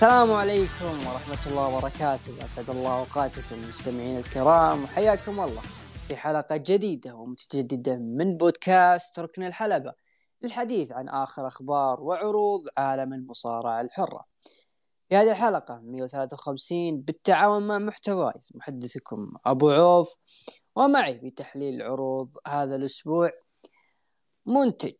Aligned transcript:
السلام 0.00 0.32
عليكم 0.32 1.06
ورحمة 1.06 1.46
الله 1.46 1.76
وبركاته. 1.76 2.44
أسعد 2.44 2.70
الله 2.70 2.98
أوقاتكم 2.98 3.68
مستمعين 3.68 4.16
الكرام. 4.16 4.84
وحياكم 4.84 5.40
الله 5.40 5.62
في 6.08 6.16
حلقة 6.16 6.56
جديدة 6.56 7.14
ومتجددة 7.14 7.96
من 7.96 8.36
بودكاست 8.36 9.18
ركن 9.18 9.42
الحلبة. 9.42 9.92
للحديث 10.42 10.92
عن 10.92 11.08
آخر 11.08 11.46
أخبار 11.46 12.00
وعروض 12.00 12.60
عالم 12.76 13.12
المصارعة 13.12 13.80
الحرة. 13.80 14.24
في 15.08 15.16
هذه 15.16 15.30
الحلقة 15.30 15.80
153 15.84 17.00
بالتعاون 17.00 17.66
مع 17.66 17.78
محتوايز 17.78 18.52
محدثكم 18.54 19.32
أبو 19.46 19.70
عوف. 19.70 20.14
ومعي 20.76 21.14
بتحليل 21.14 21.82
عروض 21.82 22.30
هذا 22.46 22.76
الأسبوع 22.76 23.30
منتج 24.46 24.96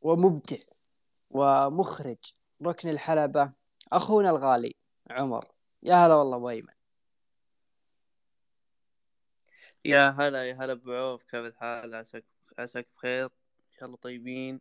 ومبدع 0.00 0.58
ومخرج 1.30 2.18
ركن 2.62 2.88
الحلبة 2.88 3.57
أخونا 3.92 4.30
الغالي 4.30 4.74
عمر. 5.10 5.44
يا 5.82 5.94
هلا 5.94 6.14
والله 6.14 6.36
أبو 6.36 6.50
أيمن. 6.50 6.74
يا 9.84 10.08
هلا 10.10 10.44
يا 10.48 10.54
هلا 10.54 10.72
أبو 10.72 10.92
عوف. 10.92 11.22
كيف 11.22 11.34
الحال؟ 11.34 11.94
عساك 11.94 12.24
عساك 12.58 12.88
بخير؟ 12.96 13.24
إن 13.24 13.72
شاء 13.78 13.84
الله 13.84 13.96
طيبين. 13.96 14.60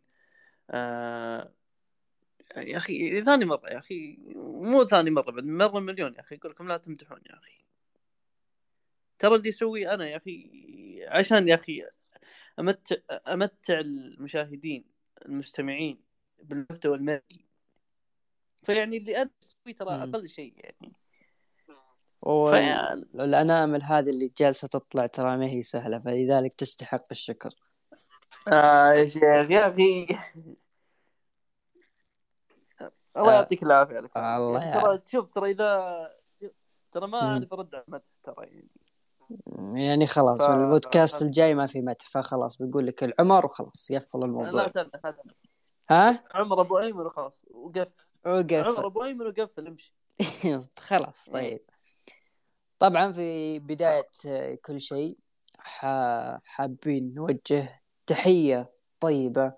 آه... 0.72 1.54
يا 2.58 2.78
أخي 2.78 3.22
ثاني 3.22 3.46
مرة 3.46 3.70
يا 3.70 3.78
أخي. 3.78 4.18
مو 4.36 4.84
ثاني 4.84 5.10
مرة 5.12 5.32
بعد 5.32 5.46
مرة 5.46 5.80
مليون 5.80 6.14
يا 6.14 6.20
أخي. 6.20 6.36
أقول 6.36 6.52
لكم 6.52 6.68
لا 6.68 6.78
تمدحون 6.78 7.20
يا 7.30 7.36
أخي. 7.38 7.58
ترى 9.20 9.36
اللي 9.36 9.50
اسويه 9.50 9.94
أنا 9.94 10.08
يا 10.10 10.18
أخي 10.18 10.50
عشان 11.08 11.48
يا 11.48 11.56
أخي 11.56 11.84
أمتع 12.60 12.96
أمتع 13.28 13.80
المشاهدين 13.80 14.86
المستمعين 15.26 16.04
بالمحتوى 16.44 16.98
المرئي. 16.98 17.47
فيعني 18.64 18.98
اللي 18.98 19.22
أنا 19.22 19.30
أسويه 19.44 19.76
ترى. 19.76 19.96
أقل 19.96 20.30
شيء 20.30 20.54
يعني. 20.58 20.94
والأنامل 22.22 23.84
هذه 23.84 24.10
اللي 24.10 24.32
جالسة 24.38 24.68
تطلع 24.68 25.08
ترى 25.08 25.38
ما 25.38 25.46
هي 25.46 25.62
سهلة 25.62 26.00
فلذلك 26.00 26.54
تستحق 26.54 27.04
الشكر. 27.12 27.54
آه 28.54 28.94
يا 28.94 29.06
شيخ 29.06 29.24
يا 29.24 29.68
أخي. 29.68 30.08
الله 33.18 33.32
آه. 33.32 33.36
يعطيك 33.36 33.64
العافية 33.64 33.96
عليك 33.98 34.18
الله 34.18 34.58
أخي 34.58 34.82
ترى 34.82 35.02
شوف 35.06 35.30
ترى 35.30 35.52
إذا 35.52 36.12
ترى 36.92 37.08
ما. 37.08 37.22
أعرف 37.22 37.54
أرد 37.54 37.76
على 37.76 38.02
ترى 38.24 38.46
يعني. 38.46 38.70
يعني 39.86 40.08
خلاص 40.08 40.42
ف- 40.42 40.50
البودكاست 40.50 41.22
الجاي 41.22 41.56
ما 41.56 41.68
في 41.68 41.82
مدح 41.82 42.06
فخلاص 42.10 42.58
بيقول 42.58 42.88
لك 42.88 43.04
العمر 43.04 43.46
وخلاص 43.46 43.92
لا 43.92 44.26
الموضوع. 44.26 44.64
لا 44.64 44.68
تمدح. 44.68 45.00
ها؟ 45.90 46.24
عمر 46.34 46.62
أبو 46.62 46.80
أيمن 46.80 47.06
وخلاص 47.06 47.42
وقف 48.28 48.68
عمر 48.68 48.86
ابو 48.86 49.04
ايمن 49.04 49.28
وقفل 49.28 49.68
امشي 49.68 49.94
خلاص 50.88 51.30
طيب. 51.30 51.60
طبعا 52.80 53.12
في 53.12 53.60
بداية 53.60 54.10
آه، 54.28 54.56
كل 54.56 54.82
شيء 54.82 55.18
حابين 56.44 57.14
نوجه 57.14 57.82
تحية 58.08 58.72
طيبة 59.00 59.54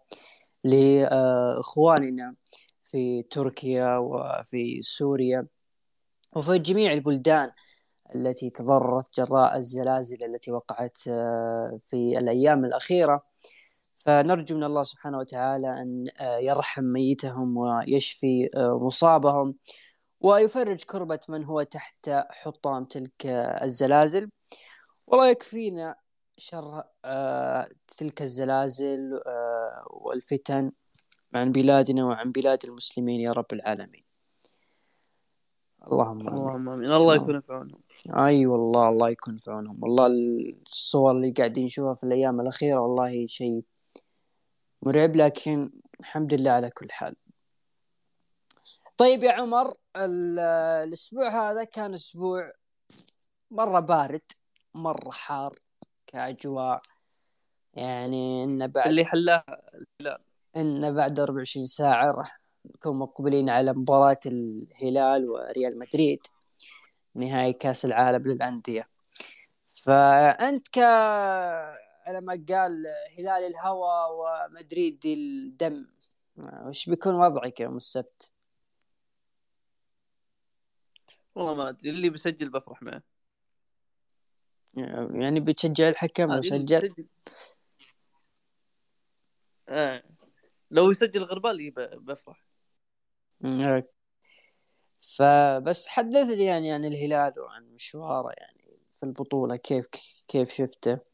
لإخواننا 0.64 2.36
في 2.84 3.24
تركيا 3.24 3.98
وفي 3.98 4.82
سوريا 4.82 5.48
وفي 6.36 6.60
جميع 6.60 6.94
البلدان 6.94 7.52
التي 8.16 8.50
تضررت 8.50 9.20
جراء 9.20 9.58
الزلازل 9.58 10.18
التي 10.26 10.52
وقعت 10.52 10.98
آه، 11.08 11.80
في 11.88 12.18
الأيام 12.18 12.66
الأخيرة. 12.66 13.24
فنرجو 14.09 14.56
من 14.56 14.64
الله 14.64 14.84
سبحانه 14.84 15.18
وتعالى 15.18 15.70
أن 15.70 16.08
آه، 16.20 16.38
يرحم 16.38 16.84
ميتهم 16.84 17.58
ويشفي 17.58 18.50
آه، 18.56 18.80
مصابهم 18.81 19.56
ويفرج 20.22 20.84
كربة 20.84 21.20
من 21.30 21.44
هو 21.44 21.64
تحت 21.64 22.09
حطام 22.30 22.86
تلك 22.86 23.25
آه، 23.25 23.64
الزلازل. 23.64 24.30
والله 25.08 25.30
يكفينا 25.30 25.96
شر 26.38 26.84
تلك 27.98 28.22
الزلازل 28.22 29.22
والفتن 29.88 30.72
عن 31.36 31.52
بلادنا 31.52 32.06
وعن 32.06 32.31
بلاد 32.31 32.59
المسلمين 32.66 33.22
يا 33.22 33.31
رب 33.31 33.53
العالمين. 33.53 34.03
اللهم 35.92 36.28
آمين. 36.28 36.34
اللهم 36.34 36.69
آمين. 36.69 36.92
الله 36.92 37.16
يكون 37.16 37.42
في 37.42 37.53
عونهم. 37.53 37.81
أي 38.09 38.46
والله 38.46 38.90
الله 38.90 39.09
يكون 39.09 39.38
في 39.38 39.52
عونهم. 39.52 39.84
والله 39.84 40.08
الصور 40.68 41.12
اللي 41.12 41.31
قاعدين 41.31 41.66
نشوفها 41.66 41.94
في 41.94 42.03
الأيام 42.03 42.42
الأخيرة 42.42 42.80
والله 42.80 43.25
شيء 43.28 43.64
مرعب 44.82 45.16
لكن 45.16 45.72
الحمد 46.00 46.34
لله 46.34 46.52
على 46.52 46.70
كل 46.70 46.92
حال. 46.92 47.16
طيب 48.98 49.24
يا 49.24 49.32
عمر 49.32 49.74
ال- 49.96 50.40
الأسبوع 50.88 51.52
هذا 51.52 51.64
كان 51.64 51.94
أسبوع 51.94 52.52
مرة 53.52 53.80
بارد 53.80 54.22
مرة 54.74 55.12
حار 55.12 55.60
كأجواء. 56.08 56.82
يعني 57.74 58.44
انه 58.44 58.66
بعد 58.66 58.88
اللي 58.88 59.06
حلاها 59.06 59.62
إن 60.58 60.94
بعد 60.96 61.20
24 61.20 61.66
ساعة 61.66 62.12
راح 62.12 62.42
نكون 62.76 63.00
مقبلين 63.00 63.50
على 63.50 63.74
مباراة 63.74 64.20
الهلال 64.26 65.30
وريال 65.30 65.80
مدريد 65.80 66.20
نهائي 67.16 67.54
كأس 67.54 67.86
العالم 67.86 68.28
للأندية. 68.28 68.90
فأنت 69.74 70.68
ك 70.68 70.80
على 72.09 72.22
ما 72.22 72.46
قال 72.50 72.88
هلال 73.18 73.44
الهوى 73.44 74.08
ومدريد 74.12 75.06
الدم 75.06 75.88
وش 76.38 76.90
بيكون 76.90 77.16
وضعك 77.16 77.59
يوم 77.59 77.78
السبت؟ 77.78 78.31
والله 81.36 81.53
ما 81.53 81.69
أدري 81.69 81.90
اللي 81.90 82.09
بسجل 82.09 82.50
بفرح 82.50 82.81
معه 82.84 83.03
يعني 85.14 85.40
بتشجع 85.40 85.90
الحكم 85.90 86.31
وسجل 86.31 86.66
بسجل 86.66 87.06
آه. 89.69 90.03
لو 90.72 90.92
يسجل 90.92 91.24
غربال 91.24 91.72
بفرح. 92.00 92.46
فبس 95.00 95.88
حدثني 95.88 96.46
يعني 96.46 96.72
عن 96.72 96.86
الهلال 96.86 97.40
وعن 97.40 97.74
مشواره 97.74 98.34
يعني 98.38 98.80
في 99.00 99.06
البطولة 99.06 99.56
كيف 99.56 99.88
كيف 100.28 100.52
شفته 100.52 101.09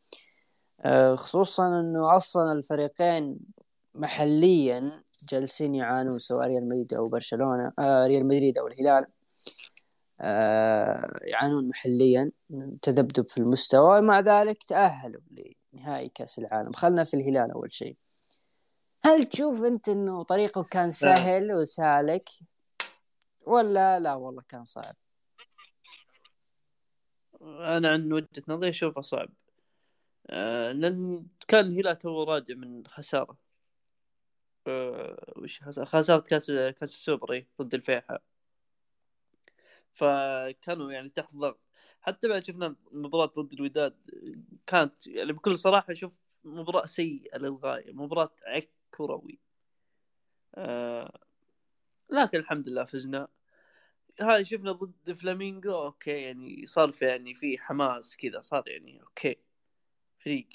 خصوصا 1.16 1.79
إنه 1.79 2.16
أصلا 2.16 2.51
الفريقين 2.51 3.40
محليا 3.96 5.03
جالسين 5.29 5.75
يعانون 5.75 6.18
سواء 6.18 6.47
ريال 6.47 6.68
مدريد 6.69 6.94
أو 6.94 7.09
برشلونة 7.09 7.73
آه، 7.79 8.07
ريال 8.07 8.25
مدريد 8.25 8.57
أو 8.57 8.68
الهلال 8.68 9.06
آه، 10.22 11.19
يعانون 11.22 11.68
محليا 11.68 12.31
تذبذب 12.81 13.29
في 13.29 13.38
المستوى 13.38 14.01
مع 14.01 14.19
ذلك 14.19 14.63
تأهلوا 14.63 15.22
لنهائي 15.73 16.09
كأس 16.09 16.40
العالم. 16.40 16.72
خلنا 16.72 17.03
في 17.03 17.13
الهلال 17.13 17.52
أول 17.52 17.73
شيء. 17.73 17.97
هل 19.06 19.25
تشوف 19.25 19.63
أنت 19.63 19.90
أنه 19.90 20.23
طريقه 20.23 20.63
كان 20.63 20.90
سهل 20.90 21.53
وسالك؟ 21.53 22.29
ولا 23.46 23.99
لا 23.99 24.14
والله 24.14 24.43
كان 24.49 24.66
صعب. 24.66 24.96
أنا 27.41 27.90
عن 27.90 28.14
وجهة 28.14 28.43
نظري 28.47 28.70
أشوفه 28.70 29.02
صعب. 29.02 29.29
آه 30.29 30.72
لأن 30.72 31.27
كان 31.47 31.66
الهلال 31.66 31.97
تو 31.99 32.23
راجع 32.23 32.55
من 32.55 32.87
خسارة. 32.87 33.37
آه 34.67 35.33
وش 35.37 35.61
خسارة؟ 35.63 36.19
كاس 36.22 36.51
كاس 36.51 36.83
السوبر 36.93 37.31
إيه، 37.33 37.47
ضد 37.61 37.73
الفيحاء. 37.73 38.22
فكانوا 39.93 40.91
يعني 40.91 41.09
تحت 41.09 41.33
ضغط. 41.35 41.59
حتى 42.01 42.27
بعد 42.27 42.43
شفنا 42.45 42.75
المباراة 42.91 43.25
ضد 43.25 43.53
الوداد 43.53 43.95
كانت 44.67 45.07
يعني 45.07 45.33
بكل 45.33 45.57
صراحة 45.57 45.91
أشوف 45.91 46.19
مباراة 46.43 46.85
سيئة 46.85 47.37
للغاية 47.37 47.93
مباراة 47.93 48.31
عك 48.45 48.69
كروي 48.91 49.39
آه 50.55 51.19
لكن 52.09 52.37
الحمد 52.39 52.69
لله 52.69 52.83
فزنا. 52.85 53.27
هاي 54.22 54.45
شفنا 54.45 54.72
ضد 54.72 55.11
فلامينغو 55.13 55.85
okay 55.85 56.11
يعني 56.11 56.66
صار 56.67 56.91
في 56.91 57.05
يعني 57.05 57.33
في 57.33 57.57
حماس 57.57 58.17
كذا 58.17 58.41
صار 58.41 58.63
يعني 58.67 59.01
okay. 59.02 59.35
فريق 60.25 60.49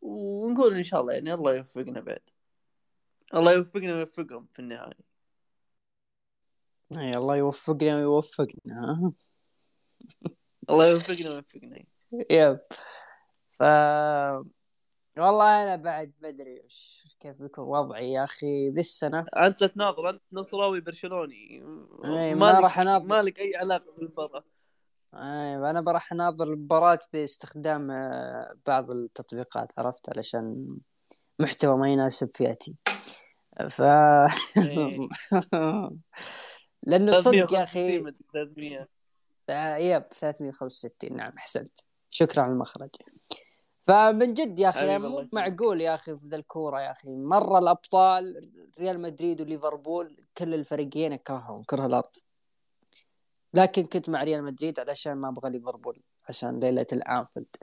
ونقول 0.00 0.74
إن 0.74 0.84
شاء 0.84 1.00
الله 1.00 1.12
يعني 1.12 1.34
الله 1.34 1.54
يوفقنا 1.54 2.00
بعد. 2.00 2.30
الله 3.34 3.52
يوفقنا 3.52 3.94
ويوفقهم 3.94 4.46
في 4.46 4.58
النهاية. 4.58 5.08
أي 6.92 7.16
الله 7.16 7.36
يوفقنا 7.36 7.96
ويوفقنا؟ 7.96 9.12
الله 10.70 10.86
يوفقنا 10.86 11.30
ويوفقنا. 11.30 11.84
يب. 12.30 12.60
ف 13.50 13.62
والله 15.18 15.62
أنا 15.62 15.76
بعد 15.76 16.12
ما 16.22 16.28
أدري 16.28 16.62
كيف 17.20 17.42
بيكون 17.42 17.64
وضعي 17.64 18.12
يا 18.12 18.24
أخي 18.24 18.70
ذي 18.70 18.80
السنة 18.80 19.26
أنت 19.36 19.64
تناظر 19.64 20.10
أنت 20.10 20.22
نصراوي 20.32 20.80
برشلوني. 20.80 21.62
إيه، 22.04 22.34
ما 22.34 22.60
راح 22.60 22.78
أناظر. 22.78 23.06
مالك 23.06 23.40
أي 23.40 23.56
علاقة 23.56 23.92
بالمباراة. 23.92 24.44
أيوه 25.14 25.70
أنا 25.70 25.80
بروح 25.80 26.12
أناظر 26.12 26.52
المباراة 26.52 26.98
باستخدام 27.12 27.90
آه، 27.90 28.54
بعض 28.66 28.90
التطبيقات 28.90 29.72
عرفت؟ 29.78 30.08
علشان 30.08 30.76
محتوى 31.38 31.76
ما 31.76 31.88
يناسب 31.88 32.30
فئتي. 32.34 32.76
ف 33.68 33.82
إيه. 33.82 34.98
لأنه 36.82 37.20
صدق 37.20 37.34
يا 37.34 37.46
365 37.46 37.62
أخي 37.62 37.98
مدري 37.98 38.16
300 38.32 38.88
آه، 39.50 39.76
يب 39.76 40.02
365 40.12 41.16
نعم 41.16 41.32
أحسنت. 41.38 41.78
شكرا 42.10 42.42
على 42.42 42.52
المخرج. 42.52 42.90
فمن 43.86 44.34
جد 44.34 44.58
يا 44.58 44.68
أخي 44.68 44.98
مو. 44.98 45.24
معقول 45.32 45.80
يا 45.80 45.94
أخي 45.94 46.16
في 46.18 46.26
ذا 46.26 46.36
الكورة 46.36 46.80
يا 46.80 46.90
أخي. 46.90 47.08
مرة 47.08 47.58
الأبطال 47.58 48.50
ريال 48.78 49.00
مدريد 49.00 49.40
وليفربول 49.40 50.16
كل 50.38 50.54
الفريقين 50.54 51.12
اكرههم 51.12 51.62
كره 51.62 51.86
الأرض. 51.86 52.10
لكن 53.54 53.86
كنت 53.86 54.10
مع 54.10 54.24
ريال 54.24 54.44
مدريد 54.44 54.80
علشان 54.80 55.14
ما 55.14 55.28
أبغى 55.28 55.50
ليفربول 55.50 56.02
عشان 56.28 56.60
ليلة 56.60 56.86
الأنفيلد. 56.92 57.56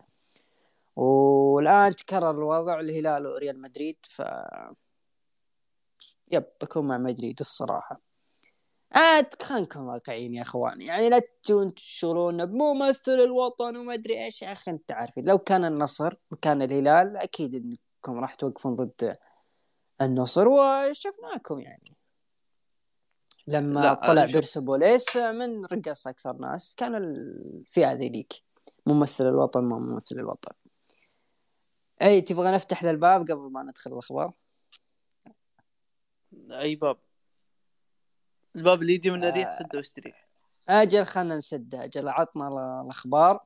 والآن 0.95 1.95
تكرر 1.95 2.31
الوضع 2.31 2.79
الهلال 2.79 3.27
وريال 3.27 3.61
مدريد 3.61 3.97
ف 4.09 4.21
يب 6.31 6.45
بكون 6.63 6.87
مع 6.87 6.97
مدريد 6.97 7.39
الصراحة. 7.39 8.01
آه 8.95 9.29
خلينا 9.41 9.67
واقعيين 9.79 10.33
يا 10.33 10.41
اخوان 10.41 10.81
يعني 10.81 11.09
لا 11.09 11.21
تجون 11.43 11.75
تشغلون 11.75 12.45
بممثل 12.45 13.11
الوطن 13.11 13.77
وما 13.77 13.93
أدري 13.93 14.25
إيش. 14.25 14.41
يا 14.41 14.51
أخي 14.51 14.71
أنت 14.71 14.91
عارفين 14.91 15.25
لو 15.25 15.37
كان 15.37 15.65
النصر 15.65 16.13
وكان 16.31 16.61
الهلال 16.61 17.17
أكيد 17.17 17.55
إنكم 17.55 18.19
راح 18.19 18.35
توقفون 18.35 18.75
ضد 18.75 19.15
النصر 20.01 20.47
وشفناكم 20.47 21.59
يعني. 21.59 21.95
لما 23.47 23.93
طلع 23.93 24.25
شوف. 24.25 24.33
بيرسبوليس 24.33 25.15
من 25.17 25.65
رقص 25.65 26.07
أكثر 26.07 26.35
ناس 26.37 26.75
كان 26.77 26.95
الفئة 26.95 27.93
ذيك 27.93 28.33
ممثل 28.85 29.27
الوطن 29.27 29.63
ما 29.63 29.79
ممثل 29.79 30.15
الوطن. 30.15 30.51
أي 32.01 32.21
تبغى 32.21 32.51
نفتح 32.51 32.83
ذا 32.83 32.91
الباب 32.91 33.21
قبل 33.21 33.51
ما 33.51 33.63
ندخل 33.63 33.93
الأخبار؟ 33.93 34.33
أي 36.51 36.75
باب؟ 36.75 36.97
الباب 38.55 38.81
اللي 38.81 38.93
يجي 38.93 39.11
من 39.11 39.23
آه. 39.23 39.29
الريح 39.29 39.59
سده 39.59 39.69
واشتري. 39.77 40.13
أجل 40.69 41.05
خلنا 41.05 41.37
نسد 41.37 41.75
أجل 41.75 42.07
عطنا 42.09 42.47
ال- 42.47 42.83
الأخبار. 42.85 43.43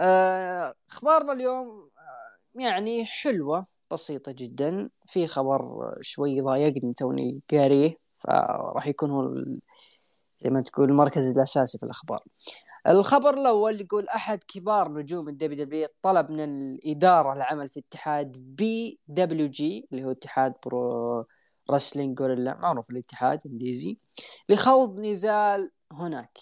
آه، 0.00 0.74
أخبارنا 0.90 1.32
اليوم 1.32 1.90
آه، 1.98 2.60
يعني 2.62 3.04
حلوة 3.06 3.66
بسيطة 3.92 4.32
جدا. 4.32 4.90
في 5.06 5.26
خبر 5.26 5.94
شوي 6.00 6.40
ضايقني 6.40 6.94
توني 6.94 7.40
قاريه. 7.50 8.03
فراح 8.24 8.86
يكون 8.86 9.10
هو 9.10 9.44
زي 10.38 10.50
ما 10.50 10.60
تقول 10.60 10.90
المركز 10.90 11.30
الأساسي 11.30 11.78
في 11.78 11.84
الأخبار. 11.84 12.24
الخبر 12.88 13.34
الأول 13.34 13.80
يقول 13.80 14.08
أحد 14.08 14.44
كبار 14.44 14.92
نجوم 14.92 15.28
ال 15.28 15.64
WW 15.64 15.88
طلب 16.02 16.30
من 16.32 16.40
الإدارة 16.40 17.32
العمل 17.32 17.68
في 17.68 17.80
اتحاد 17.80 18.32
PWG 18.38 19.88
اللي 19.92 20.04
هو 20.04 20.10
اتحاد 20.10 20.54
Pro 20.66 21.26
Wrestling 21.70 22.20
Guerrilla 22.20 22.56
معروف 22.56 22.90
الاتحاد 22.90 23.40
الانجليزي 23.46 23.96
لخوض 24.48 24.98
نزال 25.00 25.70
هناك. 25.92 26.38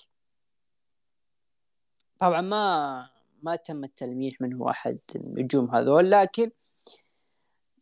طبعا 2.19 2.41
ما 2.41 3.09
ما 3.43 3.57
تم 3.57 3.85
التلميح 3.85 4.41
من 4.41 4.55
هو 4.55 4.71
أحد 4.71 4.99
النجوم 5.17 5.75
هذول 5.75 6.11
لكن 6.11 6.51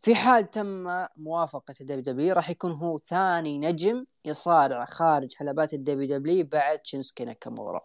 في 0.03 0.15
حال 0.15 0.51
تم 0.51 0.87
موافقة 1.17 1.75
ال 1.81 2.03
WW 2.03 2.35
راح 2.35 2.51
يكون 2.51 2.73
هو 2.73 2.99
ثاني 2.99 3.59
نجم 3.59 4.05
يصارع 4.25 4.85
خارج 4.85 5.35
حلبات 5.35 5.75
ال 5.75 6.19
WW 6.19 6.47
بعد 6.47 6.81
شينسكي 6.85 7.25
ناكامورا. 7.25 7.81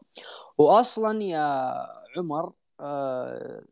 واصلا 0.57 1.23
يا 1.23 1.73
عمر 2.17 2.53
آه، 2.79 3.63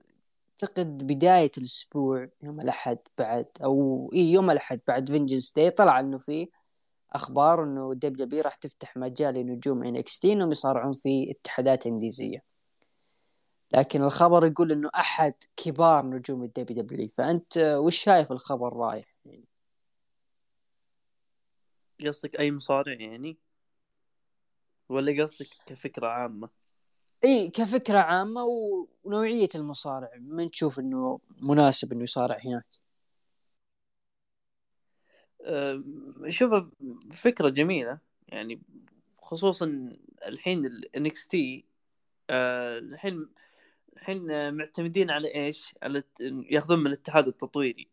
أعتقد 0.63 1.07
بداية 1.07 1.51
الأسبوع 1.57 2.27
يوم 2.43 2.61
الأحد 2.61 2.97
بعد 3.19 3.47
أو 3.63 4.09
اي 4.13 4.31
يوم 4.31 4.51
الأحد 4.51 4.79
بعد 4.87 5.09
Vengeance 5.09 5.53
Day 5.55 5.71
طلع 5.71 5.99
إنه 5.99 6.17
في 6.17 6.49
أخبار 7.13 7.63
إنه 7.63 7.91
ال 7.91 8.25
WW 8.25 8.41
راح 8.41 8.55
تفتح 8.55 8.97
مجال 8.97 9.33
لنجوم 9.33 9.83
NXT 9.83 10.33
إنهم 10.33 10.51
يصارعون 10.51 10.93
في 10.93 11.31
اتحادات 11.31 11.87
انجليزيه 11.87 12.52
لكن 13.75 14.03
الخبر 14.03 14.45
يقول 14.45 14.71
إنه 14.71 14.89
أحد 14.95 15.33
كبار 15.57 16.05
نجوم 16.05 16.43
ال 16.43 16.83
WW 16.83 17.07
فأنت 17.07 17.57
وش 17.57 17.97
شايف 18.03 18.31
الخبر 18.31 18.73
رايح؟ 18.73 19.15
يعني 19.25 19.45
قصدك 22.07 22.39
أي 22.39 22.51
مصارع 22.51 22.93
يعني؟ 22.93 23.37
ولا 24.89 25.23
قصدك 25.23 25.47
كفكرة 25.65 26.07
عامة؟ 26.07 26.49
إي 27.23 27.49
كفكرة 27.49 27.97
عامة 27.99 28.43
ونوعية 29.05 29.49
المصارع. 29.55 30.11
من 30.19 30.51
تشوف 30.51 30.79
إنه 30.79 31.19
مناسب 31.41 31.91
إنه 31.91 32.03
يصارع 32.03 32.37
هناك؟ 32.45 32.65
شوف 36.29 36.69
فكرة 37.11 37.49
جميلة. 37.49 37.99
يعني 38.27 38.61
خصوصا 39.21 39.93
الحين 40.27 40.65
ال 40.65 41.27
NXT 41.27 41.65
الحين 42.29 43.29
الحين 43.97 44.53
معتمدين 44.53 45.11
على 45.11 45.35
إيش؟ 45.35 45.75
على 45.83 46.03
ياخذون 46.51 46.79
من 46.79 46.87
الاتحاد 46.87 47.27
التطويري 47.27 47.87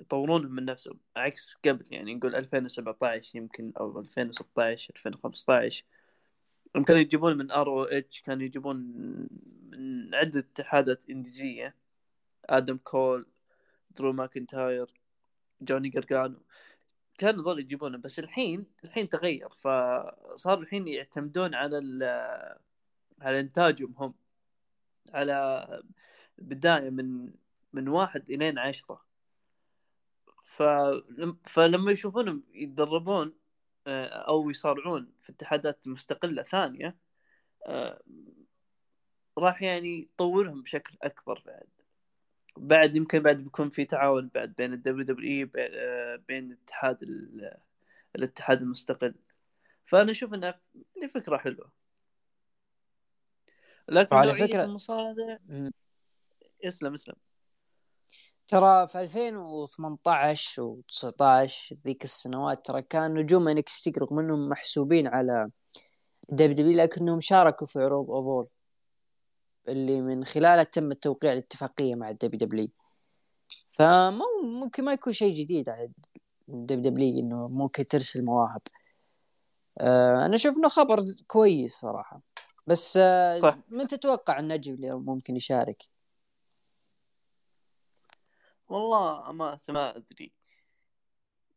يطورونهم 0.00 0.54
من 0.54 0.64
نفسهم 0.64 0.98
عكس 1.16 1.54
قبل 1.64 1.84
يعني 1.90 2.14
نقول 2.14 2.34
2017 2.34 3.38
يمكن 3.38 3.72
أو 3.80 4.00
2016 4.00 4.92
2015 4.96 5.84
هم 6.76 6.84
كانوا 6.84 7.00
يجيبون 7.00 7.36
من 7.36 7.50
ROH 7.50 8.20
كانوا 8.22 8.42
يجيبون 8.42 8.76
من 9.70 10.14
عدة 10.14 10.40
اتحادات 10.40 11.10
indie 11.10 11.56
زي 11.56 11.74
آدم 12.44 12.76
كول 12.76 13.26
درو 13.90 14.12
ماكنتاير 14.12 14.94
جوني 15.62 15.88
جرجانو. 15.88 16.42
كانوا 17.18 17.44
ذول 17.44 17.60
يجيبونه 17.60 17.98
بس 17.98 18.18
الحين 18.18 18.66
الحين 18.84 19.08
تغير. 19.08 19.48
فصار 19.48 20.60
الحين 20.60 20.88
يعتمدون 20.88 21.54
على 21.54 21.78
على 23.20 23.40
إنتاجهم 23.40 23.94
هم. 23.98 24.14
على 25.14 25.66
بداية 26.38 26.90
من 26.90 27.32
من 27.72 27.88
واحد 27.88 28.30
إلين 28.30 28.58
عشرة. 28.58 29.04
فلم 30.44 31.38
فلما 31.44 31.92
يشوفونهم 31.92 32.42
يتدربون 32.54 33.34
آه، 33.86 34.06
أو 34.06 34.50
يصارعون 34.50 35.12
في 35.22 35.32
اتحادات 35.32 35.88
مستقلة 35.88 36.42
ثانية 36.42 36.96
آه، 37.66 38.00
راح 39.38 39.62
يعني 39.62 40.00
يطورهم 40.02 40.62
بشكل 40.62 40.96
أكبر 41.02 41.42
بعد. 41.46 41.68
بعد 42.56 42.96
يمكن 42.96 43.18
بعد 43.18 43.42
بيكون 43.42 43.70
في 43.70 43.84
تعاون 43.84 44.30
بعد 44.34 44.54
بين 44.58 44.72
ال 44.72 45.04
WWE 45.04 45.44
بين 46.28 46.52
الاتحاد 46.52 47.02
ال- 47.02 47.56
الاتحاد 48.16 48.62
المستقل. 48.62 49.14
فأنا 49.84 50.10
أشوف 50.10 50.34
إنها 50.34 50.60
فكرة 51.14 51.36
حلوة. 51.36 51.77
لكن 53.88 54.16
نوعية 54.16 54.46
فكرة- 54.46 54.54
المصارع. 54.54 55.38
اسلم 56.64 56.92
اسلم. 56.94 57.14
ترى 58.48 58.86
في 58.86 59.00
2018 59.00 60.62
و19 60.62 61.74
ذيك 61.86 62.04
السنوات 62.04 62.66
ترى 62.66 62.82
كان 62.82 63.14
نجوم 63.14 63.48
NXT 63.48 63.90
رغم 63.98 64.18
إنهم 64.18 64.48
محسوبين 64.48 65.06
على 65.06 65.50
WW 66.28 66.76
لكنهم 66.82 67.20
شاركوا 67.20 67.66
في 67.66 67.78
عروض 67.78 68.10
Evolve 68.10 68.48
اللي 69.68 70.00
من 70.00 70.24
خلالها 70.24 70.62
تم 70.62 70.90
التوقيع 70.92 71.32
الاتفاقية 71.32 71.94
مع 71.94 72.10
ال 72.10 72.38
WW 72.38 72.68
فمو 73.68 74.24
ممكن 74.44 74.84
ما 74.84 74.92
يكون 74.92 75.12
شيء 75.12 75.34
جديد 75.34 75.68
على 75.68 75.90
ال 76.48 76.82
WW 76.92 77.18
إنه 77.18 77.48
ممكن 77.48 77.86
ترسل 77.86 78.24
مواهب. 78.24 78.60
آه 79.78 80.26
أنا 80.26 80.34
أشوف 80.34 80.56
إنه 80.56 80.68
خبر 80.68 81.04
كويس 81.26 81.76
صراحة. 81.80 82.20
بس 82.68 82.98
صح. 83.42 83.58
من 83.68 83.88
تتوقع 83.88 84.38
النجم 84.38 84.74
اللي 84.74 84.92
ممكن 84.92 85.36
يشارك؟ 85.36 85.82
والله 88.68 89.32
ما 89.32 89.58
ما 89.68 89.96
أدري. 89.96 90.32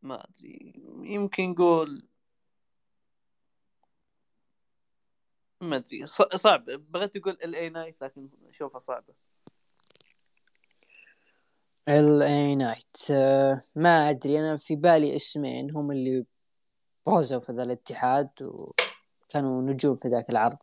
ما 0.01 0.24
أدري. 0.30 0.74
يمكن 1.03 1.50
نقول 1.50 2.08
ما 5.62 5.75
أدري. 5.75 6.06
صعب. 6.36 6.65
بغيت 6.65 7.18
أقول 7.18 7.38
LA 7.43 7.55
Knight 7.55 8.01
لكن 8.01 8.25
اشوفها 8.50 8.80
صعبه 8.80 9.13
LA 11.89 12.21
Knight 12.21 12.98
ما 13.75 14.10
أدري. 14.10 14.39
أنا 14.39 14.58
في 14.58 14.75
بالي 14.75 15.15
اسمين 15.15 15.72
هم 15.72 15.91
اللي 15.91 16.25
برزوا 17.06 17.39
في 17.39 17.51
ذا 17.51 17.63
الاتحاد 17.63 18.30
وكانوا 18.41 19.62
نجوم 19.62 19.96
في 19.96 20.08
ذاك 20.08 20.30
العرض. 20.30 20.58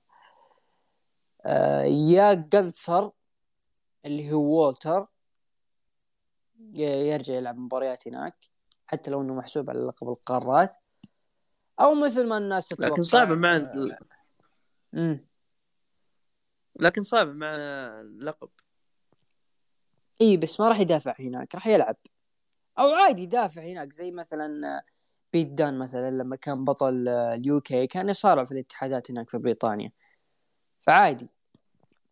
يا 1.85 2.35
جنثر 2.35 3.13
اللي 4.05 4.33
هو 4.33 4.41
وولتر 4.41 5.07
يرجع 6.75 7.35
يلعب 7.35 7.59
مباريات 7.59 8.09
هناك 8.09 8.35
حتى 8.87 9.11
لو 9.11 9.23
إنه 9.23 9.35
محسوب 9.35 9.71
على 9.71 9.79
لقب 9.79 10.09
القارات. 10.09 10.77
أو 11.81 11.95
مثل 11.95 12.27
ما 12.27 12.39
الناس 12.39 12.69
تتوقع 12.69 12.89
لكن 12.89 13.03
صعبه 13.03 13.35
مع 13.35 13.71
امم 14.95 15.27
لكن 16.77 17.03
صعبه 17.03 17.33
مع 17.33 17.55
اللقب. 18.01 18.49
إي 20.21 20.37
بس 20.37 20.61
ما 20.61 20.69
راح 20.69 20.81
يدافع 20.81 21.15
هناك 21.21 21.55
راح 21.55 21.67
يلعب. 21.67 21.97
أو 22.79 22.91
عادي 22.91 23.23
يدافع 23.23 23.63
هناك 23.63 23.93
زي 23.93 24.11
مثلا 24.11 24.83
بيت 25.33 25.47
دان 25.47 25.79
مثلا 25.79 26.11
لما 26.11 26.37
كان 26.37 26.65
بطل 26.65 27.09
ال 27.09 27.61
UK 27.61 27.87
كان 27.87 28.09
يصارع 28.09 28.45
في 28.45 28.53
الاتحادات 28.53 29.11
هناك 29.11 29.31
في 29.31 29.39
بريطانيا. 29.39 29.91
فعادي. 30.81 31.29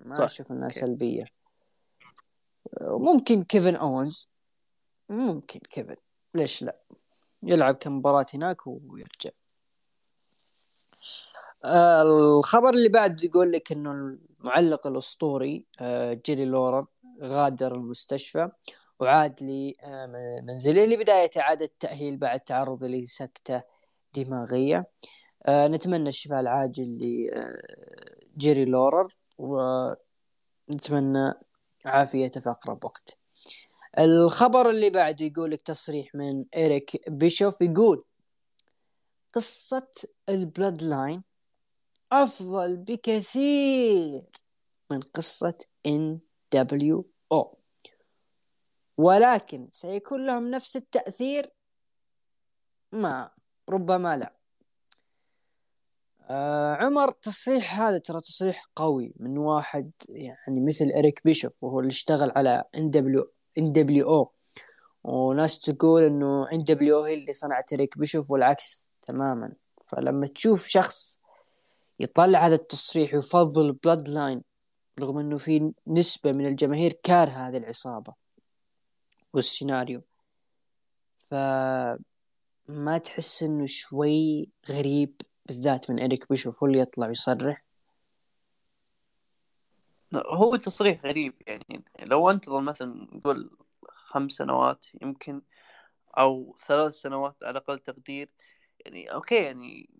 ما 0.00 0.24
أشوف 0.24 0.52
إنها 0.52 0.68
سلبية. 0.68 1.24
ممكن 2.80 3.44
كيفن 3.44 3.76
اونز 3.76 4.28
ممكن 5.08 5.58
كيفن. 5.58 5.96
ليش 6.34 6.62
لا؟ 6.62 6.76
يلعب 7.42 7.74
كم 7.74 7.96
مباراة 7.96 8.26
هناك 8.34 8.66
ويرجع. 8.66 9.30
آه 11.64 12.02
الخبر 12.02 12.70
اللي 12.70 12.88
بعد 12.88 13.24
يقول 13.24 13.52
لك 13.52 13.72
إنه 13.72 13.92
المعلق 13.92 14.86
الأسطوري 14.86 15.64
آه 15.80 16.12
جيري 16.12 16.44
لورر 16.44 16.86
غادر 17.22 17.74
المستشفى 17.74 18.50
وعاد 19.00 19.42
لمنزله 19.42 20.82
آه 20.82 20.86
لبداية 20.86 21.30
إعادة 21.36 21.70
تأهيل 21.80 22.16
بعد 22.16 22.40
تعرض 22.40 22.84
لسكتة 22.84 23.62
دماغية. 24.14 24.86
نتمنى 25.48 26.08
الشفاء 26.08 26.40
العاجل 26.40 26.98
لجيري 28.36 28.64
لورر 28.64 29.14
ونتمنى 29.38 31.32
عافيته 31.86 32.40
في 32.40 32.50
أقرب 32.50 32.84
وقت. 32.84 33.18
الخبر 33.98 34.70
اللي 34.70 34.90
بعده 34.90 35.24
يقول 35.24 35.50
لك 35.50 35.62
تصريح 35.62 36.14
من 36.14 36.44
إيريك 36.56 37.10
بيشوف 37.10 37.60
يقول 37.60 38.04
قصة 39.32 39.88
ال 40.28 40.82
Bloodline 40.82 41.22
أفضل 42.12 42.76
بكثير 42.76 44.22
من 44.90 45.00
قصة 45.00 45.58
NWO. 45.86 47.58
ولكن 48.98 49.66
سيكون 49.66 50.26
لهم 50.26 50.50
نفس 50.50 50.76
التأثير؟ 50.76 51.52
ما 52.92 53.30
ربما 53.68 54.16
لا. 54.16 54.35
آه 56.30 56.74
عمر 56.74 57.10
تصريح 57.10 57.80
هذا 57.80 57.98
ترى 57.98 58.20
تصريح 58.20 58.64
قوي 58.76 59.12
من 59.16 59.38
واحد 59.38 59.90
يعني 60.08 60.60
مثل 60.60 60.84
إريك 60.98 61.20
بيشوف 61.24 61.52
وهو 61.60 61.80
اللي 61.80 61.90
اشتغل 61.90 62.32
على 62.36 62.64
إن 62.76 62.90
دبليو 62.90 63.32
إن 63.58 63.72
دبليو 63.72 64.08
أو. 64.10 64.32
وناس 65.04 65.60
تقول 65.60 66.02
إنه 66.02 66.52
NW 66.52 67.02
هي 67.02 67.14
اللي 67.14 67.32
صنعت 67.32 67.72
إريك 67.72 67.98
بيشوف 67.98 68.30
والعكس 68.30 68.90
تماما. 69.02 69.52
فلما 69.86 70.26
تشوف 70.26 70.66
شخص 70.66 71.18
يطلع 72.00 72.46
هذا 72.46 72.54
التصريح 72.54 73.14
ويفضل 73.14 73.72
Bloodline 73.72 74.42
رغم 75.00 75.18
إنه 75.18 75.38
في 75.38 75.72
نسبة 75.86 76.32
من 76.32 76.46
الجماهير 76.46 76.92
كاره 77.02 77.30
هذه 77.30 77.56
العصابة 77.56 78.14
والسيناريو. 79.34 80.02
ف 81.30 81.34
ما 82.68 82.98
تحس 82.98 83.42
إنه 83.42 83.66
شوي 83.66 84.48
غريب 84.68 85.20
بالذات 85.46 85.90
من 85.90 86.02
اريك 86.02 86.28
بيشوف 86.30 86.62
هو 86.62 86.66
اللي 86.68 86.78
يطلع 86.78 87.06
ويصرح. 87.06 87.62
هو 90.14 90.56
تصريح 90.56 91.04
غريب 91.04 91.34
يعني. 91.46 91.84
لو 92.00 92.30
انتظر 92.30 92.60
مثلا 92.60 93.08
نقول 93.12 93.50
خمس 93.88 94.32
سنوات 94.32 94.86
يمكن 95.02 95.42
أو 96.18 96.56
ثلاث 96.66 96.92
سنوات 96.94 97.36
على 97.42 97.58
أقل 97.58 97.78
تقدير 97.78 98.28
يعني 98.86 99.12
أوكي 99.12 99.34
يعني 99.34 99.90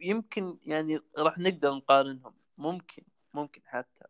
يمكن 0.00 0.58
يعني 0.66 1.00
راح 1.18 1.38
نقدر 1.38 1.74
نقارنهم. 1.74 2.34
ممكن 2.58 3.02
ممكن 3.34 3.60
حتى. 3.66 4.04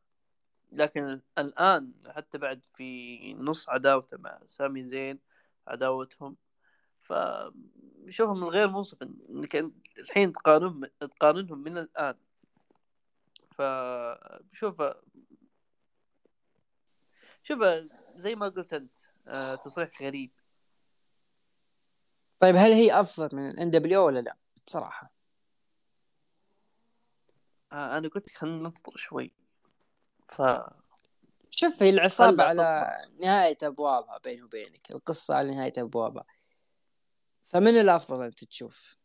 لكن 0.73 1.21
الآن 1.39 1.93
حتى 2.07 2.39
بعد 2.39 2.65
في 2.75 3.35
نص 3.35 3.69
عداوته 3.69 4.17
مع 4.19 4.39
سامي 4.47 4.85
زين 4.85 5.19
عداوتهم 5.67 6.37
فشوفهم 7.11 8.41
من 8.41 8.49
غير 8.49 8.69
منصف 8.69 9.03
إنك 9.03 9.65
الحين 9.99 10.33
تقارنهم 10.33 10.85
تقارنهم 11.01 11.59
من 11.59 11.79
الآن. 11.79 12.15
فشوف 13.51 14.83
شوف 17.43 17.59
زي 18.17 18.35
ما 18.35 18.49
قلت 18.49 18.73
أنت 18.73 18.99
آه، 19.29 19.55
تصريح 19.55 20.03
غريب. 20.03 20.31
طيب 22.39 22.57
هل 22.57 22.73
هي 22.73 23.01
افضل 23.01 23.37
من 23.37 23.49
الان 23.49 23.71
دبليو 23.71 24.07
ولا 24.07 24.21
لا؟ 24.21 24.37
بصراحة. 24.67 25.13
آه 27.73 27.99
أنا 27.99 28.09
قلت 28.09 28.29
خلينا 28.37 28.57
ننتظر 28.57 28.97
شوي. 28.97 29.33
ف 30.29 30.43
شوف 31.51 31.83
هي 31.83 31.91
العصابة 31.91 32.45
على 32.45 32.99
نهاية 33.21 33.59
أبوابها 33.63 34.19
بيني 34.19 34.43
وبينك. 34.43 34.91
القصة 34.91 35.35
على 35.35 35.55
نهاية 35.55 35.73
أبوابها. 35.79 36.25
فمن 37.51 37.81
الأفضل 37.81 38.23
أنت 38.25 38.45
تشوف؟ 38.45 38.97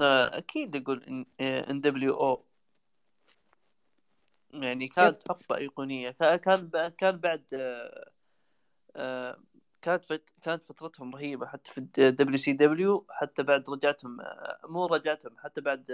آه، 0.00 0.38
أكيد 0.38 0.76
أقول 0.76 1.26
NWO. 1.40 2.44
يعني 4.50 4.88
كانت 4.88 5.28
حقبة 5.28 5.56
أيقونية. 5.56 6.10
كان 6.10 6.88
كان 6.88 7.16
بعد 7.16 7.44
آه، 7.52 8.10
آه، 8.96 9.38
كانت. 9.82 10.04
كانت 10.42 10.64
فترتهم 10.64 11.14
رهيبة 11.14 11.46
حتى 11.46 11.70
في 11.72 11.80
WCW 12.10 13.06
حتى 13.10 13.42
بعد 13.42 13.70
رجعتهم 13.70 14.18
مو 14.64 14.86
رجعتهم 14.86 15.36
حتى 15.38 15.60
بعد 15.60 15.86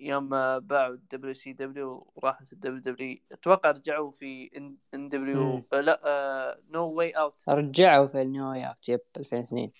يوم 0.00 0.28
باعوا 0.58 0.94
ال 0.94 1.34
WCW 1.34 2.12
وراحت 2.14 2.52
ال 2.52 2.80
WW 2.80 3.18
أتوقع 3.32 3.70
رجعوا 3.70 4.10
في 4.10 4.50
NW 4.94 5.66
لا 5.72 6.60
No 6.70 6.88
Way 6.88 7.10
Out 7.10 7.34
رجعوا 7.48 8.06
في 8.06 8.22
ال 8.22 8.31
No 8.31 8.50
Way 8.50 8.60
Out 8.68 8.88
yep 8.88 9.00
2002 9.16 9.70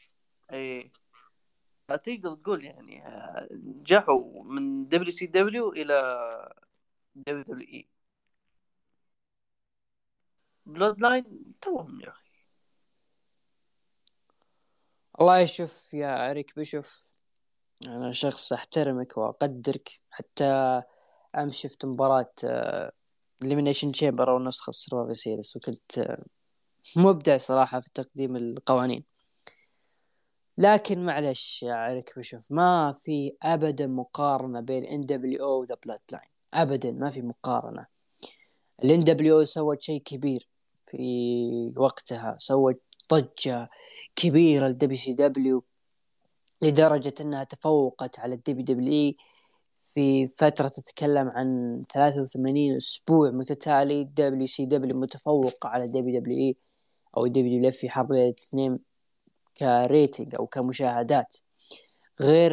إي. 0.53 0.91
تقدر 1.89 2.35
تقول 2.35 2.65
يعني 2.65 3.07
آه، 3.07 3.49
نجحوا 3.63 4.45
من 4.45 4.89
WCW 4.89 5.73
إلى 5.73 6.55
WWE. 7.15 7.89
Bloodline 10.67 11.55
توهم 11.63 12.01
يا 12.01 12.09
أخي. 12.09 12.27
الله 15.21 15.39
شوف 15.39 15.95
يا 15.95 16.31
اريك 16.31 16.57
بيشوف. 16.57 17.06
أنا 17.85 18.13
شخص 18.13 18.53
أحترمك 18.53 19.17
وأقدرك 19.17 20.01
حتى 20.11 20.83
أمس 21.37 21.55
شفت 21.55 21.85
مباراة 21.85 22.33
Elimination 23.43 23.93
Chamber 23.93 24.31
أو 24.31 24.39
نسخة 24.39 24.73
Survivor 24.73 25.15
Series 25.15 25.57
وكنت 25.57 25.99
آه، 25.99 26.25
مبدع 26.97 27.37
صراحة 27.37 27.81
في 27.81 27.91
تقديم 27.95 28.37
القوانين. 28.37 29.05
لكن 30.59 31.05
معلش 31.05 31.63
يا 31.63 31.75
اريك 31.75 32.19
بشوف 32.19 32.53
ما 32.53 32.95
في 33.05 33.33
أبدا 33.43 33.87
مقارنة 33.87 34.61
بين 34.61 34.85
NWO 34.85 35.07
و 35.07 35.45
The 35.45 35.77
Bloodline 35.85 36.31
أبدا 36.55 36.93
ما 36.93 37.11
في 37.11 37.23
مقارنة. 37.23 37.87
ال 38.85 39.05
NWO 39.05 39.45
سوت 39.45 39.83
شيء 39.83 40.03
كبير 40.03 40.49
في 40.87 41.73
وقتها 41.77 42.37
سوت 42.39 42.81
ضجة 43.13 43.69
كبيرة 44.17 44.69
ل 44.69 44.99
WCW 44.99 45.65
لدرجة 46.63 47.15
أنها 47.21 47.45
تفوقت 47.45 48.21
على 48.21 48.35
ال 48.35 48.65
WWE 48.65 49.13
في 49.95 50.27
فترة 50.27 50.69
تتكلم 50.69 51.29
عن 51.29 51.83
83 51.93 52.77
أسبوع 52.77 53.31
متتالي 53.31 54.05
WCW 54.05 55.01
متفوق 55.01 55.67
على 55.67 55.87
دبليو 55.87 56.21
دبليو 56.21 56.55
أو 57.17 57.27
دبليو 57.27 57.57
دبليو 57.57 57.71
في 57.71 57.91
حرب 57.91 58.13
الاثنين 58.13 58.79
ك 59.59 59.70
rating 59.70 60.35
أو 60.35 60.47
كمشاهدات. 60.47 61.37
غير 62.21 62.53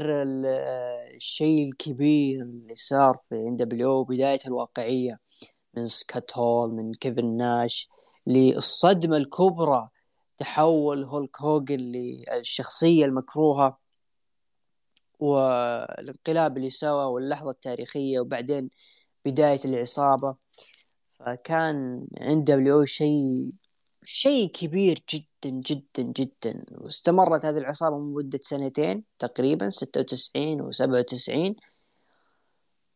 الشيء 1.16 1.68
الكبير 1.68 2.42
اللي 2.42 2.76
صار 2.76 3.18
في 3.30 3.36
NWO 3.36 4.04
بداية 4.04 4.40
الواقعية 4.48 5.20
من 5.74 5.88
سكوت 5.88 6.38
هول 6.38 6.72
من 6.72 6.94
كيفن 6.94 7.38
ناش 7.38 7.90
للصدمة 8.28 9.18
الكبرى 9.18 9.90
تحول 10.38 11.04
هولك 11.04 11.42
هوجن 11.42 11.78
للشخصية 11.78 13.06
المكروهة. 13.06 13.83
والانقلاب 15.24 16.58
اللي 16.58 16.70
سوى 16.70 17.06
واللحظة 17.06 17.50
التاريخية 17.50 18.20
وبعدين 18.20 18.70
بداية 19.26 19.60
العصابة 19.66 20.36
فكان 21.12 22.08
عند 22.22 22.52
NWO 22.52 22.86
شيء 22.86 23.52
شيء 24.04 24.52
كبير 24.52 25.04
جدا 25.14 25.50
جدا 25.50 26.04
جدا. 26.04 26.66
واستمرت 26.72 27.46
هذه 27.46 27.58
العصابة 27.58 27.98
مدة 27.98 28.40
سنتين 28.42 29.04
تقريبا 29.20 29.70
ستة 29.70 30.00
وتسعين 30.02 30.62
وسبعة 30.62 31.00
وتسعين 31.00 31.56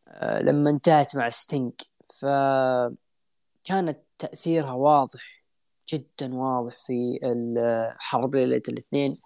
آه، 0.08 0.42
لما 0.42 0.70
انتهت 0.70 1.16
مع 1.16 1.28
ستينج. 1.28 1.72
فكانت 2.14 3.98
تأثيرها 4.18 4.72
واضح 4.72 5.44
جدا 5.92 6.34
واضح 6.34 6.78
في 6.86 7.18
الحرب 7.24 8.36
ليلة 8.36 8.62
الاثنين. 8.68 9.16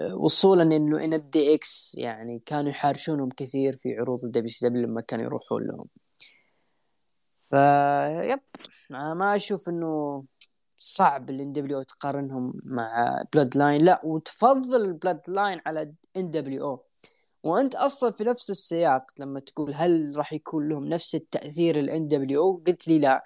وصولا 0.00 0.62
إنه 0.62 1.04
إن 1.04 1.14
ال 1.14 1.54
DX 1.54 1.94
يعني 1.98 2.42
كانوا 2.46 2.70
يحارشونهم 2.70 3.28
كثير 3.28 3.76
في 3.76 3.98
عروض 3.98 4.24
ال 4.24 4.50
WCW 4.50 4.86
لما 4.86 5.00
كانوا 5.00 5.24
يروحون 5.24 5.62
لهم. 5.66 5.88
ف 7.50 7.52
yep 8.32 8.40
ما 8.90 9.36
أشوف 9.36 9.68
إنه 9.68 10.24
صعب 10.78 11.30
ال 11.30 11.52
NWO 11.52 11.82
تقارنهم 11.82 12.52
مع 12.64 13.22
Bloodline 13.34 13.82
لا 13.84 14.00
وتفضل 14.04 14.92
Bloodline 14.92 15.60
على 15.66 15.94
NWO 16.16 16.84
وأنت 17.42 17.74
أصلا 17.74 18.12
في 18.12 18.24
نفس 18.24 18.50
السياق 18.50 19.04
لما 19.18 19.40
تقول 19.40 19.74
هل 19.74 20.14
راح 20.16 20.32
يكون 20.32 20.68
لهم 20.68 20.84
نفس 20.84 21.14
التأثير 21.14 21.78
ال 21.80 22.08
NWO 22.08 22.62
قلت 22.66 22.88
لي 22.88 22.98
لا. 22.98 23.24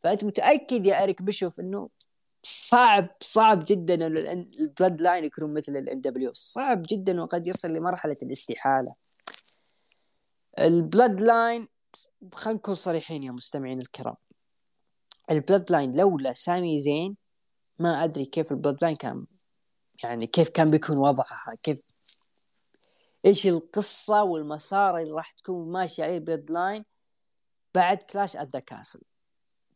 فأنت 0.00 0.24
متأكد 0.24 0.86
يا 0.86 1.02
اريك 1.02 1.22
بيشوف 1.22 1.60
إنه 1.60 1.88
صعب 2.42 3.08
صعب 3.20 3.64
جدا 3.64 4.06
ال 4.06 5.00
Bloodline 5.00 5.24
يكونون 5.24 5.54
مثل 5.54 5.76
ال 5.76 6.00
NWO 6.00 6.32
صعب 6.32 6.82
جدا 6.88 7.22
وقد 7.22 7.46
يصل 7.48 7.68
لمرحلة 7.68 8.16
الاستحالة. 8.22 8.94
ال 10.58 11.20
Bloodline 11.20 11.68
خلينا 12.34 12.58
نكون 12.58 12.74
صريحين 12.74 13.22
يا 13.22 13.32
مستمعين 13.32 13.80
الكرام. 13.80 14.16
ال 15.30 15.72
Bloodline 15.72 15.96
لولا 15.96 16.32
سامي 16.32 16.80
زين 16.80 17.16
ما 17.78 18.04
أدري 18.04 18.24
كيف 18.24 18.52
ال 18.52 18.78
Bloodline 18.82 18.96
كان 18.96 19.26
يعني 20.04 20.26
كيف 20.26 20.48
كان 20.48 20.70
بيكون 20.70 20.98
وضعها 20.98 21.54
كيف 21.62 21.82
إيش 23.24 23.46
القصة 23.46 24.22
والمسار 24.22 24.98
اللي 24.98 25.12
راح 25.12 25.30
تكون 25.32 25.72
ماشي 25.72 26.02
عليه 26.02 26.16
ال 26.16 26.50
Bloodline 26.50 26.84
بعد 27.74 27.96
Clash 27.96 28.36
at 28.36 28.48
the 28.52 28.60
Castle 28.60 29.00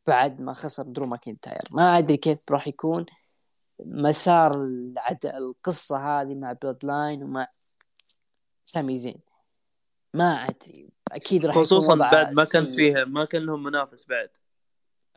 بعد 0.07 0.41
ما 0.41 0.53
خسر 0.53 0.83
درو 0.83 1.07
ماكنتاير 1.07 1.63
ما 1.71 1.99
أدري 1.99 2.17
كيف 2.17 2.39
راح 2.51 2.69
يكون. 2.69 3.07
مسار 3.81 4.55
العد... 4.55 5.27
القصة 5.27 5.97
هذه 5.97 6.35
مع 6.35 6.53
Bloodline 6.53 7.23
ومع 7.23 7.49
سامي 8.65 8.99
زين. 8.99 9.21
ما 10.15 10.25
أدري. 10.25 10.89
أكيد 11.13 11.47
راح 11.47 11.57
خصوصا 11.57 11.95
بعد 11.95 12.35
ما 12.35 12.45
كان 12.45 12.77
فيها 12.77 13.05
ما 13.05 13.25
كان 13.25 13.43
لهم 13.43 13.63
منافس 13.63 14.07
بعد. 14.07 14.31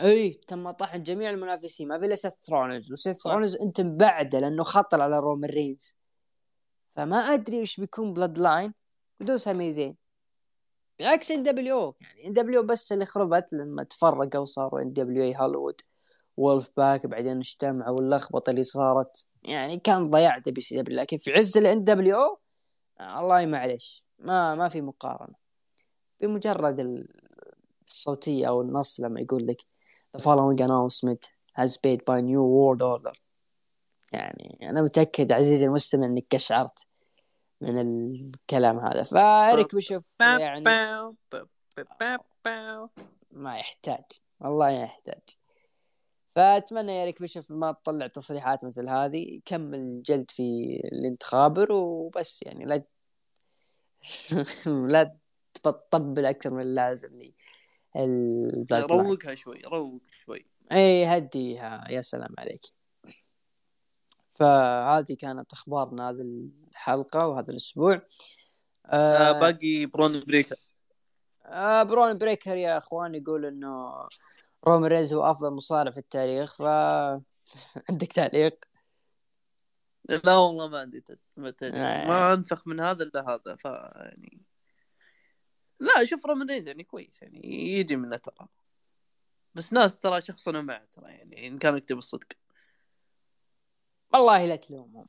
إي 0.01 0.29
تم 0.47 0.71
طحن 0.71 1.03
جميع 1.03 1.29
المنافسين. 1.29 1.87
ما 1.87 1.99
في 1.99 2.05
إلا 2.05 2.15
سيث 2.15 2.33
رولنز 2.33 2.91
وسيث 2.91 3.17
رولنز 3.17 3.55
أنت 3.55 3.81
بعده 3.81 4.39
لأنه 4.39 4.63
خطر 4.63 5.01
على 5.01 5.19
رومان 5.19 5.49
رينز. 5.49 5.97
فما 6.95 7.17
أدري 7.17 7.59
إيش 7.59 7.79
بيكون 7.79 8.13
Bloodline 8.13 8.73
بدون 9.19 9.37
سامي 9.37 9.71
زين. 9.71 10.04
بالعكس 10.99 11.31
ان 11.31 11.43
دبليو 11.43 11.95
يعني 12.01 12.27
ان 12.27 12.33
دبليو 12.33 12.63
بس 12.63 12.91
اللي 12.91 13.05
خربت 13.05 13.53
لما 13.53 13.83
تفرقوا 13.83 14.41
وصاروا 14.41 14.81
NWO 14.81 15.35
Hollywood 15.37 15.77
و 15.77 15.81
Wolfpac 16.37 17.05
بعدين 17.05 17.37
اجتمعوا 17.37 17.95
واللخبطة 17.95 18.49
اللي 18.49 18.63
صارت. 18.63 19.25
يعني 19.43 19.77
كان 19.77 20.09
ضياع 20.09 20.37
WCW 20.37 20.97
لكن 20.99 21.17
في 21.17 21.33
عز 21.33 21.57
ال 21.57 21.83
NWO 21.83 22.39
الله 23.01 23.45
معلش 23.45 24.05
ما 24.19 24.55
ما 24.55 24.69
في 24.69 24.81
مقارنة. 24.81 25.35
بمجرد 26.21 27.05
الصوتية 27.87 28.47
أو 28.47 28.61
النص 28.61 28.99
لما 28.99 29.21
يقول 29.21 29.47
لك 29.47 29.61
the 30.17 30.21
following 30.21 30.59
announcement 30.65 31.29
has 31.59 31.77
paid 31.77 31.99
by 32.09 32.21
new 32.21 32.43
world 32.43 32.81
order. 32.81 33.19
يعني 34.11 34.69
أنا 34.69 34.81
متأكد 34.81 35.31
عزيزي 35.31 35.65
المستمع 35.65 36.05
إنك 36.05 36.25
قشعرت. 36.31 36.79
من 37.61 37.79
الكلام 37.79 38.79
هذا. 38.79 39.03
فأريك 39.03 39.75
بشوف 39.75 40.03
يعني 40.19 40.63
ما 43.31 43.57
يحتاج. 43.57 44.03
والله 44.39 44.65
ما 44.65 44.83
يحتاج. 44.83 45.21
فأتمنى 46.35 46.91
يا 46.99 47.05
ريك 47.05 47.21
بشوف 47.21 47.51
ما 47.51 47.71
تطلع 47.71 48.07
تصريحات 48.07 48.65
مثل 48.65 48.89
هذه. 48.89 49.41
كمل 49.45 50.01
جلد 50.03 50.31
في 50.31 50.79
الانتخابر 50.93 51.71
وبس 51.71 52.43
يعني. 52.43 52.65
لا 52.65 52.83
لا 54.93 55.17
تطبل 55.53 56.25
أكثر 56.25 56.49
من 56.49 56.61
اللازم 56.61 57.17
لي. 57.17 57.33
روقها 58.71 59.35
شوي 59.35 59.61
روق 59.65 60.01
شوي. 60.25 60.45
اي 60.71 61.05
هديها. 61.05 61.85
يا 61.89 62.01
سلام 62.01 62.35
عليك. 62.37 62.65
فهذه 64.35 65.15
كانت 65.19 65.53
أخبارنا 65.53 66.09
هذه 66.09 66.49
الحلقة 66.71 67.27
وهذا 67.27 67.51
الأسبوع. 67.51 68.01
آه, 68.85 69.17
آه 69.17 69.39
باقي 69.39 69.85
برون 69.85 70.19
بريكر. 70.19 70.55
آه 71.45 71.83
برون 71.83 72.17
بريكر 72.17 72.57
يا 72.57 72.77
أخوان 72.77 73.15
يقول 73.15 73.45
إنه 73.45 73.93
رومان 74.67 74.87
رينز 74.87 75.13
هو 75.13 75.23
أفضل 75.31 75.55
مصارع 75.55 75.91
في 75.91 75.97
التاريخ 75.97 76.55
ف 76.55 76.61
عندك 77.89 78.11
تعليق؟ 78.13 78.65
لا 80.09 80.35
والله 80.35 80.67
ما 80.67 80.79
عندي 80.79 81.03
ما, 81.37 81.53
آه. 81.63 82.07
ما 82.07 82.33
انفخ 82.33 82.67
من 82.67 82.79
هذا 82.79 83.03
إلا 83.03 83.29
هذا 83.29 83.55
ف 83.55 83.65
يعني 83.65 84.41
لا 85.79 86.05
شوف 86.05 86.25
رومان 86.25 86.49
رينز 86.49 86.67
يعني 86.67 86.83
كويس 86.83 87.21
يعني 87.21 87.45
يجي 87.79 87.95
منه 87.95 88.17
ترى. 88.17 88.47
بس 89.55 89.73
ناس 89.73 89.99
ترى 89.99 90.21
شخصنا 90.21 90.61
معه 90.61 90.85
ترى 90.91 91.11
يعني 91.11 91.47
إن 91.47 91.57
كان 91.57 91.77
يكتب 91.77 91.97
الصدق. 91.97 92.27
والله 94.15 94.45
لا 94.45 94.55
تلومهم. 94.55 95.07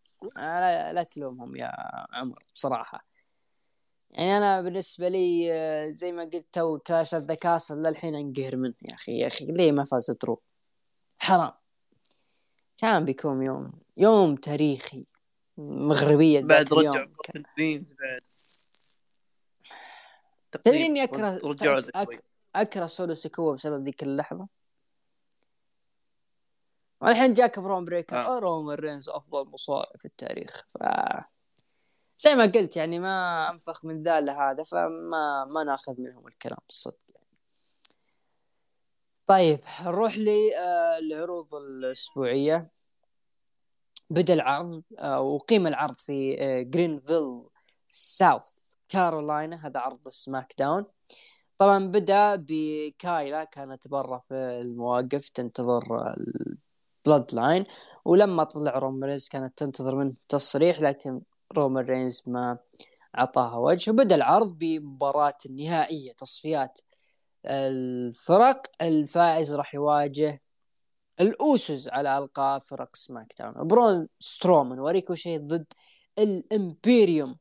لا, 0.92 1.02
تلومهم 1.02 1.56
يا 1.56 1.72
عمر 2.12 2.38
بصراحة. 2.54 3.06
يعني 4.10 4.36
أنا 4.36 4.62
بالنسبة 4.62 5.08
لي 5.08 5.52
زي 5.96 6.12
ما 6.12 6.22
قلت 6.22 6.48
تو 6.52 6.78
Clash 6.78 7.14
the 7.14 7.34
Castle 7.34 7.82
للحين 7.82 8.14
أنقهر 8.14 8.56
منه 8.56 8.74
يا 8.88 8.94
أخي 8.94 9.18
يا 9.18 9.26
أخي 9.26 9.46
ليه 9.46 9.72
ما 9.72 9.84
فاز 9.84 10.10
درو 10.10 10.42
حرام. 11.18 11.52
كان 12.78 13.04
بيكون 13.04 13.42
يوم 13.42 13.72
يوم 13.96 14.36
تاريخي. 14.36 15.06
مغربية 15.58 16.40
بعد 16.40 16.74
رجع 16.74 17.06
بعد 18.00 18.20
تدري 20.64 20.86
إني 20.86 21.02
اكره 21.04 21.40
أك... 21.94 22.24
أكره 22.54 22.86
سولو 22.86 23.14
سيكوا 23.14 23.54
بسبب 23.54 23.82
ذيك 23.82 24.02
اللحظة؟ 24.02 24.48
والحين 27.00 27.32
جاك 27.32 27.58
برون 27.58 27.84
بريكر. 27.84 28.20
آه. 28.20 28.38
رومان 28.38 28.76
رينز 28.78 29.08
أفضل 29.08 29.50
مصارع 29.50 29.90
في 29.96 30.04
التاريخ. 30.04 30.66
ف 30.70 30.78
زي 32.18 32.34
ما 32.34 32.46
قلت 32.46 32.76
يعني 32.76 32.98
ما 32.98 33.50
أنفخ 33.50 33.84
من 33.84 34.02
ذا 34.02 34.20
لهذا 34.20 34.62
فما 34.62 35.44
ما 35.44 35.64
ناخذ 35.64 36.00
منهم 36.00 36.26
الكلام 36.26 36.58
بالصدق 36.68 36.98
يعني. 37.14 37.26
طيب 39.26 39.60
نروح 39.84 40.16
للعروض 40.18 41.54
آه، 41.54 41.58
الأسبوعية. 41.58 42.70
بدأ 44.10 44.34
العرض 44.34 44.82
آه، 44.98 45.20
وقيم 45.20 45.66
العرض 45.66 45.96
في 45.96 46.36
جرينفيل 46.64 47.48
ساوث 47.86 48.66
كارولاينا 48.88 49.66
هذا 49.66 49.80
عرض 49.80 50.08
SmackDown 50.08 50.84
طبعا 51.58 51.86
بدأ 51.86 52.36
بكايلا 52.36 53.44
كانت 53.44 53.88
برا 53.88 54.18
في 54.28 54.34
المواقف 54.34 55.28
تنتظر 55.28 56.14
ال 57.06 57.34
Bloodline 57.34 57.64
ولما 58.04 58.44
طلع 58.44 58.78
رومان 58.78 59.08
رينز 59.08 59.28
كانت 59.28 59.58
تنتظر 59.58 59.94
منه 59.94 60.14
تصريح 60.28 60.80
لكن 60.80 61.22
رومان 61.56 61.84
رينز 61.84 62.22
ما 62.26 62.58
أعطاها 63.18 63.56
وجه 63.56 63.90
وبدأ 63.90 64.14
العرض 64.14 64.58
بمباراة 64.58 65.38
النهائية 65.46 66.12
تصفيات 66.12 66.80
الفرق 67.46 68.62
الفائز 68.82 69.54
راح 69.54 69.74
يواجه 69.74 70.40
الأوسوس 71.20 71.88
على 71.88 72.18
ألقاب 72.18 72.62
فرق 72.62 72.96
SmackDown. 72.96 73.66
برون 73.68 74.08
سترومان 74.20 74.78
وريكوشي 74.78 75.38
ضد 75.38 75.72
ال 76.18 76.30
Imperium. 76.30 77.38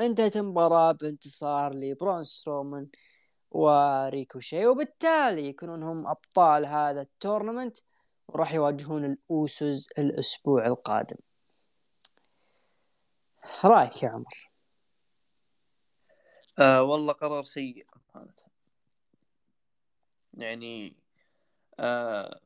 انتهت 0.00 0.36
المباراة 0.36 0.92
بانتصار 0.92 1.74
لبرون 1.74 2.24
سترومان 2.24 2.88
وريكوشي 3.50 4.66
وبالتالي 4.66 5.48
يكونون 5.48 5.82
هم 5.82 6.06
أبطال 6.06 6.66
هذا 6.66 7.00
ال 7.00 7.06
tournament. 7.06 7.78
وراح 8.32 8.54
يواجهون 8.54 9.04
الاوسوس 9.04 9.88
الأسبوع 9.98 10.66
القادم. 10.66 11.16
رأيك 13.64 14.02
يا 14.02 14.08
عمر؟ 14.08 14.50
آه 16.58 16.82
والله 16.82 17.12
قرار 17.12 17.42
سيء 17.42 17.86
يعني 20.34 20.96
آه 21.80 22.40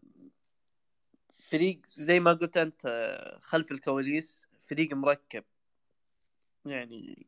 فريق 1.35 1.81
زي 1.87 2.20
ما 2.20 2.33
قلت 2.33 2.57
أنت 2.57 2.87
خلف 3.40 3.72
الكواليس 3.72 4.46
فريق 4.61 4.94
مركب. 4.94 5.44
يعني 6.64 7.27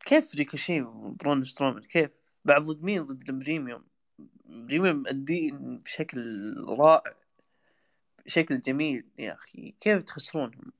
كيف 0.00 0.34
ريكوشي 0.34 0.82
وبرون 0.82 1.44
سترومان 1.44 1.82
كيف؟ 1.82 2.10
بعد 2.44 2.62
ضد 2.62 2.82
مين؟ 2.82 3.02
ضد 3.02 3.28
الإمبيريوم. 3.28 3.89
إمبيريوم 4.50 4.96
مؤدين 4.96 5.78
بشكل 5.78 6.54
رائع 6.68 7.14
بشكل 8.26 8.60
جميل. 8.60 9.06
يا 9.18 9.34
أخي 9.34 9.74
كيف 9.80 10.02
تخسرونهم؟ 10.02 10.72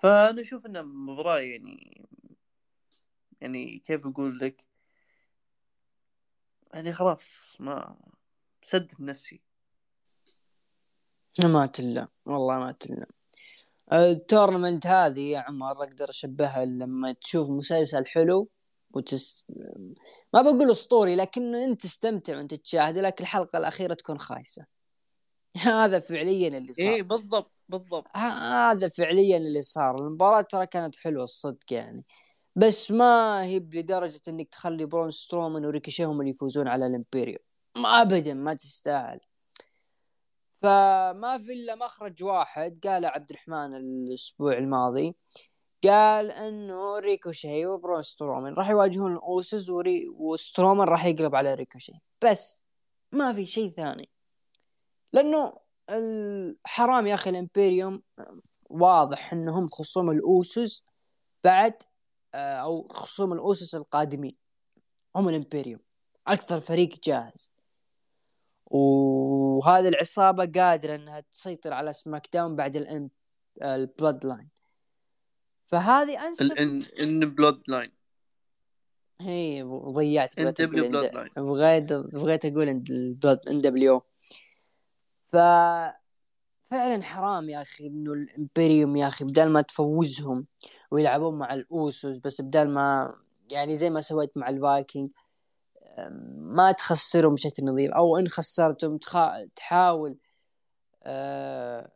فأنا 0.00 0.42
أشوف 0.42 0.66
أنها 0.66 0.82
مباراة 0.82 1.38
يعني 1.38 2.08
يعني 3.40 3.78
كيف 3.78 4.06
أقول 4.06 4.38
لك؟ 4.38 4.66
يعني 6.74 6.92
خلاص 6.92 7.56
ما 7.60 7.96
سدت 8.64 9.00
نفسي. 9.00 9.40
ما 11.44 11.66
تلا 11.66 12.08
والله 12.26 12.58
ما 12.58 12.72
تلا 12.72 13.06
التورنمنت 13.92 14.86
هذه 14.86 15.20
يا 15.20 15.38
عمر 15.38 15.72
أقدر 15.72 16.10
أشبهها 16.10 16.64
لما 16.64 17.12
تشوف 17.12 17.50
مسلسل 17.50 18.06
حلو 18.06 18.48
وتس... 18.96 19.44
ما 20.34 20.42
بقول 20.42 20.70
اسطوري 20.70 21.16
لكن 21.16 21.54
أنت 21.54 21.82
تستمتع 21.82 22.36
وأنت 22.36 22.54
تشاهد 22.54 22.98
لكن 22.98 23.24
الحلقة 23.24 23.58
الأخيرة 23.58 23.94
تكون 23.94 24.18
خايسة. 24.18 24.66
هذا 25.56 25.98
فعليا 25.98 26.58
اللي 26.58 26.74
صار. 26.74 26.86
إيه 26.86 27.02
بالضبط 27.02 27.62
بالضبط. 27.68 28.16
هذا 28.16 28.88
فعليا 28.88 29.36
اللي 29.36 29.62
صار. 29.62 29.98
المباراة 29.98 30.42
ترى 30.42 30.66
كانت 30.66 30.96
حلوة 30.96 31.24
الصدق 31.24 31.72
يعني. 31.72 32.04
بس 32.56 32.90
ما 32.90 33.44
هي 33.44 33.58
لدرجة 33.58 34.20
إنك 34.28 34.48
تخلي 34.48 34.86
برون 34.86 35.10
سترومان 35.10 35.64
وريكيشي 35.64 36.04
هم 36.04 36.20
اللي 36.20 36.30
يفوزون 36.30 36.68
على 36.68 36.86
الإمبيريوم. 36.86 37.38
ما 37.76 38.02
ابدا 38.02 38.34
ما 38.34 38.54
تستاهل. 38.54 39.20
فما 40.62 41.38
في 41.38 41.52
إلا 41.52 41.74
مخرج 41.74 42.24
واحد 42.24 42.86
قاله 42.86 43.08
عبد 43.08 43.30
الرحمن 43.30 43.76
الأسبوع 43.76 44.58
الماضي. 44.58 45.14
قال 45.84 46.30
إنه 46.30 46.98
ريكوشي 46.98 47.66
وبرون 47.66 48.02
سترومان 48.02 48.54
راح 48.54 48.70
يواجهون 48.70 49.12
الاوسز 49.12 49.70
وري 49.70 50.08
وسترومان 50.08 50.88
راح 50.88 51.04
يقلب 51.04 51.34
على 51.34 51.54
ريكوشي. 51.54 51.92
بس 52.24 52.64
ما 53.12 53.32
في 53.32 53.46
شيء 53.46 53.70
ثاني. 53.70 54.08
لأنه 55.12 55.58
الحرام 55.90 57.06
يا 57.06 57.14
أخي 57.14 57.30
الإمبيريوم 57.30 58.02
واضح 58.70 59.32
إنهم 59.32 59.68
خصوم 59.68 60.10
الاوسس 60.10 60.82
بعد 61.44 61.74
آه، 62.34 62.56
أو 62.56 62.88
خصوم 62.88 63.32
الاوسس 63.32 63.74
القادمين. 63.74 64.36
هم 65.16 65.28
الإمبيريوم. 65.28 65.80
أكثر 66.26 66.60
فريق 66.60 67.00
جاهز. 67.04 67.52
وهذه 68.66 69.88
العصابة 69.88 70.60
قادرة 70.60 70.94
إنها 70.94 71.20
تسيطر 71.20 71.72
على 71.72 71.92
سماك 71.92 72.28
داون 72.32 72.56
بعد 72.56 72.76
البلود 73.62 74.26
لاين. 74.26 74.61
فهذه 75.62 76.26
انسب 76.26 76.58
إن 77.00 77.34
بلود 77.34 77.62
لاين 77.68 77.92
هي 79.20 79.62
ضيعت 79.92 80.38
NW 80.38 80.88
بلود 80.88 81.04
لاين 81.04 81.30
بغيت 81.36 81.92
بغيت 81.92 82.44
أقول 82.44 82.68
NW. 83.48 84.02
ف 85.32 85.36
فعلا 86.72 87.02
حرام 87.02 87.48
يا 87.48 87.62
أخي 87.62 87.86
إنه 87.86 88.12
الإمبريوم 88.12 88.96
يا 88.96 89.06
أخي 89.06 89.24
بدل 89.24 89.50
ما 89.50 89.60
تفوزهم 89.60 90.46
ويلعبون 90.90 91.38
مع 91.38 91.54
الأوسوس 91.54 92.18
بس 92.18 92.40
بدل 92.40 92.68
ما 92.68 93.14
يعني 93.50 93.76
زي 93.76 93.90
ما 93.90 94.00
سويت 94.00 94.36
مع 94.36 94.48
الفايكنج 94.48 95.10
ما 96.36 96.72
تخسرهم 96.72 97.34
بشكل 97.34 97.64
نظيف 97.64 97.90
أو 97.90 98.16
إن 98.16 98.28
خسرتهم 98.28 98.98
تخ... 98.98 99.16
تحاول 99.56 100.18
آه... 101.02 101.90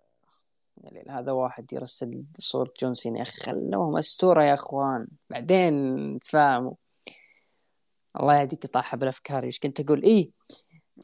يعني 0.77 1.11
هذا 1.11 1.33
واحد 1.33 1.73
يرسل 1.73 2.23
صورة 2.39 2.73
جون 2.81 2.95
سينا 2.95 3.25
خلوهم 3.25 3.97
اسطورة 3.97 4.45
يا 4.45 4.55
أخوان. 4.55 5.09
بعدين 5.31 6.19
تفاهموا. 6.19 6.75
الله 8.21 8.41
يهديك 8.41 8.67
طاحة 8.67 8.97
بالأفكار 8.97 9.45
إيش 9.45 9.59
كنت 9.59 9.81
أقول؟ 9.81 10.03
إيه 10.03 10.31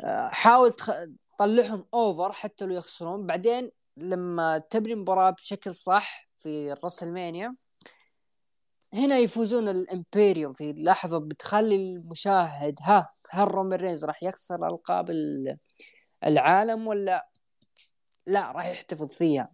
آه، 0.00 0.28
حاول 0.28 0.72
تخ... 0.72 0.90
طلعهم 1.38 1.86
over 1.94 2.32
حتى 2.32 2.64
لو 2.64 2.74
يخسرون. 2.74 3.26
بعدين 3.26 3.70
لما 3.96 4.58
تبني 4.58 4.94
مباراة 4.94 5.30
بشكل 5.30 5.74
صح 5.74 6.28
في 6.38 6.72
الرسلمانيا 6.72 7.56
هنا 8.94 9.18
يفوزون 9.18 9.68
الامبيريوم 9.68 10.52
في 10.52 10.72
لحظة 10.72 11.18
بتخلي 11.18 11.76
المشاهد 11.76 12.78
ها 12.82 13.14
هل 13.30 13.48
رومان 13.48 13.78
رينز 13.80 14.04
راح 14.04 14.22
يخسر 14.22 14.66
ألقاب 14.66 15.10
العالم 16.24 16.86
ولا 16.86 17.28
لا؟ 18.26 18.52
راح 18.52 18.66
يحتفظ 18.66 19.08
فيها. 19.10 19.52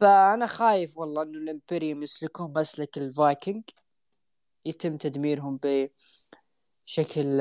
فأنا 0.00 0.46
خايف 0.46 0.98
والله 0.98 1.22
إنه 1.22 1.38
الامبيريوم 1.38 2.02
يسلكون 2.02 2.52
مسلك 2.56 2.98
الفايكنج 2.98 3.62
يتم 4.64 4.96
تدميرهم 4.96 5.60
بشكل 6.86 7.40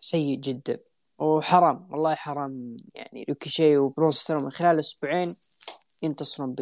سيء 0.00 0.38
جدا. 0.38 0.78
وحرام 1.18 1.88
والله 1.90 2.14
حرام. 2.14 2.76
يعني 2.94 3.24
ريكوشي 3.28 3.76
وبرون 3.76 4.12
من 4.30 4.50
خلال 4.50 4.78
أسبوعين 4.78 5.36
ينتصرون 6.02 6.54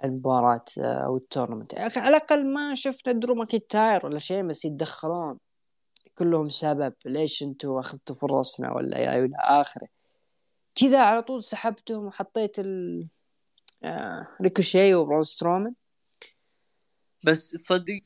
بالمباراة 0.00 0.64
آه، 0.78 1.04
أو 1.06 1.16
ال 1.16 1.21
tournament. 1.21 1.74
أخي 1.74 2.00
على 2.00 2.16
الأقل 2.16 2.46
ما 2.52 2.74
شفنا 2.74 3.12
درو 3.12 3.34
ماكينتاير 3.34 4.06
ولا 4.06 4.18
شيء 4.18 4.46
بس 4.46 4.64
يتدخلون. 4.64 5.38
كلهم 6.18 6.48
سبب. 6.48 6.94
ليش 7.06 7.42
أنتم 7.42 7.78
أخذتوا 7.78 8.16
فرصنا 8.16 8.72
ولا 8.72 8.98
يا 8.98 9.24
إلى 9.24 9.36
آخره؟ 9.36 9.88
كذا 10.74 11.00
على 11.00 11.22
طول 11.22 11.44
سحبتهم 11.44 12.04
وحطيت 12.06 12.58
ال 12.58 13.08
آه 13.84 14.28
ريكوشي 14.42 14.94
وبرون 14.94 15.22
سترومان 15.22 15.74
بس 17.24 17.50
تصدق 17.50 18.02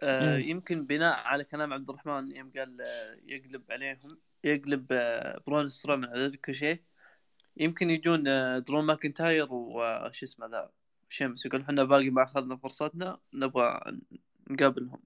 آه 0.00 0.36
يمكن 0.36 0.86
بناء 0.86 1.14
على 1.18 1.44
كلام 1.44 1.72
عبد 1.72 1.90
الرحمن 1.90 2.36
يوم 2.36 2.52
قال 2.56 2.80
آه 2.80 3.32
يقلب 3.32 3.72
عليهم 3.72 4.18
يقلب 4.44 4.86
آه، 4.92 5.40
برون 5.46 5.70
سترومان 5.70 6.10
على 6.10 6.26
ريكوشي 6.26 6.84
يمكن 7.56 7.90
يجون 7.90 8.28
آه، 8.28 8.58
درو 8.58 8.82
ماكنتاير 8.82 9.52
وش 9.52 10.22
اسمه 10.22 10.46
ذا 10.46 10.70
شيمس 11.08 11.46
يقول 11.46 11.60
إحنا 11.60 11.84
باقي 11.84 12.10
ما 12.10 12.22
أخذنا 12.22 12.56
فرصتنا 12.56 13.18
نبغى 13.32 13.80
نقابلهم. 14.50 15.02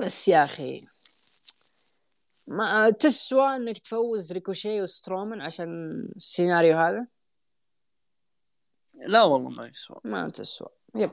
بس 0.00 0.28
يا 0.28 0.44
أخي 0.44 0.80
ما 2.48 2.90
تسوى 2.90 3.56
إنك 3.56 3.78
تفوز 3.78 4.32
ريكوشي 4.32 4.82
وسترومان 4.82 5.40
عشان 5.40 5.90
السيناريو 6.16 6.78
هذا؟ 6.78 7.06
لا 8.94 9.22
والله 9.22 9.50
ما 9.50 9.66
يسوى. 9.66 9.96
ما 10.04 10.28
تسوى. 10.28 10.68
yep. 10.94 11.10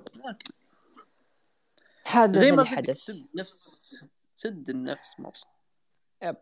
حدث 2.06 2.40
زي 2.40 2.52
ما 2.52 2.64
حدث. 2.64 3.22
نفس 3.36 3.96
سد 4.36 4.70
النفس 4.70 5.20
مرة. 5.20 5.34
يب. 6.24 6.38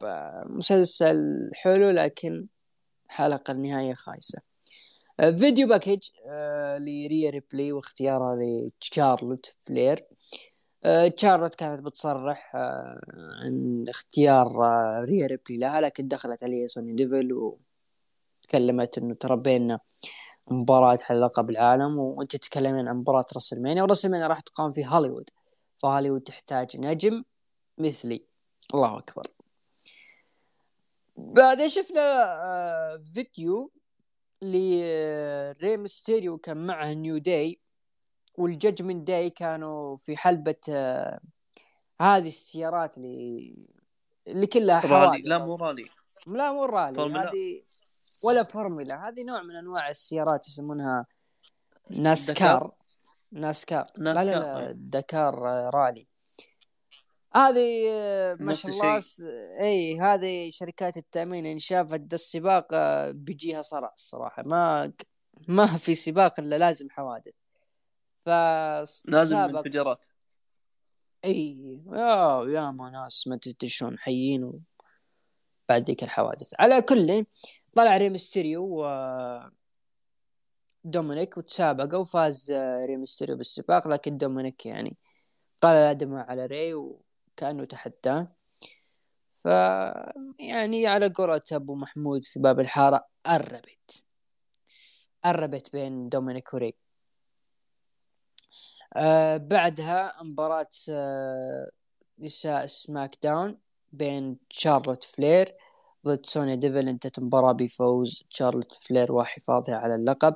مسلسل 0.45 1.51
حلو 1.53 1.89
لكن 1.89 2.47
حلقة 3.07 3.51
النهاية 3.51 3.93
خايسة. 3.93 4.39
آه، 5.19 5.31
video 5.31 5.67
package 5.67 6.09
آه، 6.29 6.77
لريا 6.77 7.29
ريبلي 7.29 7.71
واختيارها 7.71 8.35
لتشارلوت 8.35 9.45
فلير. 9.45 10.05
تشارلوت 11.17 11.55
كانت 11.55 11.81
بتصرح 11.81 12.55
آه، 12.55 12.99
عن 13.43 13.85
اختيار 13.89 14.47
ريا 15.03 15.27
ريبلي 15.27 15.57
لها 15.57 15.81
لكن 15.81 16.07
دخلت 16.07 16.43
عليه 16.43 16.67
سونيا 16.67 16.93
ديفيل 16.93 17.57
وتكلمت 18.43 18.97
إنه 18.97 19.13
ترى 19.13 19.37
بيننا 19.37 19.79
مباراة 20.51 20.97
على 21.09 21.19
لقب 21.19 21.49
العالم 21.49 21.99
وأنت 21.99 22.35
تتكلمين 22.35 22.87
عن 22.87 22.95
مباراة 22.95 23.25
راسلمانيا 23.33 23.83
وراسلمانيا 23.83 24.27
راح 24.27 24.39
تقام 24.39 24.71
في 24.71 24.85
هوليوود. 24.85 25.29
فهوليوود 25.77 26.21
تحتاج 26.21 26.77
نجم 26.77 27.23
مثلي. 27.77 28.25
الله 28.73 28.97
أكبر. 28.97 29.27
بعدين 31.15 31.69
شفنا 31.69 32.23
آه، 32.43 33.03
فيديو 33.13 33.71
لري 34.41 35.77
ميستيريو 35.77 36.37
كان 36.37 36.57
معه 36.57 36.93
نيو 36.93 37.17
داي. 37.17 37.59
والججمنت 38.35 39.07
داي 39.07 39.29
كانوا 39.29 39.97
في 39.97 40.17
حلبة 40.17 40.55
آه، 40.69 41.19
هذه 42.01 42.27
السيارات 42.27 42.97
اللي 42.97 43.55
اللي 44.27 44.47
كلها 44.47 44.79
حوادث. 44.79 45.21
لا 45.25 45.37
مو 45.37 45.55
رالي 45.55 45.89
لا 46.27 46.51
مو 46.51 46.65
رالي 46.65 47.01
هذه 47.01 47.63
ولا 48.23 48.43
فورمولا 48.43 49.09
هذه 49.09 49.23
نوع 49.23 49.41
من 49.41 49.55
أنواع 49.55 49.89
السيارات 49.89 50.47
يسمونها 50.47 51.05
ناسكار 51.89 52.71
ناسكار. 53.31 53.85
لا 53.97 54.13
لا 54.13 54.23
لا 54.23 54.71
داكار 54.71 55.35
رالي 55.73 56.07
هذه 57.35 57.83
ما 58.39 58.53
شاء 58.53 58.71
الله 58.71 59.03
إي 59.59 59.99
هذه 59.99 60.49
شركات 60.49 60.97
التأمين 60.97 61.45
إن 61.45 61.59
شافت 61.59 62.13
السباق 62.13 62.67
آه، 62.73 63.11
بيجيها 63.11 63.61
صرع 63.61 63.93
الصراحة. 63.97 64.43
ما 64.43 64.93
ما 65.47 65.65
في 65.65 65.95
سباق 65.95 66.39
إلا 66.39 66.55
لازم 66.55 66.89
حوادث. 66.89 67.33
ف 68.25 68.29
لازم 69.05 69.37
انفجارات. 69.37 69.99
إي. 71.25 71.79
يا 71.93 72.45
يا 72.47 72.71
ما 72.71 72.89
ناس 72.89 73.27
ما 73.27 73.37
تدري 73.37 73.69
شلون 73.69 73.99
حيين 73.99 74.43
و... 74.43 74.61
بعد 75.69 75.83
ذيك 75.83 76.03
الحوادث. 76.03 76.53
على 76.59 76.81
كل 76.81 77.25
طلع 77.75 77.97
ري 77.97 78.11
ميستيريو 78.11 78.63
و 78.63 78.85
دومينيك 80.83 81.37
وتسابقوا 81.37 81.99
وفاز 81.99 82.51
ري 82.87 82.97
ميستيريو 82.97 83.37
بالسباق 83.37 83.87
لكن 83.87 84.17
دومينيك 84.17 84.65
يعني 84.65 84.97
قال 85.61 85.97
دماء 85.97 86.29
على 86.29 86.45
ري 86.45 86.73
و... 86.73 87.01
كانه 87.37 87.65
تحداه 87.65 88.27
ف 89.43 89.47
يعني 90.39 90.87
على 90.87 91.09
قولة 91.09 91.41
أبو 91.51 91.75
محمود 91.75 92.25
في 92.25 92.39
باب 92.39 92.59
الحارة 92.59 93.07
قربت 93.25 94.03
قربت 95.23 95.71
بين 95.71 96.09
دومينيك 96.09 96.53
وري. 96.53 96.75
آه 98.95 99.37
بعدها 99.37 100.13
مباراة 100.23 100.69
آه 100.89 101.71
نساء 102.19 102.65
سماك 102.65 103.17
داون 103.23 103.57
بين 103.91 104.37
شارلوت 104.49 105.03
فلير 105.03 105.55
ضد 106.05 106.25
سونيا 106.25 106.55
ديفيل. 106.55 106.87
انتهت 106.89 107.17
المباراة 107.17 107.51
بفوز 107.51 108.23
شارلوت 108.29 108.73
فلير 108.73 109.11
وحفاظها 109.11 109.75
على 109.75 109.95
اللقب. 109.95 110.35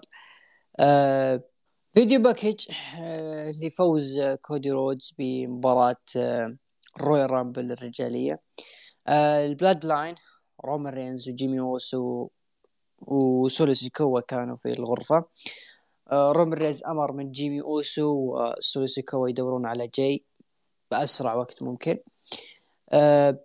آه 0.80 1.44
video 1.94 2.22
package 2.22 2.66
آه 3.00 3.52
لفوز 3.52 4.20
كودي 4.42 4.72
رودز 4.72 5.14
بمباراة 5.20 5.96
آه 6.18 6.58
رويال 7.02 7.32
رامبل 7.32 7.72
الرجالية. 7.72 8.42
آه 9.08 9.46
البلود 9.46 9.86
لاين 9.86 10.16
رومان 10.66 10.94
رينز 10.94 11.30
وجيمي 11.30 11.60
اوسو 11.60 12.30
وسولو 13.02 13.74
سيكوا 13.74 14.22
كانوا 14.22 14.56
في 14.56 14.70
الغرفة. 14.72 15.26
آه، 16.12 16.32
رومان 16.32 16.54
رينز 16.54 16.84
أمر 16.84 17.12
من 17.12 17.32
جيمي 17.32 17.62
أوسو 17.62 18.06
وسولو 18.06 18.88
سيكوا 18.88 19.30
يدورون 19.30 19.66
على 19.66 19.88
جاي 19.88 20.26
بأسرع 20.92 21.34
وقت 21.34 21.64
ممكن. 21.64 22.00
آه، 22.90 23.40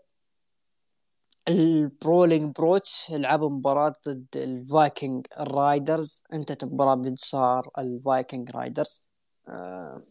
ال 1.48 1.60
Brawling 1.60 2.54
Brutes 2.56 3.10
لعبوا 3.10 3.50
مباراة 3.50 3.92
ضد 4.08 4.26
ال 4.36 4.49
Viking 4.49 5.26
Raiders. 5.38 6.24
انتهت 6.32 6.62
المباراة 6.62 6.94
بانتصار 6.94 7.70
ال 7.78 7.89
Viking 7.89 8.50
Raiders. 8.50 9.12
آه، 9.48 10.02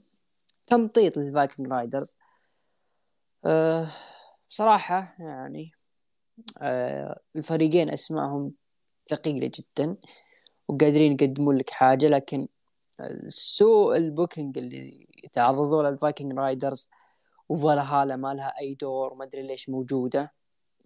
تمطيط 0.67 1.17
لل 1.17 1.30
Viking 1.30 1.67
Raiders. 1.67 2.17
صراحة 4.49 5.15
يعني 5.19 5.71
الفريقين 7.35 7.89
أسمائهم 7.89 8.51
ثقيلة 9.09 9.51
جدا. 9.55 9.97
وقادرين 10.71 11.11
يقدمون 11.11 11.57
لك 11.57 11.69
حاجة 11.69 12.07
لكن 12.07 12.47
سوء 13.29 13.97
ال 13.97 14.05
booking 14.05 14.57
اللي 14.57 15.07
تعرضوا 15.33 15.83
له 15.83 15.89
ال 15.89 15.96
Viking 15.96 16.33
Raiders 16.39 16.89
و 17.49 17.57
Valhalla 17.57 18.15
ما 18.15 18.33
لها 18.33 18.53
أي 18.59 18.73
دور 18.75 19.13
ما 19.13 19.23
أدري 19.25 19.41
ليش 19.43 19.69
موجودة. 19.69 20.33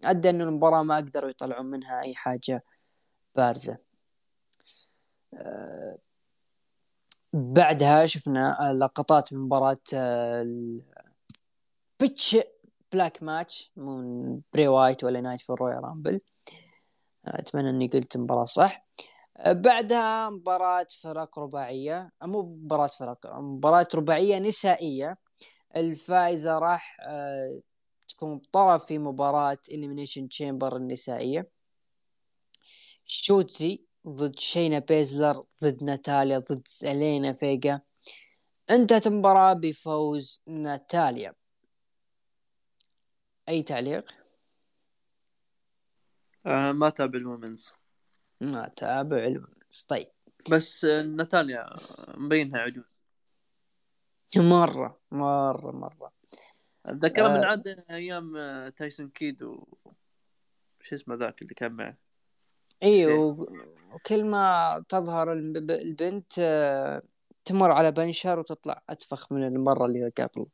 أدى 0.04 0.30
إن 0.30 0.42
المباراة 0.42 0.84
ما 0.84 0.96
قدروا 0.96 1.30
يطلعون 1.30 1.66
منها 1.66 2.02
أي 2.02 2.16
حاجة 2.16 2.64
بارزة. 3.36 3.78
أه 5.34 5.98
بعدها 7.34 8.06
شفنا 8.06 8.74
لقطات 8.80 9.34
من 9.34 9.40
مباراة 9.40 9.78
Pitch 12.00 12.38
Black 12.92 13.24
match 13.24 13.72
من 13.76 14.42
بري 14.54 14.68
وايت 14.68 15.04
وإل 15.04 15.13
أي 15.13 15.22
نايت 15.22 15.40
في 15.42 15.50
ال 15.50 15.84
Royal 15.84 16.00
Rumble. 16.00 16.22
أتمنى 17.26 17.70
إني 17.70 17.88
قلت 17.88 18.18
مباراة 18.18 18.46
صح. 18.46 18.85
بعدها 19.40 20.30
مباراة 20.30 20.88
فرق 21.02 21.40
رباعية 21.40 22.12
مو 22.24 22.42
مباراة 22.42 22.88
فرق 22.88 23.36
مباراة 23.36 23.88
رباعية 23.96 24.40
نسائية. 24.40 25.18
الفائزة 25.76 26.60
راح 26.60 26.98
آه، 27.02 27.62
تكون 28.10 28.40
طرف 28.52 28.86
في 28.86 29.00
مباراة 29.00 29.58
Elimination 29.72 30.30
Chamber 30.30 30.76
النسائية. 30.76 31.50
شوتزي 33.06 33.86
ضد 34.08 34.40
شينا 34.40 34.80
بيزلر 34.80 35.44
ضد 35.64 35.84
ناتاليا 35.84 36.40
ضد 36.40 36.68
سالينا 36.68 37.34
فيجا. 37.34 37.82
انتهت 38.70 39.08
المباراة 39.08 39.54
بفوز 39.54 40.44
ناتاليا. 40.48 41.34
أي 43.50 43.64
تعليق؟ 43.64 44.12
آه 46.46 46.72
ما 46.72 46.90
تابع 46.90 47.20
الومنز. 47.20 47.74
ما 48.42 48.68
تابع 48.68 49.18
الومنز 49.18 49.86
طيب. 49.88 50.08
بس 50.52 50.86
ناتاليا 50.86 51.70
مبينها 52.18 52.60
عجوز. 52.60 52.84
مرة 54.38 55.00
مرة 55.12 55.72
مرة. 55.72 56.12
اتذكر 56.86 57.26
آه. 57.26 57.38
من 57.38 57.46
عاد 57.46 57.84
أيام 57.90 58.34
تايسون 58.70 59.10
كيد 59.10 59.44
و 59.44 59.66
شو 60.82 60.96
اسمه 60.96 61.16
ذاك 61.16 61.42
اللي 61.42 61.54
كان 61.54 61.72
معه؟ 61.72 61.98
أيوه 62.84 63.50
وكل 63.94 64.26
ما 64.26 64.84
تظهر 64.90 65.34
البنت 65.34 66.34
آه، 66.40 67.02
تمر 67.46 67.72
على 67.72 67.92
بنشر 67.92 68.40
وتطلع 68.40 68.82
أتفخ 68.90 69.32
من 69.32 69.48
المرة 69.48 69.86
اللي 69.86 70.10
قبل. 70.10 70.46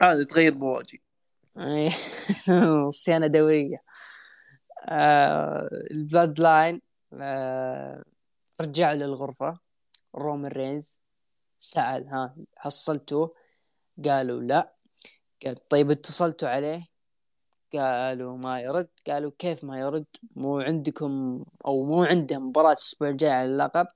عادي 0.00 0.24
تغير 0.24 0.54
بواجي. 0.54 1.02
صيانة 2.90 3.26
دورية. 3.26 3.82
آه 4.84 5.68
ال 5.90 6.40
Bloodline 6.40 6.82
آه 7.22 8.04
رجع 8.60 8.92
للغرفة. 8.92 9.58
رومان 10.14 10.52
رينز 10.52 11.00
سأل 11.60 12.08
ها 12.08 12.36
حصلتوه 12.56 13.34
قالوا 14.04 14.40
لا. 14.40 14.74
قال 15.46 15.68
طيب 15.68 15.90
اتصلتوا 15.90 16.48
عليه؟ 16.48 16.86
قالوا 17.74 18.36
ما 18.36 18.60
يرد. 18.60 18.88
قالوا 19.06 19.32
كيف 19.38 19.64
ما 19.64 19.80
يرد؟ 19.80 20.06
مو 20.36 20.60
عندكم 20.60 21.44
أو 21.66 21.84
مو 21.84 22.04
عنده 22.04 22.38
مباراة 22.38 22.72
الأسبوع 22.72 23.08
الجاي 23.08 23.30
على 23.30 23.46
اللقب. 23.52 23.86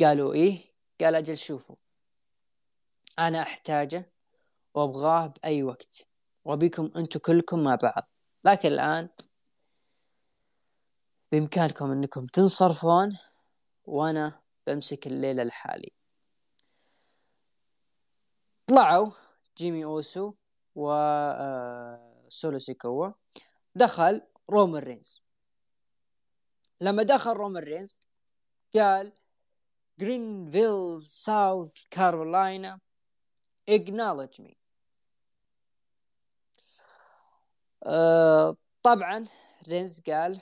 قالوا 0.00 0.34
إيه؟ 0.34 0.72
قال 1.00 1.14
أجل 1.14 1.36
شوفوا. 1.36 1.76
أنا 3.18 3.42
أحتاجه 3.42 4.12
وأبغاه 4.74 5.26
بأي 5.26 5.62
وقت. 5.62 6.06
وبيكم 6.44 6.90
أنتم 6.96 7.18
كلكم 7.20 7.62
مع 7.62 7.74
بعض. 7.74 8.08
لكن 8.44 8.68
الآن 8.68 9.08
بإمكانكم 11.32 11.90
أنكم 11.90 12.26
تنصرفون 12.26 13.18
وأنا 13.84 14.40
بمسك 14.66 15.06
الليلة 15.06 15.42
لحالي 15.42 15.92
طلعوا 18.66 19.10
جيمي 19.58 19.84
أوسو 19.84 20.34
و 20.74 20.90
آه، 20.90 22.24
سولو 22.28 23.14
دخل 23.74 24.22
رومان 24.50 24.82
رينز. 24.82 25.22
لما 26.80 27.02
دخل 27.02 27.32
رومان 27.32 27.62
رينز 27.62 27.98
قال 28.74 29.12
جرينفيل 29.98 31.02
ساوث 31.02 31.84
كارولاينا 31.90 32.80
acknowledge 33.70 34.40
me. 34.40 34.57
أه 37.86 38.56
طبعا 38.82 39.24
رينز 39.68 40.00
قال 40.00 40.40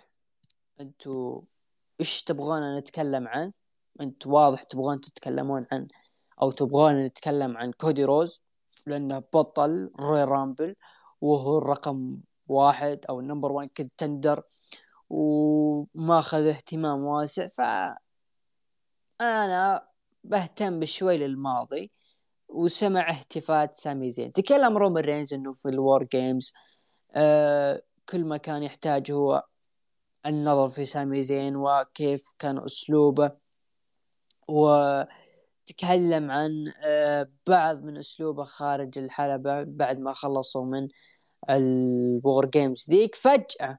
أنتوا 0.81 1.41
إيش 2.01 2.23
تبغون 2.23 2.77
نتكلم 2.77 3.29
عن؟ 3.29 3.53
أنت 4.01 4.27
واضح 4.27 4.63
تبغون 4.63 5.01
تتكلمون 5.01 5.67
عن 5.73 5.89
أو 6.43 6.51
تبغون 6.51 7.05
نتكلم 7.05 7.57
عن 7.57 7.73
كودي 7.73 8.05
روز 8.05 8.43
لأنه 8.87 9.19
بطل 9.19 9.91
Royal 10.01 10.25
Rumble 10.25 10.77
وهو 11.21 11.59
الرقم 11.59 12.21
واحد 12.49 13.07
أو 13.11 13.21
ال 13.21 13.26
number 13.26 13.53
1 13.53 13.71
contender 13.77 14.43
وماخذ 15.11 16.47
اهتمام 16.47 17.05
واسع. 17.05 17.47
ف 17.47 17.61
أنا 19.21 19.89
بهتم 20.25 20.81
بشوي 20.81 21.17
للماضي 21.19 21.91
وسمع 22.49 23.11
هتافات 23.11 23.77
سامي 23.77 24.11
زين. 24.11 24.33
تكلم 24.33 24.79
رومان 24.79 25.05
رينز 25.05 25.35
إنه 25.35 25.53
في 25.53 25.69
ال 25.69 25.78
War 25.78 26.05
Games 26.05 26.53
آه 26.55 26.76
كل 28.09 28.25
ما 28.25 28.37
كان 28.37 28.63
يحتاج 28.63 29.13
هو 29.13 29.45
النظر 30.27 30.69
في 30.69 30.87
سامي 30.87 31.23
زين 31.23 31.57
وكيف 31.57 32.33
كان 32.39 32.59
أسلوبه. 32.65 33.31
وتكلم 34.49 36.31
عن 36.31 36.73
آه 36.87 37.29
بعض 37.47 37.83
من 37.83 37.99
أسلوبه 37.99 38.45
خارج 38.45 38.99
الحلبة 38.99 39.63
بعد 39.63 39.99
ما 39.99 40.13
خلصوا 40.13 40.65
من 40.65 40.89
ال 41.51 41.75
War 41.75 42.47
Games. 42.47 42.87
ذيك 42.91 43.15
فجأة 43.15 43.79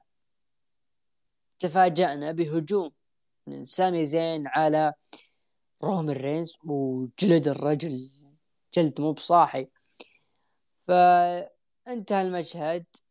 تفاجأنا 1.58 2.32
بهجوم 2.32 2.90
من 3.46 3.64
سامي 3.64 4.06
زين 4.06 4.42
على 4.46 4.92
رومان 5.82 6.16
رينز 6.16 6.56
وجلد 6.64 7.48
الرجل. 7.48 8.10
جلد 8.74 9.00
مو 9.00 9.12
بصاحي. 9.12 9.68
فانتهى 10.88 12.22
المشهد. 12.22 12.86
آه 12.94 13.07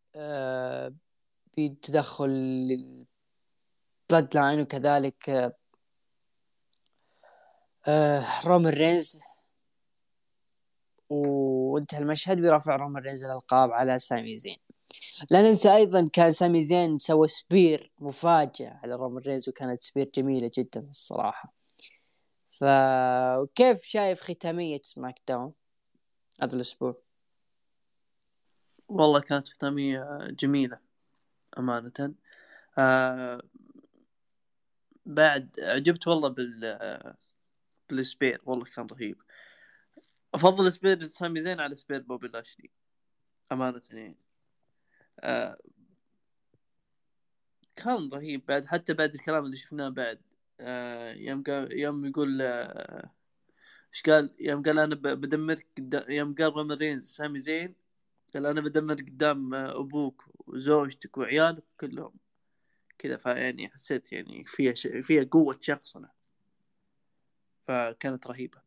بتدخل 1.58 2.28
Bloodline 4.10 4.62
وكذلك 4.62 5.54
آه 7.88 8.26
رومان 8.46 8.74
رينز. 8.74 9.22
وانتهى 11.10 12.00
المشهد 12.00 12.42
برفع 12.42 12.76
رومان 12.76 13.04
رينز 13.04 13.24
الالقاب 13.24 13.72
على 13.72 14.00
سامي 14.00 14.40
زين. 14.40 14.58
لا 15.32 15.42
ننسى 15.42 15.76
أيضا 15.76 16.10
كان 16.14 16.34
سامي 16.34 16.62
زين 16.62 16.98
سوى 16.98 17.28
spear 17.28 17.92
مفاجئ 18.00 18.68
على 18.68 18.96
رومان 18.96 19.24
رينز 19.24 19.50
وكانت 19.50 19.84
spear 19.84 20.12
جميلة 20.16 20.52
جدا 20.58 20.88
الصراحة. 20.90 21.54
فكيف 22.52 23.84
شايف 23.84 24.22
ختامية 24.22 24.82
SmackDown 24.84 25.54
هذا 26.42 26.56
الأسبوع؟ 26.56 27.07
والله 28.90 29.20
كانت 29.20 29.48
ختامية 29.50 30.28
جميلة 30.30 30.80
أمانة. 31.58 32.14
آه 32.78 33.42
بعد 35.06 35.60
عجبت 35.60 36.08
والله 36.08 36.30
بال 36.30 37.14
بال 37.90 38.05
spear 38.05 38.42
والله 38.46 38.66
كان 38.66 38.88
رهيب. 38.88 39.22
أفضل 40.34 40.72
spear 40.72 41.04
سامي 41.06 41.42
زين 41.42 41.60
على 41.60 41.76
spear 41.76 42.02
بوبي 42.02 42.28
لاشلي 42.28 42.70
أمانة. 43.52 43.82
يعني 43.92 44.18
آه 45.20 45.58
كان 47.76 48.10
رهيب. 48.14 48.46
بعد 48.46 48.66
حتى 48.66 48.94
بعد 48.94 49.14
الكلام 49.14 49.46
اللي 49.46 49.58
شفناه 49.58 49.90
بعد 49.90 50.22
آه 50.60 51.14
يوم 51.14 51.44
قال 51.44 51.80
يوم 51.80 52.06
يقول 52.06 52.42
آه 52.42 53.12
إيش 53.94 54.02
قال؟ 54.04 54.36
يوم 54.40 54.64
قال 54.64 54.80
أنا 54.80 54.96
بدمرك 54.96 55.68
يوم 56.10 56.36
قال 56.36 56.54
رومان 56.54 56.78
رينز 56.78 57.06
سامي 57.08 57.40
زين 57.40 57.76
قال 58.34 58.46
أنا 58.46 58.62
بدمر 58.62 58.96
قدام 58.96 59.54
أبوك 59.54 60.24
وزوجتك 60.48 61.18
وعيالك 61.18 61.64
كلهم. 61.80 62.14
كذا 62.98 63.18
فيعني 63.18 63.70
حسيت 63.70 64.12
يعني 64.12 64.44
فيها 64.46 64.74
ش... 64.74 64.88
فيها 64.88 65.24
قوة 65.32 65.58
شخصنة 65.62 66.10
فكانت 67.68 68.28
رهيبة. 68.28 68.62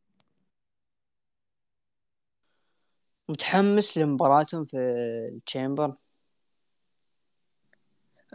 متحمس 3.29 3.99
لمباراتهم 3.99 4.65
في 4.65 4.77
الشامبر 5.37 5.95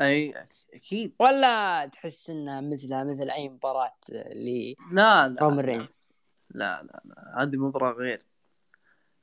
أي 0.01 0.47
أكيد. 0.73 1.13
ولا 1.19 1.85
تحس 1.85 2.29
إنها 2.29 2.61
مثلها 2.61 3.03
مثل 3.03 3.29
أي 3.29 3.49
مباراة 3.49 3.97
ل 4.33 4.73
لا 4.91 5.27
لا 5.27 5.39
لا. 5.39 5.61
رينز؟ 5.61 6.03
لا 6.49 6.83
لا 6.83 7.01
لا. 7.05 7.43
هذه 7.43 7.57
مباراة 7.57 7.93
غير. 7.93 8.19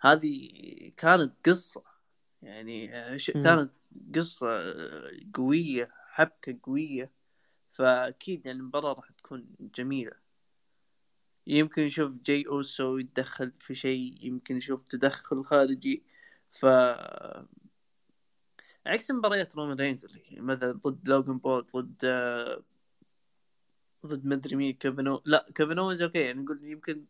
هذه 0.00 0.50
كانت 0.96 1.48
قصة. 1.48 1.91
يعني 2.42 2.92
ش- 3.18 3.30
مم. 3.34 3.42
كانت 3.44 3.72
قصة 4.14 4.46
قوية 5.34 5.90
حبكة 6.08 6.58
قوية 6.62 7.10
فأكيد 7.72 8.46
يعني 8.46 8.58
المباراة 8.58 8.92
راح 8.92 9.10
تكون 9.12 9.46
جميلة 9.60 10.12
يمكن 11.46 11.82
نشوف 11.84 12.18
جاي 12.18 12.44
أوسو 12.46 12.98
يتدخل 12.98 13.52
في 13.52 13.74
شيء 13.74 14.26
يمكن 14.26 14.56
نشوف 14.56 14.82
تدخل 14.82 15.44
خارجي 15.44 16.02
ف 16.50 16.66
عكس 18.86 19.10
مباريات 19.10 19.56
رومان 19.56 19.76
رينز 19.76 20.04
اللي 20.04 20.22
مثلا 20.40 20.72
ضد 20.72 21.08
لوجن 21.08 21.38
بول 21.38 21.66
ضد 21.76 22.04
آه، 22.04 22.62
ضد 24.06 24.26
مدري 24.26 24.56
مين 24.56 24.72
كيفن 24.72 25.18
لا 25.24 25.46
كيفن 25.54 25.78
أوينز 25.78 26.02
أوكي 26.02 26.18
يعني 26.20 26.42
نقول 26.42 26.64
يمكن 26.64 27.04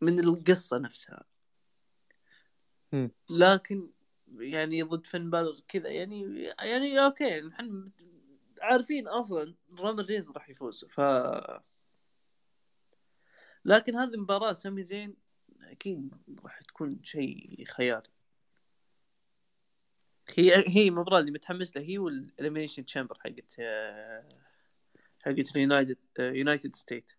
من 0.00 0.18
القصة 0.18 0.78
نفسها. 0.78 1.24
لكن 3.30 3.90
يعني 4.38 4.82
ضد 4.82 5.06
فين 5.06 5.30
بالور 5.30 5.54
كذا 5.68 5.88
يعني 5.88 6.42
يعني 6.62 7.04
أوكي 7.04 7.40
نحن 7.40 7.92
عارفين 8.62 9.08
أصلا 9.08 9.54
رومان 9.78 10.00
رينز 10.00 10.30
راح 10.30 10.48
يفوز 10.48 10.84
ف 10.84 11.00
لكن 13.64 13.96
هذه 13.96 14.14
المباراة 14.14 14.52
سامي 14.52 14.82
زين 14.82 15.16
أكيد 15.62 16.10
راح 16.44 16.60
تكون 16.60 17.00
شيء 17.02 17.64
خيالي 17.64 18.02
هي 20.34 20.64
هي 20.66 20.88
المباراة 20.88 21.20
اللي 21.20 21.30
متحمس 21.30 21.76
لها 21.76 21.84
هي 21.84 21.98
وال 21.98 22.11
Elimination 22.11 22.84
Chamber 22.84 23.18
حقت 23.24 23.56
آه، 23.60 24.28
حقت 25.20 25.56
ال 25.56 25.62
United 25.62 25.98
آه، 26.18 26.30
United 26.30 26.76
States 26.76 27.10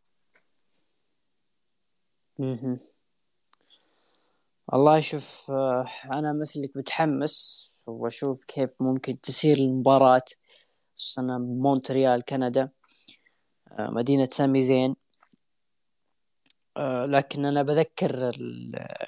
مهم. 2.39 2.77
والله 4.73 4.99
شوف 4.99 5.51
آه، 5.51 5.85
أنا 6.05 6.33
مثلك 6.33 6.77
متحمس 6.77 7.69
وأشوف 7.87 8.45
كيف 8.45 8.69
ممكن 8.79 9.21
تسير 9.21 9.57
المباراة 9.57 10.21
خصوصا 10.97 11.21
مونتريال 11.37 12.21
كندا 12.25 12.69
آه، 13.71 13.89
مدينة 13.91 14.27
سامي 14.27 14.61
زين. 14.61 14.95
آه، 16.77 17.05
لكن 17.05 17.45
أنا 17.45 17.63
بذكر 17.63 18.31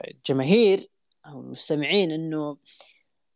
الجماهير 0.08 0.89
أو 1.26 1.41
المستمعين 1.41 2.12
إنه 2.12 2.58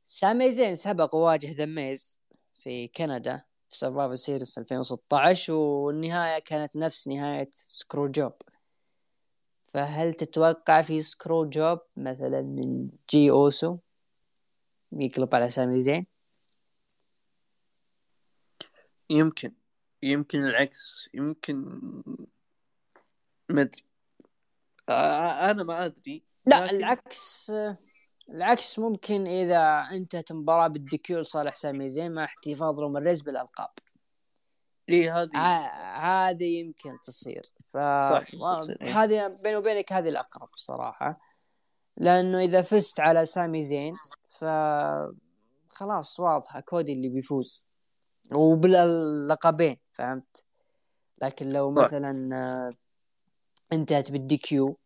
سامي 0.05 0.51
زين 0.51 0.75
سبق 0.75 1.15
وواجه 1.15 1.63
ذا 1.63 1.86
ميز 1.86 2.19
في 2.53 2.87
كندا 2.87 3.43
في 3.69 3.77
Survivor 3.77 4.15
Series 4.15 4.57
2016 4.57 5.53
والنهاية 5.53 6.39
كانت 6.39 6.75
نفس 6.75 7.07
نهاية 7.07 7.49
screwjob. 7.51 8.33
فهل 9.75 10.13
تتوقع 10.13 10.81
في 10.81 11.01
screwjob 11.01 11.79
مثلا 11.97 12.41
من 12.41 12.89
جاي 13.09 13.31
أوسو؟ 13.31 13.77
يقلب 14.91 15.35
على 15.35 15.51
سامي 15.51 15.81
زين؟ 15.81 16.05
يمكن. 19.09 19.53
يمكن 20.03 20.45
العكس. 20.45 21.09
يمكن 21.13 21.55
ما 23.49 23.61
أدري. 23.61 23.83
آه، 24.89 25.51
أنا 25.51 25.63
ما 25.63 25.85
أدري. 25.85 26.23
لا 26.45 26.65
لكن- 26.65 26.75
العكس 26.75 27.51
العكس 28.29 28.79
ممكن 28.79 29.27
إذا 29.27 29.87
انتهت 29.91 30.31
المباراة 30.31 30.67
بال 30.67 30.93
DQ 30.93 31.19
لصالح 31.19 31.55
سامي 31.55 31.89
زين 31.89 32.11
مع 32.13 32.23
احتفاظ 32.23 32.79
رومان 32.79 33.03
رينز 33.03 33.21
بالألقاب. 33.21 33.69
إيه 34.89 35.21
هذه. 35.21 35.37
هذه 35.97 36.59
يمكن 36.59 36.99
تصير. 37.03 37.45
ف 37.67 37.77
صح، 37.77 38.25
إيه. 38.81 39.03
هذه 39.03 39.27
بيني 39.27 39.55
وبينك 39.55 39.93
هذه 39.93 40.09
الأقرب 40.09 40.49
صراحة. 40.55 41.19
لأنه 41.97 42.39
إذا 42.39 42.61
فزت 42.61 42.99
على 42.99 43.25
سامي 43.25 43.63
زين 43.63 43.93
ف 44.23 44.45
خلاص 45.69 46.19
واضحة 46.19 46.59
كودي 46.59 46.93
اللي 46.93 47.09
بيفوز. 47.09 47.65
وباللقبين 48.33 49.77
فهمت؟ 49.93 50.43
لكن 51.21 51.49
لو. 51.49 51.71
مثلا 51.71 52.73
انتهت 53.73 54.11
بال 54.11 54.37
DQ 54.37 54.77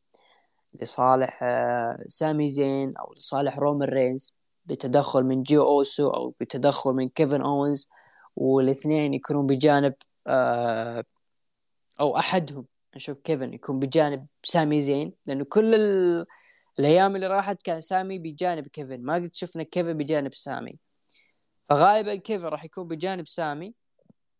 لصالح 0.81 1.39
سامي 2.07 2.47
زين 2.47 2.97
أو 2.97 3.13
لصالح 3.13 3.59
رومان 3.59 3.89
رينز 3.89 4.33
بتدخل 4.65 5.23
من 5.23 5.43
جي 5.43 5.63
أوسو 5.63 6.09
أو 6.09 6.33
بتدخل 6.39 6.91
من 6.91 7.09
كيفن 7.09 7.41
اونز 7.41 7.89
والاثنين 8.39 9.13
يكونون 9.13 9.45
بجانب 9.47 9.93
آه، 10.27 11.03
أو 11.99 12.17
أحدهم. 12.17 12.65
نشوف 12.95 13.19
كيفن 13.19 13.53
يكون 13.53 13.79
بجانب 13.79 14.27
سامي 14.43 14.81
زين 14.81 15.13
لأنه 15.25 15.45
كل 15.45 15.75
ال... 15.75 16.25
الأيام 16.79 17.15
اللي 17.15 17.27
راحت 17.27 17.61
كان 17.61 17.81
سامي 17.81 18.19
بجانب 18.19 18.67
كيفن. 18.67 19.01
ما 19.03 19.15
قد 19.15 19.29
شفنا 19.33 19.63
كيفن 19.63 19.93
بجانب 19.93 20.33
سامي. 20.33 20.79
فغالبا 21.69 22.15
كيفن 22.15 22.45
راح 22.45 22.65
يكون 22.65 22.87
بجانب 22.87 23.27
سامي. 23.27 23.73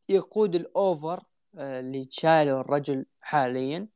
يقود 0.09 0.55
ال 0.55 0.69
over 0.69 1.23
آه، 1.57 1.79
اللي 1.79 2.07
شايله 2.11 2.61
الرجل 2.61 3.05
حاليا. 3.21 3.87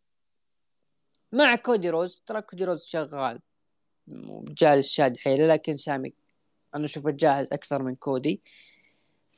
مع 1.31 1.55
كودي 1.55 1.89
روز. 1.89 2.23
ترى 2.25 2.41
كودي 2.41 2.65
روز 2.65 2.85
شغال. 2.85 3.39
جالس 4.47 4.89
شاد 4.91 5.17
حيله 5.17 5.47
لكن 5.47 5.77
سامي 5.77 6.13
أنا 6.75 6.85
أشوفه 6.85 7.11
جاهز 7.11 7.47
أكثر 7.51 7.83
من 7.83 7.95
كودي. 7.95 8.41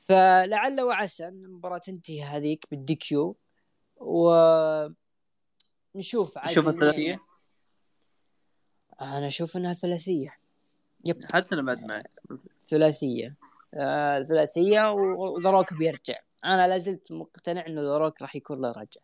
فلعل 0.05 0.81
وعسى 0.81 1.27
أن 1.27 1.45
المباراة 1.45 1.77
تنتهي 1.77 2.21
هذيك 2.23 2.65
بال 2.71 2.95
DQ. 2.95 3.37
و 3.97 4.35
نشوف 5.95 6.37
عاد 6.37 6.53
شوف 6.53 6.67
الاثنين. 6.67 6.89
الثلاثية؟ 6.89 7.19
أنا 9.01 9.27
أشوف 9.27 9.57
إنها 9.57 9.73
ثلاثية. 9.73 10.37
يب. 11.05 11.25
حتى 11.33 11.55
أنا 11.55 11.61
بعد 11.61 11.83
معك. 11.83 12.11
ثلاثية. 12.67 13.35
آه 13.73 14.23
ثلاثية 14.23 14.91
وذروك 14.91 15.73
بيرجع. 15.73 16.19
أنا 16.45 16.67
لازلت 16.67 17.11
مقتنع 17.11 17.65
انه 17.67 17.81
ذروك 17.81 18.21
راح 18.21 18.35
يكون 18.35 18.61
له 18.61 18.71
رجع. 18.71 19.01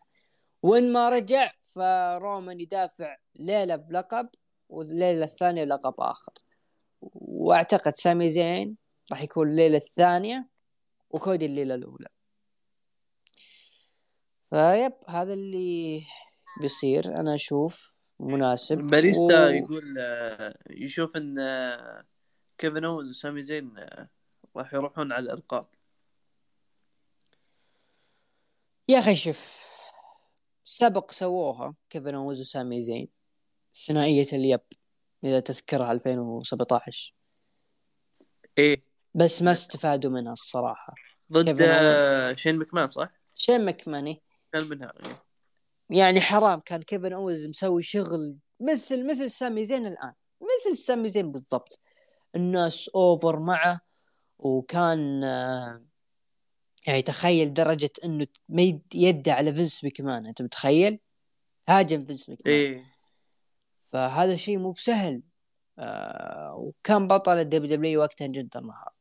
وإن 0.62 0.92
ما 0.92 1.08
رجع 1.08 1.50
فرومان 1.62 2.60
يدافع 2.60 3.16
ليلة 3.36 3.76
بلقب 3.76 4.28
والليلة 4.68 5.24
الثانية 5.24 5.64
بلقب 5.64 5.94
آخر. 5.98 6.32
وأعتقد 7.14 7.96
سامي 7.96 8.30
زين 8.30 8.76
راح 9.10 9.22
يكون 9.22 9.48
الليلة 9.50 9.76
الثانية. 9.76 10.51
وكودي 11.12 11.46
الليلة 11.46 11.74
الأولى. 11.74 12.08
فيب 14.50 14.92
هذا 15.08 15.32
اللي 15.32 16.04
بيصير. 16.60 17.06
أنا 17.20 17.34
أشوف 17.34 17.94
مناسب. 18.20 18.78
باريستا 18.78 19.44
و- 19.46 19.50
يقول 19.50 19.98
آه، 19.98 20.58
يشوف 20.70 21.16
إن 21.16 21.38
آه، 21.38 22.04
كيفن 22.58 22.84
أوز 22.84 23.08
وسامي 23.10 23.42
زين 23.42 23.78
آه، 23.78 24.08
راح 24.56 24.74
يروحون 24.74 25.12
على 25.12 25.24
الألقاب. 25.24 25.66
يا 28.88 28.98
أخي 28.98 29.16
شوف 29.16 29.62
سبق 30.64 31.10
سووها 31.10 31.74
كيفن 31.90 32.14
أوز 32.14 32.40
وسامي 32.40 32.82
زين 32.82 33.08
ثنائية 33.86 34.26
اليب 34.32 34.60
إذا 35.24 35.40
تذكرها 35.40 35.92
2017 35.92 37.14
إيه. 38.58 38.82
بس 39.14 39.42
ما 39.42 39.52
استفادوا 39.52 40.10
منها 40.10 40.32
الصراحة. 40.32 40.94
ضد 41.32 42.36
شين 42.36 42.56
مكمان 42.58 42.88
صح؟ 42.88 43.08
شين 43.34 43.64
مكمان 43.64 44.22
كان 44.52 44.68
منها 44.68 44.92
إيه. 45.06 45.22
يعني 45.98 46.20
حرام 46.20 46.60
كان 46.60 46.82
كيفن 46.82 47.12
اونز 47.12 47.44
مسوي 47.46 47.82
شغل 47.82 48.36
مثل 48.60 49.06
مثل 49.10 49.30
سامي 49.30 49.64
زين 49.64 49.86
الآن. 49.86 50.12
مثل 50.40 50.78
سامي 50.78 51.08
زين 51.08 51.32
بالضبط. 51.32 51.80
الناس 52.36 52.88
over 52.88 53.38
معه 53.38 53.80
وكان 54.38 55.24
آه، 55.24 55.82
يعني 56.86 57.02
تخيل 57.02 57.54
درجة 57.54 57.90
إنه 58.04 58.26
ما 58.48 58.62
يد- 58.62 58.94
يدي 58.94 59.30
على 59.30 59.54
فينس 59.54 59.84
مكمان 59.84 60.26
أنت 60.26 60.42
متخيل؟ 60.42 60.98
هاجم 61.68 62.04
فينس 62.04 62.28
مكمان. 62.30 62.54
إيه. 62.54 62.84
فهذا 63.92 64.36
شيء 64.36 64.58
مو 64.58 64.70
بسهل. 64.70 65.22
آه 65.78 66.54
وكان 66.54 67.08
بطل 67.08 67.36
الدبليو 67.36 67.76
دبليو 67.76 68.00
وقتها 68.00 68.26
جندر 68.26 68.60
مهال 68.60 68.92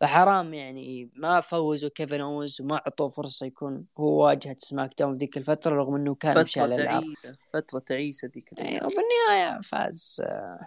فحرام 0.00 0.54
يعني 0.54 1.10
ما 1.14 1.40
فوزوا 1.40 1.88
كيفن 1.88 2.20
اونز 2.20 2.60
وما 2.60 2.74
أعطوه 2.74 3.08
فرصة 3.08 3.46
يكون 3.46 3.86
هو 3.98 4.24
واجهة 4.24 4.56
سماك 4.58 4.90
داون 4.98 5.16
ذيك 5.16 5.36
الفترة 5.36 5.76
رغم 5.76 5.94
إنه 5.94 6.14
كان 6.14 6.42
مشى 6.42 6.52
فترة 6.52 6.62
على 6.62 6.74
الالعاب 6.74 7.02
تعيسة 7.02 7.36
فترة 7.52 7.78
تعيسة 7.78 8.30
ذيك 8.34 8.52
الأيام. 8.52 8.72
يعني 8.72 8.86
وبالنهاية 8.86 9.60
فاز 9.60 10.22
آه 10.24 10.66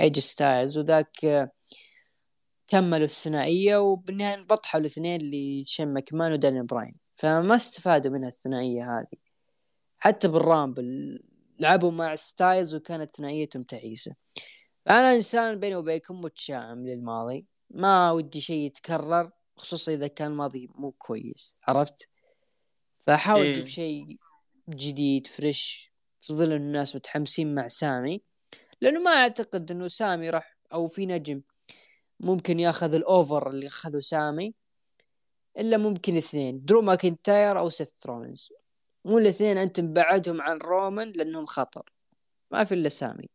ايجي 0.00 0.18
ستايلز 0.18 0.78
وذاك 0.78 1.24
آه، 1.24 1.50
كملوا 2.68 3.04
الثنائية 3.04 3.76
وبالنهاية 3.76 4.42
بطحوا 4.42 4.80
الاثنين 4.80 5.20
لشين 5.22 5.88
ماكمان 5.88 6.32
ودانيال 6.32 6.62
براين. 6.62 6.96
فما 7.14 7.56
استفادوا 7.56 8.12
من 8.12 8.24
الثنائية 8.26 8.98
هذه. 8.98 9.18
حتى 9.98 10.28
بالرامبل 10.28 11.20
لعبوا 11.58 11.90
مع 11.90 12.14
ستايلز 12.14 12.74
وكانت 12.74 13.16
ثنائيتهم 13.16 13.62
تعيسة. 13.62 14.14
أنا 14.90 15.14
إنسان 15.14 15.60
بيني 15.60 15.76
وبينكم 15.76 16.20
متشائم 16.20 16.86
للماضي. 16.86 17.53
ما 17.74 18.10
ودي 18.10 18.40
شيء 18.40 18.66
يتكرر 18.66 19.30
خصوصا 19.56 19.92
إذا 19.92 20.06
كان 20.06 20.30
الماضي 20.30 20.70
مو 20.74 20.92
كويس 20.92 21.56
عرفت؟ 21.68 22.08
فاحاول 23.06 23.42
إيه. 23.42 23.52
أجيب 23.52 23.66
شيء 23.66 24.16
جديد 24.68 25.26
fresh 25.26 25.92
في 26.20 26.32
ظل 26.32 26.52
الناس 26.52 26.96
متحمسين 26.96 27.54
مع 27.54 27.68
سامي. 27.68 28.22
لأنه 28.80 29.00
ما 29.00 29.10
أعتقد 29.10 29.70
إنه 29.70 29.88
سامي 29.88 30.30
راح 30.30 30.56
أو 30.72 30.86
في 30.86 31.06
نجم 31.06 31.42
ممكن 32.20 32.60
ياخذ 32.60 32.94
ال 32.94 33.05
over 33.05 33.50
اللي 33.50 33.66
أخذه 33.66 34.00
سامي 34.00 34.54
إلا 35.58 35.76
ممكن 35.76 36.16
اثنين 36.16 36.64
درو 36.64 36.82
ماكنتاير 36.82 37.58
أو 37.58 37.70
سيث 37.70 37.90
رولينز. 38.06 38.52
مو 39.04 39.18
الاثنين 39.18 39.58
انت 39.58 39.80
مبعدهم 39.80 40.40
عن 40.40 40.58
رومان 40.58 41.12
لأنهم 41.12 41.46
خطر. 41.46 41.92
ما 42.50 42.64
في 42.64 42.74
إلا 42.74 42.88
سامي 42.88 43.28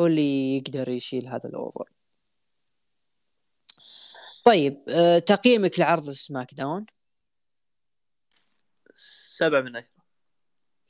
هو 0.00 0.06
اللي 0.06 0.56
يقدر 0.56 0.88
يشيل 0.88 1.26
هذا 1.26 1.48
ال 1.48 1.55
over. 1.55 1.90
طيب 4.44 4.84
أه 4.88 5.18
تقييمك 5.18 5.78
لعرض 5.80 6.10
سماك 6.10 6.54
داون؟ 6.54 6.84
سبعة 8.94 9.60
من 9.60 9.76
عشرة. 9.76 10.02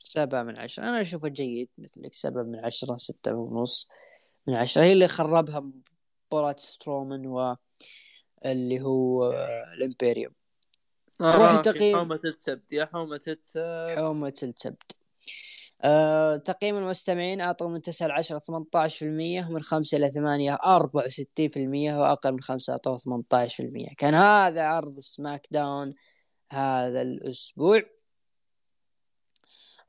سبعة 0.03 0.43
من 0.43 0.59
عشرة. 0.59 0.83
أنا 0.83 1.01
أشوفه 1.01 1.27
جيد 1.27 1.69
مثلك 1.77 2.13
سبعة 2.13 2.43
من 2.43 2.65
عشرة 2.65 2.97
ستة 2.97 3.33
ونص 3.33 3.87
من 4.47 4.55
عشرة. 4.55 4.83
هي 4.83 4.93
اللي 4.93 5.07
خربها 5.07 5.71
مباراة 6.31 6.55
سترومان 6.59 7.27
و 7.27 7.55
اللي 8.45 8.81
هو 8.81 9.31
آه، 9.31 9.73
الإمبيريوم. 9.73 10.33
روح 11.21 11.49
آه، 11.49 11.61
تقييم. 11.61 11.97
حومة 11.97 12.19
السبت 12.25 12.73
يا 12.73 12.85
حومة 12.85 13.21
السبت 13.27 13.97
حومة 13.97 14.33
السبت 14.43 14.95
أه 15.83 16.37
تقييم 16.37 16.77
المستمعين 16.77 17.41
أعطوا 17.41 17.69
من 17.69 17.81
9 17.81 18.07
ل 18.07 18.11
10 18.11 18.39
18% 18.39 19.49
ومن 19.49 19.61
5 19.61 19.97
إلى 19.97 20.11
8 20.11 20.55
64% 20.55 21.97
وأقل 21.99 22.31
من 22.31 22.41
5 22.41 22.73
أعطوه 22.73 22.97
18% 22.97 23.93
كان 23.97 24.13
هذا 24.13 24.63
عرض 24.63 24.99
سماك 24.99 25.47
داون 25.51 25.93
هذا 26.51 27.01
الأسبوع. 27.01 27.81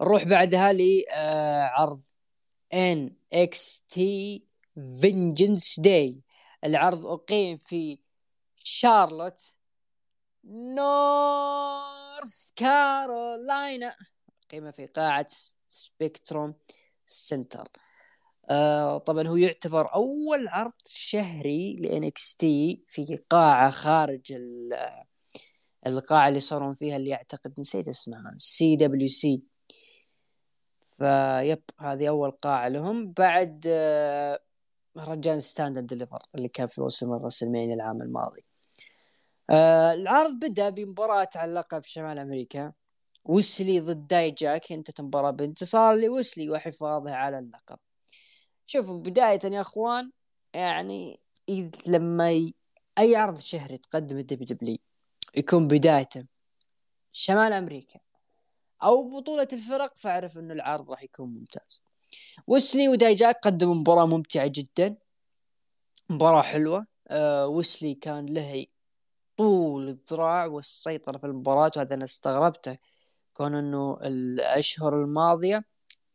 نروح 0.01 0.25
بعدها 0.25 0.73
لعرض 0.73 2.05
إن 2.75 3.17
إكس 3.33 3.85
تي 3.89 4.45
فينجنس 5.01 5.81
داي 5.81 6.21
العرض 6.65 7.07
أقيم 7.07 7.57
في 7.57 7.99
شارلوت 8.59 9.57
نورث 10.45 10.85
كارولاينا 12.57 13.97
أقيمت 14.51 14.71
في 14.71 14.87
قاعة 14.87 15.27
سبيكتروم 15.75 16.55
سنتر 17.05 17.69
آه 18.51 18.99
طبعا 18.99 19.29
هو 19.29 19.37
يعتبر 19.37 19.95
أول 19.95 20.49
عرض 20.49 20.73
شهري 20.87 21.77
ل 21.77 22.11
NXT 22.11 22.39
في 22.89 23.19
قاعة 23.31 23.71
خارج 23.71 24.33
ال- 24.33 25.05
القاعة 25.87 26.29
اللي 26.29 26.41
يصورون 26.41 26.75
فيها 26.75 26.97
اللي 26.97 27.15
أعتقد 27.15 27.61
نسيت 27.61 27.89
اسمها 27.89 28.35
سي 28.39 28.77
دبليو 28.77 29.09
سي. 29.09 29.43
فيب 30.99 31.63
هذه 31.81 32.09
أول 32.09 32.31
قاعة 32.31 32.69
لهم. 32.69 33.13
بعد 33.13 33.65
آه 33.69 34.41
مهرجان 34.97 35.41
ستاند 35.41 35.79
ديليفر 35.79 36.23
اللي 36.35 36.49
كان 36.49 36.67
في 36.67 36.81
موسم 36.81 37.13
الرسلمانيا 37.15 37.75
العام 37.75 38.03
الماضي. 38.03 38.45
آه 39.51 39.93
العرض 39.93 40.33
بدأ 40.45 40.69
بمباراة 40.71 41.29
على 41.37 41.53
لقب 41.53 41.85
شمال 41.85 42.19
أمريكا. 42.19 42.73
ويسلي 43.25 43.81
ضد 43.81 44.07
داي 44.07 44.31
جاك 44.31 44.73
انتهت 44.73 45.01
المباراة 45.01 45.31
بانتصار 45.31 45.97
لويسلي 45.97 46.51
وحفاظه 46.51 47.15
على 47.15 47.39
اللقب. 47.39 47.79
شوفوا 48.67 48.99
بداية 48.99 49.41
يا 49.45 49.61
أخوان 49.61 50.11
يعني 50.55 51.21
لما 51.87 52.33
ي... 52.33 52.55
أي 52.99 53.17
عرض 53.17 53.39
شهري 53.39 53.79
تقدم 53.79 54.19
الدبليو 54.19 54.47
دبليو 54.47 54.79
يكون 55.37 55.69
بدايته 55.69 56.27
شمال 57.13 57.53
أمريكا 57.53 58.01
أو 58.83 59.11
بطولة 59.11 59.49
الفرق 59.53 59.97
فاعرف 59.97 60.39
إنه 60.39 60.55
العرض 60.55 60.91
راح 60.91 61.03
يكون 61.03 61.29
ممتاز. 61.29 61.83
ويسلي 62.47 62.89
وداي 62.89 63.15
جاك 63.15 63.39
قدموا 63.43 63.75
مباراة 63.75 64.07
ممتعة 64.07 64.47
جدا 64.47 64.97
مباراة 66.11 66.43
حلوة. 66.43 66.87
آه 67.09 67.47
ويسلي 67.47 67.95
كان 67.95 68.27
له 68.27 68.67
طول 69.37 69.89
الذراع 69.89 70.47
والسيطرة 70.47 71.19
في 71.19 71.27
المباراة 71.27 71.71
وهذا 71.77 71.95
أنا 71.95 72.05
استغربته. 72.05 72.79
كون 73.35 73.55
إنه 73.55 73.99
الأشهر 74.05 75.03
الماضية 75.03 75.65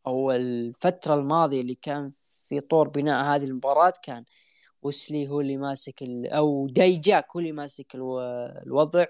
أو 0.07 0.31
الفترة 0.31 1.15
الماضية 1.15 1.61
اللي 1.61 1.75
كان 1.75 2.11
في 2.49 2.59
طور 2.59 2.87
بناء 2.87 3.23
هذه 3.23 3.43
المباراة 3.43 3.93
كان 4.03 4.25
وسلي 4.81 5.27
هو 5.27 5.41
اللي 5.41 5.57
ماسك 5.57 6.01
ال... 6.01 6.27
أو 6.27 6.67
دايجاك 6.67 7.25
هو 7.35 7.39
اللي 7.39 7.51
ماسك 7.51 7.95
ألو... 7.95 8.19
الوضع 8.65 9.05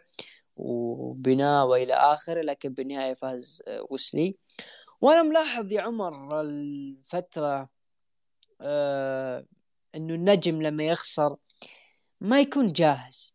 وبناء 0.55 1.67
وإلى 1.67 1.93
آخره 1.93 2.41
لكن 2.41 2.73
بالنهاية 2.73 3.13
فاز 3.13 3.63
آه، 3.67 3.87
وسلي 3.89 4.35
وأنا 5.01 5.23
ملاحظ 5.23 5.71
يا 5.73 5.81
عمر 5.81 6.41
الفترة 6.41 7.69
آه 8.61 9.45
إنه 9.95 10.13
النجم 10.15 10.61
لما 10.61 10.83
يخسر 10.83 11.35
ما 12.21 12.39
يكون 12.41 12.71
جاهز. 12.71 13.33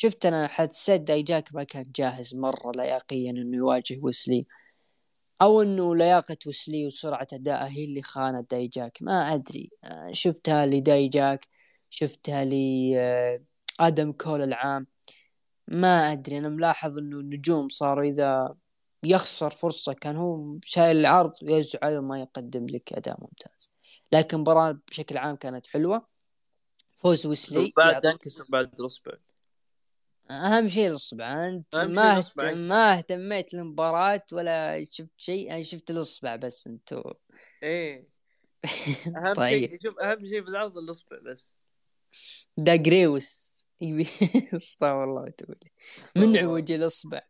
شفت 0.00 0.26
أنا 0.26 0.46
حسيت 0.46 1.00
دايجاك 1.00 1.54
ما 1.54 1.64
كان 1.64 1.92
جاهز 1.96 2.34
مرة 2.34 2.72
لياقيا 2.76 3.30
إنه 3.30 3.56
يواجه 3.56 3.98
ويسلي 4.02 4.46
أو 5.42 5.62
إنه 5.62 5.96
لياقة 5.96 6.36
ويسلي 6.46 6.86
وسرعة 6.86 7.26
أدائه 7.32 7.66
هي 7.66 7.84
اللي 7.84 8.02
خانت 8.02 8.50
دايجاك 8.50 8.98
ما 9.00 9.34
أدري. 9.34 9.70
آه، 9.84 10.12
شفتها 10.12 10.66
لدايجاك 10.66 11.48
شفتها 11.90 12.44
ل 12.44 12.52
آه، 12.96 13.42
آدم 13.80 14.12
كول 14.12 14.42
العام. 14.42 14.86
ما 15.68 16.12
أدري. 16.12 16.38
أنا 16.38 16.48
ملاحظ 16.48 16.98
إنه 16.98 17.20
النجوم 17.20 17.68
صاروا 17.68 18.04
إذا 18.04 18.54
يخسر 19.04 19.50
فرصة 19.50 19.92
كان 19.92 20.16
هو 20.16 20.58
شايل 20.64 20.96
العرض 20.96 21.32
يزعل 21.42 21.98
وما 21.98 22.20
يقدم 22.20 22.66
لك 22.66 22.92
أداء 22.92 23.16
ممتاز. 23.20 23.70
لكن 24.12 24.36
المباراة 24.36 24.78
بشكل 24.90 25.18
عام 25.18 25.36
كانت 25.36 25.66
حلوة. 25.66 26.06
فوز 26.96 27.26
ويسلي 27.26 27.72
بعد 27.76 28.06
انكسر 28.06 28.44
بعد 28.48 28.80
الاصبع 28.80 29.12
أهم 30.30 30.68
شيء 30.68 30.86
الإصبع. 30.90 31.48
أنت 31.48 31.76
ما. 31.76 32.18
اهتم 32.18 32.58
ما 32.58 32.98
اهتميت 32.98 33.54
للمباراة 33.54 34.22
ولا 34.32 34.84
شفت 34.90 35.10
شيء. 35.16 35.52
أنا 35.54 35.62
شفت 35.62 35.90
الإصبع 35.90 36.36
بس 36.36 36.66
أنتو. 36.66 37.02
إيه. 37.62 38.08
أهم 39.16 39.32
طيب. 39.32 39.70
شيء 39.70 39.78
شوف 39.82 39.98
أهم 39.98 40.26
شيء 40.26 40.42
في 40.42 40.48
العرض 40.48 40.78
الإصبع 40.78 41.18
بس. 41.26 41.56
دا 42.56 42.76
جريوس. 42.76 43.50
استغفر 44.56 45.04
الله 45.04 45.22
وتوب 45.22 45.50
إليه. 45.50 46.26
من 46.26 46.36
عوج 46.36 46.72
الإصبع؟ 46.72 47.20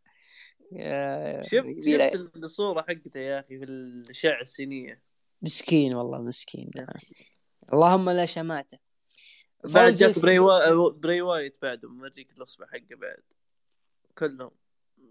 يا- 0.71 1.41
شفت 1.43 1.67
شفت 2.13 2.35
الصورة 2.35 2.81
حقته 2.81 3.19
يا 3.19 3.39
أخي 3.39 3.57
في 3.59 3.63
الأشعة 3.63 4.41
السينية. 4.41 5.01
مسكين 5.41 5.93
والله 5.93 6.21
مسكين. 6.21 6.71
اللهم 7.73 8.09
لا 8.09 8.25
شماتة. 8.25 8.90
بعد 9.63 9.91
فوز 9.91 9.97
جاك 9.97 10.19
بري, 10.19 10.39
وا... 10.39 10.89
بري 10.89 11.21
وايت 11.21 11.57
بعده 11.61 11.89
مريك 11.89 12.31
الاصبع 12.37 12.65
حقه 12.67 12.95
بعد. 12.95 13.23
كلهم. 14.17 14.51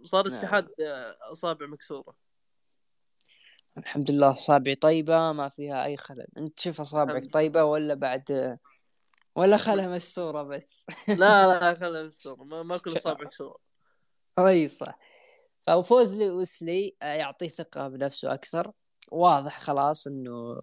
صار 0.05 0.29
نعم. 0.29 0.39
اتحاد 0.39 0.69
آه، 0.81 1.17
اصابع 1.33 1.67
مكسورة. 1.67 2.17
الحمد 3.79 4.11
لله 4.11 4.31
اصابعي 4.31 4.75
طيبة 4.75 5.33
ما 5.33 5.49
فيها 5.49 5.85
أي 5.85 5.97
خلل. 5.97 6.27
أنت 6.37 6.61
شوف 6.61 6.81
أصابعك 6.81 7.33
طيبة 7.33 7.65
ولا 7.65 7.95
بعد 7.95 8.59
ولا 9.37 9.57
خلها 9.57 9.95
مستورة 9.95 10.43
بس؟ 10.43 10.87
لا 11.09 11.47
لا 11.47 11.75
خلها 11.75 12.03
مكسورة 12.03 12.45
ما, 12.45 12.63
ما 12.63 12.77
كل 12.77 12.97
اصابع 12.97 13.27
مكسورة. 13.27 13.59
أي 14.39 14.69
صح. 14.69 14.99
ففوز 15.61 16.15
لي 16.15 16.31
ويسلي 16.31 16.97
آه، 17.03 17.15
يعطيه 17.15 17.49
ثقة 17.49 17.89
بنفسه 17.89 18.35
أكثر. 18.35 18.73
واضح 19.13 19.61
خلاص 19.61 20.07
إنه 20.07 20.61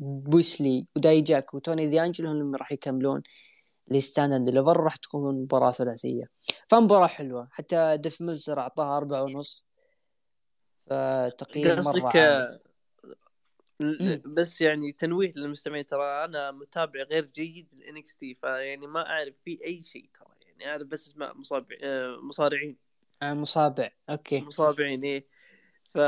ويسلي 0.00 0.86
وداي 0.96 1.20
جاك 1.20 1.54
وتوني 1.54 1.86
دي 1.86 2.02
انجلو 2.02 2.30
هم 2.30 2.40
اللي 2.40 2.56
راح 2.56 2.72
يكملون 2.72 3.22
ل 3.88 3.97
Stand 3.97 4.44
Deliver 4.44 4.80
راح 4.80 4.96
تكون 4.96 5.42
مباراة 5.42 5.70
ثلاثية. 5.70 6.24
فمباراة 6.68 7.06
حلوة. 7.06 7.48
حتى 7.50 7.96
ديف 7.96 8.20
ملزر 8.22 8.60
أعطاها 8.60 8.96
أربعة 8.96 9.22
ونص. 9.22 9.66
فتقييم 10.86 11.76
قصدك. 11.76 12.60
بس 14.24 14.60
يعني 14.60 14.92
تنويه 14.92 15.32
للمستمعين 15.36 15.86
ترى 15.86 16.24
أنا 16.24 16.50
متابع 16.50 17.02
غير 17.02 17.24
جيد 17.24 17.68
لل 17.72 18.16
NXT 18.16 18.34
فيعني 18.34 18.86
ما 18.86 19.06
أعرف 19.06 19.36
فيه 19.36 19.64
أي 19.64 19.82
شيء 19.82 20.10
ترى. 20.14 20.28
يعني 20.46 20.70
أعرف 20.70 20.82
بس 20.82 21.08
اسماء 21.08 21.36
مصابع 21.36 21.76
آه، 21.82 22.18
مصارعين. 22.22 22.76
آه، 23.22 23.34
مصابع. 23.34 23.90
okay. 24.10 24.40
مصابعين 24.40 25.00
إيه. 25.04 25.26
ف 25.94 25.98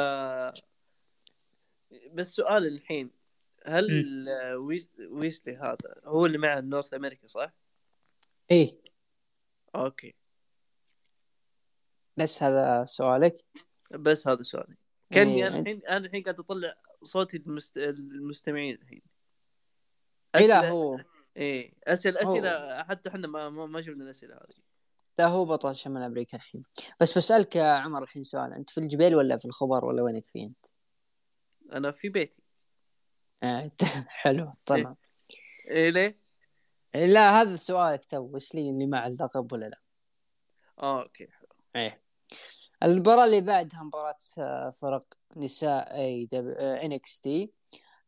بس 2.13 2.35
سؤال 2.35 2.67
الحين. 2.67 3.22
هل 3.67 4.27
ويز... 4.57 4.91
ويزلي 5.11 5.57
هذا 5.57 5.95
هو 6.05 6.27
اللي 6.27 6.39
مع 6.39 6.61
North 6.61 6.95
America 6.95 7.27
صح؟ 7.27 7.53
إيه. 8.51 8.79
okay. 9.75 10.15
بس 12.17 12.43
هذا 12.43 12.85
سؤالك؟ 12.85 13.45
بس 13.91 14.29
هذا 14.29 14.43
سؤالي. 14.43 14.77
كاني 15.11 15.35
إيه. 15.35 15.49
أنا 15.49 15.59
الحين 15.59 15.87
أنا 15.87 16.07
الحين 16.07 16.23
قاعد 16.23 16.39
أطلع 16.39 16.75
صوتي 17.03 17.37
المست... 17.37 17.77
المستمعين 17.77 18.79
الحين. 18.83 19.03
لا 20.35 20.61
أسئلة- 20.61 20.65
هو. 20.65 21.01
إيه. 21.37 21.73
اسئله 21.85 22.23
أسئلة 22.23 22.83
حتى 22.83 23.09
إحنا 23.09 23.27
ما 23.29 23.49
ما, 23.49 23.67
ما 23.67 23.81
شفنا 23.81 24.05
الأسئلة 24.05 24.35
هذه. 24.35 24.63
لا 25.19 25.27
هو 25.27 25.45
بطل 25.45 25.77
شمال 25.77 26.03
أمريكا 26.03 26.37
الحين. 26.37 26.61
بس 27.01 27.19
بسألك 27.19 27.57
يا 27.57 27.65
عمر 27.65 28.03
الحين 28.03 28.25
سؤال 28.25 28.53
أنت 28.53 28.71
في 28.71 28.79
الجبال 28.79 29.17
ولا 29.17 29.39
في 29.39 29.45
الخبر 29.45 29.85
ولا 29.85 30.03
وينك 30.03 30.27
فيه 30.27 30.47
أنت؟ 30.47 30.67
أنا 31.73 31.91
في 31.91 32.09
بيتي. 32.09 32.43
حلو 34.09 34.51
تمام 34.67 34.97
إيه 35.69 35.91
ليه؟ 35.91 36.19
لا 36.95 37.41
هذا 37.41 37.57
سؤالك 37.57 38.05
تو 38.05 38.21
وش 38.21 38.55
لي 38.55 38.71
اللي 38.71 38.87
مع 38.87 39.07
اللقب 39.07 39.53
ولا 39.53 39.67
لا؟ 39.67 39.79
آه 40.79 41.03
okay 41.03 41.27
حلو 41.27 41.49
إيه 41.77 42.03
المباراة 42.83 43.25
اللي 43.25 43.41
بعدها 43.41 43.83
مباراة 43.83 44.19
آه، 44.39 44.71
فرق 44.71 45.05
نساء 45.37 45.95
NXT 45.97 47.53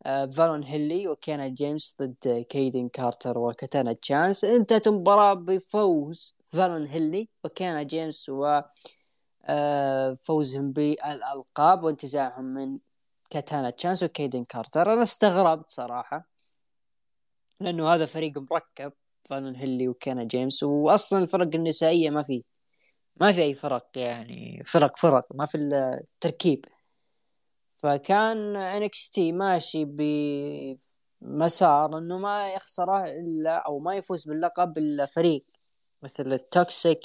فالون 0.04 0.62
هيلي 0.64 1.08
وكيانا 1.08 1.48
جيمس 1.48 1.96
ضد 2.02 2.46
كيدن 2.48 2.88
كارتر 2.88 3.38
وكاتانا 3.38 3.92
تشانس 3.92 4.44
انتهت 4.44 4.86
المباراة 4.86 5.34
بفوز 5.34 6.34
فالون 6.44 6.86
هيلي 6.86 7.28
وكيانا 7.44 7.82
جيمس 7.82 8.28
و 8.28 8.60
آه، 9.46 10.14
فوزهم 10.22 10.72
بالألقاب 10.72 11.84
وانتزاعهم 11.84 12.44
من 12.44 12.78
كاتانا 13.34 13.70
تشانس 13.70 14.02
وكيدن 14.02 14.44
كارتر. 14.44 14.92
أنا 14.92 15.02
استغربت 15.02 15.70
صراحة 15.70 16.28
لأنه 17.60 17.88
هذا 17.94 18.04
فريق 18.06 18.38
مركب 18.50 18.92
فالون 19.30 19.56
هيلي 19.56 19.88
وكيانا 19.88 20.24
جيمس 20.24 20.62
واصلا 20.62 21.18
الفرق 21.22 21.54
النسائية 21.54 22.10
ما 22.10 22.22
في 22.22 22.44
ما 23.20 23.32
في 23.32 23.42
أي 23.42 23.54
فرق 23.54 23.86
يعني 23.96 24.62
فرق 24.66 24.96
فرق 24.96 25.26
ما 25.34 25.46
في 25.46 25.58
التركيب. 25.58 26.64
فكان 27.72 28.56
NXT 28.56 29.32
ماشي 29.32 29.84
بمسار 31.20 31.98
إنه 31.98 32.18
ما 32.18 32.52
يخسره 32.54 33.04
إلا 33.04 33.56
أو 33.56 33.78
ما 33.78 33.94
يفوز 33.94 34.28
باللقب 34.28 34.78
الا 34.78 35.06
فريق 35.06 35.44
مثل 36.02 36.32
ال 36.32 36.44
Toxic 36.44 37.00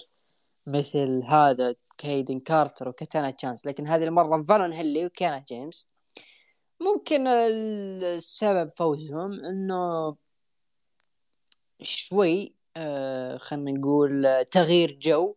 مثل 0.68 1.22
هذا 1.26 1.76
كيدن 1.98 2.40
كارتر 2.40 2.90
وكاتانا 2.90 3.32
تشانس. 3.32 3.66
لكن 3.66 3.88
هذه 3.88 4.04
المرة 4.04 4.44
فالون 4.44 4.74
هيلي 4.74 5.06
وكيانا 5.06 5.40
جيمس. 5.48 5.88
ممكن 6.80 7.28
السبب 7.28 8.72
فوزهم 8.72 9.46
إنه 9.46 10.16
شوي 11.82 12.56
آه 12.78 13.38
خلينا 13.38 13.72
نقول 13.72 14.46
تغيير 14.52 15.00
جو 15.02 15.36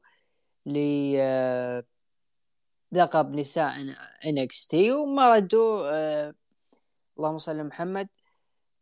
ل 0.66 0.76
آه، 1.18 1.84
لقب 2.92 3.36
نساء 3.36 3.72
NXT 4.26 4.92
وما 4.92 5.34
ردوا 5.34 5.82
آه 5.94 6.34
اللهم 7.18 7.38
صل 7.38 7.52
على 7.52 7.62
محمد 7.64 8.08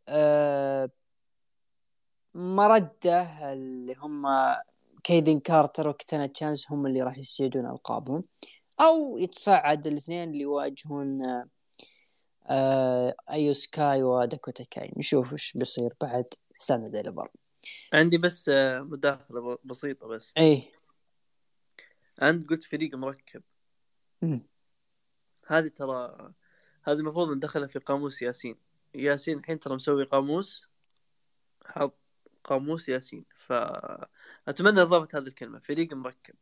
آه 0.09 0.89
مرده 2.35 3.53
اللي 3.53 3.95
هم 3.95 4.27
كيدن 5.03 5.39
كارتر 5.39 5.87
وكتانا 5.87 6.27
تشانس 6.27 6.71
هم 6.71 6.85
اللي 6.87 7.01
راح 7.01 7.17
يستعيدون 7.17 7.65
ألقابهم 7.65 8.23
أو 8.79 9.17
يتصعد 9.17 9.87
الاثنين 9.87 10.29
اللي 10.29 10.39
يواجهون 10.41 11.25
آه 11.25 11.45
آه 12.49 13.15
إيو 13.31 13.53
سكاي 13.53 14.03
وداكوتا 14.03 14.63
كاي 14.63 14.93
نشوف 14.97 15.33
وش 15.33 15.53
بيصير 15.53 15.93
بعد 16.01 16.25
Stand 16.55 16.89
Deliver 16.89 17.29
عندي 17.93 18.17
بس 18.17 18.49
آه، 18.49 18.79
مداخلة 18.79 19.57
بسيطة 19.63 20.07
بس. 20.07 20.33
إيه. 20.37 20.71
أنت 22.21 22.49
قلت 22.49 22.63
فريق 22.63 22.95
مركب. 22.95 23.43
مم. 24.21 24.47
هذه 25.47 25.67
ترى 25.67 26.31
هذه 26.83 26.97
المفروض 26.97 27.29
ندخلها 27.29 27.67
في 27.67 27.79
قاموس 27.79 28.21
ياسين. 28.21 28.55
ياسين 28.95 29.37
الحين 29.37 29.59
ترى 29.59 29.75
مسوي 29.75 30.03
قاموس 30.03 30.67
حط 31.65 31.97
قاموس 32.43 32.89
ياسين. 32.89 33.25
فأتمنى 33.35 34.81
إضافة 34.81 35.19
هذه 35.19 35.27
الكلمة 35.27 35.59
فريق 35.59 35.93
مركب. 35.93 36.35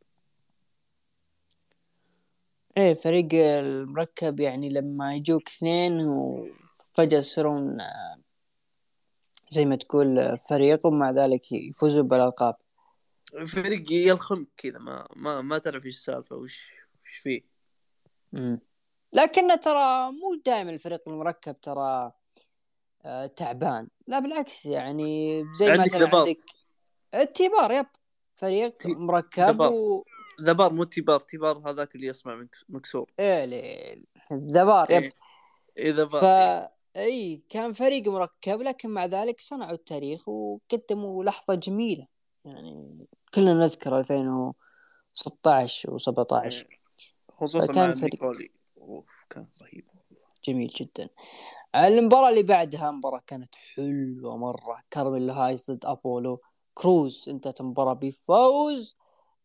إيه 2.78 2.94
فريق 2.94 3.28
المركب 3.34 4.40
يعني 4.40 4.70
لما 4.70 5.14
يجوك 5.14 5.48
اثنين 5.48 6.08
وفجأة 6.08 7.20
يصيرون 7.20 7.82
آه، 7.82 8.20
زي 9.50 9.66
ما 9.66 9.76
تقول 9.76 10.20
آه، 10.20 10.36
فريق 10.36 10.86
ومع 10.86 11.12
ذلك 11.12 11.52
يفوزوا 11.52 12.04
بالألقاب 12.04 12.56
فريق 13.48 13.92
يلخم 13.92 14.46
كذا 14.58 14.80
ما 14.80 15.08
ما 15.16 15.42
ما 15.42 15.58
تعرف 15.58 15.86
إيش 15.86 15.96
السالفة 15.96 16.36
وش 16.36 16.74
وش 17.04 17.16
فيه 17.18 17.42
مم. 18.34 18.60
لكن 19.16 19.60
ترى 19.60 20.12
مو 20.12 20.42
دائما 20.46 20.72
الفريق 20.72 21.10
المركب 21.10 21.62
ترى 21.62 22.12
آه، 23.06 23.26
تعبان 23.26 23.88
لا 24.08 24.20
بالعكس 24.20 24.66
يعني 24.66 25.44
زي 25.60 25.72
عندك 25.72 25.96
مثلا. 25.96 26.18
عندك 26.18 26.38
التيبار 27.14 27.72
يب 27.72 27.86
فريق 28.36 28.88
مركب 28.88 29.44
ذباب. 29.44 30.04
و 30.40 30.44
ذبار 30.44 30.74
مو 30.74 30.84
تيبار. 30.84 31.20
تيبار 31.20 31.70
هذاك 31.70 31.96
اللي 31.96 32.14
مك- 32.26 32.56
مكسور. 32.70 33.12
إيه 33.20 33.46
ليل. 33.46 34.06
الذبار 34.32 34.92
يب. 34.92 35.04
إيه. 35.04 35.10
إيه 35.78 35.92
ذبار. 35.92 36.22
ف 36.22 36.26
إيه. 36.26 36.70
إي 36.98 37.42
كان 37.50 37.74
فريق 37.74 38.08
مركب 38.08 38.62
لكن 38.62 38.90
مع 38.90 39.06
ذلك 39.06 39.40
صنعوا 39.42 39.72
التاريخ 39.72 40.30
وقدموا 40.30 41.24
لحظة 41.24 41.56
جميلة. 41.56 42.08
يعني 42.46 43.08
كلنا 43.34 43.54
نذكر 43.54 44.00
2016 44.00 45.98
و17 45.98 46.34
إيه. 46.34 46.68
خصوصا 47.38 47.68
فكان 47.68 47.90
مع 47.90 47.96
فريق- 47.96 48.14
نيكولي 48.14 48.52
أوف 48.78 49.26
كانت 49.30 49.62
رهيبة 49.62 49.88
جميل 50.46 50.68
جدا. 50.68 51.10
المباراة 51.76 52.30
اللي 52.30 52.44
بعدها 52.44 52.92
مباراة 52.92 53.22
كانت 53.28 53.56
حلوة 53.56 54.38
مرة. 54.38 54.82
كارميلو 54.92 55.34
هايز 55.34 55.72
ضد 55.72 55.86
أبولو 55.86 56.42
كروز. 56.74 57.26
انتهت 57.30 57.62
المباراة 57.62 57.94
بفوز. 57.94 58.98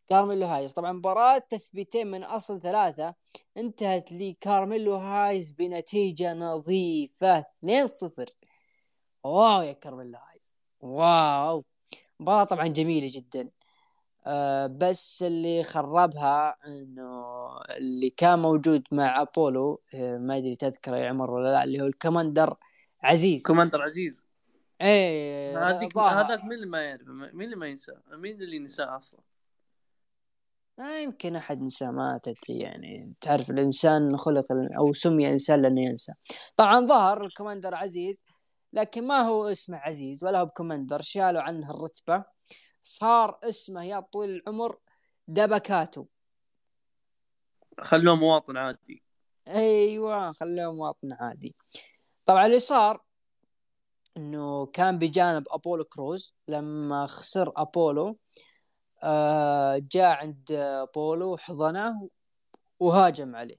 كارميلو 0.08 0.46
هايز. 0.46 0.72
طبعا 0.72 0.92
مباراة 0.92 1.38
تثبيتين 1.38 2.06
من 2.06 2.24
أصل 2.24 2.60
ثلاثة. 2.60 3.14
انتهت 3.56 4.12
لكارميلو 4.12 4.94
هايز 4.94 5.52
بنتيجة 5.52 6.34
نظيفة. 6.34 7.40
2-0 7.40 7.44
wow 9.24 9.62
يا 9.62 9.72
كارميلو 9.72 10.18
هايز. 10.18 10.60
wow. 10.80 11.64
مباراة 12.20 12.44
طبعا 12.44 12.66
جميلة 12.66 13.10
جدا. 13.12 13.50
آه 14.26 14.66
بس 14.66 15.22
اللي 15.22 15.64
خربها 15.64 16.56
إنه 16.66 17.48
اللي 17.76 18.10
كان 18.10 18.38
موجود 18.38 18.82
مع 18.92 19.22
أبولو 19.22 19.80
آه 19.94 20.18
ما 20.18 20.36
أدري 20.36 20.56
تذكره 20.56 20.96
يا 20.96 21.08
عمر 21.08 21.30
ولا 21.30 21.48
لا 21.48 21.64
اللي 21.64 21.80
هو 21.80 21.86
الكماندر 21.86 22.56
عزيز. 23.02 23.42
كوماندر 23.42 23.82
عزيز. 23.82 24.22
إيه 24.80 25.68
هذيك. 25.70 25.98
هذاك 25.98 26.44
مين 26.44 26.52
اللي 26.52 26.66
ما 26.66 26.82
يعرف 26.82 27.02
مين 27.06 27.42
اللي 27.42 27.56
ما 27.56 27.66
ينساه؟ 27.66 28.02
مين 28.12 28.42
اللي 28.42 28.58
نساه 28.58 28.96
أصلا؟ 28.96 29.20
ما 30.78 31.00
يمكن 31.00 31.36
أحد 31.36 31.62
نسى 31.62 31.86
ما 31.86 32.20
تدري 32.22 32.58
يعني. 32.58 33.14
تعرف 33.20 33.50
الإنسان 33.50 34.16
خلق 34.16 34.44
أو 34.78 34.92
سمي 34.92 35.32
انسان 35.32 35.62
لأنه 35.62 35.80
ينسى. 35.80 36.12
طبعا 36.56 36.86
ظهر 36.86 37.24
الكوماندر 37.24 37.74
عزيز 37.74 38.24
لكن 38.72 39.06
ما 39.06 39.22
هو 39.22 39.48
اسمه 39.48 39.78
عزيز 39.78 40.24
ولا 40.24 40.40
هو 40.40 40.44
ب 40.44 40.50
commander 40.50 41.02
شالوا 41.02 41.42
عنه 41.42 41.70
الرتبة. 41.70 42.24
صار 42.82 43.38
اسمه 43.42 43.84
يا 43.84 44.00
طويل 44.00 44.30
العمر 44.30 44.78
دبكاتو 45.28 46.06
خلوه 47.80 48.16
مواطن 48.16 48.56
عادي. 48.56 49.02
أيوه 49.48 50.32
خلوه 50.32 50.72
مواطن 50.72 51.12
عادي. 51.12 51.54
طبعا 52.26 52.46
اللي 52.46 52.58
صار 52.58 53.04
إنه 54.16 54.66
كان 54.66 54.98
بجانب 54.98 55.44
أبولو 55.50 55.84
كروز 55.84 56.34
لما 56.48 57.06
خسر 57.06 57.52
أبولو 57.56 58.08
آه 58.08 58.16
جاء 59.78 60.16
عند 60.16 60.52
ابولو 60.52 61.32
وحضنه 61.32 62.08
وهاجم 62.80 63.36
عليه. 63.36 63.56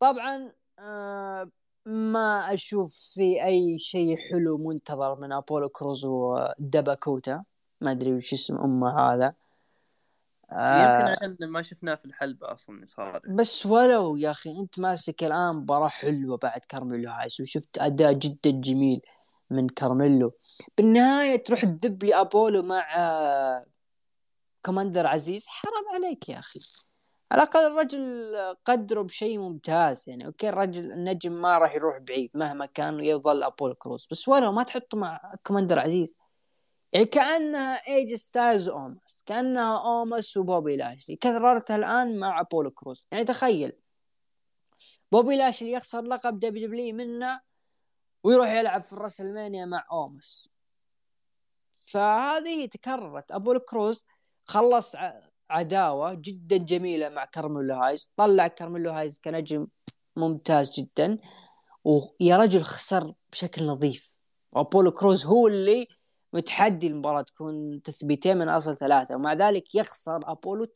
طبعا 0.00 0.52
آه 0.78 1.50
ما 1.86 2.54
أشوف 2.54 2.94
في 3.14 3.44
أي 3.44 3.78
شيء 3.78 4.16
حلو 4.16 4.58
منتظر 4.58 5.20
من 5.20 5.32
أبولو 5.32 5.68
كروز 5.68 6.04
ودباكوتا 6.04 7.44
ما 7.80 7.90
أدري 7.90 8.12
وش 8.12 8.32
اسم 8.32 8.56
أمه 8.56 9.00
هذا. 9.00 9.34
يمكن 10.52 10.56
آه 10.58 11.16
عشان 11.22 11.36
ما 11.40 11.62
شفناه 11.62 11.94
في 11.94 12.04
الحلبة 12.04 12.52
أصلا 12.52 12.86
صار. 12.86 13.20
بس 13.28 13.66
ولو 13.66 14.16
يا 14.16 14.30
أخي 14.30 14.50
أنت 14.60 14.80
ماسك 14.80 15.24
الآن 15.24 15.56
مباراة 15.56 15.88
حلوة 15.88 16.36
بعد 16.36 16.60
كارميلو 16.60 17.10
هايز 17.10 17.40
وشفت 17.40 17.78
أداء 17.78 18.12
جدا 18.12 18.50
جميل. 18.50 19.00
من 19.54 19.68
كارميلو. 19.68 20.32
بالنهاية 20.78 21.44
تروح 21.44 21.64
تدب 21.64 22.04
لي 22.04 22.14
أبولو 22.14 22.62
مع 22.62 22.84
كوماندر 24.64 25.06
عزيز؟ 25.06 25.46
حرام 25.46 25.84
عليك 25.94 26.28
يا 26.28 26.38
أخي. 26.38 26.60
على 27.32 27.42
الأقل 27.42 27.60
الرجل 27.60 28.34
قدره 28.64 29.02
بشيء 29.02 29.38
ممتاز 29.38 30.08
يعني. 30.08 30.26
okay 30.26 30.48
الرجل 30.48 30.92
النجم 30.92 31.32
ما 31.32 31.58
راح 31.58 31.74
يروح 31.74 31.98
بعيد 31.98 32.30
مهما 32.34 32.66
كان 32.66 33.00
يظل 33.00 33.42
ابولو 33.42 33.74
كروز 33.74 34.06
بس 34.10 34.28
ولو 34.28 34.52
ما 34.52 34.62
تحطه 34.62 34.98
مع 34.98 35.34
كوماندر 35.46 35.78
عزيز. 35.78 36.14
يعني 36.92 37.06
كانها 37.06 37.74
إيه 37.88 38.01
جي 38.01 38.14
ستايلز 38.14 38.68
اومس 38.68 39.22
كانها 39.26 39.84
اومس 39.84 40.36
وبوبي 40.36 40.76
لاشلي. 40.76 41.16
كررتها 41.16 41.76
الآن 41.76 42.18
مع 42.18 42.40
أبولو 42.40 42.70
كروز 42.70 43.06
يعني 43.12 43.24
تخيل. 43.24 43.72
بوبي 45.12 45.36
لاشلي 45.36 45.72
يخسر 45.72 46.02
لقب 46.02 46.38
WW 46.38 46.94
منه 46.94 47.40
ويروح 48.24 48.48
يلعب 48.52 48.84
في 48.84 48.92
ال 48.92 48.97
WrestleMania 48.97 49.64
مع 49.64 49.86
أومس. 49.92 50.48
فهذه 51.74 52.66
تكررت. 52.66 53.32
ابولو 53.32 53.60
كروز 53.60 54.04
خلص 54.44 54.96
عداوة 55.50 56.14
جدا 56.14 56.56
جميلة 56.56 57.08
مع 57.08 57.24
كارميلو 57.24 57.74
هايز. 57.74 58.10
طلع 58.16 58.46
كارميلو 58.46 58.90
هايز 58.90 59.18
كنجم 59.18 59.66
ممتاز 60.16 60.70
جدا. 60.70 61.18
ويا 61.84 62.36
رجل 62.36 62.62
خسر 62.62 63.14
بشكل 63.32 63.66
نظيف. 63.66 64.14
وأبولو 64.52 64.92
كروز 64.92 65.26
هو 65.26 65.48
اللي 65.48 65.88
متحدي 66.32 66.86
المباراة 66.86 67.22
تكون 67.22 67.82
تثبيتين 67.82 68.36
من 68.36 68.48
أصل 68.48 68.76
ثلاثة. 68.76 69.14
ومع 69.14 69.32
ذلك 69.32 69.74
يخسر 69.74 70.30
أبولو 70.30 70.66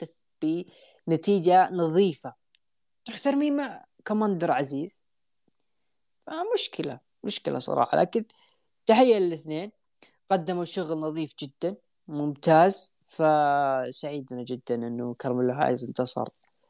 بنتيجة 1.06 1.70
نظيفة. 1.70 2.34
تروح 3.04 3.20
ترميه 3.20 3.50
مع 3.50 3.84
كوماندر 4.06 4.50
عزيز. 4.50 5.02
فمشكلة. 6.26 7.07
مشكلة 7.28 7.58
صراحة. 7.58 7.98
لكن 7.98 8.24
تحية 8.86 9.16
للاثنين 9.18 9.72
قدموا 10.30 10.64
شغل 10.64 10.98
نظيف 10.98 11.34
جدا 11.38 11.76
ممتاز. 12.08 12.92
فسعيدنا 13.06 14.42
جدا 14.42 14.74
إنه 14.74 15.14
كارميلو 15.14 15.52
هايز 15.52 15.84
انتصر 15.84 16.28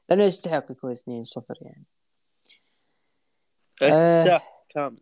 لأنه 0.09 0.24
يستحق 0.24 0.70
يكون 0.70 0.92
2 0.92 1.24
0 1.24 1.59
يعني. 1.61 1.84
اكتساح 3.82 4.64
آه 4.66 4.72
كامل. 4.74 5.00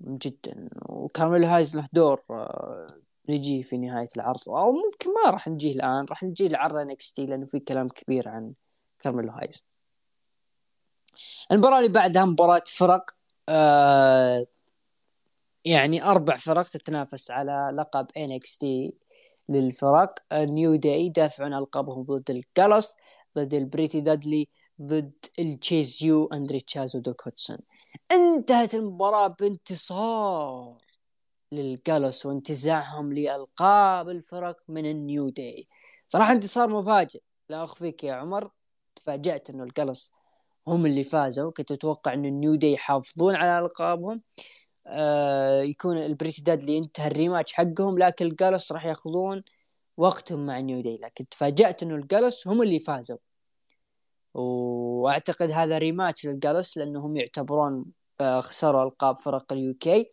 جدا. 0.00 0.68
وكارميلو 0.88 1.46
هايز 1.46 1.76
له 1.76 1.88
دور 1.92 2.22
آه 2.30 2.86
نجي 3.28 3.62
في 3.62 3.76
نهاية 3.76 4.08
العرض. 4.16 4.48
أو 4.48 4.72
ممكن 4.72 5.10
ما 5.14 5.30
راح 5.30 5.48
نجيه 5.48 5.72
الآن 5.72 6.04
راح 6.04 6.22
نجي 6.22 6.48
لعرض 6.48 6.76
NXT 6.76 7.26
لأنه 7.26 7.46
في 7.46 7.60
كلام 7.60 7.88
كبير 7.88 8.28
عن 8.28 8.54
كارميلو 8.98 9.32
هايز. 9.32 9.62
المباراة 11.52 11.78
اللي 11.78 11.88
بعدها 11.88 12.24
مباراة 12.24 12.62
فرق 12.66 13.10
آه 13.48 14.46
يعني 15.64 16.04
أربع 16.04 16.36
فرق 16.36 16.68
تتنافس 16.68 17.30
على 17.30 17.72
لقب 17.78 18.06
NXT 18.16 18.94
للفرق. 19.48 20.14
نيو 20.32 20.74
داي 20.74 21.06
يدافعون 21.06 21.54
ألقابهم 21.54 22.02
ضد 22.02 22.30
الجالوس 22.30 22.96
ضد 23.38 23.54
البريتي 23.54 24.00
ديدلي 24.00 24.48
ضد 24.82 25.12
التشيز 25.38 26.02
يو 26.02 26.26
أندري 26.26 26.60
تشيس 26.60 26.96
ودوك 26.96 27.22
هدسون 27.26 27.58
انتهت 28.12 28.74
المباراة 28.74 29.28
بانتصار 29.28 30.76
للجالوس 31.52 32.26
وانتزاعهم 32.26 33.12
لألقاب 33.12 34.08
الفرق 34.08 34.56
من 34.68 34.86
النيو 34.86 35.28
داي 35.28 35.68
صراحة 36.08 36.32
انتصار 36.32 36.68
مفاجئ. 36.68 37.20
لا 37.48 37.64
أخفيك 37.64 38.04
يا 38.04 38.12
عمر 38.14 38.50
تفاجأت 38.96 39.50
أنه 39.50 39.64
الجالوس 39.64 40.12
هم 40.68 40.86
اللي 40.86 41.04
فازوا. 41.04 41.52
كنت 41.52 41.72
أتوقع 41.72 42.12
أن 42.14 42.24
النيو 42.24 42.54
داي 42.54 42.72
يحافظون 42.72 43.34
على 43.36 43.58
ألقابهم. 43.58 44.22
آه 44.86 45.62
يكون 45.62 45.96
البريتي 45.96 46.42
ديدلي 46.42 46.78
انتهى 46.78 47.06
ال 47.06 47.12
rematch 47.12 47.52
حقهم 47.52 47.98
لكن 47.98 48.26
الجالوس 48.26 48.72
راح 48.72 48.86
ياخذون 48.86 49.42
وقتهم 49.96 50.46
مع 50.46 50.60
نيو 50.60 50.80
داي. 50.80 50.96
لكن 51.02 51.28
تفاجأت 51.28 51.82
إنه 51.82 51.94
الجالوس 51.94 52.48
هم 52.48 52.62
اللي 52.62 52.80
فازوا. 52.80 53.18
وأعتقد 54.34 55.50
هذا 55.50 55.78
rematch 55.78 56.26
للجالوس 56.26 56.78
لانهم 56.78 57.16
يعتبرون 57.16 57.84
آه 58.20 58.40
خسروا 58.40 58.84
ألقاب 58.84 59.18
فرق 59.18 59.52
ال 59.52 59.74
UK 59.74 60.10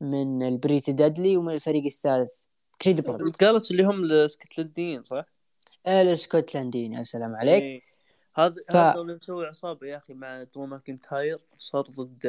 من 0.00 0.42
البريتي 0.42 0.92
ديدلي 0.92 1.36
ومن 1.36 1.54
الفريق 1.54 1.84
الثالث. 1.84 2.40
credible 2.82 3.26
الجالوس 3.26 3.70
اللي 3.70 3.82
هم 3.82 4.04
الاسكتلنديين 4.04 5.02
صح؟ 5.02 5.24
الاسكتلنديين 5.86 6.92
يا 6.92 7.02
سلام 7.02 7.36
عليك. 7.36 7.62
إيه. 7.62 7.91
هذا 8.34 8.54
ف... 8.68 8.76
هذا 8.76 9.00
اللي 9.00 9.14
مسوي 9.14 9.46
عصابة 9.46 9.86
يا 9.86 9.96
أخي 9.96 10.14
مع 10.14 10.42
درو 10.42 10.66
ماكنتاير 10.66 11.38
صار 11.58 11.82
ضد 11.82 12.26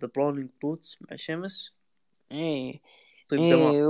ذا 0.00 0.10
براولينج 0.14 0.50
بروتس 0.62 0.98
مع 1.00 1.16
شيمس. 1.16 1.72
إيه. 2.32 2.80
طيب 3.28 3.40
إيه 3.40 3.86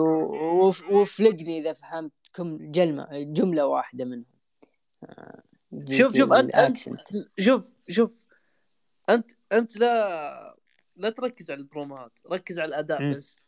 وفلقني 0.90 1.58
إذا 1.58 1.72
فهمت 1.72 2.12
كم 2.32 2.70
جلمة 2.72 3.08
جملة 3.12 3.66
واحدة 3.66 4.04
منهم. 4.04 4.24
آه، 5.04 5.42
شوف 5.88 6.16
شوف 6.16 6.32
انت, 6.32 6.76
شوف 7.40 7.64
شوف. 7.90 8.10
أنت 9.10 9.30
أنت 9.52 9.76
لا 9.76 10.56
لا 10.96 11.10
تركز 11.10 11.50
على 11.50 11.60
البرومات 11.60 12.12
ركز 12.32 12.58
على 12.58 12.68
الأداء 12.68 13.02
م. 13.02 13.14
بس. 13.14 13.44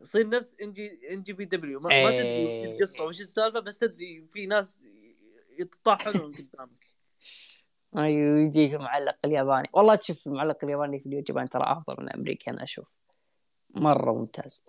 يصير 0.00 0.28
نفس 0.28 0.56
إن 0.62 0.72
جي 0.72 1.00
إن 1.10 1.22
جي 1.22 1.32
بي 1.32 1.44
دبليو. 1.44 1.80
ما, 1.80 1.88
ما 2.04 2.10
تدري 2.10 2.44
وش 2.44 2.64
إيه. 2.64 2.74
القصة 2.74 3.04
وش 3.04 3.20
السالفة 3.20 3.60
بس 3.60 3.78
تدري 3.78 4.26
في 4.32 4.46
ناس 4.46 4.78
يتطاحنون 5.58 6.34
قدامك. 6.38 6.83
أيوه 7.96 8.40
يجيك 8.40 8.74
المعلق 8.74 9.16
الياباني. 9.24 9.68
والله 9.72 9.94
تشوف 9.94 10.26
المعلق 10.26 10.64
الياباني 10.64 11.00
في 11.00 11.06
اليوتيوب 11.06 11.44
ترى 11.44 11.62
أفضل 11.66 11.96
من 11.98 12.08
الأمريكي 12.08 12.50
أنا 12.50 12.62
أشوف 12.62 12.94
مرة 13.74 14.12
ممتاز. 14.12 14.64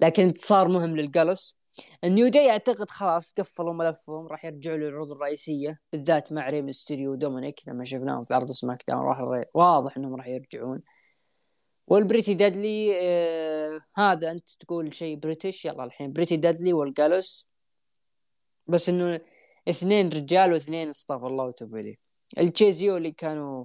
لكن 0.00 0.22
انتصار 0.22 0.68
مهم 0.68 0.96
للجالوس. 0.96 1.60
النيو 2.04 2.28
داي 2.28 2.50
أعتقد 2.50 2.90
خلاص 2.90 3.34
قفلوا 3.38 3.72
ملفهم 3.72 4.26
راح 4.26 4.44
يرجعوا 4.44 4.76
للعروض 4.76 5.10
الرئيسية 5.12 5.80
بالذات 5.92 6.32
مع 6.32 6.48
ري 6.48 6.72
مستيريو 6.72 7.12
ودومينيك 7.12 7.60
لما 7.68 7.84
شفناهم 7.84 8.24
في 8.24 8.34
عرض 8.34 8.50
سماك 8.50 8.84
داون 8.88 9.02
راح 9.02 9.44
واضح 9.54 9.96
إنهم 9.96 10.16
راح 10.16 10.26
يرجعون. 10.26 10.82
والبريتي 11.86 12.34
ديدلي 12.34 12.92
آه 13.02 13.80
هذا 13.96 14.30
أنت 14.30 14.50
تقول 14.50 14.94
شيء 14.94 15.16
British 15.16 15.64
يلا 15.64 15.84
الحين. 15.84 16.12
بريتي 16.12 16.36
ديدلي 16.36 16.72
والجالوس. 16.72 17.48
بس 18.66 18.88
إنه 18.88 19.20
اثنين 19.68 20.08
رجال 20.08 20.52
واثنين 20.52 20.88
استغفر 20.88 21.26
الله 21.26 21.44
وتوب 21.44 21.76
إليه. 21.76 21.96
اللي 22.96 23.12
كانوا 23.12 23.64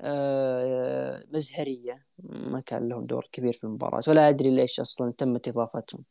آه 0.00 1.24
مزهرية 1.28 2.06
ما 2.24 2.60
كان 2.60 2.88
لهم 2.88 3.06
دور 3.06 3.28
كبير 3.32 3.52
في 3.52 3.64
المباراة 3.64 4.02
ولا 4.08 4.28
أدري 4.28 4.50
ليش 4.50 4.80
أصلا 4.80 5.12
تمت 5.18 5.48
إضافتهم. 5.48 6.04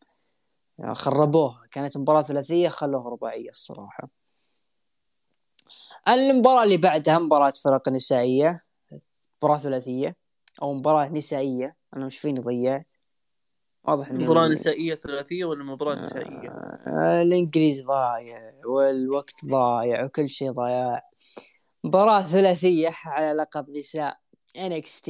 يعني 0.78 0.94
خربوها 0.94 1.68
كانت 1.72 1.98
مباراة 1.98 2.22
ثلاثية 2.22 2.70
خلوها 2.70 3.10
رباعية 3.10 3.50
الصراحة. 3.50 4.10
المباراة 6.08 6.64
اللي 6.64 6.78
بعدها 6.78 7.20
مباراة 7.20 7.54
فرق 7.64 7.90
نسائية 7.90 8.64
مباراة 9.44 9.58
ثلاثية 9.60 10.16
أو 10.62 10.74
مباراة 10.74 11.08
نسائية 11.10 11.76
أنا 11.96 12.06
مش 12.06 12.20
فيني 12.20 12.40
ضيعت 12.40 12.89
واضح 13.84 14.10
انه 14.10 14.24
مباراة 14.26 14.48
نسائية 14.48 14.96
ثلاثية 14.96 15.46
ولا 15.46 15.64
مباراة 15.64 15.96
نسائية؟ 15.96 16.50
آه 16.50 17.22
الإنجليز 17.22 17.86
ضايع 17.86 18.52
والوقت 18.66 19.46
ضايع 19.46 20.04
وكل 20.06 20.30
شيء 20.30 20.52
ضايع. 20.52 21.02
مباراة 21.84 22.22
ثلاثية 22.22 22.92
على 23.06 23.34
لقب 23.34 23.70
نساء 23.70 24.20
NXT 24.58 25.10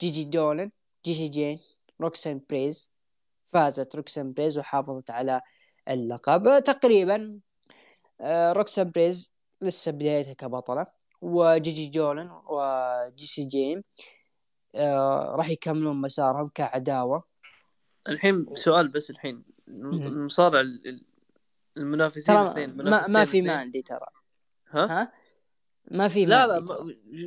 جيجي 0.00 0.24
دولن 0.24 0.70
جيجي 1.04 1.28
جين 1.28 1.58
روكسين 2.00 2.44
بريز. 2.50 2.90
فازت 3.52 3.96
روكسين 3.96 4.32
بريز 4.32 4.58
وحافظت 4.58 5.10
على 5.10 5.40
اللقب. 5.88 6.62
تقريبا 6.64 7.40
آه، 8.20 8.52
روكسين 8.52 8.90
بريز 8.90 9.30
لسه 9.60 9.92
بدايتها 9.92 10.32
كبطلة 10.32 10.86
وجيجي 11.20 11.86
دولن 11.86 12.30
وجيسي 12.46 13.44
جين 13.44 13.84
آه، 14.74 15.34
راح 15.36 15.48
يكملون 15.48 16.00
مسارهم 16.00 16.48
كعداوة. 16.48 17.35
الحين 18.08 18.46
سؤال 18.54 18.88
بس 18.88 19.10
الحين 19.10 19.44
المصارع 19.68 20.62
المنافسين 21.76 22.36
الاثنين 22.36 22.76
ما, 22.76 23.08
ما 23.08 23.24
في 23.24 23.42
ماندي 23.42 23.82
ترى 23.82 24.06
ها؟ 24.70 25.02
ها؟ 25.02 25.12
ما 25.90 26.08
في 26.08 26.26
لا 26.26 26.46
لا 26.46 26.64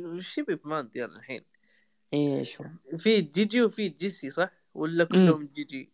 وش 0.04 0.38
يبي 0.38 0.54
بماندي 0.54 0.98
يعني 0.98 1.12
الحين؟ 1.12 1.40
إيش 2.14 2.58
في 2.98 3.20
جيجي 3.20 3.62
وفي 3.62 3.88
جيسي 3.88 4.30
صح؟ 4.30 4.50
ولا 4.74 5.04
كلهم 5.04 5.46
جيجي؟ 5.54 5.92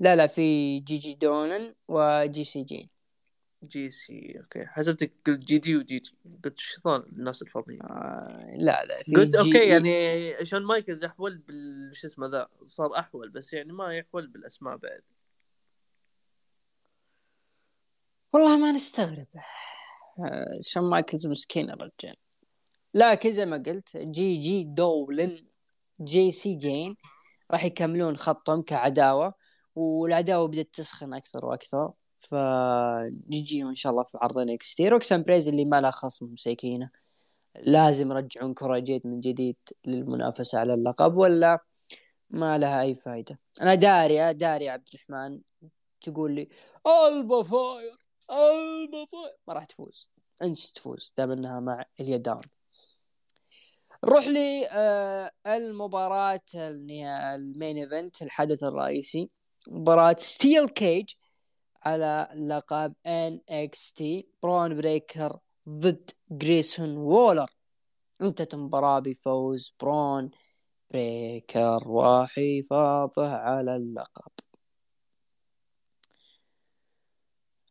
لا 0.00 0.16
لا 0.16 0.26
في 0.26 0.80
جيجي 0.80 1.14
دولن 1.14 1.74
وجيسي 1.88 2.62
جين 2.62 2.88
جيسي 3.68 4.38
okay. 4.40 4.66
حسبتك 4.66 5.12
قلت 5.26 5.44
جي 5.44 5.58
جي 5.58 5.76
وجي 5.76 5.98
جي 5.98 6.14
قلت 6.44 6.58
شيطان 6.58 7.00
الناس 7.00 7.42
الفاضيين؟ 7.42 7.82
آه 7.82 8.46
لا 8.58 8.84
لا 8.84 9.02
في 9.02 9.14
قلت 9.14 9.34
okay 9.34 9.68
يعني 9.68 10.44
شون 10.44 10.62
مايكلز 10.64 11.04
احول 11.04 11.38
بال 11.38 11.90
شو 11.96 12.06
اسمه 12.06 12.26
ذا 12.26 12.48
صار 12.64 12.98
أحول 12.98 13.30
بس 13.30 13.52
يعني 13.52 13.72
ما 13.72 13.96
يحول 13.96 14.26
بالأسماء 14.26 14.76
بعد. 14.76 15.02
والله 18.32 18.58
ما 18.58 18.72
نستغرب. 18.72 19.26
آه، 20.18 20.58
شون 20.62 20.90
مايكلز 20.90 21.26
مسكين 21.26 21.70
الرجال. 21.70 22.16
لكن 22.94 23.32
زي 23.32 23.46
ما 23.46 23.56
قلت 23.56 23.96
جيجي 23.96 24.64
دولن 24.64 25.46
جيسي 26.00 26.54
جين 26.54 26.96
راح 27.50 27.64
يكملون 27.64 28.16
خطهم 28.16 28.62
كعداوة 28.62 29.34
والعداوة 29.74 30.48
بدأت 30.48 30.68
تسخن 30.72 31.14
أكثر 31.14 31.44
وأكثر. 31.44 31.92
فنجيهم 32.24 33.68
إن 33.68 33.76
شاء 33.76 33.92
الله 33.92 34.02
في 34.02 34.18
عرض 34.22 34.38
NXT 34.38 34.88
روكسان 34.88 35.22
بريز 35.22 35.48
اللي 35.48 35.64
ما 35.64 35.80
لها 35.80 35.90
خصم 35.90 36.26
مساكينه 36.26 36.90
لازم 37.56 38.10
يرجعون 38.10 38.54
كورا 38.54 38.78
جيد 38.78 39.06
من 39.06 39.20
جديد 39.20 39.56
للمنافسة 39.86 40.58
على 40.58 40.74
اللقب 40.74 41.16
ولا 41.16 41.58
ما 42.30 42.58
لها 42.58 42.82
أي 42.82 42.94
فائدة 42.94 43.38
أنا 43.60 43.74
داري 43.74 44.32
داري 44.32 44.68
عبد 44.68 44.88
الرحمن 44.94 45.40
تقول 46.02 46.34
لي 46.34 46.48
ألبا 46.86 47.42
فاير 47.42 47.98
ألبا 48.30 49.04
فاير. 49.04 49.36
ما 49.48 49.54
راح 49.54 49.64
تفوز. 49.64 50.10
انسى 50.42 50.72
تفوز 50.72 51.12
دام 51.18 51.30
إنها 51.30 51.60
مع 51.60 51.84
آيلا 52.00 52.20
دون 52.20 52.40
نروح 54.04 54.26
لي 54.26 54.68
آه 54.70 55.30
المباراة 55.46 56.40
ال 56.54 56.78
main 56.78 57.76
event 57.76 58.22
الحدث 58.22 58.62
الرئيسي. 58.62 59.30
مباراة 59.68 60.16
steel 60.18 60.68
cage 60.68 61.10
على 61.84 62.28
لقب 62.48 62.94
NXT 63.06 64.28
برون 64.42 64.76
بريكر 64.76 65.38
ضد 65.68 66.10
جريسون 66.30 66.96
وولر. 66.96 67.50
انتهت 68.20 68.54
المباراة 68.54 68.98
بفوز 68.98 69.74
برون 69.80 70.30
بريكر 70.90 71.88
وحفاظه 71.88 73.34
على 73.34 73.76
اللقب. 73.76 74.32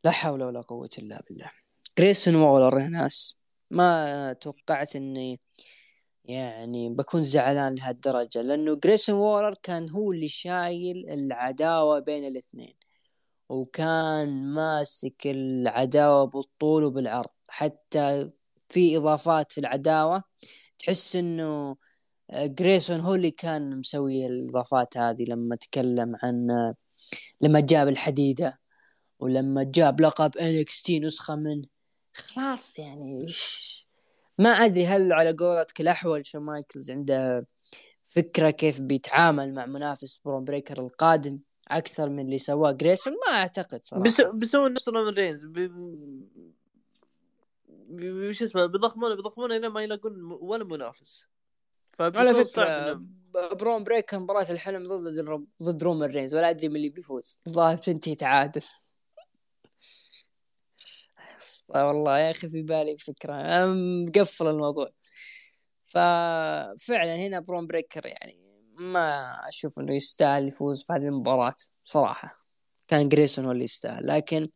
لا 0.04 0.12
حول 0.12 0.44
ولا 0.44 0.62
قوة 0.62 0.90
إلا 0.98 1.24
بالله. 1.30 1.50
جريسون 2.00 2.36
وولر 2.36 2.80
يا 2.80 2.90
ناس 2.90 3.38
ما 3.72 4.34
توقعت 4.34 4.96
إني 4.96 5.40
يعني 6.26 6.90
بكون 6.90 7.26
زعلان 7.26 7.76
لهالدرجة 7.76 8.42
لأنه 8.42 8.76
جريسون 8.76 9.16
وولر 9.16 9.54
كان 9.64 9.90
هو 9.90 10.12
اللي 10.12 10.28
شايل 10.28 11.10
العداوة 11.10 12.00
بين 12.00 12.26
الاثنين. 12.26 12.83
وكان 13.54 14.54
ماسك 14.54 15.16
العداوة 15.26 16.26
بالطول 16.26 16.84
وبالعرض. 16.84 17.30
حتى 17.50 18.32
في 18.70 18.98
إضافات 18.98 19.52
في 19.52 19.58
العداوة 19.58 20.24
تحس 20.80 21.16
إنه 21.16 21.78
جريسون 22.34 23.00
هو 23.00 23.16
اللي 23.16 23.32
كان 23.32 23.80
مسوي 23.80 24.26
الإضافات 24.26 24.98
هذه 24.98 25.26
لما 25.28 25.56
تكلم 25.56 26.16
عن 26.24 26.48
لما 27.42 27.60
جاب 27.60 27.88
الحديدة 27.88 28.60
ولما 29.20 29.64
جاب 29.64 30.02
لقب 30.02 30.38
NXT 30.38 31.00
نسخة 31.00 31.36
منه 31.36 31.68
خلاص 32.14 32.80
يعني 32.80 33.20
ما 34.40 34.50
أدري 34.50 34.86
هل 34.86 35.14
على 35.14 35.32
قولتك 35.32 35.82
الاحول 35.82 36.26
شون 36.28 36.42
مايكلز 36.42 36.92
عنده 36.92 37.48
فكرة 38.08 38.50
كيف 38.50 38.82
بيتعامل 38.82 39.54
مع 39.54 39.66
منافس 39.66 40.20
برون 40.26 40.44
بريكر 40.44 40.80
القادم. 40.80 41.40
أكثر 41.68 42.10
من 42.10 42.26
اللي 42.26 42.38
سواه 42.38 42.72
جريسون 42.72 43.14
ما 43.14 43.34
أعتقد 43.38 43.86
صراحة. 43.86 44.04
بس 44.04 44.22
بيسوون 44.22 44.74
نفس 44.74 44.90
رومان 44.90 45.14
رينز 45.14 45.46
بي... 45.46 45.70
شو 48.34 48.46
اسمه 48.46 48.66
بيضخمونه 48.66 49.16
بيضخمونه 49.16 49.56
إلى 49.56 49.70
ما 49.70 49.82
يلاقون 49.84 50.32
ولا 50.42 50.64
منافس. 50.64 51.26
على 52.00 52.46
فكرة 52.46 53.02
برون 53.52 53.84
بريكر 53.84 54.20
مباراة 54.20 54.52
الحلم 54.52 54.88
ضد 54.88 55.46
ضد 55.64 55.84
رومان 55.84 56.10
رينز 56.10 56.36
ولا 56.36 56.50
أدري 56.50 56.70
من 56.70 56.76
اللي 56.76 56.90
بيفوز. 56.90 57.40
الظاهر 57.48 57.78
تنتهي 57.78 58.16
تعادل. 58.16 58.62
والله 61.70 62.20
يا 62.20 62.32
أخي 62.32 62.50
في 62.50 62.62
بالي 62.62 62.98
فكرة. 62.98 63.34
مقفل 64.08 64.48
الموضوع. 64.48 64.90
ففعلا 65.84 67.16
هنا 67.16 67.40
برون 67.40 67.68
بريكر 67.68 68.06
يعني 68.06 68.53
ما 68.80 69.36
أشوف 69.50 69.80
إنه 69.80 69.96
يستاهل 69.96 70.48
يفوز 70.48 70.84
في 70.84 70.94
هذه 70.94 71.08
المباراة 71.08 71.56
صراحة. 71.86 72.46
كان 72.88 73.10
جريسون 73.10 73.46
هو 73.46 73.52
اللي 73.52 73.64
يستاهل. 73.64 74.08
لكن 74.08 74.50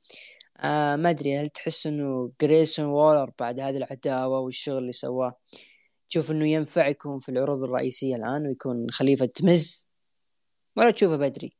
آه 0.57 0.95
ما 0.95 1.09
أدري 1.09 1.37
هل 1.37 1.49
تحس 1.49 1.87
إنه 1.87 2.31
جريسون 2.41 2.85
وولر 2.85 3.31
بعد 3.39 3.59
هذه 3.59 3.77
العداوة 3.77 4.39
والشغل 4.39 4.77
اللي 4.77 4.91
سواه 4.91 5.39
تشوف 6.09 6.31
إنه 6.31 6.47
ينفع 6.47 6.87
يكون 6.87 7.19
في 7.19 7.29
العروض 7.29 7.63
الرئيسية 7.63 8.15
الآن 8.15 8.47
ويكون 8.47 8.89
خليفة 8.89 9.29
مز 9.43 9.87
ولا 10.75 10.91
تشوفه 10.91 11.17
بدري؟ 11.17 11.57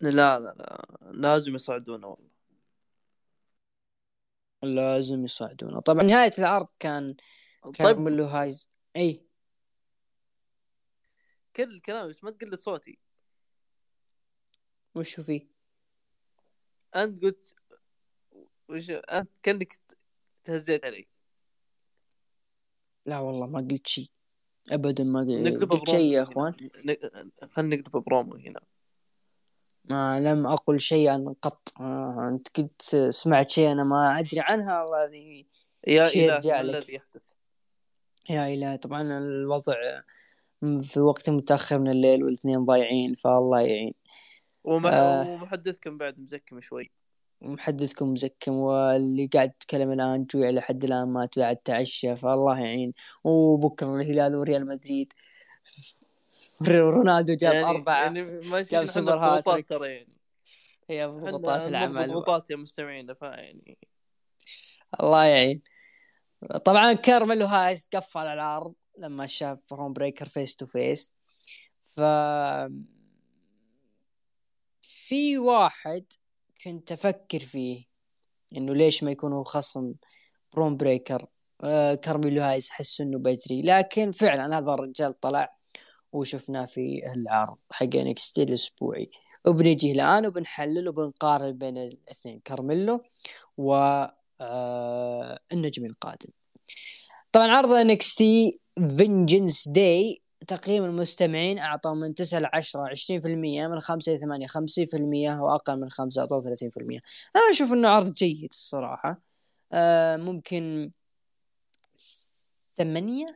لا 0.00 0.10
لا 0.10 0.38
لا. 0.38 0.86
لازم 1.12 1.54
يصعدونه 1.54 2.06
والله. 2.06 2.34
لازم 4.62 5.24
يصعدونه. 5.24 5.80
طبعا 5.80 6.02
نهاية 6.02 6.30
العرض 6.38 6.68
كان 6.78 7.14
طيب. 7.78 8.08
له 8.08 8.26
هايز. 8.26 8.70
إي. 8.96 9.26
كل 11.56 11.74
الكلام 11.74 12.08
بس 12.08 12.24
ما 12.24 12.30
تقلد 12.30 12.60
صوتي. 12.60 12.98
وشو 14.94 15.22
فيه؟ 15.22 15.46
أنت 16.96 17.22
قلت 17.22 17.54
وش 18.68 18.90
أنت 18.90 19.28
كأنك 19.42 19.78
تهزيت 20.44 20.84
علي. 20.84 21.06
لا 23.06 23.18
والله 23.18 23.46
ما 23.46 23.58
قلت 23.70 23.86
شيء 23.86 24.10
ابدا 24.72 25.04
ما 25.04 25.20
قلت 25.20 25.90
شيء 25.90 26.12
يا 26.12 26.22
إخوان. 26.22 26.70
خلينا 27.50 27.76
نقلب 27.76 28.04
برومو 28.04 28.34
هنا. 28.34 28.60
ما 29.84 30.20
لم 30.20 30.46
أقل 30.46 30.80
شيئا 30.80 31.34
قط. 31.42 31.72
آه 31.80 32.28
أنت 32.28 32.48
كنت 32.48 32.82
سمعت 33.10 33.50
شيء 33.50 33.72
أنا 33.72 33.84
ما 33.84 34.18
أدري 34.18 34.40
عنها 34.40 34.82
الله 34.82 35.04
هذه 35.04 35.44
يا 35.86 36.08
إلهي 36.08 36.52
ما 36.52 36.60
الذي 36.60 36.94
يحدث. 36.94 37.22
يا 38.30 38.48
إلهي 38.54 38.78
طبعا 38.78 39.02
الوضع 39.02 39.74
في 40.84 41.00
وقت 41.00 41.30
متأخر 41.30 41.78
من 41.78 41.90
الليل 41.90 42.24
والاثنين 42.24 42.64
ضايعين 42.64 43.14
فالله 43.14 43.60
يعين. 43.60 43.94
ومح... 44.64 44.92
آه. 44.92 45.32
ومحدثكم 45.32 45.98
بعد 45.98 46.20
مزكم 46.20 46.60
شوي. 46.60 46.90
محدثكم 47.42 48.12
مزكم 48.12 48.52
واللي 48.52 49.26
قاعد 49.26 49.48
يتكلم 49.48 49.92
الآن 49.92 50.24
جوع 50.24 50.50
لحد 50.50 50.84
الآن 50.84 51.08
ما 51.08 51.28
قاعد 51.36 51.56
تعشى 51.56 52.16
فالله 52.16 52.60
يعين. 52.60 52.92
وبكرة 53.24 53.96
الهلال 53.96 54.36
وريال 54.36 54.66
مدريد. 54.66 55.12
رونالدو 56.62 57.34
جاب 57.34 57.54
يعني 57.54 57.66
أربعة 57.66 58.02
يعني 58.02 58.22
ماشي 58.22 58.70
جاب 58.70 58.84
سوبر 58.84 59.18
هاتريك. 59.18 59.70
يعني. 59.70 60.08
هي 60.90 61.06
ضغوطات 61.06 61.68
العمل 61.68 62.08
ضغوطات 62.08 62.50
يا 62.50 62.56
مستمعين 62.56 63.14
فيعني 63.14 63.78
الله 65.00 65.24
يعين. 65.24 65.62
طبعا 66.64 66.92
كارميلو 66.92 67.46
هايس 67.46 67.88
قفل 67.94 68.26
العرض 68.26 68.74
لما 68.98 69.26
شاف 69.26 69.72
برون 69.72 69.92
بريكر 69.92 70.28
face 70.28 70.56
to 70.56 70.66
face 70.66 71.12
ف 71.96 72.00
في 74.82 75.38
واحد 75.38 76.04
كنت 76.64 76.92
أفكر 76.92 77.38
فيه 77.38 77.84
إنه 78.56 78.74
ليش 78.74 79.04
ما 79.04 79.10
يكون 79.10 79.32
هو 79.32 79.44
خصم 79.44 79.94
برون 80.52 80.76
بريكر 80.76 81.26
آه 81.64 81.94
كارميلو 81.94 82.42
هايس. 82.42 82.70
أحس 82.70 83.00
إنه 83.00 83.18
بدري. 83.18 83.62
لكن 83.62 84.10
فعلا 84.12 84.58
هذا 84.58 84.72
الرجال 84.74 85.20
طلع 85.20 85.56
وشفناه 86.12 86.64
في 86.64 87.02
العرض 87.16 87.58
حق 87.70 87.96
NXT 87.96 88.42
الأسبوعي. 88.42 89.10
وبنجي 89.46 89.92
الآن 89.92 90.26
وبنحلل 90.26 90.88
وبنقارن 90.88 91.52
بين 91.52 91.78
الاثنين 91.78 92.40
كارميلو 92.44 93.02
و 93.56 93.74
آه 94.40 95.40
النجم 95.52 95.84
القادم. 95.84 96.30
طبعا 97.32 97.48
عرض 97.48 97.70
NXT 97.70 98.60
Vengeance 98.78 99.68
Day 99.68 100.22
تقييم 100.48 100.84
المستمعين 100.84 101.58
اعطوا 101.58 101.94
من 101.94 102.14
9 102.14 102.38
ل 102.38 102.46
10 102.52 102.94
20% 102.94 103.68
من 103.68 103.80
5 103.80 104.12
ل 104.12 104.20
8 104.20 104.46
50% 104.46 105.40
واقل 105.40 105.80
من 105.80 105.90
5 105.90 106.20
اعطوا 106.20 106.40
30% 106.40 107.00
أنا 107.36 107.50
أشوف 107.50 107.72
إنه 107.72 107.88
عرض 107.88 108.14
جيد 108.14 108.48
الصراحة. 108.52 109.20
آه 109.72 110.16
ممكن 110.16 110.90
ثمانية 112.76 113.26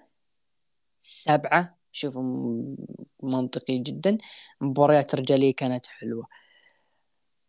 سبعة 0.98 1.78
شوف 1.92 2.16
منطقي 3.22 3.78
جدا. 3.78 4.18
مباريات 4.60 5.14
رجالية 5.14 5.54
كانت 5.54 5.86
حلوة. 5.86 6.26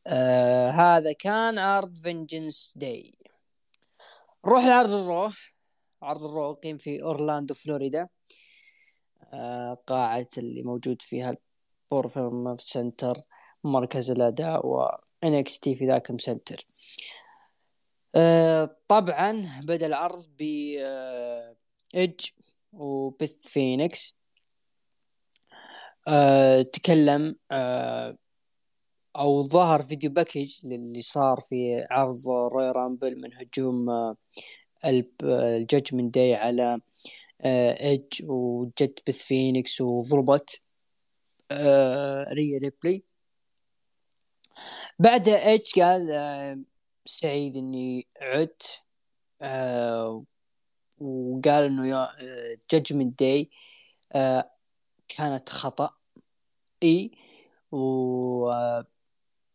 آه 0.08 0.70
هذا 0.72 1.12
كان 1.12 1.60
عرض 1.60 1.96
فينجنس 1.96 2.74
داي 2.78 3.14
نروح 4.46 4.66
لعرض 4.66 4.90
الرو 4.90 5.32
عرض 6.02 6.24
الرو 6.26 6.54
قيم 6.54 6.78
في 6.78 7.02
أورلاندو 7.04 7.54
فلوريدا. 7.54 8.08
آه 9.34 9.74
قاعة 9.88 10.28
اللي 10.38 10.64
موجود 10.64 11.02
فيها 11.02 11.38
البورفيرم 11.92 12.58
سنتر 12.60 13.18
مركز 13.64 14.12
الأداء 14.12 14.68
و 14.68 14.88
تي 15.62 15.76
في 15.76 15.88
ذاك 15.88 16.22
سنتر 16.22 16.68
آه 18.16 18.78
طبعا 18.88 19.62
بدأ 19.64 19.86
العرض 19.86 20.26
ب 20.40 20.44
آه 20.80 21.56
ايدج 21.96 22.26
وبث 22.74 23.48
فينيكس. 23.48 24.16
آه، 26.08 26.62
تكلم 26.62 27.36
آه 27.52 28.18
أو 29.16 29.42
ظهر 29.44 29.84
video 29.84 30.12
package 30.12 30.60
للي 30.64 31.02
صار 31.02 31.40
في 31.50 31.88
عرض 31.92 32.30
Royal 32.30 32.72
Rumble 32.72 33.22
من 33.22 33.34
هجوم 33.34 33.90
آه 34.84 35.58
ال 35.58 35.64
Judgment 35.64 36.14
Day 36.16 36.36
على 36.36 36.82
آه 37.42 37.84
إيدج 37.84 38.24
وبث 38.30 39.18
فينيكس 39.24 39.82
وضربت 39.82 40.62
آه 41.52 42.26
ريا 42.34 42.60
ريبلي. 42.60 43.04
بعدها 45.00 45.50
إيش 45.50 45.80
قال 45.80 46.66
سعيد 47.06 47.56
إني 47.58 48.08
عدت 48.22 48.82
وقال 51.00 51.64
إنه 51.64 51.88
يا 51.88 52.10
جادجمنت 52.72 53.20
داي 53.20 53.50
كانت 55.08 55.50
خطأ. 55.50 55.96
إي 56.84 57.12
و... 57.72 57.78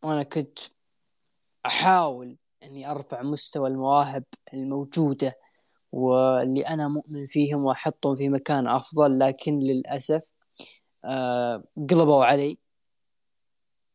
وأنا 0.02 0.22
كنت 0.22 0.58
أحاول 1.66 2.36
إني 2.64 2.90
أرفع 2.90 3.22
مستوى 3.22 3.68
المواهب 3.68 4.24
الموجودة 4.54 5.38
واللي 5.92 6.62
أنا 6.62 6.88
مؤمن 6.88 7.26
فيهم 7.26 7.64
وأحطهم 7.64 8.14
في 8.14 8.28
مكان 8.28 8.68
أفضل 8.68 9.18
لكن 9.18 9.58
للأسف 9.58 10.22
آه 11.04 11.64
قلبوا 11.90 12.24
علي 12.24 12.58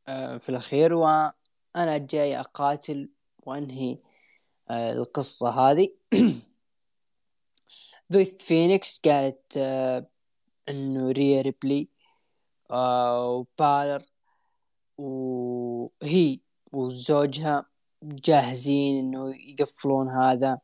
آه 0.07 0.37
في 0.37 0.49
الأخير 0.49 0.93
وأنا 0.93 1.97
جاي 1.97 2.39
أقاتل 2.39 3.09
وأنهي 3.45 3.99
آه 4.69 4.93
القصة 4.93 5.49
هذه. 5.49 5.89
بيث 8.09 8.37
فينيكس 8.43 9.01
قالت 9.05 9.57
إنه 10.69 11.11
ريا 11.11 11.41
ريبلي 11.41 11.89
وبالر 12.71 14.03
وهي 14.97 16.39
وزوجها 16.71 17.68
جاهزين 18.03 18.99
إنه 18.99 19.35
يقفلون 19.35 20.09
هذا 20.09 20.59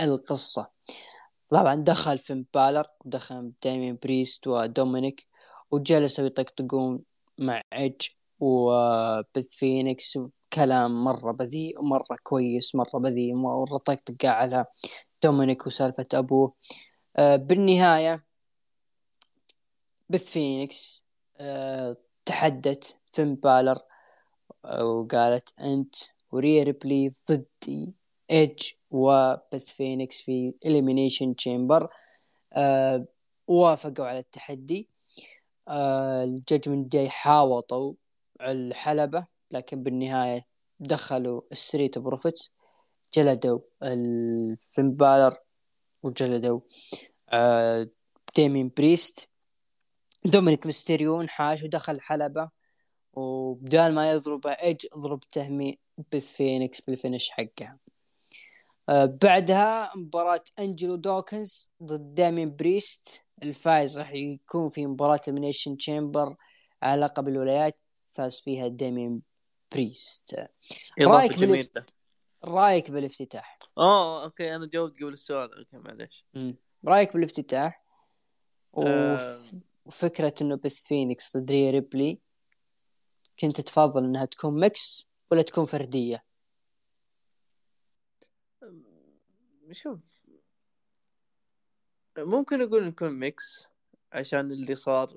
القصة. 0.00 0.70
طبعا 1.50 1.74
دخل 1.74 2.18
فين 2.18 2.46
بالر 2.54 2.86
دخل 3.04 3.52
داميان 3.62 3.98
بريست 4.02 4.46
ودومينيك 4.46 5.26
وجلسوا 5.70 6.26
يطقطقون 6.26 7.02
مع 7.38 7.62
ايدج 7.72 8.08
وبث 8.40 9.48
فينيكس 9.48 10.18
كلام 10.52 11.04
مرة 11.04 11.32
بذيء 11.32 11.80
ومرة 11.80 12.16
كويس 12.22 12.74
مرة 12.74 12.98
بذيء 12.98 13.34
مرة 13.34 13.78
طقطقة 13.78 14.28
على 14.28 14.66
دومينيك 15.22 15.66
وسالفة 15.66 16.06
أبوه. 16.14 16.54
آه، 17.16 17.36
بالنهاية 17.36 18.24
بث 20.08 20.24
فينيكس 20.24 21.04
آه، 21.40 21.96
تحدت 22.24 22.98
فين 23.12 23.34
بالر 23.34 23.78
آه، 24.64 24.84
وقالت 24.84 25.54
أنت 25.60 25.94
وريا 26.36 26.62
ريبلي 26.62 27.12
ضدي 27.30 27.94
ايدج 28.30 28.68
وبث 28.90 29.64
فينيكس 29.64 30.20
في 30.20 30.54
Elimination 30.66 31.36
Chamber 31.36 31.88
آه 32.52 33.06
وافقوا 33.46 34.06
على 34.06 34.18
التحدي. 34.18 34.88
آه 35.68 36.24
ال 36.24 36.32
Judgment 36.32 36.92
Day 36.92 37.08
حاوطوا 37.08 37.94
الحلبة 38.40 39.26
لكن 39.50 39.82
بالنهاية 39.82 40.46
دخلوا 40.80 41.40
ال 41.52 41.59
Street 41.59 41.98
Profits 41.98 42.52
جلدوا 43.14 43.60
الفين 43.82 44.92
بالر 44.92 45.36
وجلدوا 46.02 46.60
آه 47.28 47.88
ديمين 48.36 48.72
بريست 48.76 49.28
دومينيك 50.24 50.66
ميستيريو 50.66 51.20
انحاش 51.20 51.62
ودخل 51.62 51.92
الحلبة 51.94 52.50
وبدال 53.12 53.94
ما 53.94 54.10
يضرب 54.10 54.46
ايدج 54.46 54.86
ضرب 54.96 55.20
تهمي 55.20 55.78
بث 56.12 56.32
فينيكس 56.32 56.80
بال 56.80 56.93
finish 56.93 57.30
حقها 57.30 57.78
آه، 58.88 59.04
بعدها 59.22 59.92
مباراة 59.96 60.44
أنجلو 60.58 60.96
دوكنز 60.96 61.70
ضد 61.82 62.14
دامين 62.14 62.56
بريست. 62.56 63.22
الفايز 63.42 63.98
راح 63.98 64.12
يكون 64.12 64.68
في 64.68 64.86
مباراة 64.86 65.20
Elimination 65.28 65.76
Chamber 65.76 66.36
على 66.82 67.00
لقب 67.00 67.28
الولايات 67.28 67.78
فاز 68.12 68.40
فيها 68.40 68.68
دامين 68.68 69.22
بريست. 69.72 70.34
رأيك. 71.00 71.32
رأيك 72.44 72.90
بالافتتاح؟ 72.90 73.58
آه 73.78 74.24
أوكي 74.24 74.54
أنا 74.54 74.66
جاوبت 74.66 74.96
قبل 74.96 75.12
السؤال. 75.12 75.58
أوكي 75.58 75.76
معلش 75.76 76.26
رأيك 76.86 77.12
بالافتتاح؟ 77.12 77.84
آه. 78.76 79.18
وفكرة 79.86 80.34
إنه 80.40 80.54
بث 80.56 80.74
فينيكس 80.74 81.36
ضد 81.36 81.50
ريبلي 81.50 82.18
كنت 83.40 83.60
تفضل 83.60 84.04
إنها 84.04 84.24
تكون 84.24 84.60
mix؟ 84.60 85.06
ولا 85.32 85.42
تكون 85.42 85.64
فردية؟ 85.64 86.24
شوف 89.72 90.00
ممكن 92.18 92.60
أقول 92.60 92.84
نكون 92.84 93.10
mix 93.10 93.66
عشان 94.12 94.52
اللي 94.52 94.76
صار 94.76 95.16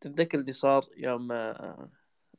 تتذكر 0.00 0.38
اللي 0.38 0.52
صار 0.52 0.88
يوم 0.96 1.32
آه، 1.32 1.90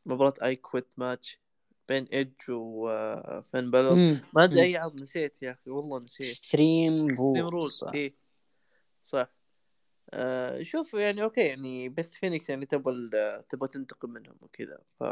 مباراة 0.05 0.33
I 0.43 0.55
Quit 0.55 0.87
match 0.97 1.39
بين 1.87 2.03
ايدج 2.03 2.33
وفين 2.49 3.71
بلر 3.71 4.21
ما 4.35 4.43
أدري 4.43 4.63
أي 4.63 4.77
عرض 4.77 4.95
نسيت 4.95 5.43
يا 5.43 5.51
أخي 5.51 5.69
والله 5.69 5.99
نسيت. 5.99 6.25
Extreme 6.25 7.09
Extreme 7.09 7.47
Rules 7.47 7.69
صح. 7.69 7.91
إيه. 7.93 8.15
صح. 9.03 9.35
آه 10.09 10.63
شوف 10.63 10.93
يعني 10.93 11.23
okay 11.23 11.41
يعني 11.41 11.89
بث 11.89 12.13
فينيكس 12.13 12.49
يعني 12.49 12.65
تبغى 12.65 13.09
تبغى 13.49 13.67
تنتقم 13.67 14.09
منهم 14.09 14.37
وكذا 14.41 14.79
ف 14.99 15.03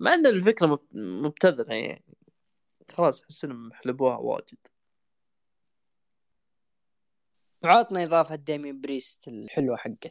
مع 0.00 0.14
إن 0.14 0.26
الفكرة 0.26 0.80
مبتذلة 0.92 1.74
يعني. 1.74 2.04
خلاص 2.90 3.22
احس 3.22 3.44
انهم 3.44 3.72
حلبوها 3.72 4.16
واجد. 4.16 4.58
وعطنا 7.62 8.04
إضافة 8.04 8.34
ديمين 8.34 8.80
بريست 8.80 9.28
الحلوة 9.28 9.76
حقه. 9.76 10.10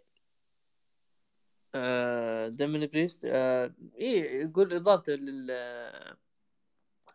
آه 1.76 2.48
ديمين 2.48 2.88
بريست 2.88 3.22
آه 3.26 3.74
إيه 3.96 4.42
يقول 4.42 4.74
إضافته 4.74 5.14
لل 5.14 5.52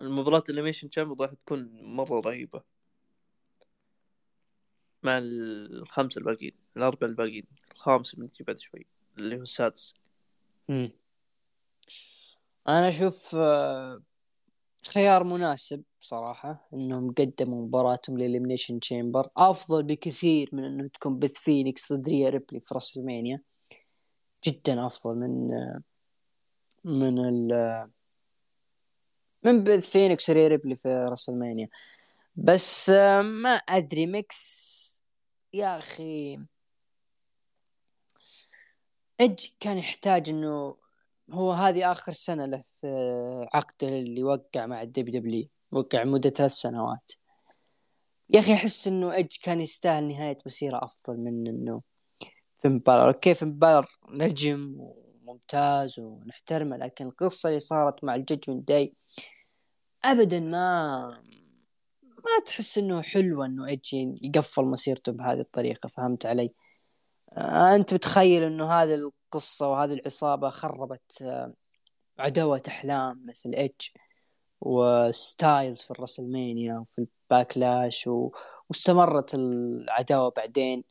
المباراة 0.03 0.45
ال 0.49 0.52
Elimination 0.52 0.91
Chamber 0.91 1.19
راح 1.21 1.35
تكون 1.35 1.83
مرة 1.83 2.21
رهيبة. 2.21 2.75
مع 5.03 5.19
الخمسة 5.23 6.19
الباقيين 6.19 6.53
الأربعة 6.77 7.09
الباقيين 7.09 7.47
الخامس 7.75 8.15
بنجي 8.15 8.45
بعد 8.45 8.59
شوي 8.59 8.87
اللي 9.19 9.37
هو 9.37 9.43
السادس 9.43 9.95
مم. 10.69 10.91
أنا 12.69 12.89
أشوف 12.89 13.35
آه، 13.35 14.03
خيار 14.89 15.25
مناسب 15.25 15.83
صراحة 16.01 16.69
إنهم 16.75 17.15
قدموا 17.15 17.67
مباراتهم 17.67 18.19
لل 18.19 18.28
Elimination 18.28 18.81
Chamber. 18.81 19.29
أفضل 19.37 19.83
بكثير 19.83 20.49
من 20.53 20.65
إنهم 20.65 20.89
تكون 20.89 21.19
بث 21.19 21.33
فينيكس 21.33 21.93
ضد 21.93 22.09
ريا 22.09 22.29
ريبلي 22.29 22.61
في 22.61 22.75
WrestleMania 22.75 23.41
جدا 24.45 24.87
أفضل 24.87 25.15
من 25.15 25.49
من 26.85 27.19
ال 27.19 27.89
من 29.45 29.65
بث 29.65 29.91
فينيكس 29.91 30.31
وريا 30.31 30.49
ريبلي 30.49 30.77
في 30.77 30.89
WrestleMania 30.89 31.69
بس 32.37 32.91
ما 33.21 33.51
أدري 33.51 34.07
ميكس 34.07 34.85
يا 35.53 35.79
أخي 35.79 36.39
إيج 39.21 39.55
كان 39.61 39.79
يحتاج 39.79 40.29
إنه 40.29 40.77
هو 41.33 41.53
هذه 41.53 41.93
آخر 41.93 42.13
سنة 42.13 42.47
له 42.47 42.65
في 42.81 42.87
عقده 43.55 43.89
اللي 43.89 44.25
وقع 44.25 44.67
مع 44.67 44.83
ال 44.83 45.21
WWE 45.21 45.49
وقع 45.73 46.05
مدة 46.05 46.31
ثلاث 46.31 46.53
سنوات. 46.53 47.13
يا 48.31 48.41
أخي 48.41 48.55
أحس 48.55 48.89
إنه 48.89 49.15
ايج 49.15 49.37
كان 49.43 49.61
يستاهل 49.61 50.09
نهاية 50.09 50.37
مسيرة 50.47 50.85
أفضل 50.85 51.17
من 51.17 51.47
إنه 51.47 51.83
فين 52.55 52.79
بالر. 52.79 53.13
كيف 53.13 53.45
بالر؟ 53.45 53.87
نجم 54.09 54.77
وممتاز 54.79 55.99
ونحترمه 55.99 56.77
لكن 56.77 57.07
القصة 57.07 57.49
اللي 57.49 57.61
صارت 57.61 58.05
مع 58.05 58.15
ال 58.15 58.21
Judgment 58.21 58.69
Day 58.69 58.95
ابدا 60.05 60.41
ما 60.41 61.07
ما 62.07 62.45
تحس 62.47 62.79
إنه 62.79 63.03
حلوة 63.03 63.47
إنه 63.47 63.67
ايج 63.67 63.95
يقفل 64.23 64.65
مسيرته 64.65 65.13
بهذه 65.13 65.41
الطريقة. 65.41 65.87
فهمت 65.87 66.27
علي؟ 66.27 66.51
آه، 67.33 67.75
أنت 67.75 67.95
متخيل 67.95 68.43
إنه 68.43 68.73
هذه 68.73 68.95
القصة 69.35 69.69
وهذه 69.69 69.93
العصابة 69.95 70.51
خربت 70.51 71.23
آه، 71.23 71.53
عداوة 72.19 72.63
أحلام 72.69 73.27
مثل 73.27 73.51
ايج 73.55 73.73
وستايلز 74.61 75.81
في 75.81 75.91
ال 75.91 75.97
WrestleMania 75.97 76.79
وفي 76.79 77.07
ال 77.31 77.39
Backlash 77.39 78.07
و... 78.07 78.31
واستمرت 78.71 79.35
العداوة 79.35 80.33
بعدين. 80.37 80.85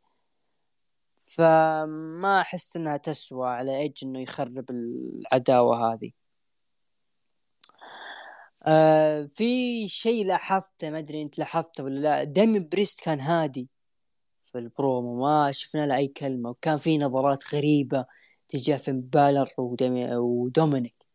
فما 1.19 2.41
أحس 2.41 2.77
إنها 2.77 2.97
تسوى 2.97 3.49
على 3.49 3.77
إيج 3.79 3.93
إنه 4.03 4.21
يخرب 4.21 4.69
العداوة 4.69 5.93
هذه. 5.93 6.11
آه 8.67 9.25
في 9.25 9.89
شيء 9.89 10.25
لاحظته 10.25 10.89
ما 10.89 10.99
أدري 10.99 11.21
أنت 11.21 11.39
لاحظته 11.39 11.83
ولا 11.83 11.99
لا 11.99 12.23
داميان 12.23 12.59
بريست 12.71 13.01
كان 13.01 13.19
هادي 13.19 13.69
في 14.41 14.57
البرومو 14.57 15.15
ما 15.21 15.51
شفنا 15.51 15.85
له 15.85 15.95
أي 15.97 16.07
كلمة 16.07 16.49
وكان 16.49 16.77
في 16.77 16.97
نظرات 16.97 17.55
غريبة. 17.55 18.05
تجاه 18.53 18.77
فين 18.77 19.01
بالر 19.01 19.49
ودومينيك. 19.57 21.05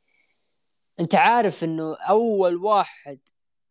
أنت 1.00 1.14
عارف 1.14 1.64
إنه 1.64 1.96
أول 2.08 2.56
واحد 2.56 3.20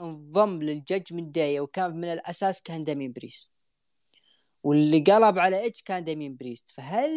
انضم 0.01 0.61
لل 0.61 0.76
Judgment 0.76 1.35
Day 1.35 1.59
وكان 1.59 1.95
من 1.95 2.07
الأساس 2.07 2.61
كان 2.61 2.83
دامين 2.83 3.13
بريست. 3.13 3.53
واللي 4.63 4.99
قلب 4.99 5.39
على 5.39 5.59
ايدج 5.61 5.79
كان 5.85 6.03
دامين 6.03 6.35
بريست. 6.35 6.69
فهل 6.69 7.09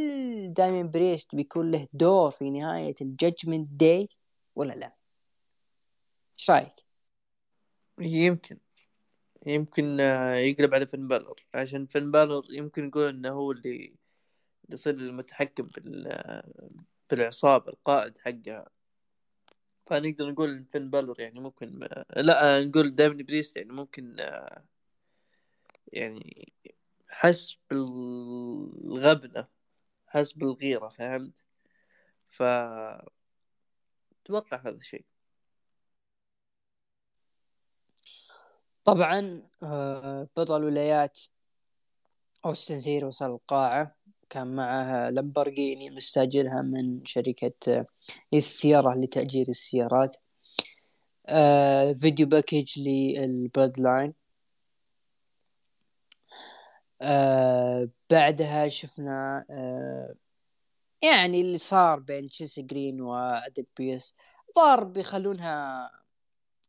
دامين 0.52 0.90
بريست 0.90 1.34
بيكون 1.34 1.70
له 1.70 1.88
دور 1.92 2.30
في 2.30 2.50
نهاية 2.50 2.94
ال 3.00 3.08
Judgment 3.08 3.68
Day 3.70 4.08
ولا 4.54 4.72
لا؟ 4.72 4.94
إيش 6.38 6.50
رأيك؟ 6.50 6.74
يمكن. 8.00 8.58
يمكن 9.46 10.00
آه، 10.00 10.34
يقلب 10.34 10.74
على 10.74 10.86
فين 10.86 11.08
بالر. 11.08 11.46
عشان 11.54 11.86
فين 11.86 12.10
بالر 12.10 12.42
يمكن 12.50 12.86
نقول 12.86 13.08
إنه 13.08 13.30
هو 13.30 13.52
اللي 13.52 13.99
يصير 14.74 14.94
المتحكم 14.94 15.66
بال 15.66 16.42
بالعصابة 17.10 17.68
القائد 17.72 18.18
حقها. 18.18 18.68
فنقدر 19.86 20.30
نقول 20.30 20.64
فين 20.72 20.90
بالر 20.90 21.20
يعني 21.20 21.40
ممكن 21.40 21.88
لا 22.16 22.64
نقول 22.64 22.94
دايمن 22.94 23.16
بريست 23.24 23.56
يعني 23.56 23.72
ممكن 23.72 24.16
يعني 25.92 26.52
حس 27.10 27.56
بالغبنة 27.70 29.48
حس 30.06 30.32
بالغيرة 30.32 30.88
فهمت؟ 30.88 31.44
ف 32.28 32.42
أتوقع 34.24 34.56
هذا 34.56 34.76
الشيء 34.76 35.04
طبعا 38.84 39.42
آه، 39.62 40.28
بطل 40.36 40.64
ولايات 40.64 41.20
أوستن 42.44 42.80
ثيري 42.80 43.04
وصل 43.04 43.30
القاعة. 43.30 43.96
كان 44.30 44.56
معها 44.56 45.10
لامبورغيني 45.10 45.90
مستاجرها 45.90 46.62
من 46.62 47.04
شركة 47.06 47.86
السيارة 48.34 48.98
لتأجير 48.98 49.48
السيارات. 49.48 50.16
آه 51.28 51.92
video 51.92 52.26
package 52.26 52.78
لل 52.80 53.80
Bloodline 53.80 54.14
آه 57.02 57.88
بعدها 58.10 58.68
شفنا 58.68 59.44
آه 59.50 60.14
يعني 61.02 61.40
اللي 61.40 61.58
صار 61.58 62.00
بين 62.00 62.28
تشيلسي 62.28 62.60
جرين 62.60 63.00
وآدم 63.00 63.66
بيرس 63.78 64.14
ظهر 64.56 64.84
بيخلونها 64.84 65.90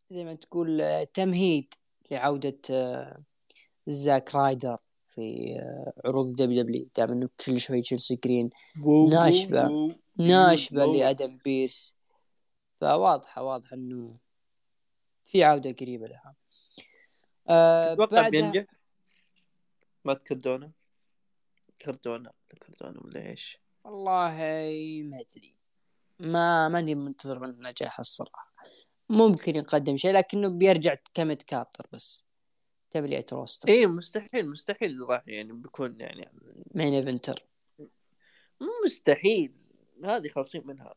زي 0.10 0.24
ما 0.24 0.34
تقول 0.36 0.82
آه، 0.82 1.04
تمهيد 1.04 1.74
لعودة 2.12 2.58
آه 2.72 3.24
زاك 3.88 4.36
رايدر. 4.36 4.78
في 5.16 5.56
آه، 5.60 5.94
عروض 6.06 6.34
WWE. 6.34 6.88
دام 6.96 7.12
إنه 7.12 7.30
كل 7.46 7.60
شوي 7.60 7.82
تشيلسي 7.82 8.16
جرين. 8.16 8.50
ناشبة. 9.10 9.96
ناشبة 10.18 10.86
لأدم 10.86 11.38
بيرس. 11.46 11.96
فواضحة 12.82 13.44
واضحة 13.44 13.76
إنه 13.76 14.18
في 15.26 15.44
عودة 15.44 15.72
قريبة 15.72 16.08
لها. 16.08 16.36
أه 17.50 17.94
تتوقع 17.94 18.30
بينجح؟ 18.30 18.66
ما 20.06 20.14
كردونا 20.14 20.72
كردونا 21.82 22.32
كردونا 22.62 23.00
ولا 23.04 23.30
إيش؟ 23.30 23.58
والله 23.84 24.36
ما 25.04 25.18
أدري. 25.20 25.56
ما 26.20 26.70
ماني 26.70 26.96
منتظر 26.96 27.40
من 27.40 27.62
نجاح 27.62 28.00
الصراحة. 28.00 28.54
ممكن 29.10 29.56
يقدم 29.56 29.98
شيء 29.98 30.14
لكنه 30.14 30.50
بيرجع 30.50 30.96
كمت 31.14 31.44
كابتر 31.44 31.88
بس. 31.92 32.24
تبلية 32.92 33.26
روستر. 33.32 33.70
اي 33.70 33.86
مستحيل 33.86 34.50
مستحيل 34.50 35.02
راح 35.02 35.24
يعني 35.28 35.54
بيكون 35.54 36.00
يعني 36.00 36.32
مين 36.76 36.94
إيفنتر. 36.94 37.44
مستحيل 38.86 39.54
هذه 40.04 40.28
خالصين 40.28 40.62
منها. 40.66 40.96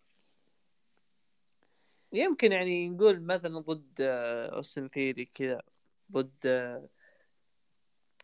يمكن 2.13 2.53
يعني 2.53 2.89
نقول 2.89 3.21
مثلا 3.21 3.59
ضد 3.59 4.01
أوستن 4.01 4.89
ثيري 4.89 5.25
كذا 5.25 5.63
ضد 6.13 6.39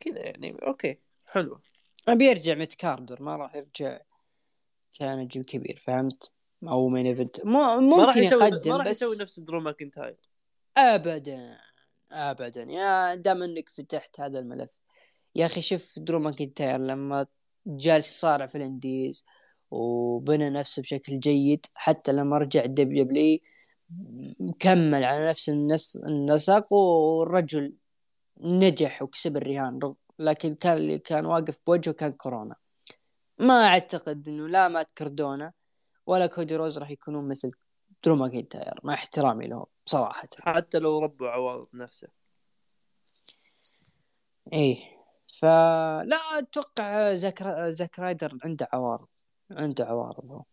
كذا 0.00 0.18
يعني 0.18 0.56
okay 0.66 0.98
حلوة 1.26 1.60
أبي 2.08 2.24
يرجع 2.24 2.54
mid-carder 2.54 3.22
ما 3.22 3.36
راح 3.36 3.54
يرجع 3.54 4.00
كنجم 4.98 5.42
كبير 5.42 5.78
فهمت؟ 5.78 6.32
أو 6.68 6.88
main 6.88 7.06
event 7.06 7.46
ممكن 7.46 8.22
يقدم 8.22 8.70
ما 8.70 8.76
راح 8.76 8.86
يسوي 8.86 9.16
نفس 9.20 9.40
درو 9.40 9.60
ماكنتاير. 9.60 10.16
ابدا. 10.76 11.58
ابدا. 12.12 12.62
يا 12.62 13.14
دام 13.14 13.42
إنك 13.42 13.68
فتحت 13.68 14.20
هذا 14.20 14.38
الملف. 14.38 14.70
يا 15.34 15.46
أخي 15.46 15.62
شوف 15.62 15.98
درو 15.98 16.18
ماكنتاير 16.18 16.78
لما 16.80 17.26
جالس 17.66 18.20
صارع 18.20 18.46
في 18.46 18.58
ال 18.58 18.68
indies 18.68 19.24
وبنى 19.70 20.50
نفسه 20.50 20.82
بشكل 20.82 21.20
جيد 21.20 21.66
حتى 21.74 22.12
لما 22.12 22.38
رجع 22.38 22.66
WWE 22.66 23.38
مكمل 24.40 25.04
على 25.04 25.28
نفس 25.28 25.48
النس... 25.48 25.96
النسق 25.96 26.72
والرجل 26.72 27.74
نجح 28.40 29.02
وكسب 29.02 29.36
الرهان 29.36 29.94
لكن 30.18 30.54
كان 30.54 30.76
اللي 30.76 30.98
كان 30.98 31.26
واقف 31.26 31.60
بوجهه 31.66 31.92
كان 31.92 32.12
كورونا. 32.12 32.56
ما 33.38 33.66
أعتقد 33.66 34.28
إنه 34.28 34.48
لا 34.48 34.68
مات 34.68 34.90
كردونا 34.90 35.52
ولا 36.06 36.26
كودي 36.26 36.56
روز 36.56 36.78
راح 36.78 36.90
يكونون 36.90 37.28
مثل 37.28 37.50
درو 38.04 38.16
ماكنتاير 38.16 38.80
مع 38.84 38.94
احترامي 38.94 39.46
لهم 39.46 39.66
صراحة. 39.86 40.28
حتى 40.40 40.78
لو 40.78 40.98
ربوا 40.98 41.28
عوارض 41.28 41.68
نفسه. 41.74 42.08
إيه. 44.52 45.00
فلا 45.38 46.16
أتوقع 46.38 47.14
زاك 47.14 47.42
زاك 47.68 47.98
رايدر 47.98 48.38
عنده 48.44 48.68
عوارض 48.72 49.08
عنده 49.50 49.84
عوارض 49.84 50.30
هو. 50.30 50.44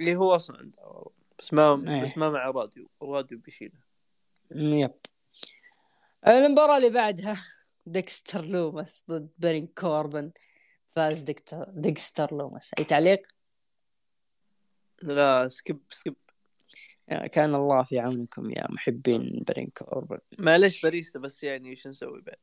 اللي 0.00 0.16
هو 0.16 0.36
أصلا 0.36 0.58
عنده 0.58 0.82
عوارض. 0.82 1.12
بس 1.38 1.52
ما 1.52 1.84
إيه. 1.88 2.02
بس 2.02 2.18
ما 2.18 2.30
مع 2.30 2.50
راديو. 2.50 2.88
راديو 3.02 3.38
بيشيله 3.38 3.78
yep. 4.50 4.94
المباراة 6.26 6.76
اللي 6.76 6.90
بعدها 6.90 7.36
ديكستر 7.86 8.44
لومس 8.44 9.04
ضد 9.10 9.30
بارون 9.38 9.66
كوربن. 9.66 10.32
فاز 10.96 11.24
ديكستر 11.68 12.34
لومس 12.34 12.70
أي 12.78 12.84
تعليق؟ 12.84 13.22
لا 15.02 15.48
skip 15.48 15.82
skip 15.90 16.16
كان 17.26 17.54
الله 17.54 17.82
في 17.82 17.98
عونكم 17.98 18.50
يا 18.50 18.66
محبين 18.70 19.44
بارون 19.48 19.68
كوربن 19.68 20.18
معلش 20.38 20.82
باريستا 20.82 21.18
بس 21.18 21.42
يعني 21.42 21.70
إيش 21.70 21.86
نسوي 21.86 22.20
بعد؟ 22.20 22.36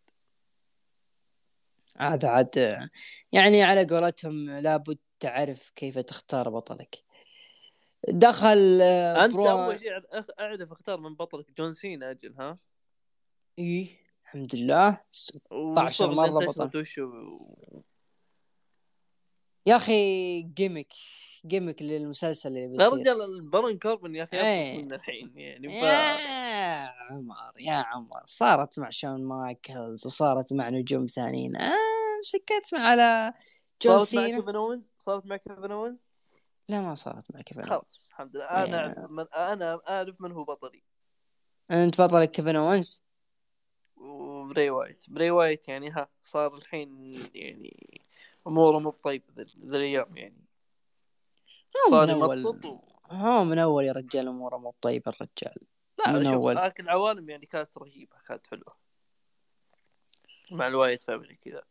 هذا 1.98 2.30
عاد 2.30 2.80
يعني 3.32 3.64
على 3.64 3.86
قولتهم 3.86 4.50
لابد 4.50 4.98
تعرف 5.20 5.72
كيف 5.76 6.00
تختار 6.00 6.50
بطلك. 6.50 6.96
دخل 8.08 8.80
آه، 8.82 9.26
أنت 9.26 9.34
برو... 9.34 9.50
أول 9.50 9.80
شيء 9.80 9.92
أعرف 10.40 10.72
أختار 10.72 11.00
من 11.00 11.16
بطلك 11.16 11.52
جون 11.58 11.74
سينا 11.74 12.12
أجل 12.12 12.36
ها؟ 12.40 12.58
إيه 13.60 13.88
الحمد 14.24 14.56
لله. 14.56 15.02
16 15.10 16.12
مرة 16.12 16.46
بطل. 16.46 16.86
يا 19.66 19.76
أخي 19.76 20.42
جيمك 20.42 20.94
جيمك 21.46 21.82
للمسلسل 21.82 22.50
اللي 22.50 22.68
بيصير. 22.68 22.86
يا 22.86 22.90
رجال 22.90 23.22
البرن 23.22 23.78
كوربن 23.78 24.16
يا 24.16 24.24
أخي 24.24 24.40
إيه. 24.40 24.84
من 24.84 24.94
الحين 24.94 25.38
يعني 25.38 25.70
ف... 25.70 25.84
يا 25.84 26.94
عمر 27.12 27.52
يا 27.60 27.74
عمر. 27.74 28.22
صارت 28.26 28.80
مع 28.80 28.90
شون 28.90 29.24
مايكلز 29.26 30.06
وصارت 30.06 30.54
مع 30.54 30.70
نجوم 30.70 31.06
ثانيين. 31.06 31.56
آه 31.56 32.22
سكت 32.24 32.74
مع 32.74 32.80
على 32.80 33.34
جون 33.82 34.00
صارت 34.00 34.16
مع 34.16 34.40
كيفن 34.40 34.56
اونز 34.56 34.92
صارت 35.00 35.26
مع 35.26 35.38
كيفن 35.38 35.72
اونز 35.72 36.08
لا 36.70 36.82
ما 36.82 36.96
صارت 36.96 37.26
مع 37.34 37.42
كيفن 37.42 37.66
خلاص 37.66 38.08
الحمد 38.10 38.36
لله. 38.36 38.46
أنا 38.46 38.88
أعرف 38.88 39.12
من 39.12 39.26
أنا 39.36 39.80
أعرف 39.90 40.22
من 40.22 40.32
هو 40.32 40.44
بطلي. 40.44 40.84
أنت 41.72 42.02
بطلك 42.02 42.32
كيفن 42.32 42.56
اونز 42.56 43.04
وبري 43.96 44.70
وايت. 44.70 45.06
بري 45.08 45.32
وايت 45.32 45.68
يعني 45.68 45.90
ها 45.90 46.10
صار 46.24 46.56
الحين 46.56 47.14
يعني 47.34 48.02
أموره 48.48 48.80
مو 48.80 48.90
بطيبه 48.90 49.26
ذا 49.38 49.78
الأيام 49.78 50.18
يعني. 50.18 50.49
صار 51.90 52.08
من 52.08 52.22
أول 52.22 52.46
هو 53.12 53.44
من 53.44 53.60
أول 53.60 53.86
يا 53.86 53.92
رجال 53.92 54.28
أموره 54.28 54.58
مو 54.58 54.76
طيبه 54.82 55.12
الرجال. 55.12 55.68
لا 56.00 56.12
من 56.12 56.28
أول. 56.28 56.56
لكن 56.56 56.84
العوالم 56.84 57.30
يعني 57.30 57.46
كانت 57.46 57.78
رهيبة 57.78 58.18
كانت 58.28 58.48
حلوة. 58.48 58.76
مع 60.52 60.68
ال 60.68 60.74
Wyatt 60.74 61.04
Family 61.04 61.36
كذا. 61.36 61.64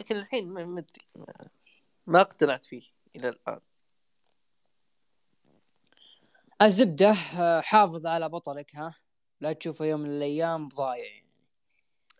لكن 0.00 0.16
الحين 0.16 0.48
ما 0.48 0.62
أدري 0.62 1.08
ما 2.06 2.20
اقتنعت 2.20 2.66
فيه 2.66 2.82
إلى 3.16 3.28
الآن. 3.28 3.60
الزبدة 6.62 7.12
حافظ 7.60 8.06
على 8.06 8.28
بطلك 8.28 8.76
ها؟ 8.76 8.94
لا 9.40 9.52
تشوفه 9.52 9.84
يوم 9.84 10.00
من 10.00 10.10
الأيام 10.10 10.68
ضايع 10.68 11.04
يعني. 11.04 11.30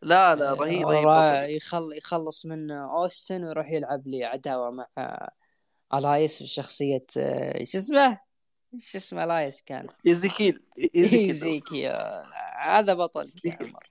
لا 0.03 0.35
لا 0.35 0.55
رهيب 0.55 0.89
رهيب 0.89 1.51
يخل 1.57 1.93
يخلص 1.97 2.47
من 2.47 2.71
أوستن 2.71 3.45
ويروح 3.45 3.71
يلعب 3.71 4.07
لي 4.07 4.25
عداوة 4.25 4.71
مع 4.71 4.89
إلياس 5.95 6.43
بشخصية 6.43 7.07
آه، 7.17 7.65
شو 7.65 7.79
اسمه؟ 7.79 8.21
شو 8.79 8.99
اسمه 8.99 9.25
إلياس 9.25 9.63
كان؟ 9.63 9.87
إيزيكيل 10.07 10.63
إيزيكيل. 10.97 11.93
هذا 12.65 12.95
بطلك 12.95 13.45
يا 13.45 13.59
عمر 13.61 13.91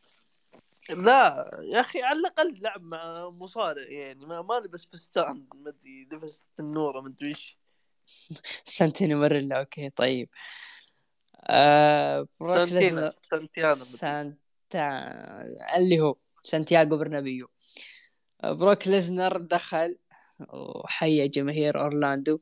لا 0.90 1.52
يا 1.64 1.80
أخي 1.80 2.02
على 2.02 2.20
الأقل 2.20 2.60
لعب 2.62 2.82
مع 2.82 3.30
مصارع 3.30 3.88
يعني. 3.90 4.26
ما, 4.26 4.42
ما 4.42 4.54
لبس 4.54 4.88
فستان 4.94 5.48
ما 5.56 5.70
أدري 5.70 6.08
لبس 6.12 6.42
النوره 6.60 7.02
ما 7.02 7.08
أدري 7.08 7.30
إيش. 7.30 7.58
سانتينو 8.64 9.20
مريلا 9.20 9.60
okay 9.60 9.90
طيب. 9.90 10.30
آه 11.44 12.28
سانتينا 12.48 13.14
سانتيانا 13.30 13.76
سانتا 13.76 15.02
اللي 15.78 16.00
هو 16.00 16.16
سانتياغو 16.44 16.98
برنابيو. 16.98 17.50
بروك 18.44 18.88
ليزنر 18.88 19.38
دخل 19.38 19.98
وحيا 20.54 21.26
جماهير 21.26 21.82
أورلاندو 21.82 22.40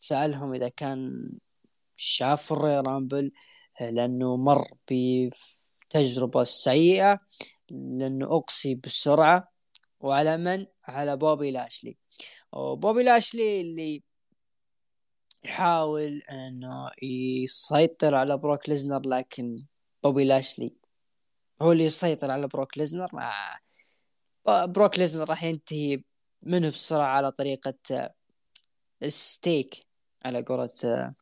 وسألهم 0.00 0.54
إذا 0.54 0.68
كان 0.68 1.30
شاف 1.96 2.52
ال 2.52 2.86
Royal 2.86 3.07
Rumble 3.07 3.32
لأنه 3.80 4.36
مر 4.36 4.68
بتجربة 4.90 6.44
سيئة 6.44 7.20
لأنه 7.70 8.36
اقصي 8.36 8.74
بالسرعه 8.74 9.52
وعلى 10.00 10.36
من؟ 10.36 10.66
على 10.84 11.16
بوبي 11.16 11.50
لاشلي 11.50 11.96
وبوبي 12.52 13.02
لاشلي 13.02 13.60
اللي 13.60 14.02
يحاول 15.44 16.22
إنه 16.30 16.90
يسيطر 17.02 18.14
على 18.14 18.38
بروك 18.38 18.68
ليزنر 18.68 19.00
لكن 19.00 19.56
بوبي 20.04 20.24
لاشلي 20.24 20.74
هو 21.62 21.72
اللي 21.72 21.84
يسيطر 21.84 22.30
على 22.30 22.48
بروك 22.48 22.78
ليزنر 22.78 23.08
آه. 23.14 23.65
بروك 24.48 24.98
ليزنر 24.98 25.28
راح 25.30 25.44
ينتهي 25.44 26.02
منه 26.42 26.70
بسرعة 26.70 27.08
على 27.08 27.32
طريقة 27.32 27.74
ستيك 29.08 29.86
على 30.24 30.42
قولة 30.42 31.14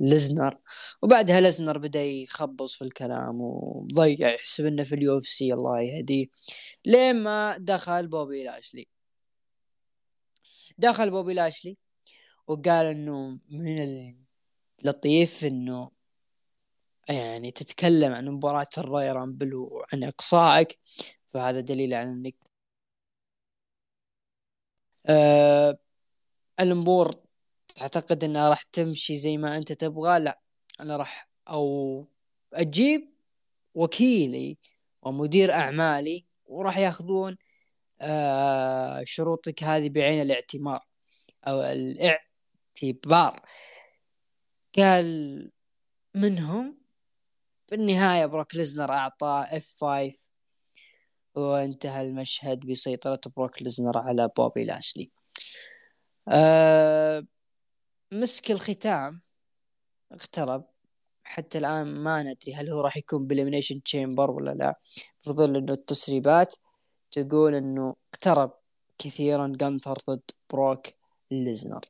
ليزنر. 0.00 0.58
وبعدها 1.02 1.40
ليزنر 1.40 1.78
بدأ 1.78 2.02
يخبص 2.02 2.74
في 2.74 2.82
الكلام 2.84 3.40
وضيع 3.40 4.34
يحسب 4.34 4.66
إنه 4.66 4.84
في 4.84 4.94
ال 4.94 5.18
UFC 5.18 5.52
الله 5.52 5.80
يهديه. 5.80 6.26
لين 6.86 7.22
ما 7.22 7.56
دخل 7.58 8.06
بوبي 8.06 8.44
لاشلي. 8.44 8.88
دخل 10.78 11.10
بوبي 11.10 11.34
لاشلي 11.34 11.76
وقال 12.46 12.86
إنه 12.86 13.38
من 13.50 14.14
اللطيف 14.82 15.44
إنه 15.44 15.90
يعني 17.08 17.50
تتكلم 17.50 18.12
عن 18.12 18.28
مباراة 18.28 18.68
ال 18.78 19.12
Royal 19.12 19.31
Rumble 19.31 19.54
وعن 19.54 20.04
إقصائك. 20.04 20.78
فهذا 21.34 21.60
دليل 21.60 21.94
على 21.94 22.08
إنك 22.08 22.34
أه 25.08 25.78
الأمور 26.60 27.14
تعتقد 27.76 28.24
إنها 28.24 28.48
راح 28.48 28.62
تمشي 28.62 29.16
زي 29.16 29.36
ما 29.36 29.56
أنت 29.56 29.72
تبغى. 29.72 30.18
لا 30.18 30.40
أنا 30.80 30.96
راح 30.96 31.28
أو 31.48 32.06
أجيب 32.54 33.12
وكيلي 33.74 34.58
ومدير 35.02 35.52
أعمالي 35.52 36.26
وراح 36.46 36.78
ياخذون 36.78 37.36
آه 38.00 39.04
شروطك 39.04 39.64
هذه 39.64 39.88
بعين 39.88 40.22
الاعتبار 40.22 40.80
أو 41.48 41.62
الاعتبار. 41.62 43.40
قال 44.78 45.50
منهم 46.14 46.78
في 47.68 47.74
النهاية 47.74 48.26
بروك 48.26 48.54
ليزنر 48.56 48.92
أعطاه 48.92 49.42
F5 49.42 50.27
وانتهى 51.38 52.02
المشهد 52.02 52.60
بسيطرة 52.60 53.20
بروك 53.36 53.62
ليزنر 53.62 53.98
على 53.98 54.28
بوبي 54.36 54.64
لاشلي. 54.64 55.10
أه 56.28 57.26
مسك 58.12 58.50
الختام 58.50 59.20
اقترب. 60.12 60.64
حتى 61.24 61.58
الآن 61.58 61.86
ما 62.02 62.22
ندري 62.22 62.54
هل 62.54 62.70
هو 62.70 62.80
راح 62.80 62.96
يكون 62.96 63.26
بال 63.26 63.35
Elimination 63.35 63.82
Chamber 63.82 64.30
ولا 64.30 64.50
لا. 64.50 64.80
ظل 65.28 65.56
إنه 65.56 65.72
التسريبات 65.72 66.54
تقول 67.10 67.54
إنه 67.54 67.96
اقترب 68.14 68.52
كثيرا 68.98 69.52
جانثر 69.56 69.98
ضد 70.10 70.30
بروك 70.50 70.86
ليزنر. 71.30 71.84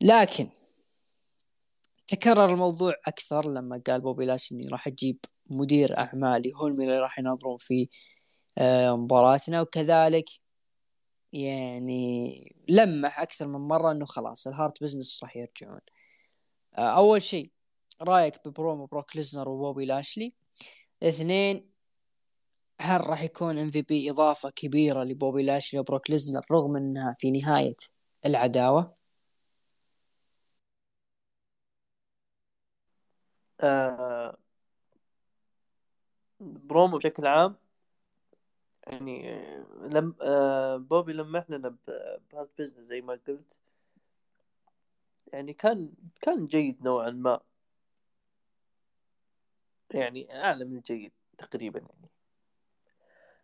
لكن 0.00 0.48
تكرر 2.06 2.52
الموضوع 2.52 2.94
أكثر 3.06 3.48
لما 3.48 3.82
قال 3.86 4.00
بوبي 4.00 4.24
لاشلي 4.24 4.52
إني 4.52 4.68
راح 4.72 4.86
أجيب 4.86 5.18
مدير 5.46 5.98
أعمالي. 5.98 6.52
هم 6.56 6.80
اللي 6.80 6.98
راح 6.98 7.18
ينظرون 7.18 7.56
في 7.56 7.82
آه، 7.82 7.88
مباراتنا 8.96 9.60
وكذلك 9.60 10.24
يعني 11.32 12.56
لمح 12.68 13.20
أكثر 13.20 13.46
من 13.46 13.60
مرة 13.68 13.92
إنه 13.92 14.04
خلاص 14.04 14.46
ال 14.46 14.53
Hurt 14.53 14.82
Business 14.82 15.20
راح 15.22 15.36
يرجعون. 15.36 15.80
آه، 16.78 16.80
أول 16.96 17.22
شيء 17.22 17.50
رأيك 18.02 18.48
ببرومو 18.48 18.86
بروك 18.86 19.16
ليزنر 19.16 19.48
وبوبي 19.48 19.84
لاشلي. 19.84 20.34
اثنين 21.02 21.70
هل 22.80 23.06
راح 23.06 23.22
يكون 23.22 23.58
MVP 23.58 24.10
إضافة 24.10 24.50
كبيرة 24.50 25.04
لبوبي 25.04 25.42
لاشلي 25.42 25.80
وبروك 25.80 26.10
ليزنر 26.10 26.46
رغم 26.52 26.76
إنها 26.76 27.14
في 27.16 27.30
نهاية 27.30 27.76
العداوة؟ 28.26 28.94
آه 33.60 34.36
برومو 36.40 36.98
بشكل 36.98 37.26
عام 37.26 37.56
يعني 38.86 39.36
لم 39.82 40.14
آه 40.22 40.76
بوبي 40.76 41.12
لمح 41.12 41.50
لنا 41.50 41.76
بال 41.88 42.08
Hurt 42.08 42.48
Business 42.58 42.78
زي 42.80 43.00
ما 43.00 43.20
قلت 43.28 43.60
يعني 45.32 45.52
كان 45.52 45.92
كان 46.20 46.46
جيد 46.46 46.82
نوعا 46.84 47.10
ما. 47.10 47.40
يعني 49.90 50.40
أعلى 50.44 50.64
من 50.64 50.76
الجيد 50.76 51.12
تقريبا 51.38 51.80
يعني. 51.80 52.10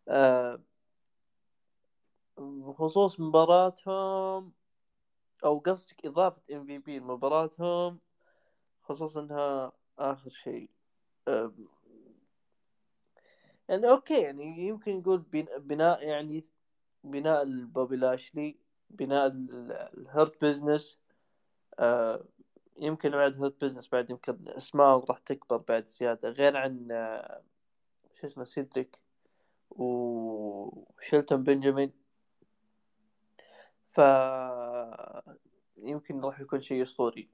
آه 0.09 0.61
بخصوص 2.38 3.20
مباراتهم 3.20 4.53
أو 5.45 5.59
قصدك 5.59 6.07
إضافة 6.07 6.43
MVP 6.57 6.99
لمباراتهم 6.99 8.01
خصوصا 8.82 9.20
إنها 9.20 9.72
آخر 9.99 10.30
شيء 10.30 10.70
يعني 13.71 13.91
okay 13.91 14.21
يعني 14.21 14.66
يمكن 14.68 14.99
نقول 14.99 15.18
بناء 15.59 16.03
يعني 16.03 16.45
بناء 17.05 17.43
البوبي 17.43 17.97
لاشلي 17.97 18.57
بناء 18.91 19.27
ال 19.27 19.50
Hurt 19.50 20.45
Business 20.45 20.99
آه 21.79 22.25
يمكن 22.79 23.11
بعد 23.11 23.37
Hurt 23.37 23.64
Business 23.64 23.89
بعد 23.89 24.11
يمكن 24.11 24.49
اسمائهم 24.49 25.03
راح 25.09 25.18
تكبر 25.18 25.57
بعد 25.57 25.87
زيادة 25.87 26.31
غير 26.31 26.57
عن 26.57 26.89
آه 26.93 27.43
شو 28.12 28.27
اسمه 28.27 28.45
سيدريك 28.45 29.03
وشيلتون 29.71 31.42
بنجامين. 31.42 31.92
ف 33.88 34.01
يمكن 35.76 36.21
راح 36.21 36.41
يكون 36.41 36.61
شيء 36.61 36.83
أسطوري. 36.83 37.29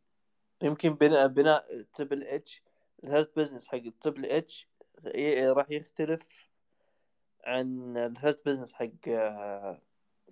يمكن 0.62 0.94
بناء 0.94 1.26
بناء 1.26 1.82
Triple 1.94 2.22
H 2.24 2.62
ال 3.04 3.11
Hurt 3.11 3.36
Business 3.36 3.66
حق 3.66 3.82
Triple 4.00 4.26
H 4.26 4.68
راح 5.52 5.70
يختلف 5.70 6.50
عن 7.44 7.96
ال 7.96 8.06
Hurt 8.06 8.46
Business 8.46 8.72
حق 8.72 9.04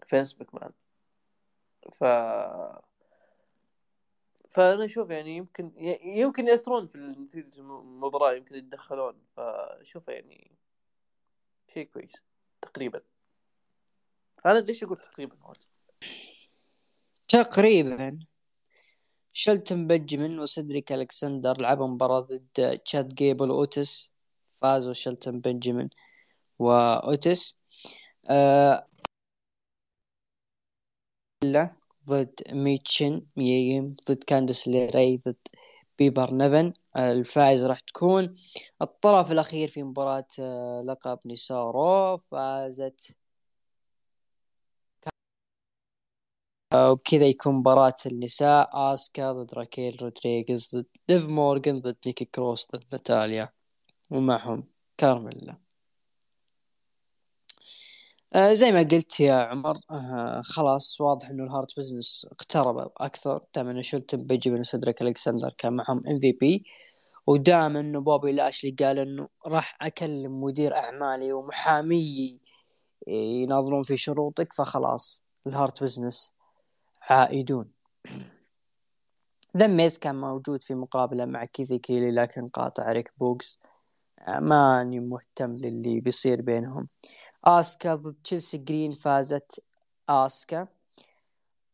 فينس 0.07 0.41
ماكمان 0.41 0.73
ف 1.93 2.05
فأنا 4.51 4.85
أشوف 4.85 5.11
يعني 5.11 5.37
يمكن 5.37 5.73
يمكن 6.03 6.49
يأثرون 6.49 6.87
في 6.87 6.99
نتيجة 6.99 7.59
المباراة 7.59 8.35
يمكن 8.35 8.55
يتدخلون. 8.55 9.23
فشوف 9.37 10.09
يعني 10.09 10.51
شيء 11.75 11.87
كويس 11.87 12.13
تقريبا. 12.63 13.01
أنا 14.47 14.59
ليش 14.59 14.85
أقول 14.85 14.97
تقريبا 14.97 15.37
تقريبا. 17.29 18.19
شلتن 19.33 19.87
بنجمن 19.87 20.39
وسيدريك 20.39 20.93
ألكسندر 20.93 21.61
لعبوا 21.61 21.87
مباراة 21.87 22.21
ضد 22.21 22.79
تشاد 22.85 23.15
جيبل 23.15 23.51
واوتس 23.51 24.14
فازوا 24.65 24.93
شلتن 24.93 25.41
بنجمن 25.41 25.89
واوتس 26.59 27.57
آه 28.31 28.87
ضد 32.09 32.35
ميتشن 32.53 33.27
ميا 33.37 33.67
يم 33.67 33.97
ضد 34.11 34.25
كاندس 34.25 34.69
ليري 34.69 35.17
ضد 35.29 35.37
بيبر 35.99 36.35
نيفن. 36.35 36.73
الفائز 36.97 37.65
راح 37.65 37.81
تكون 37.81 38.35
الطرف 38.83 39.33
الأخير 39.33 39.69
في 39.69 39.83
مباراة 39.83 40.27
آه، 40.41 40.83
لقب 40.87 41.19
نساء 41.27 41.71
رو 41.71 42.17
فازت 42.19 43.17
وبكذا 46.75 47.27
يكون 47.27 47.55
مباراة 47.55 47.95
النساء. 48.07 48.71
آسكا 48.95 49.33
ضد 49.33 49.55
راكيل 49.55 50.03
رودريغز 50.03 50.77
ضد 50.77 50.87
ليف 51.09 51.27
مورغان 51.29 51.81
ضد 51.81 51.97
نيكي 52.07 52.25
كروس 52.25 52.67
ضد 52.75 52.85
ناتاليا. 52.93 53.64
ومعهم 54.15 54.69
كارميلا 54.99 55.57
آه 58.35 58.55
زي 58.55 58.73
ما 58.73 58.83
قلت 58.83 59.21
يا 59.21 59.35
عمر 59.35 59.77
آه 59.91 60.43
خلاص 60.45 61.01
واضح 61.01 61.29
إنه 61.31 61.45
الهارت 61.45 61.79
بزنس 61.79 62.27
اقترب 62.33 62.93
أكثر. 62.97 63.41
دام 63.55 63.69
إنه 63.69 63.83
شلتن 63.83 64.27
بيجي 64.27 64.51
وسيدريك 64.51 65.03
الكسندر 65.03 65.55
كان 65.59 65.73
معهم 65.73 66.03
إم 66.09 66.19
في 66.19 66.33
بي. 66.33 66.65
ودام 67.27 67.77
إنه 67.77 68.01
بوبي 68.01 68.33
لاشلي 68.33 68.71
قال 68.71 68.99
إنه 68.99 69.29
راح 69.47 69.79
أكلم 69.83 70.41
مدير 70.45 70.75
أعمالي 70.77 71.33
ومحاميي 71.33 72.41
يناظرون 73.09 73.83
في 73.83 73.97
شروطك 73.97 74.53
فخلاص 74.53 75.25
الهارت 75.47 75.83
بزنس 75.83 76.33
عائدون. 77.11 77.73
ذا 79.57 79.74
ميز 79.74 79.99
كان 79.99 80.15
موجود 80.21 80.65
في 80.65 80.75
مقابلة 80.75 81.25
مع 81.27 81.45
كيثي 81.45 81.79
كيلي 81.79 82.11
لكن 82.11 82.49
قاطع 82.49 82.93
ريك 82.93 83.13
بوقز 83.19 83.59
ماني 84.29 85.01
مهتم 85.01 85.57
للي 85.57 86.01
بيصير 86.01 86.43
بينهم. 86.43 86.89
آسكا 87.45 87.95
ضد 87.95 88.17
تشيلسي 88.25 88.59
جرين 88.59 88.93
فازت 88.93 89.65
آسكا. 90.09 90.69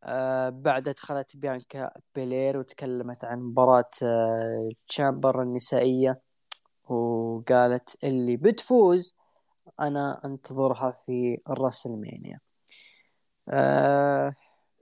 آه 0.05 0.49
بعد 0.49 0.89
دخلت 0.89 1.37
بيانكا 1.37 1.91
بيلير 2.15 2.59
وتكلمت 2.59 3.25
عن 3.25 3.41
مباراة 3.41 3.91
آه 4.03 4.69
تشامبر 4.89 5.43
النسائية 5.43 6.21
وقالت 6.89 7.97
اللي 8.05 8.37
بتفوز 8.37 9.17
أنا 9.81 10.21
أنتظرها 10.25 10.91
في 11.07 11.39
الرسلمانيا. 11.51 12.41
آه 13.49 14.35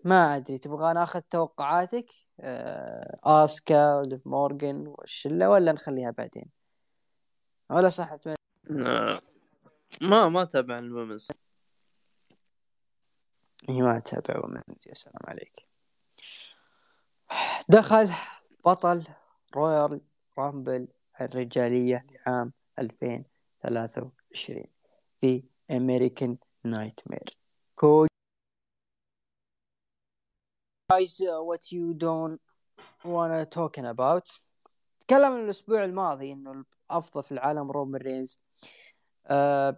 ما 0.05 0.37
أدري 0.37 0.59
تبغى 0.59 0.95
ناخذ 0.95 1.21
توقعاتك؟ 1.21 2.07
آه 2.41 3.19
آسكا 3.25 3.95
وليف 3.97 4.27
مورجن 4.27 4.87
والشله 4.87 5.51
ولا 5.51 5.73
نخليها 5.73 6.11
بعدين؟ 6.11 6.58
ولا 7.71 7.89
صح 7.89 8.17
آه، 8.71 9.23
ما 10.03 10.29
ما 10.29 10.45
تابع 10.45 10.79
الومنز. 10.79 11.29
هي 13.69 13.83
ما 13.83 13.99
تابع 13.99 14.45
ومنز. 14.45 14.87
يا 14.87 14.95
سلام 14.95 15.23
عليك. 15.25 15.69
دخل 17.69 18.09
بطل 18.65 19.05
رويال 19.57 20.01
رامبل 20.39 20.89
الرجالية 21.21 22.07
لعام 22.27 22.53
2023 22.79 24.65
The 25.25 25.43
American 25.71 26.39
Nightmare. 26.65 27.33
Cody 27.77 28.09
Rhodes 30.91 31.21
uh, 31.21 31.45
what 31.45 31.62
do 31.62 31.71
you 31.71 32.41
wanna 33.05 33.45
talk 33.47 33.85
about? 33.85 34.27
تكلم 35.09 35.37
الأسبوع 35.37 35.85
الماضي 35.85 36.33
إنه 36.33 36.65
الأفضل 36.91 37.23
في 37.23 37.33
العالم 37.33 37.71
رومان 37.71 38.01
رينز. 38.01 38.41
أه 39.27 39.77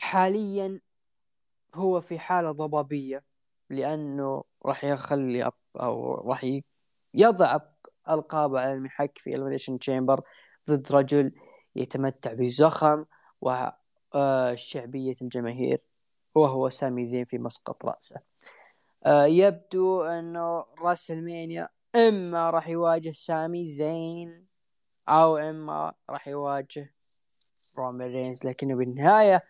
حاليا 0.00 0.80
هو 1.74 2.00
في 2.00 2.18
حالة 2.18 2.52
ضبابية 2.52 3.24
لأنه 3.70 4.44
راح 4.66 4.84
يخلي 4.84 5.50
أو 5.76 6.14
راح 6.14 6.46
يضع 7.14 7.58
ألقابه 8.10 8.60
على 8.60 8.72
المحك 8.72 9.18
في 9.18 9.34
إليمينيشن 9.34 9.78
تشامبر 9.78 10.20
ضد 10.70 10.92
رجل 10.92 11.32
يتمتع 11.76 12.32
بزخم 12.32 13.04
وشعبية 13.40 15.16
الجماهير 15.22 15.82
وهو 16.34 16.68
سامي 16.68 17.04
زين 17.04 17.24
في 17.24 17.38
مسقط 17.38 17.86
رأسه. 17.86 18.20
آه، 19.06 19.26
يبدو 19.26 20.02
أنه 20.02 20.64
رسلمانيا 20.78 21.68
إما 21.94 22.50
راح 22.50 22.68
يواجه 22.68 23.10
سامي 23.10 23.64
زين 23.64 24.46
أو 25.08 25.36
إما 25.36 25.94
راح 26.10 26.28
يواجه 26.28 26.94
رومان 27.78 28.12
رينز. 28.12 28.46
لكنه 28.46 28.76
بالنهاية 28.76 29.42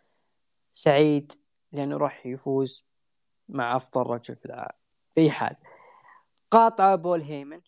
سعيد 0.75 1.33
لأنه 1.73 1.97
راح 1.97 2.27
يفوز 2.27 2.87
مع 3.49 3.77
أفضل 3.77 4.03
رجل 4.11 4.37
في 4.37 4.47
العالم 4.47 4.79
في 5.15 5.31
حال. 5.31 5.57
قاطع 6.51 6.95
بول 6.95 7.23
هيمن 7.23 7.61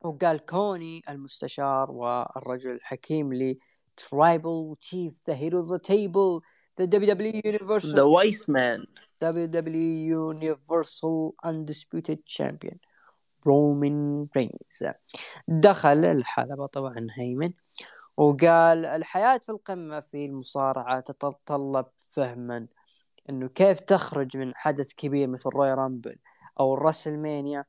وقال 0.00 0.44
كوني 0.44 1.02
المستشار 1.08 1.90
والرجل 1.90 2.70
الحكيم 2.70 3.32
لي 3.32 3.58
tribal 4.00 4.76
chief 4.80 5.12
the 5.24 5.34
hero 5.34 5.58
of 5.62 5.68
the 5.68 5.78
table 5.78 6.42
the 6.76 6.86
WWE 6.86 7.40
Universal 7.44 7.94
the 7.94 8.08
wise 8.08 8.46
man. 8.46 8.86
WWE 9.22 10.04
Universal 10.04 11.34
Undisputed 11.42 12.18
Champion. 12.26 12.78
رومان 13.46 14.28
رينز 14.36 14.84
دخل 15.48 16.04
الحلبة 16.04 16.66
طبعا 16.66 17.06
هيمن 17.18 17.52
وقال 18.16 18.84
الحياة 18.86 19.38
في 19.38 19.48
القمة 19.48 20.00
في 20.00 20.26
المصارعة 20.26 21.00
تتطلب 21.00 21.86
فهما 22.08 22.66
إنه 23.30 23.48
كيف 23.48 23.80
تخرج 23.80 24.36
من 24.36 24.54
حدث 24.56 24.92
كبير 24.92 25.28
مثل 25.28 25.48
رويال 25.48 25.74
رامبل 25.74 26.16
أو 26.60 26.74
الرسلمانيا 26.74 27.64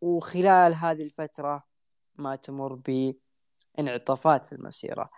وخلال 0.00 0.74
هذه 0.74 1.02
الفترة 1.02 1.64
ما 2.14 2.36
تمر 2.36 2.74
بانعطافات 3.78 4.44
في 4.44 4.52
المسيرة. 4.52 5.10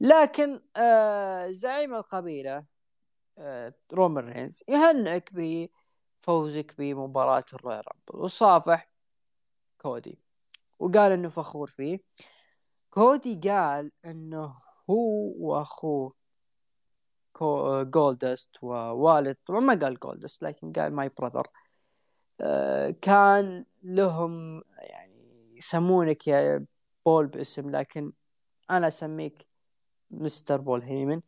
لكن 0.00 0.60
آه 0.76 1.50
زعيم 1.50 1.94
القبيلة 1.94 2.64
آه 3.38 3.74
رومان 3.92 4.28
رينز 4.28 4.62
يهنئك 4.68 5.30
بفوزك 5.32 6.74
بمباراة 6.78 7.44
الرويال 7.54 7.74
رامبل 7.74 8.24
وصافح 8.24 8.88
كودي. 9.78 10.18
وقال 10.78 11.12
إنه 11.12 11.28
فخور 11.28 11.70
فيه. 11.70 12.00
كودي 12.90 13.50
قال 13.50 13.92
إنه 14.04 14.54
هو 14.90 15.32
وأخوه 15.38 16.14
جولدست 17.84 18.62
ووالده. 18.62 19.36
طبعا 19.46 19.60
ما 19.60 19.74
قال 19.74 19.98
جولدست 19.98 20.42
لكن 20.42 20.72
قال 20.72 20.92
my 20.94 21.10
brother 21.18 21.46
آه، 22.40 22.94
كان 23.02 23.64
لهم 23.82 24.62
يعني 24.78 25.56
يسمونك 25.56 26.28
يا 26.28 26.66
بول 27.06 27.26
باسم 27.26 27.70
لكن 27.70 28.12
أنا 28.70 28.88
أسميك 28.88 29.46
مستر 30.10 30.56
بول 30.60 30.82
هيمن. 30.82 31.22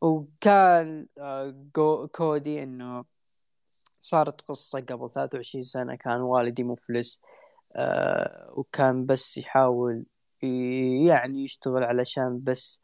وكان 0.00 1.06
آه، 1.18 2.08
كودي 2.12 2.62
إنه 2.62 3.04
صارت 4.02 4.40
قصة 4.40 4.80
قبل 4.80 5.10
23 5.10 5.64
سنة 5.64 5.94
كان 5.94 6.20
والدي 6.20 6.64
مفلس. 6.64 7.20
آه، 7.76 8.50
وكان 8.52 9.06
بس 9.06 9.38
يحاول 9.38 10.04
يعني 11.06 11.44
يشتغل 11.44 11.84
علشان 11.84 12.40
بس 12.44 12.80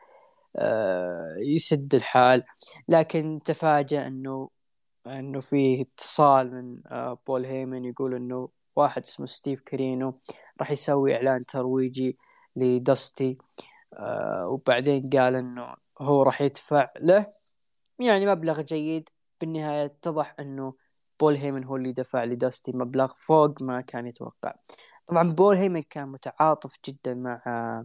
يسد 1.39 1.95
الحال. 1.95 2.45
لكن 2.89 3.41
تفاجأ 3.45 4.07
إنه 4.07 4.51
إنه 5.07 5.41
في 5.41 5.81
اتصال 5.81 6.55
من 6.55 6.87
آه، 6.87 7.19
بول 7.27 7.45
هيمن 7.45 7.85
يقول 7.85 8.15
إنه 8.15 8.49
واحد 8.77 9.03
اسمه 9.03 9.27
ستيف 9.27 9.61
كورينو 9.61 10.19
راح 10.61 10.71
يسوي 10.71 11.17
إعلان 11.17 11.47
ترويجي 11.47 12.19
لدستي 12.57 13.39
آه، 13.95 14.47
وبعدين 14.49 15.11
قال 15.11 15.35
إنه 15.35 15.75
هو 16.01 16.23
راح 16.23 16.43
يدفع 16.43 16.91
له. 17.01 17.27
يعني 17.99 18.27
مبلغ 18.27 18.61
جيد. 18.61 19.09
بالنهاية 19.41 19.85
اتضح 19.85 20.35
إنه 20.41 20.75
بول 21.23 21.37
هيمن 21.37 21.65
هو 21.65 21.77
اللي 21.77 21.93
دفع 21.93 22.25
لدستي 22.25 22.73
مبلغ 22.73 23.13
فوق 23.19 23.63
ما 23.63 23.81
كان 23.81 24.07
يتوقع. 24.07 24.55
طبعا 25.07 25.33
بول 25.33 25.57
هيمن 25.57 25.83
كان 25.83 26.09
متعاطف 26.09 26.77
جدا 26.87 27.15
مع 27.15 27.85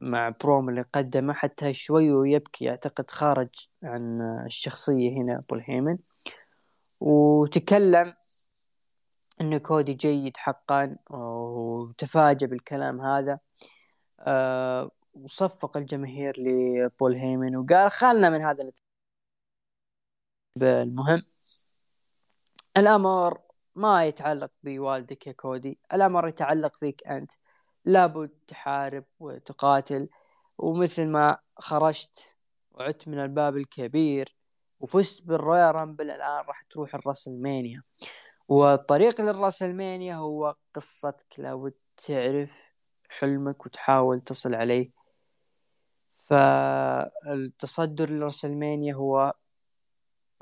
مع 0.00 0.28
برومو 0.28 0.68
اللي 0.68 0.82
قدمه 0.82 1.32
حتى 1.32 1.74
شوي 1.74 2.12
ويبكي. 2.12 2.70
أعتقد 2.70 3.10
خارج 3.10 3.48
عن 3.82 4.20
الشخصية 4.46 5.10
هنا 5.12 5.44
بول 5.50 5.62
هيمن 5.66 5.98
وتكلم 7.00 8.14
انه 9.40 9.58
كودي 9.58 9.94
جيد 9.94 10.36
حقا 10.36 10.96
وتفاجأ 11.10 12.46
بالكلام 12.46 13.00
هذا 13.00 13.38
أه 14.20 14.90
وصفق 15.14 15.76
الجماهير 15.76 16.34
لبول 16.38 17.14
هيمن 17.14 17.56
وقال 17.56 17.90
خلنا 17.90 18.30
من 18.30 18.42
هذا 18.42 18.70
المهم 20.62 21.22
الأمر 22.78 23.40
ما 23.74 24.04
يتعلق 24.06 24.50
بوالدك 24.62 25.26
يا 25.26 25.32
كودي. 25.32 25.78
الأمر 25.92 26.28
يتعلق 26.28 26.76
فيك 26.76 27.06
أنت. 27.06 27.32
لابد 27.84 28.30
تحارب 28.48 29.04
وتقاتل. 29.20 30.08
ومثل 30.58 31.08
ما 31.08 31.38
خرجت 31.58 32.26
وعدت 32.72 33.08
من 33.08 33.20
الباب 33.20 33.56
الكبير 33.56 34.36
وفزت 34.80 35.22
بالرويال 35.22 35.74
رامبل 35.74 36.10
الان 36.10 36.44
راح 36.44 36.62
تروح 36.70 36.94
الرسلمانيا. 36.94 37.82
والطريق 38.48 39.20
للرسلمانيا 39.20 40.14
هو 40.16 40.56
قصتك. 40.74 41.38
لابد 41.38 41.74
تعرف 42.06 42.50
حلمك 43.08 43.66
وتحاول 43.66 44.20
تصل 44.20 44.54
عليه. 44.54 44.90
فالتصدر 46.28 48.10
للرسلمانيا 48.10 48.94
هو 48.94 49.34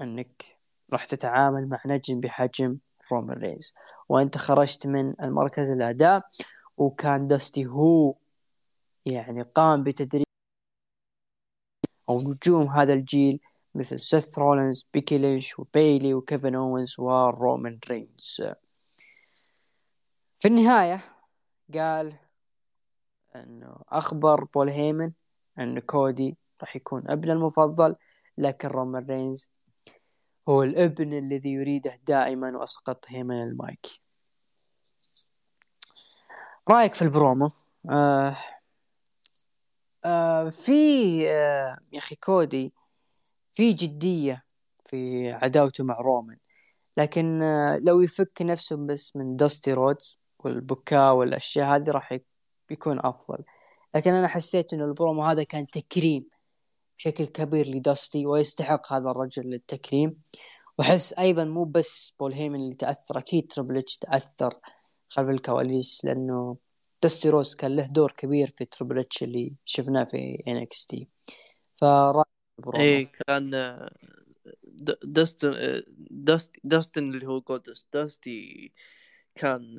أنك 0.00 0.55
راح 0.92 1.04
تتعامل 1.04 1.68
مع 1.68 1.78
نجم 1.86 2.20
بحجم 2.20 2.78
رومان 3.12 3.38
رينز. 3.38 3.74
وانت 4.08 4.38
خرجت 4.38 4.86
من 4.86 5.14
المركز 5.22 5.70
الأداء 5.70 6.22
وكان 6.76 7.28
دستي 7.28 7.66
هو 7.66 8.14
يعني 9.06 9.42
قام 9.42 9.82
بتدريب 9.82 10.26
أو 12.08 12.20
نجوم 12.20 12.68
هذا 12.68 12.92
الجيل 12.92 13.40
مثل 13.74 14.00
سيث 14.00 14.38
رولينز 14.38 14.86
بيكي 14.94 15.18
لينش 15.18 15.58
وبيلي 15.58 16.14
وكيفن 16.14 16.54
اونز 16.54 16.94
ورومان 17.00 17.78
رينز. 17.90 18.42
في 20.40 20.48
النهاية 20.48 21.04
قال 21.74 22.14
إنه 23.36 23.76
أخبر 23.88 24.44
بول 24.44 24.68
هيمن 24.70 25.12
إن 25.58 25.78
كودي 25.78 26.36
راح 26.60 26.76
يكون 26.76 27.02
ابنه 27.10 27.32
المفضل 27.32 27.96
لكن 28.38 28.68
رومان 28.68 29.06
رينز 29.06 29.50
هو 30.48 30.62
الابن 30.62 31.12
الذي 31.18 31.52
يريده 31.52 32.00
دائما 32.06 32.56
واسقط 32.56 33.04
هيمن 33.08 33.42
المايك. 33.42 33.86
رأيك 36.68 36.94
في 36.94 37.02
البرومو؟ 37.02 37.50
آه 37.90 38.36
آه 40.04 40.48
في 40.48 40.72
آه 41.30 41.78
يا 41.92 41.98
أخي 41.98 42.16
كودي 42.16 42.72
في 43.52 43.72
جدية 43.72 44.44
في 44.84 45.30
عداوته 45.32 45.84
مع 45.84 46.00
رومان 46.00 46.36
لكن 46.96 47.42
آه، 47.42 47.78
لو 47.78 48.00
يفك 48.00 48.42
نفسه 48.42 48.76
بس 48.76 49.16
من 49.16 49.36
داستي 49.36 49.72
رودز 49.72 50.18
والبكاء 50.38 51.14
والأشياء 51.14 51.76
هذه 51.76 51.90
راح 51.90 52.18
يكون 52.70 53.06
أفضل. 53.06 53.44
لكن 53.94 54.14
أنا 54.14 54.28
حسيت 54.28 54.72
إنه 54.72 54.84
البرومو 54.84 55.22
هذا 55.22 55.42
كان 55.42 55.66
تكريم. 55.66 56.24
بشكل 56.98 57.26
كبير 57.26 57.68
لداستي 57.68 58.26
ويستحق 58.26 58.92
هذا 58.92 59.10
الرجل 59.10 59.42
للتكريم 59.50 60.22
وأحس 60.78 61.12
أيضا 61.12 61.44
مو 61.44 61.64
بس 61.64 62.14
بول 62.20 62.32
هيمن 62.32 62.60
اللي 62.60 62.74
تأثر 62.74 63.18
أكيد 63.18 63.46
تربل 63.52 63.78
إتش 63.78 63.96
تأثر 63.96 64.54
خلف 65.08 65.28
الكواليس 65.28 66.04
لأنه 66.04 66.56
داستي 67.02 67.28
رودز 67.28 67.54
كان 67.54 67.76
له 67.76 67.86
دور 67.86 68.12
كبير 68.12 68.50
في 68.50 68.64
تربل 68.64 68.98
إتش 68.98 69.22
اللي 69.22 69.52
شفناه 69.64 70.04
في 70.04 70.42
إن 70.48 70.56
إكس 70.56 70.86
تي. 70.86 71.08
اي 72.74 73.04
كان 73.04 73.50
داستن 75.04 75.82
داستن 76.64 77.14
اللي 77.14 77.26
هو 77.26 77.40
جولدست. 77.40 77.86
داستي 77.92 78.72
كان 79.34 79.76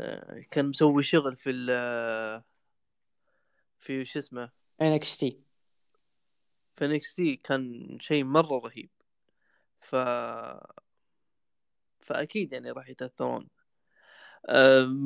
كان 0.51 0.65
مسوي 0.65 1.03
شغل 1.03 1.35
في 1.35 1.49
ال 1.49 1.67
في 3.79 4.05
شو 4.05 4.19
اسمه؟ 4.19 4.49
NXT. 4.81 5.46
في 6.77 6.85
NXT 6.85 7.35
كان 7.35 7.97
شيء 7.99 8.23
مرة 8.23 8.59
رهيب. 8.65 8.89
ف 9.81 9.95
فأكيد 11.99 12.53
يعني 12.53 12.71
راح 12.71 12.89
يتأثرون. 12.89 13.49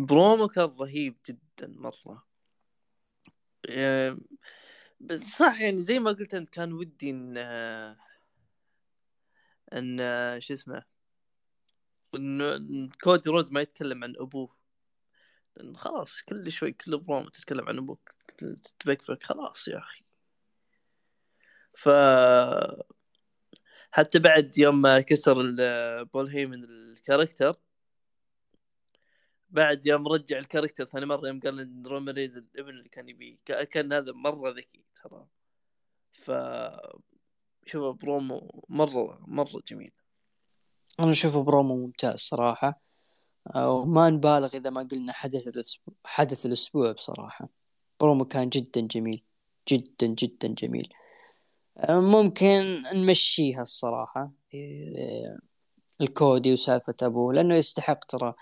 برومو 0.05 0.47
كان 0.47 0.69
رهيب 0.79 1.17
جدا 1.29 1.67
مرة. 1.67 2.23
بس 4.99 5.21
صح 5.21 5.61
يعني 5.61 5.81
زي 5.81 5.99
ما 5.99 6.11
قلت 6.11 6.33
أنت 6.33 6.49
كان 6.49 6.73
ودي 6.73 7.09
إن 7.09 7.37
إن 9.73 9.97
شو 10.41 10.53
اسمه 10.53 10.83
إن 12.15 12.89
كودي 13.03 13.29
رودز 13.29 13.51
ما 13.51 13.61
يتكلم 13.61 14.03
عن 14.03 14.13
أبوه. 14.17 14.57
خلاص 15.75 16.21
كل 16.21 16.51
شوي 16.51 16.71
كل 16.71 16.97
برومو 16.97 17.29
تتكلم 17.29 17.69
عن 17.69 17.77
أبوك 17.77 18.11
تبكبك 18.79 19.23
خلاص 19.23 19.67
يا 19.67 19.77
أخي. 19.77 20.10
ف 21.73 21.89
حتى 23.91 24.19
بعد 24.19 24.57
يوم 24.57 24.81
ما 24.81 25.01
كسر 25.01 25.35
بول 26.03 26.27
هيمن 26.27 26.63
ال 26.63 26.72
character 26.72 27.55
بعد 29.49 29.85
يوم 29.85 30.07
رجع 30.07 30.37
ال 30.37 30.42
character 30.42 30.85
ثاني 30.85 31.05
مرة 31.05 31.27
يوم 31.27 31.39
قال 31.39 31.59
إن 31.59 31.83
رومان 31.85 32.15
رينز 32.15 32.37
الابن 32.37 32.69
اللي 32.69 32.89
كان 32.89 33.09
يبيه 33.09 33.37
كان 33.45 33.93
هذا 33.93 34.11
مرة 34.11 34.49
ذكي 34.49 34.85
ترى. 35.03 35.25
ف 36.11 36.31
شوف 37.65 37.95
برومو 37.95 38.65
مرة 38.69 39.19
مرة 39.27 39.61
جميل. 39.67 39.91
أنا 40.99 41.11
أشوفه 41.11 41.43
برومو 41.43 41.75
ممتاز 41.75 42.19
صراحة. 42.19 42.81
وما 43.55 44.09
نبالغ 44.09 44.55
إذا 44.55 44.69
ما 44.69 44.81
قلنا 44.91 45.13
حدث 45.13 45.47
الأسبوع 45.47 45.95
حدث 46.05 46.45
الأسبوع 46.45 46.91
بصراحة. 46.91 47.49
برومو 47.99 48.25
كان 48.25 48.49
جدا 48.49 48.81
جميل 48.81 49.23
جدا 49.67 50.07
جدا 50.07 50.47
جميل. 50.47 50.93
ممكن 51.89 52.83
نمشيها 52.93 53.61
الصراحة 53.61 54.31
الكودي 56.01 56.53
وسالفة 56.53 56.95
أبوه 57.01 57.33
لأنه 57.33 57.55
يستحق 57.55 58.05
ترى 58.05 58.33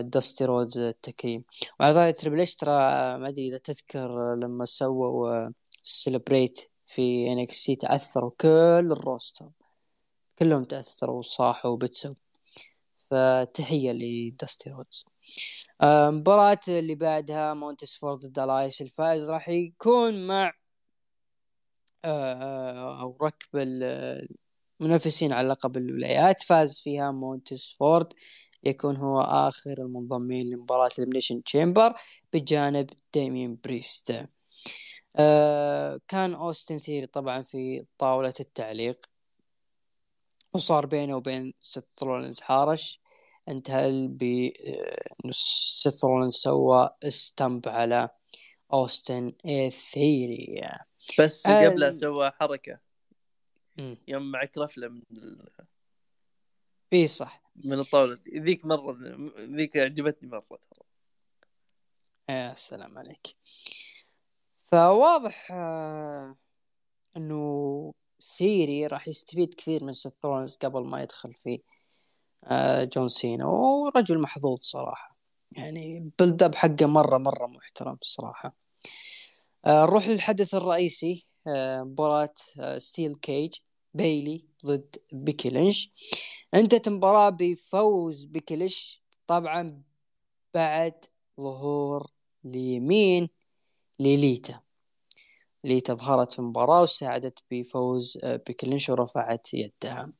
داستي 0.00 0.44
رودز 0.44 0.78
التكريم. 0.78 1.44
وعلى 1.80 1.94
طاري 1.94 2.12
Triple 2.12 2.40
H 2.40 2.54
ترى 2.54 2.70
ما 3.18 3.28
أدري 3.28 3.48
إذا 3.48 3.58
تذكر 3.58 4.34
لما 4.34 4.64
سووا 4.64 5.50
celebrate 5.82 6.70
في 6.84 7.32
NXT 7.32 7.76
تأثروا 7.76 8.30
كل 8.40 8.88
ال 8.92 9.00
roster 9.00 9.50
كلهم 10.38 10.64
تأثروا 10.64 11.18
وصاحوا 11.18 11.70
وبتسوا 11.70 12.14
فتحية 13.10 13.92
لداستي 13.92 14.70
رودز. 14.70 15.04
المباراة 15.82 16.60
اللي 16.68 16.94
بعدها 16.94 17.54
مونتيز 17.54 17.96
فورد 17.96 18.18
ضد 18.18 18.38
الفائز 18.80 19.30
راح 19.30 19.48
يكون 19.48 20.26
مع 20.26 20.52
أو 22.04 23.16
ركب 23.22 23.48
المنافسين 24.80 25.32
على 25.32 25.48
لقب 25.48 25.76
الولايات 25.76 26.42
فاز 26.42 26.80
فيها 26.80 27.10
مونتيز 27.10 27.76
فورد 27.78 28.12
يكون 28.64 28.96
هو 28.96 29.20
آخر 29.20 29.72
المنضمين 29.72 30.50
لمباراة 30.50 30.90
ال 30.98 31.02
Elimination 31.02 31.42
Chamber 31.42 31.94
بجانب 32.32 32.90
داميان 33.12 33.58
بريست 33.64 34.26
آه 35.16 36.00
كان 36.08 36.34
أوستن 36.34 36.78
ثيري 36.78 37.06
طبعا 37.06 37.42
في 37.42 37.86
طاولة 37.98 38.34
التعليق 38.40 39.06
وصار 40.52 40.86
بينه 40.86 41.16
وبين 41.16 41.54
سيث 41.60 42.02
رولينز 42.02 42.40
تحارش 42.40 43.00
انتهى 43.48 44.06
ب 44.08 44.50
آه، 44.66 46.30
سوى 46.30 46.90
stomp 47.04 47.68
على 47.68 48.08
أوستن 48.72 49.32
ثيري 49.70 50.66
بس 51.18 51.46
قبله 51.46 51.92
سوى 51.92 52.30
حركة. 52.30 52.78
يوم 54.08 54.30
معك 54.30 54.58
رفلة 54.58 54.88
من 54.88 55.02
إي 56.92 57.08
صح. 57.08 57.42
من 57.56 57.78
الطاولة. 57.78 58.18
ذيك 58.28 58.64
مرة 58.64 58.98
ذيك 59.38 59.76
عجبتني 59.76 60.28
مرة 60.28 60.58
ترى. 60.70 60.86
يا 62.30 62.54
سلام 62.54 62.98
عليك. 62.98 63.36
فواضح 64.60 65.48
آه 65.52 66.36
إنه 67.16 67.94
ثيري 68.36 68.86
راح 68.86 69.08
يستفيد 69.08 69.54
كثير 69.54 69.84
من 69.84 69.92
سيث 69.92 70.14
قبل 70.60 70.84
ما 70.84 71.02
يدخل 71.02 71.34
في 71.34 71.62
آه 72.44 72.84
جون 72.84 73.08
سينا. 73.08 73.46
ورجل 73.46 74.20
محظوظ 74.20 74.58
صراحة. 74.60 75.17
يعني 75.52 76.12
build 76.18 76.42
up 76.42 76.54
حقه 76.54 76.86
مرة 76.86 77.18
مرة 77.18 77.46
محترم 77.46 77.98
الصراحه 78.02 78.56
آه 79.66 79.84
نروح 79.86 80.08
للحدث 80.08 80.54
الرئيسي. 80.54 81.28
آه، 81.46 81.82
مباراة 81.82 82.34
steel 82.78 83.14
cage 83.14 83.54
بيلي 83.94 84.44
ضد 84.66 84.96
بيكي 85.12 85.48
لينش 85.48 85.92
انتهت 86.54 86.88
المباراة 86.88 87.30
بفوز 87.30 88.24
بيكي 88.24 88.59
لينش 88.59 89.02
طبعا 89.26 89.82
بعد 90.54 91.04
ظهور 91.40 92.06
لمين؟ 92.44 93.28
لليتا. 94.00 94.60
ظهرت 95.94 96.32
في 96.32 96.38
المباراة 96.38 96.82
وساعدت 96.82 97.38
بفوز 97.50 98.18
آه، 98.24 98.36
بيكي 98.46 98.66
لينش 98.66 98.90
ورفعت 98.90 99.54
يدها. 99.54 100.12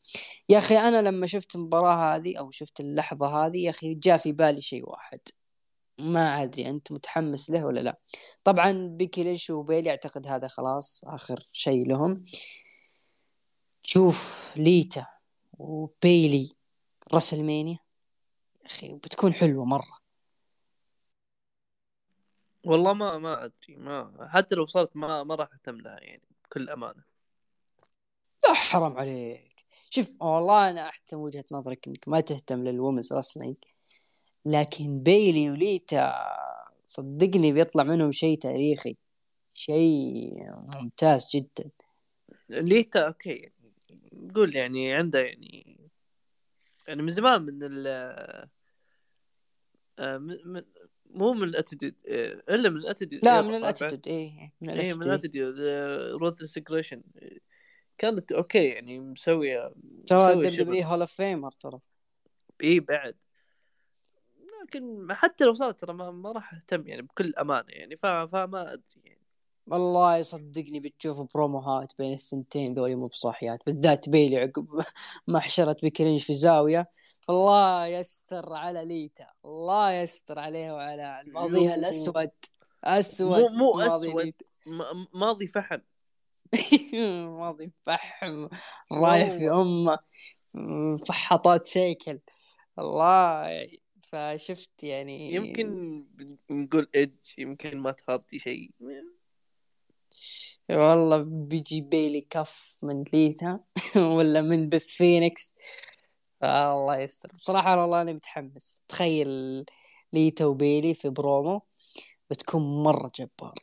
يا 0.49 0.59
أخي 0.59 0.79
أنا 0.79 1.03
لما 1.03 1.27
شفت 1.27 1.57
المباراة 1.57 2.17
هذه 2.17 2.39
أو 2.39 2.51
شفت 2.51 2.81
اللحظة 2.81 3.47
هذه 3.47 3.59
يا 3.59 3.71
أخي 3.71 3.95
جاء 3.95 4.17
في 4.17 4.33
بالي 4.33 4.61
شيء 4.61 4.91
واحد. 4.91 5.21
ما 5.99 6.43
أدري 6.43 6.69
أنت 6.69 6.93
متحمس 6.93 7.51
له 7.51 7.67
ولا 7.67 7.81
لا. 7.81 8.01
طبعا 8.45 8.73
بيكي 8.73 9.39
وبيلي 9.51 9.91
أعتقد 9.91 10.27
هذا 10.27 10.49
خلاص 10.49 11.01
آخر 11.05 11.49
شيء 11.53 11.87
لهم. 11.87 12.25
شوف 13.83 14.53
ليتا 14.57 15.07
وبيلي 15.59 16.57
راسلمانيا 17.13 17.79
يا 18.63 18.67
أخي 18.67 18.95
بتكون 18.95 19.33
حلوة 19.33 19.65
مرة. 19.65 20.08
والله 22.69 22.93
ما 22.93 23.19
ما 23.19 23.45
أدري 23.45 23.77
ما 23.77 24.29
حتى 24.29 24.55
لو 24.55 24.67
صارت 24.67 24.97
ما 24.97 25.25
ما 25.25 25.35
راح 25.35 25.49
أهتم 25.53 25.77
لها 25.77 26.01
يعني 26.01 26.23
بكل 26.45 26.71
أمانة. 26.71 27.03
لا 28.45 28.53
حرام 28.53 28.99
عليك. 28.99 29.65
شوف 29.91 30.23
والله 30.23 30.71
أنا 30.71 30.89
أحترم 30.89 31.21
وجهة 31.21 31.45
نظرك 31.53 31.89
إنك 31.89 32.09
ما 32.09 32.21
تهتم 32.21 32.65
للومنز 32.65 33.13
رسلينج 33.13 33.57
لكن 34.47 35.03
بيلي 35.03 35.51
وليتا 35.51 36.15
صدقني 36.87 37.53
بيطلع 37.53 37.85
منهم 37.85 38.13
شيء 38.13 38.39
تاريخي 38.39 38.97
شيء 39.55 40.33
ممتاز 40.51 41.31
جدا. 41.35 41.71
ليتا 42.49 43.07
okay 43.07 43.53
قول 44.35 44.57
يعني 44.57 44.95
عنده 44.95 45.21
يعني 45.21 45.81
يعني 46.89 47.03
من 47.03 47.11
زمان 47.11 47.43
من 47.43 47.59
ال 47.63 47.87
آه، 49.99 50.19
من 50.19 50.63
مو 51.11 51.33
من 51.33 51.45
ال 51.45 51.51
Attitude 51.51 51.95
آه، 52.09 52.43
إلا 52.55 52.71
من 52.71 52.77
ال 52.77 52.82
Attitude 52.82 53.25
لا 53.25 53.43
من 53.43 53.55
ال 53.55 53.61
Attitude 53.61 54.09
اي 54.09 54.53
من 54.61 54.71
ال 54.71 54.73
Attitude 54.73 54.93
اي 54.93 54.95
من 54.95 55.03
ال 55.03 55.08
Attitude. 55.08 55.55
Ruthless 56.21 56.57
Aggression 56.57 57.03
كانت 57.99 58.33
okay 58.33 58.65
يعني 58.65 59.01
مسوية 59.01 59.73
ترى 60.07 60.35
W 60.35 60.85
Hall 60.85 61.01
of 61.01 61.13
Famer 61.13 61.53
ترى. 61.53 61.81
إي 62.63 62.81
بعد. 62.81 63.17
لكن 64.63 65.07
حتى 65.11 65.45
لو 65.45 65.55
صارت 65.55 65.81
ترى 65.81 65.93
ما, 65.93 66.11
ما 66.11 66.33
راح 66.33 66.55
أهتم 66.55 66.87
يعني 66.87 67.03
بكل 67.03 67.35
أمانة 67.35 67.69
يعني 67.69 67.97
فما 67.97 68.73
أدري 68.73 69.03
يعني. 69.05 69.19
والله 69.67 70.17
يصدقني 70.17 70.81
بتشوف 70.81 71.35
بروموهات 71.35 71.93
بين 71.99 72.13
الثنتين 72.13 72.75
ذولي 72.75 72.95
مو 72.95 73.07
بصاحيات 73.07 73.61
بالذات 73.67 74.09
بيلي 74.09 74.39
عقب 74.39 74.83
ما 75.27 75.41
حشرت 75.41 75.85
بيكي 75.85 76.01
لينش 76.01 76.21
في 76.21 76.35
زاوية. 76.35 76.91
الله 77.31 77.87
يستر 77.87 78.53
على 78.53 78.85
ليتا 78.85 79.27
الله 79.45 79.93
يستر 79.93 80.39
عليه 80.39 80.73
وعلى 80.73 81.23
ماضيها 81.27 81.75
الأسود 81.75 82.31
أسود 82.85 83.41
مو 83.41 83.49
مو 83.49 83.81
أسود 83.81 84.33
ماضي 85.15 85.47
فحم. 85.47 85.81
ماضي 87.39 87.73
فحم 87.87 88.49
رايح 88.93 89.31
في 89.31 89.51
أمه 89.51 89.99
فحطات 91.09 91.65
سيكل. 91.65 92.21
الله 92.79 93.67
فشفت 94.03 94.85
يعني 94.85 95.33
يمكن 95.35 96.05
نقول 96.51 96.89
إيدج 96.95 97.39
يمكن 97.39 97.79
ما 97.79 97.93
تغطي 97.93 98.39
شيء. 98.39 98.71
والله 100.71 101.25
بيجي 101.29 101.81
بيلي 101.81 102.21
كف 102.21 102.79
من 102.83 103.05
ليتا 103.13 103.61
ولا 104.17 104.43
من 104.43 104.69
بث 104.69 104.87
فينيكس 104.87 105.55
الله 106.43 106.97
يستر. 106.97 107.29
بصراحة 107.33 107.81
والله 107.81 108.03
أنا 108.03 108.13
متحمس. 108.13 108.83
تخيل 108.89 109.29
ليتا 110.13 110.45
وبيلي 110.47 110.95
في 110.95 111.09
برومو 111.09 111.63
بتكون 112.31 112.83
مرة 112.83 113.13
جبار. 113.15 113.55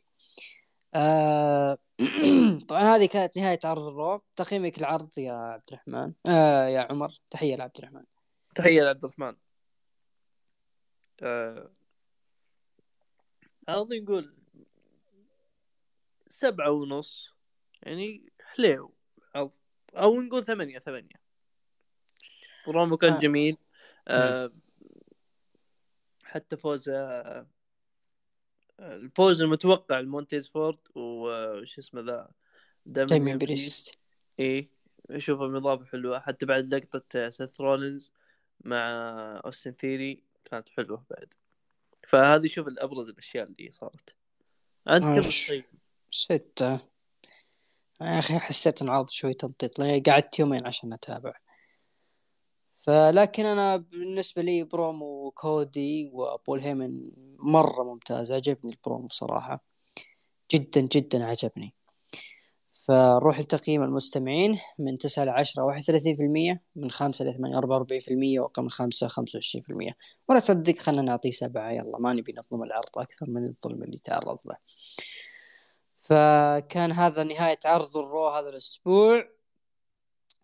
آه 0.94 1.78
طبعا 2.68 2.82
هذه 2.96 3.06
كانت 3.06 3.36
نهاية 3.36 3.58
عرض 3.64 3.82
الرو. 3.86 4.22
تقييمك 4.36 4.78
العرض 4.78 5.18
يا 5.18 5.32
عبد 5.32 5.62
الرحمن. 5.68 6.12
آه 6.28 6.66
يا 6.68 6.80
عمر. 6.80 7.20
تحية 7.30 7.56
لعبد 7.56 7.78
الرحمن. 7.78 8.04
تحية 8.54 8.82
لعبد 8.82 9.04
الرحمن. 9.04 9.36
آه... 11.22 11.70
نقول 13.68 14.36
سبعة 16.26 16.70
ونص. 16.70 17.30
يعني 17.82 18.32
حليو. 18.40 18.94
أو, 19.36 19.50
أو 19.94 20.20
نقول 20.20 20.44
ثمانية 20.44 20.78
ثمانية. 20.78 21.25
برومو 22.66 22.96
كان 22.96 23.12
آه. 23.12 23.18
جميل. 23.18 23.56
آه 24.08 24.52
حتى 26.24 26.56
فوز 26.56 26.88
آه 26.88 27.46
الفوز 28.80 29.42
المتوقع 29.42 30.00
لمونتيز 30.00 30.48
فورد 30.48 30.78
وش 30.94 31.78
اسمه 31.78 32.00
ذا 32.00 32.30
داميان 32.86 33.38
بريست 33.38 33.98
اي 34.40 34.70
اشوفه 35.10 35.56
اضافه 35.56 35.84
حلوة. 35.84 36.20
حتى 36.20 36.46
بعد 36.46 36.74
لقطة 36.74 37.30
سيث 37.30 37.60
رولينز 37.60 38.12
مع 38.60 38.80
أوستن 39.44 39.72
ثيري 39.72 40.22
كانت 40.44 40.68
حلوة 40.68 41.04
بعد. 41.10 41.34
فهذه 42.08 42.46
شوف 42.46 42.68
الأبرز 42.68 43.08
الأشياء 43.08 43.46
اللي 43.46 43.72
صارت. 43.72 44.14
أنت 44.88 45.04
كم 45.04 45.30
طيب. 45.48 45.64
ستة 46.10 46.72
يا 48.00 48.18
أخي 48.18 48.38
حسيت 48.38 48.82
ان 48.82 48.88
عرض 48.88 49.08
شوي 49.08 49.34
تمطيط 49.34 49.80
قعدت 49.80 50.38
يومين 50.38 50.66
عشان 50.66 50.92
أتابع. 50.92 51.34
فلكن 52.86 53.46
أنا 53.46 53.76
بالنسبة 53.76 54.42
لي 54.42 54.64
برومو 54.64 55.30
كودي 55.30 56.10
وبول 56.12 56.60
هيمن 56.60 57.10
مرة 57.38 57.84
ممتاز 57.84 58.32
عجبني 58.32 58.72
البرومو 58.72 59.06
بصراحه 59.06 59.64
جدا 60.52 60.80
جدا 60.80 61.24
عجبني. 61.24 61.74
فنروح 62.70 63.40
لتقييم 63.40 63.82
المستمعين 63.82 64.58
من 64.78 64.98
9 64.98 65.24
ل 65.24 65.28
10 65.28 65.64
31% 65.64 66.60
من 66.76 66.90
5 66.90 67.24
ل 67.24 67.34
8 67.34 67.56
44% 67.58 68.40
وأقل 68.40 68.62
من 68.62 68.70
5 68.70 69.08
25% 69.08 69.94
ولا 70.28 70.40
تصدق 70.40 70.76
خلينا 70.76 71.02
نعطيه 71.02 71.30
سبعة 71.30 71.70
يلا 71.70 71.98
ما 71.98 72.12
نبي 72.12 72.34
نظلم 72.38 72.62
العرض 72.62 72.98
أكثر 72.98 73.30
من 73.30 73.46
الظلم 73.46 73.82
اللي 73.82 73.98
تعرض 73.98 74.38
له. 74.46 74.56
فكان 76.00 76.92
هذا 76.92 77.24
نهاية 77.24 77.58
عرض 77.64 77.96
ال 77.96 78.04
Raw 78.04 78.28
هذا 78.28 78.48
الأسبوع. 78.48 79.28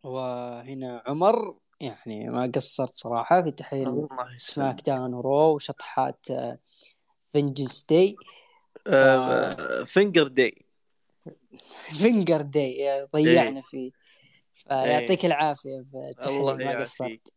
وهنا 0.03 1.03
عمر. 1.07 1.62
يعني 1.83 2.29
ما 2.29 2.53
قصرت 2.55 2.91
صراحة 2.91 3.43
في 3.43 3.51
تحليل 3.51 4.09
SmackDown 4.37 4.81
و 4.87 5.15
Raw 5.15 5.55
وشطحات 5.55 6.27
فينجنس 7.33 7.87
داي 7.91 8.17
فينجر 9.85 10.29
داي 10.29 10.67
فينجر 11.97 12.41
داي 12.41 13.07
ضيعنا. 13.13 13.61
فيه. 13.61 13.91
فيعطيك. 14.53 15.25
العافية 15.25 15.83
في 15.83 15.97
التحليل 16.11 16.65
ما 16.65 16.81
قصرت. 16.81 17.33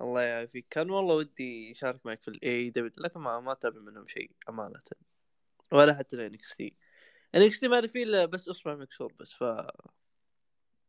الله 0.00 0.22
يعافيك. 0.22 0.66
كان 0.70 0.90
والله 0.90 1.14
ودي 1.14 1.72
اشارك 1.72 2.06
معك 2.06 2.22
في 2.22 2.28
ال 2.28 2.70
AEW 2.70 2.90
لكن 2.98 3.20
ما 3.20 3.40
ما 3.40 3.52
اتابع 3.52 3.80
منهم 3.80 4.06
شيء 4.06 4.30
أمانة. 4.48 4.80
ولا 5.72 5.94
حتى 5.98 6.16
ال 6.16 6.54
NXT 6.54 6.76
NXT 7.34 7.68
ما 7.68 7.86
في 7.86 8.02
إلا 8.02 8.24
بس 8.24 8.48
أصبع 8.48 8.74
مكسور 8.74 9.12
بس 9.20 9.32
ف 9.32 9.42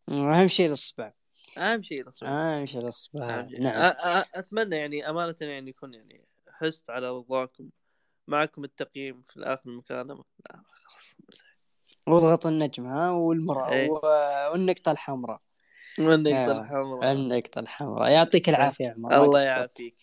أهم 0.10 0.48
شيء 0.48 0.68
الأصبع. 0.68 1.14
أهم 1.58 1.84
شيء 1.84 2.02
الأصبع. 2.02 2.30
أهم 2.30 2.66
شيء 2.66 2.82
الأصبع. 2.82 3.48
نعم. 3.60 3.94
أتمنى 4.36 4.76
يعني 4.76 5.10
أمانة 5.10 5.36
يعني 5.42 5.70
يكون 5.70 5.94
يعني 5.94 6.26
حزت 6.52 6.90
على 6.90 7.10
رضاكم 7.10 7.70
معكم 8.28 8.64
التقييم 8.64 9.24
في 9.30 9.38
الآخر 9.38 9.70
المكالمه 9.70 10.24
لا 10.50 10.62
خلاص 10.66 11.16
واضغط 12.08 12.46
النجم 12.46 12.86
ها 12.86 13.12
والمرأة 13.12 13.70
إيه. 13.70 13.90
والنقطة 14.52 14.92
الحمراء. 14.92 15.42
والنقطة 16.00 16.38
أيوة. 16.38 16.62
الحمراء. 16.62 17.12
النقطة 17.12 17.60
الحمراء. 17.60 18.12
يعطيك 18.12 18.50
العافية 18.50 18.86
يا 18.86 18.92
عمر. 18.92 19.24
الله 19.26 19.42
يعافيك. 19.42 19.96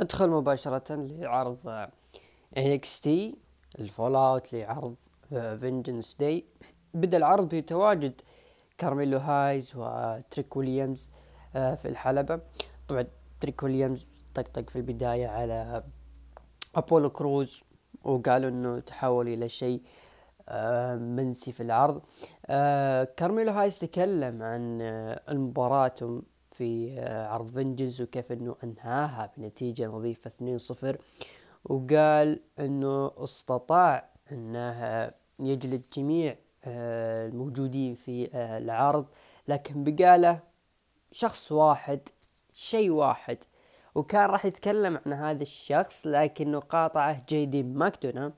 ندخل 0.00 0.30
مباشرة 0.30 0.94
لعرض 0.96 1.88
NXT 2.58 3.08
ال 3.78 4.14
fallout 4.14 4.52
لعرض 4.52 4.96
Vengeance 5.30 6.14
Day 6.14 6.44
بدأ 6.94 7.16
العرض 7.16 7.54
بتواجد 7.54 8.20
كارميلو 8.78 9.18
هايز 9.18 9.72
وتريك 9.76 10.56
ويليامز 10.56 11.10
آه، 11.56 11.74
في 11.74 11.88
الحلبة. 11.88 12.40
طبعا 12.88 13.06
تريك 13.40 13.62
ويليامز 13.62 14.06
طقطق 14.34 14.70
في 14.70 14.76
البداية 14.76 15.26
على 15.26 15.84
أبولو 16.74 17.10
كروز 17.10 17.62
وقالوا 18.04 18.50
إنه 18.50 18.80
تحول 18.80 19.28
إلى 19.28 19.48
شيء 19.48 19.82
آه، 20.48 20.94
منسي 20.96 21.52
في 21.52 21.62
العرض. 21.62 22.02
آه، 22.46 23.04
كارميلو 23.04 23.52
هايز 23.52 23.78
تكلم 23.78 24.42
عن 24.42 24.80
المباراة 25.28 26.22
في 26.52 27.00
عرض 27.00 27.46
فينجنز 27.46 28.00
وكيف 28.02 28.32
إنه 28.32 28.56
أنهاها 28.64 29.32
بنتيجة 29.36 29.86
نظيفة 29.86 30.30
2-0 30.30 30.96
وقال 31.64 32.40
إنه 32.58 33.12
استطاع 33.24 34.10
انه 34.32 35.12
يجلد 35.40 35.86
جميع 35.96 36.36
الموجودين 36.66 37.94
في 37.94 38.28
العرض. 38.34 39.06
لكن 39.48 39.84
بقاله 39.84 40.40
شخص 41.12 41.52
واحد 41.52 42.00
شيء 42.52 42.90
واحد. 42.90 43.38
وكان 43.94 44.30
راح 44.30 44.44
يتكلم 44.44 45.00
عن 45.06 45.12
هذا 45.12 45.42
الشخص 45.42 46.06
لكنه 46.06 46.58
قاطعه 46.58 47.24
جيدي 47.28 47.62
ماكدونا 47.62 48.32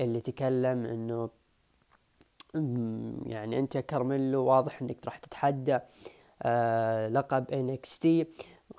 اللي 0.00 0.20
تكلم 0.20 0.84
إنه 0.84 1.30
يعني 3.26 3.58
أنت 3.58 3.74
يا 3.74 3.80
كارميلو 3.80 4.44
واضح 4.44 4.82
إنك 4.82 4.96
راح 5.04 5.18
تتحدى 5.18 5.78
آه 6.42 7.08
لقب 7.08 7.44
NXT 7.50 8.26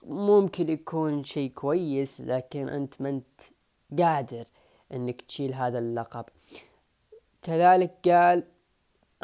ممكن 0.03 0.69
يكون 0.69 1.23
شيء 1.23 1.51
كويس 1.51 2.21
لكن 2.21 2.69
أنت 2.69 3.01
ما 3.01 3.09
أنت 3.09 3.41
قادر 3.99 4.45
إنك 4.93 5.21
تشيل 5.21 5.53
هذا 5.53 5.79
اللقب. 5.79 6.25
كذلك 7.41 8.09
قال 8.09 8.43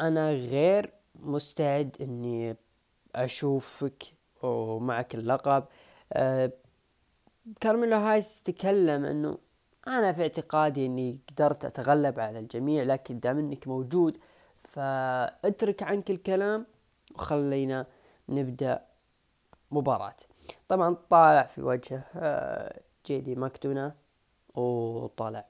أنا 0.02 0.32
غير 0.32 0.92
مستعد 1.14 1.96
إني 2.00 2.56
أشوفك 3.14 4.02
ومعك 4.42 5.14
اللقب. 5.14 5.64
أه 6.12 6.52
كارميلو 7.60 7.96
هايس 7.96 8.42
تكلم 8.42 9.04
إنه 9.04 9.38
أنا 9.88 10.12
في 10.12 10.22
اعتقادي 10.22 10.86
إني 10.86 11.18
قدرت 11.28 11.64
أتغلب 11.64 12.20
على 12.20 12.38
الجميع 12.38 12.82
لكن 12.82 13.20
دام 13.20 13.38
إنك 13.38 13.68
موجود 13.68 14.18
فأترك 14.62 15.82
عنك 15.82 16.10
الكلام 16.10 16.66
وخلينا 17.14 17.86
نبدأ 18.28 18.84
مباراة. 19.70 20.16
طبعا 20.68 20.96
طالع 21.10 21.42
في 21.42 21.62
وجهه 21.62 22.04
آه، 22.16 22.80
جيدي 23.06 23.34
ماكدونا 23.34 23.94
وطالع. 24.54 25.44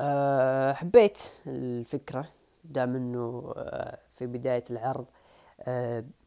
آه، 0.00 0.72
حبيت 0.72 1.18
الفكرة. 1.46 2.37
دام 2.68 2.96
إنه 2.96 3.52
آه، 3.56 3.98
في 4.10 4.26
بداية 4.26 4.64
العرض 4.70 5.06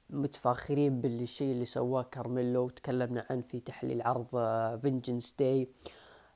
متفاخرين 0.09 1.01
بالشيء 1.01 1.51
اللي 1.51 1.65
سواه 1.65 2.03
كارميلو 2.11 2.65
وتكلمنا 2.65 3.25
عنه 3.29 3.41
في 3.41 3.59
تحليل 3.59 4.01
عرض 4.01 4.27
Vengeance 4.81 5.35
Day 5.39 5.67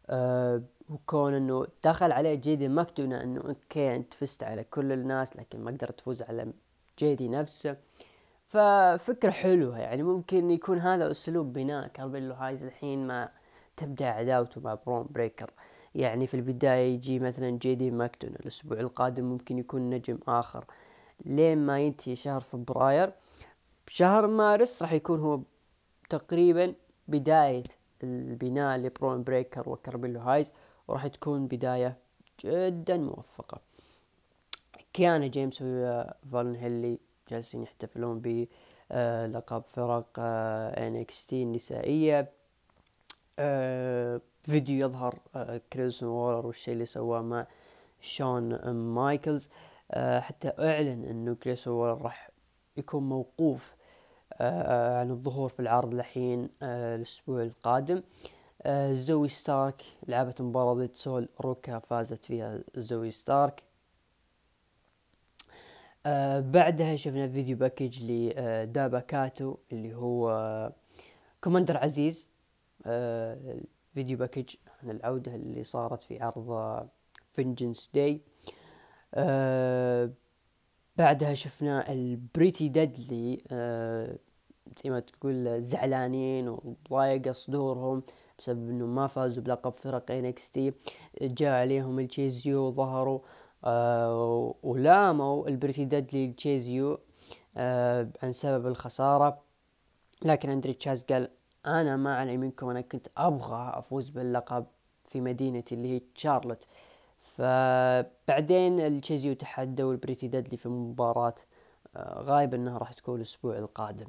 أه 0.10 0.61
وكون 0.90 1.34
إنه 1.34 1.68
دخل 1.84 2.11
عليه 2.11 2.36
جيدي 2.36 2.68
ماكدونا 2.68 3.23
إنه 3.23 3.41
أوكي 3.41 3.95
أنت 3.95 4.14
فزت 4.14 4.44
على 4.44 4.64
كل 4.64 4.91
الناس 4.91 5.38
لكن 5.38 5.60
ما 5.60 5.72
قدرت 5.72 5.99
تفوز 5.99 6.22
على 6.22 6.53
جيدي 6.99 7.27
نفسه. 7.27 7.77
ففكرة 8.48 9.32
حلوة 9.32 9.80
يعني 9.80 10.03
ممكن 10.03 10.52
يكون 10.52 10.80
هذا 10.80 11.11
أسلوب 11.11 11.53
بناء 11.53 11.88
كارميلو 11.88 12.34
هايز 12.34 12.64
الحين 12.64 13.07
ما 13.07 13.30
تبدأ 13.77 14.06
عداوته 14.06 14.61
مع 14.61 14.73
برون 14.73 15.07
بريكر 15.10 15.52
يعني 15.96 16.28
في 16.28 16.34
البداية 16.34 16.94
يجي 16.94 17.20
مثلا 17.20 17.50
جيدي 17.50 17.92
ماكدونا 17.92 18.36
الأسبوع 18.40 18.80
القادم 18.80 19.24
ممكن 19.24 19.58
يكون 19.58 19.90
نجم 19.90 20.20
آخر. 20.28 20.66
لين 21.26 21.58
ما 21.58 21.80
ينتهي 21.80 22.16
شهر 22.16 22.42
فبراير 22.42 23.14
بشهر 23.88 24.28
مارس 24.28 24.82
راح 24.82 24.94
يكون 24.94 25.20
هو 25.20 25.40
تقريبا 26.10 26.74
بداية 27.08 27.64
البناء 28.04 28.78
لبرون 28.78 29.24
بريكر 29.24 29.70
وكارميلو 29.70 30.20
هايز 30.20 30.52
وراح 30.88 31.08
تكون 31.08 31.48
بداية 31.48 31.98
جدا 32.40 32.98
موفقة. 32.98 33.62
كيانا 34.94 35.28
جيمس 35.28 35.58
وفالون 35.62 36.56
هينلي 36.56 37.00
جالسين 37.30 37.64
يحتفلون 37.64 38.20
ب 38.20 38.48
آه، 38.92 39.28
لقب 39.28 39.64
فرق 39.68 40.20
NXT 40.20 41.44
النسائية. 41.44 42.32
آه، 43.40 44.22
فيديو 44.46 44.86
يظهر 44.88 45.20
آه، 45.36 45.62
كريس 45.74 46.04
وولر 46.04 46.46
والشيء 46.46 46.74
اللي 46.74 46.86
سواه 46.86 47.22
مع 47.22 47.48
شون 48.02 48.72
مايكلز. 48.72 49.50
حتى 49.96 50.52
أعلن 50.60 51.04
إنه 51.04 51.36
كريس 51.36 51.68
وولر 51.68 52.02
راح 52.02 52.30
يكون 52.78 53.10
موقوف 53.10 53.76
عن 54.42 55.12
الظهور 55.12 55.50
في 55.50 55.60
العرض 55.60 55.94
الحين 55.94 56.50
الأسبوع 56.64 57.42
القادم. 57.44 58.02
زوي 58.92 59.30
ستارك 59.30 59.84
لعبت 60.08 60.42
مباراة 60.42 60.74
ضد 60.74 60.96
سول 60.96 61.30
روكا 61.42 61.80
فازت 61.80 62.26
فيها 62.26 62.60
زوي 62.76 63.12
ستارك. 63.12 63.64
آه 66.06 66.40
بعدها 66.40 66.96
شفنا 66.96 67.28
video 67.28 67.58
package 67.58 68.04
لدابا 68.04 69.00
كاتو 69.00 69.58
اللي 69.72 69.96
هو 69.96 70.72
كوماندر 71.44 71.78
عزيز 71.78 72.30
آه 72.86 73.60
video 73.96 74.18
package 74.18 74.56
عن 74.84 74.90
العودة 74.90 75.36
اللي 75.36 75.64
صارت 75.64 76.04
في 76.04 76.20
عرض 76.22 76.88
Vengeance 77.34 77.90
Day 77.94 78.22
آه 79.14 80.12
بعدها 80.98 81.34
شفنا 81.34 81.92
ال 81.92 82.03
Pretty 82.03 82.70
Deadly 82.70 83.44
آه 83.52 84.18
زي 84.84 84.90
ما 84.90 85.00
تقول 85.00 85.62
زعلانين 85.62 86.50
وضايقة 86.50 87.32
صدورهم 87.32 88.04
بسبب 88.40 88.70
انه 88.70 88.86
ما 88.86 89.08
فازوا 89.08 89.44
بلقب 89.44 89.74
فرق 89.78 90.12
NXT 90.12 90.74
جاء 91.22 91.62
عليهم 91.62 92.00
ال 92.00 92.08
Chase 92.08 92.51
U 92.51 92.60
وظهروا 92.68 93.20
آه 93.64 94.56
ولاموا 94.64 95.48
ال 95.48 95.53
Pretty 95.53 95.86
Deadly 95.86 96.28
Chase 96.28 96.88
U 96.88 97.00
آه 97.58 98.10
عن 98.24 98.34
سبب 98.34 98.68
الخسارة. 98.68 99.42
لكن 100.26 100.50
اندري 100.50 100.74
تشيس 100.74 101.04
قال 101.04 101.30
أنا 101.66 101.98
ما 101.98 102.16
علي 102.16 102.38
منكم 102.38 102.70
أنا 102.70 102.82
كنت 102.82 103.08
أبغى 103.18 103.72
أفوز 103.74 104.10
باللقب 104.10 104.66
في 105.06 105.22
مدينتي 105.22 105.76
اللي 105.76 105.88
هي 105.96 106.02
تشارلوت. 106.16 106.68
فبعدين 107.22 108.80
ال 108.80 108.87
Chase 108.87 109.26
U 109.26 109.34
تحدوا 109.34 109.92
ال 109.92 109.97
Pretty 109.97 110.28
Deadly 110.28 110.58
في 110.58 110.70
مباراة 110.70 111.36
آه 111.96 112.22
غالبا 112.22 112.54
إنها 112.54 112.78
راح 112.78 112.94
تكون 112.94 113.16
الأسبوع 113.16 113.58
القادم. 113.58 114.08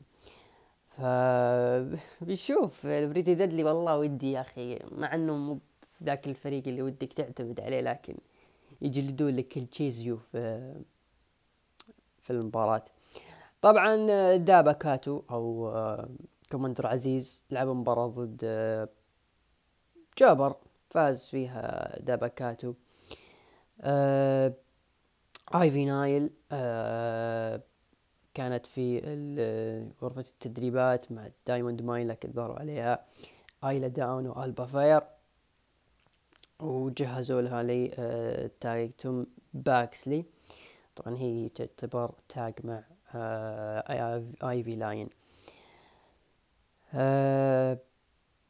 ف 0.97 1.01
بنشوف 2.27 2.87
ال 2.87 2.94
Pretty 2.94 3.35
Deadly 3.35 3.65
والله 3.65 3.99
ودي 3.99 4.33
يا 4.33 4.41
أخي 4.41 4.79
مع 4.93 5.15
إنه 5.15 5.37
مو 5.37 5.59
ذاك 6.03 6.27
الفريق 6.27 6.69
اللي 6.69 6.83
ودك 6.83 7.13
تعتمد 7.13 7.61
عليه 7.61 7.81
لكن 7.81 8.15
يجلدون 8.83 9.37
لك 9.37 9.57
ال 9.57 9.65
Chase 9.65 10.08
U 10.08 10.17
في 10.17 10.75
في 12.23 12.31
المباراة. 12.31 12.85
طبعا 13.63 14.07
دابا 14.37 14.73
كاتو 14.73 15.23
أو 15.31 15.69
كوماندر 16.53 16.87
عزيز 16.87 17.43
لعب 17.51 17.69
مباراة 17.69 18.07
ضد 18.07 18.89
جابر 20.19 20.57
فاز 20.91 21.25
فيها 21.25 21.99
دابا 22.01 22.29
كاتو 22.29 22.75
آه 23.81 24.53
آيفي 25.55 25.85
نايل 25.85 26.31
آه 26.53 27.61
كانت 28.35 28.67
في 28.67 29.01
غرفة 30.03 30.21
التدريبات 30.21 31.13
مع 31.13 31.29
Diamond 31.47 31.83
Mine 31.83 32.09
لكن 32.09 32.33
ظهروا 32.33 32.59
عليها 32.59 33.05
آيلا 33.65 33.89
داون 33.89 34.27
وألبا 34.27 34.67
فاير. 34.67 35.03
وجهزوا 36.61 37.41
لها 37.41 37.63
لي 37.63 37.91
آه، 37.99 38.51
تايتوم 38.61 39.27
باكسلي. 39.55 40.25
طبعا 40.97 41.17
هي 41.17 41.49
تعتبر 41.49 42.11
tag 42.29 42.55
مع 42.65 42.83
آه، 43.15 44.25
آيفي 44.43 44.75
نايل. 44.75 45.09
آه، 46.99 47.79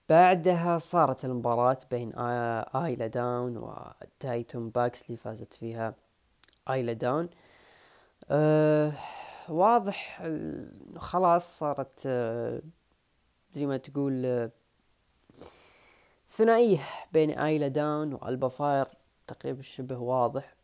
بعدها 0.09 0.79
صارت 0.79 1.25
المباراة 1.25 1.79
بين 1.91 2.15
آيلا 2.75 3.07
داون 3.07 3.57
وتايتوم 3.57 4.71
باكسلي 4.71 5.17
فازت 5.17 5.55
فيها 5.55 5.95
آيلا 6.71 6.93
داون. 6.93 7.29
واضح 9.49 10.29
خلاص 10.97 11.59
صارت 11.59 12.01
زي 13.55 13.67
ما 13.67 13.77
تقول 13.77 14.51
ثنائية 16.29 16.79
بين 17.13 17.31
آيلا 17.31 17.69
داون 17.69 18.15
والبا 18.15 18.49
فاير. 18.49 18.87
تقريبا 19.27 19.63
شبه 19.63 19.99
واضح. 19.99 20.55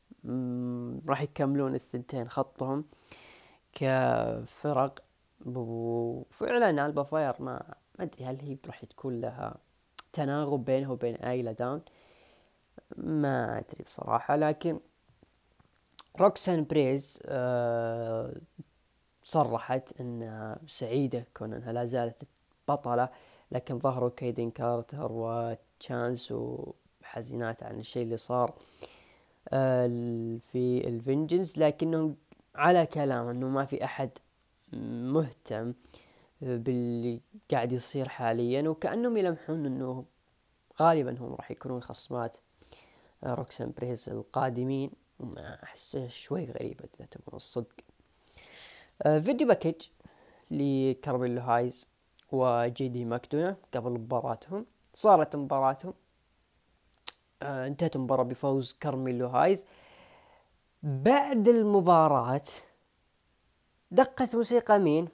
راح 1.09 1.23
يكملون 1.23 1.75
الثنتين 1.75 2.29
خطهم 2.29 2.85
كفرق. 3.73 5.03
وفعلا 5.47 6.87
Alba 6.87 7.03
Fyre 7.03 7.35
ما 7.39 7.75
ما 7.99 8.05
أدري 8.05 8.25
هل 8.25 8.41
هي 8.41 8.57
راح 8.67 8.85
تكون 8.85 9.21
لها 9.21 9.55
تناغم 10.13 10.63
بينها 10.63 10.91
وبين 10.91 11.15
Isla 11.15 11.53
Dawn؟ 11.53 11.83
ما 12.97 13.59
أدري 13.59 13.85
بصراحة 13.85 14.37
لكن 14.37 14.81
روكسان 16.21 16.65
بيريز 16.65 17.19
آه 17.27 18.35
صرحت 19.23 20.01
إنها 20.01 20.59
سعيدة 20.69 21.27
كون 21.37 21.53
انها 21.55 21.73
لا 21.73 21.85
زالت 21.85 22.23
بطلة 22.69 23.09
لكن 23.53 23.79
ظهروا 23.79 24.11
كيدن 24.17 24.51
كارتر 24.51 25.13
وتشانس 25.13 26.33
وحزينات 26.33 27.63
عن 27.63 27.81
الشيء 27.81 28.03
اللي 28.03 28.17
صار 28.17 28.55
آه، 29.49 29.87
في 30.53 30.89
الـ 30.89 30.96
vengeance 30.96 31.59
لكنهم 31.59 32.17
على 32.55 32.87
كلام 32.87 33.29
إنه 33.29 33.49
ما 33.49 33.65
في 33.65 33.85
أحد 33.85 34.11
مهتم 34.73 35.75
باللي 36.41 37.21
قاعد 37.51 37.73
يصير 37.73 38.09
حاليا 38.09 38.69
وكأنهم 38.69 39.17
يلمحون 39.17 39.67
إنه 39.67 40.05
غالبا 40.81 41.17
هم 41.21 41.35
راح 41.35 41.51
يكونون 41.51 41.83
خصمات 41.83 42.37
آه، 43.25 43.35
روكسان 43.35 43.73
بيريز 43.77 44.09
القادمين. 44.09 44.91
وما 45.21 45.63
أحس 45.63 45.97
شوي 45.97 46.45
غريبة 46.45 46.85
إذا 46.95 47.07
تبغون 47.07 47.37
الصدق. 47.37 47.75
آه، 49.03 49.19
video 49.19 49.49
package 49.49 49.87
لكارميلو 50.51 51.41
هايز 51.41 51.87
وجي 52.33 52.89
دي 52.89 53.05
ماكدونا 53.05 53.57
قبل 53.75 53.91
مباراتهم. 53.91 54.67
صارت 54.95 55.37
مباراتهم. 55.37 55.95
آه 57.43 57.67
انتهت 57.67 57.97
المباراة 57.97 58.23
بفوز 58.23 58.73
كارميلو 58.73 59.27
هايز. 59.27 59.65
بعد 60.83 61.49
المباراة 61.49 62.43
دقت 63.93 64.37
موسيقى 64.37 64.79
مين؟ 64.79 65.09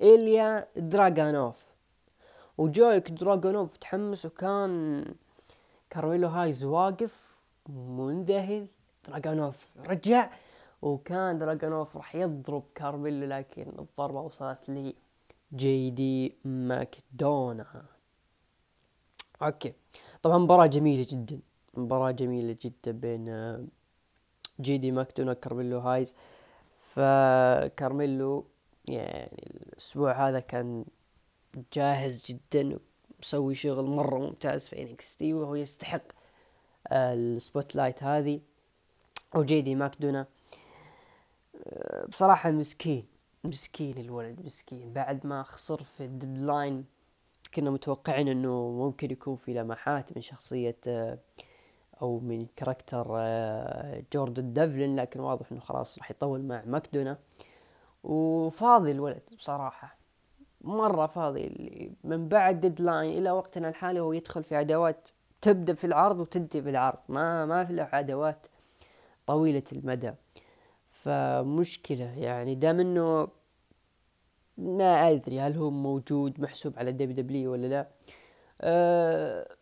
إيليا 0.00 0.66
دراغانوف. 0.76 1.56
وجويك 2.58 3.10
دراغانوف 3.10 3.76
تحمس 3.76 4.26
وكان 4.26 5.04
كارميلو 5.90 6.28
هايز 6.28 6.64
واقف 6.64 7.14
منذهل. 7.68 8.66
دراغانوف 9.08 9.66
رجع 9.86 10.30
وكان 10.82 11.38
دراغانوف 11.38 11.96
راح 11.96 12.14
يضرب 12.14 12.62
كارميلو 12.74 13.26
لكن 13.26 13.66
الضربة 13.78 14.20
وصلت 14.20 14.68
لي 14.68 14.94
جي 15.54 15.90
دي 15.90 16.34
ماكدونا. 16.44 17.84
أوكي. 19.42 19.72
طبعا 20.22 20.38
مباراة 20.38 20.66
جميلة 20.66 21.06
جدا. 21.10 21.40
مباراة 21.74 22.10
جميلة 22.10 22.56
جدا 22.62 22.92
بين 22.92 23.26
جي 24.60 24.78
دي 24.78 24.90
ماكدونا 24.90 25.34
كارميلو 25.34 25.78
هايز. 25.78 26.14
فكارميلو 26.94 28.46
يعني 28.88 29.46
الأسبوع 29.50 30.28
هذا 30.28 30.40
كان 30.40 30.84
جاهز 31.72 32.24
جدا 32.26 32.78
مسوي 33.20 33.54
شغل 33.54 33.84
مرة 33.84 34.18
ممتاز 34.18 34.68
في 34.68 34.82
إن 34.82 34.93
إكس 34.93 35.16
تي 35.16 35.34
وهو 35.34 35.54
يستحق 35.54 36.02
آه، 36.88 37.14
ال 37.14 37.76
spotlight 37.76 38.02
هذه. 38.02 38.40
وجي 39.34 39.60
دي 39.60 39.74
ماكدونا 39.74 40.26
آه، 41.66 42.06
بصراحة 42.06 42.50
مسكين 42.50 43.06
مسكين 43.44 43.98
الولد 43.98 44.40
مسكين. 44.44 44.92
بعد 44.92 45.26
ما 45.26 45.42
خسر 45.42 45.82
في 45.82 46.04
الديدلاين 46.04 46.84
كنا 47.54 47.70
متوقعين 47.70 48.28
إنه 48.28 48.70
ممكن 48.70 49.10
يكون 49.10 49.36
في 49.36 49.54
لمحات 49.54 50.16
من 50.16 50.22
شخصية 50.22 50.76
آه، 50.86 51.18
أو 52.02 52.18
من 52.18 52.46
character 52.56 53.04
جوردن 54.12 54.52
ديفلين 54.52 54.96
لكن 54.96 55.20
واضح 55.20 55.52
إنه 55.52 55.60
خلاص 55.60 55.98
راح 55.98 56.10
يطول 56.10 56.42
مع 56.42 56.62
ماكدونا. 56.66 57.18
وفاضي 58.04 58.90
الولد 58.90 59.22
بصراحة 59.38 59.98
مرة 60.60 61.06
فاضي. 61.06 61.92
من 62.04 62.28
بعد 62.28 62.60
ديدلاين 62.60 63.18
إلى 63.18 63.30
وقتنا 63.30 63.68
الحالي 63.68 64.00
هو 64.00 64.12
يدخل 64.12 64.44
في 64.44 64.56
عداوات 64.56 65.08
تبدأ 65.40 65.74
في 65.74 65.86
العرض 65.86 66.20
وتنتهي 66.20 66.62
في 66.62 66.70
العرض. 66.70 66.98
ما 67.08 67.46
ما 67.46 67.64
في 67.64 67.72
له 67.72 67.88
عداوات 67.92 68.46
طويلة 69.26 69.62
المدى. 69.72 70.12
فمشكلة 70.86 72.18
يعني 72.18 72.54
دام 72.54 72.80
إنه 72.80 73.28
ما 74.58 75.10
أدري 75.10 75.40
هل 75.40 75.56
هو 75.56 75.70
موجود 75.70 76.40
محسوب 76.40 76.78
على 76.78 76.92
دبليو 76.92 77.16
دبليو 77.16 77.52
ولا 77.52 77.66
لا. 77.66 77.88
أه 78.60 79.56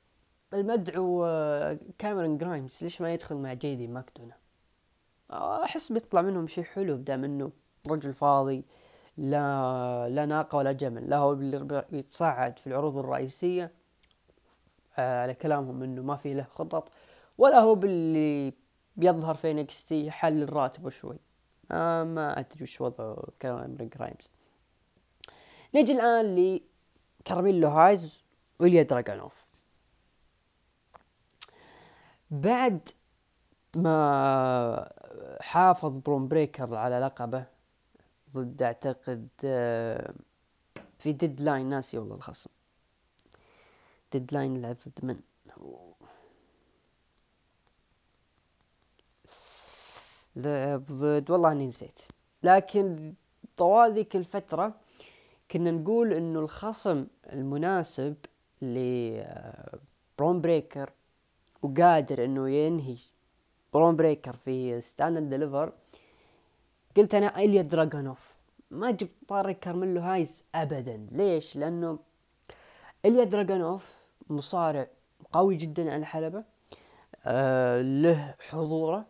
المدعو 0.55 1.25
آه، 1.25 1.79
كاميرون 1.99 2.39
جرايمز 2.39 2.79
ليش 2.83 3.01
ما 3.01 3.13
يدخل 3.13 3.37
مع 3.37 3.53
جيدي 3.53 3.87
ماكدونا؟ 3.87 4.37
أحس 5.65 5.93
بيطلع 5.93 6.23
منهم 6.23 6.47
شيء 6.47 6.65
حلو 6.65 6.97
دام 6.97 7.25
إنه 7.25 7.53
رجل 7.89 8.15
فاضي 8.15 8.65
لا 9.17 10.09
لا 10.09 10.27
ناقة 10.27 10.57
ولا 10.59 10.73
جمل 10.73 11.11
لا 11.11 11.17
هو 11.17 11.33
اللي 11.33 11.85
يتصاعد 11.93 12.59
في 12.59 12.67
العروض 12.67 12.97
الرئيسية 12.97 13.73
آه، 14.99 15.23
على 15.23 15.35
كلامهم 15.35 15.83
إنه 15.83 16.03
ما 16.03 16.17
في 16.17 16.35
له 16.35 16.43
خطط 16.43 16.93
ولا 17.39 17.59
هو 17.61 17.75
باللي 17.75 18.53
بيظهر 18.97 19.35
في 19.35 19.51
انكس 19.51 19.85
تي 19.85 20.07
يحلل 20.07 20.53
راتبه 20.53 20.91
شوي. 20.91 21.19
آه 21.71 22.05
ما 22.05 22.39
أدري 22.41 22.63
وش 22.63 22.81
وضعه 22.81 23.29
كاميرون 23.41 23.89
جرايمز. 23.89 24.31
نجي 25.75 25.93
الآن 25.93 26.61
لكارميلو 27.21 27.69
هايز 27.69 28.23
وإليا 28.61 28.83
دراجانوف 28.83 29.38
بعد 32.31 32.89
ما 33.77 34.89
حافظ 35.41 35.99
برون 35.99 36.29
بريكر 36.29 36.75
على 36.75 36.99
لقبه 37.01 37.45
ضد 38.35 38.63
أعتقد 38.63 39.29
آه، 39.45 40.15
في 40.99 41.13
ديدلاين 41.13 41.67
ناسي 41.67 41.99
والله 41.99 42.15
الخصم. 42.15 42.51
ديدلاين 44.13 44.63
لعب 44.63 44.77
ضد 44.87 45.05
من؟ 45.05 45.21
لعب 50.37 50.87
ضد 50.87 51.31
والله 51.31 51.53
إني 51.53 51.67
نسيت. 51.67 52.01
لكن 52.43 53.15
طوال 53.57 53.93
ذيك 53.95 54.17
الفترة 54.17 54.75
كنا 55.51 55.71
نقول 55.71 56.13
إنه 56.13 56.41
الخصم 56.41 57.07
المناسب 57.33 58.17
لبرون 58.63 60.41
بريكر 60.41 60.91
وقادر 61.63 62.25
إنه 62.25 62.51
ينهي 62.51 62.97
برون 63.73 63.97
بريكر 63.97 64.37
في 64.37 64.81
ستاند 64.81 65.31
ديليفر 65.31 65.73
قلت 66.97 67.15
أنا 67.15 67.37
ايليا 67.37 67.63
دراجونوف 67.63 68.37
ما 68.71 68.91
جبت 68.91 69.11
طاري 69.29 69.59
كارميلو 69.59 70.01
هايز 70.01 70.45
ابدا. 70.55 71.07
ليش؟ 71.13 71.57
لأنه 71.57 71.99
ايليا 73.05 73.25
دراجونوف 73.25 73.93
مصارع 74.31 74.87
قوي 75.33 75.57
جدا 75.57 75.83
على 75.93 75.97
الحلبة 76.01 76.45
آه 77.27 77.83
له 77.83 78.35
حضوره 78.51 79.07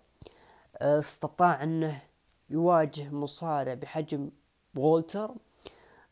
آه 0.78 0.98
استطاع 0.98 1.62
إنه 1.62 2.02
يواجه 2.50 3.10
مصارع 3.10 3.74
بحجم 3.74 4.30
وولتر 4.76 5.30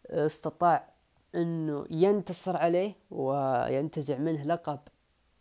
آه 0.06 0.26
استطاع 0.26 0.88
إنه 1.34 1.86
ينتصر 1.90 2.56
عليه 2.56 2.94
وينتزع 3.10 4.18
منه 4.18 4.42
لقب 4.44 4.78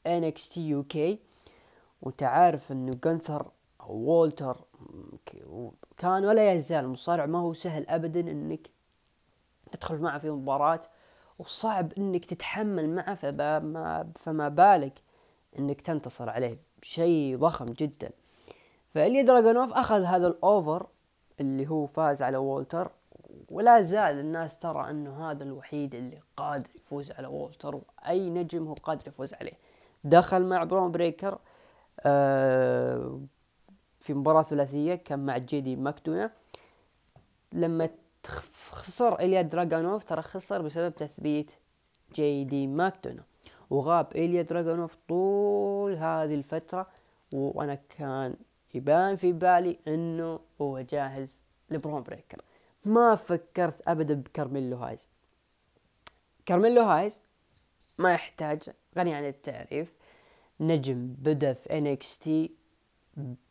NXT 0.05 0.55
UK 0.55 1.17
وانت 2.01 2.23
عارف 2.23 2.71
إنه 2.71 2.91
جنثر 3.03 3.51
أو 3.81 3.93
وولتر 3.93 4.57
كان 5.97 6.25
ولا 6.25 6.53
يزال 6.53 6.87
مصارع. 6.87 7.25
ما 7.25 7.39
هو 7.39 7.53
سهل 7.53 7.87
ابدا 7.89 8.19
إنك 8.19 8.69
تدخل 9.71 9.97
معه 9.97 10.17
في 10.17 10.31
مباراة 10.31 10.81
وصعب 11.39 11.93
إنك 11.97 12.25
تتحمل 12.25 12.89
معه 12.89 13.15
فما, 13.15 14.11
فما 14.15 14.49
بالك 14.49 15.01
إنك 15.59 15.81
تنتصر 15.81 16.29
عليه. 16.29 16.57
شيء 16.81 17.37
ضخم 17.37 17.65
جدا. 17.65 18.11
فإيليا 18.93 19.23
دراجونوف 19.23 19.73
أخذ 19.73 20.03
هذا 20.03 20.27
ال 20.27 20.39
over 20.39 20.87
اللي 21.39 21.67
هو 21.69 21.85
فاز 21.85 22.21
على 22.21 22.37
وولتر 22.37 22.91
ولا 23.49 23.81
زال 23.81 24.19
الناس 24.19 24.59
ترى 24.59 24.89
إنه 24.89 25.31
هذا 25.31 25.43
الوحيد 25.43 25.95
اللي 25.95 26.21
قادر 26.37 26.69
يفوز 26.75 27.11
على 27.11 27.27
وولتر 27.27 27.75
وأي 27.75 28.29
نجم 28.29 28.67
هو 28.67 28.73
قادر 28.73 29.07
يفوز 29.07 29.33
عليه. 29.33 29.64
دخل 30.05 30.45
مع 30.45 30.63
برون 30.63 30.91
بريكر 30.91 31.39
آه 31.99 33.19
في 33.99 34.13
مباراة 34.13 34.43
ثلاثية 34.43 34.95
كان 34.95 35.25
مع 35.25 35.37
جيدي 35.37 35.75
ماكدونا. 35.75 36.31
لما 37.53 37.89
خسر 38.71 39.19
إيليا 39.19 39.41
دراغانوف 39.41 40.03
ترى 40.03 40.21
خسر 40.21 40.61
بسبب 40.61 40.95
تثبيت 40.95 41.51
جي 42.13 42.43
دي 42.43 42.67
ماكدونا. 42.67 43.23
وغاب 43.69 44.13
إيليا 44.15 44.41
دراغانوف 44.41 44.97
طول 45.09 45.95
هذه 45.95 46.35
الفترة 46.35 46.87
وأنا 47.33 47.77
كان 47.97 48.35
يبان 48.73 49.15
في 49.15 49.31
بالي 49.31 49.79
إنه 49.87 50.39
هو 50.61 50.79
جاهز 50.79 51.37
لبرون 51.69 52.01
بريكر. 52.01 52.41
ما 52.85 53.15
فكرت 53.15 53.81
أبدا 53.87 54.13
بكارميلو 54.13 54.77
هايز. 54.77 55.09
كارميلو 56.45 56.83
هايز 56.83 57.21
ما 57.97 58.13
يحتاج 58.13 58.69
غني 58.97 59.13
عن 59.13 59.25
التعريف. 59.25 59.95
نجم 60.59 61.07
بدأ 61.07 61.53
في 61.53 61.77
انكس 61.77 62.17
تي 62.17 62.51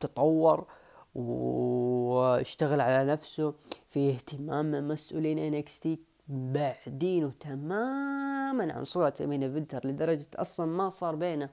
تطور 0.00 0.66
واشتغل 1.14 2.80
على 2.80 3.12
نفسه 3.12 3.54
في 3.90 4.10
اهتمام 4.10 4.88
مسؤولين 4.88 5.38
انكس 5.38 5.80
تي 5.80 5.98
مبعدينه 6.28 7.32
تماما 7.40 8.72
عن 8.72 8.84
صورة 8.84 9.14
main 9.20 9.52
eventer 9.52 9.86
لدرجة 9.86 10.26
أصلا 10.36 10.66
ما 10.66 10.90
صار 10.90 11.14
بينه 11.14 11.48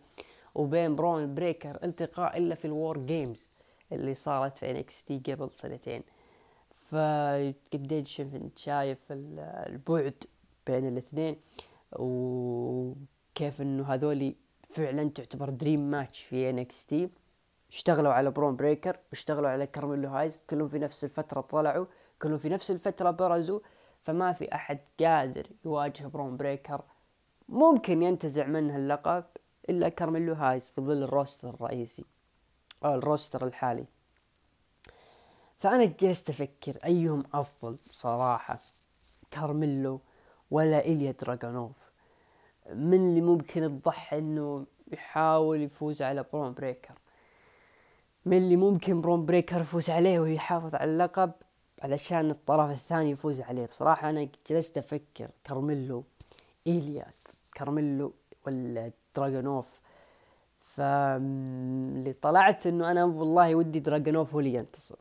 وبين 0.56 0.96
برون 0.96 1.36
بريكر 1.36 1.80
التقاء 1.84 2.38
إلا 2.38 2.56
في 2.56 2.66
الوور 2.66 2.98
جيمز 2.98 3.48
اللي 3.92 4.16
صارت 4.16 4.58
في 4.58 4.72
انكس 4.72 5.04
تي 5.04 5.22
قبل 5.28 5.50
سنتين. 5.54 6.04
فقديش 6.90 8.22
شايف 8.56 8.98
البعد 9.12 10.24
بين 10.68 10.88
الاثنين 10.88 11.36
وكيف 13.32 13.62
إنه 13.62 13.94
هذولي 13.94 14.36
فعلا 14.64 15.10
تعتبر 15.10 15.50
dream 15.50 15.92
match 15.92 16.22
في 16.24 16.50
NXT 16.50 17.10
اشتغلوا 17.72 18.14
على 18.14 18.32
برون 18.32 18.56
بريكر 18.56 18.98
واشتغلوا 19.10 19.50
على 19.50 19.68
كارميلو 19.68 20.10
هايز 20.10 20.38
كلهم 20.50 20.68
في 20.68 20.80
نفس 20.80 21.04
الفترة 21.04 21.42
طلعوا 21.42 21.86
كلهم 22.22 22.38
في 22.38 22.50
نفس 22.50 22.72
الفترة 22.72 23.12
برزوا. 23.12 23.60
فما 24.04 24.34
في 24.34 24.56
أحد 24.56 24.80
قادر 25.00 25.48
يواجه 25.66 26.08
برون 26.08 26.38
بريكر 26.38 26.82
ممكن 27.50 28.04
ينتزع 28.04 28.46
منه 28.46 28.76
اللقب 28.76 29.24
إلا 29.70 29.90
كارميلو 29.90 30.34
هايز 30.34 30.70
في 30.76 30.82
ظل 30.82 31.04
ال 31.04 31.10
roster 31.10 31.50
الرئيسي 31.50 32.06
أو 32.86 32.94
ال 32.94 33.01
roster 33.01 33.48
الحالي. 33.48 33.86
فأنا 35.60 35.86
جلست 35.86 36.30
أفكر 36.30 36.78
أيهم 36.86 37.24
أفضل 37.34 37.78
صراحة 37.80 38.60
كارميلو 39.32 40.02
ولا 40.52 40.86
إليا 40.86 41.12
دراغونوف 41.12 41.91
من 42.74 42.94
اللي 43.10 43.22
ممكن 43.22 43.82
تضحي 43.82 44.18
إنه 44.18 44.66
يحاول 44.92 45.62
يفوز 45.62 46.02
على 46.02 46.26
برون 46.34 46.54
بريكر؟ 46.54 46.94
من 48.26 48.38
اللي 48.38 48.56
ممكن 48.56 49.02
برون 49.02 49.26
بريكر 49.26 49.62
يفوز 49.62 49.90
عليه 49.90 50.20
ويحافظ 50.20 50.76
على 50.76 50.92
اللقب 50.92 51.32
علشان 51.82 52.30
الطرف 52.30 52.72
الثاني 52.72 53.12
يفوز 53.12 53.42
عليه؟ 53.42 53.66
بصراحة 53.66 54.10
أنا 54.10 54.28
جلست 54.50 54.78
أفكر 54.78 55.28
كارميلو 55.44 56.04
إيليا 56.68 57.16
كارميلو 57.56 58.14
ولا 58.48 58.92
دراجونوف 59.16 59.68
فاللي 60.76 62.14
طلعت 62.14 62.68
إنه 62.68 62.92
أنا 62.92 63.04
والله 63.04 63.56
ودي 63.56 63.80
دراجونوف 63.80 64.34
هو 64.34 64.40
اللي 64.40 64.54
ينتصر 64.54 64.96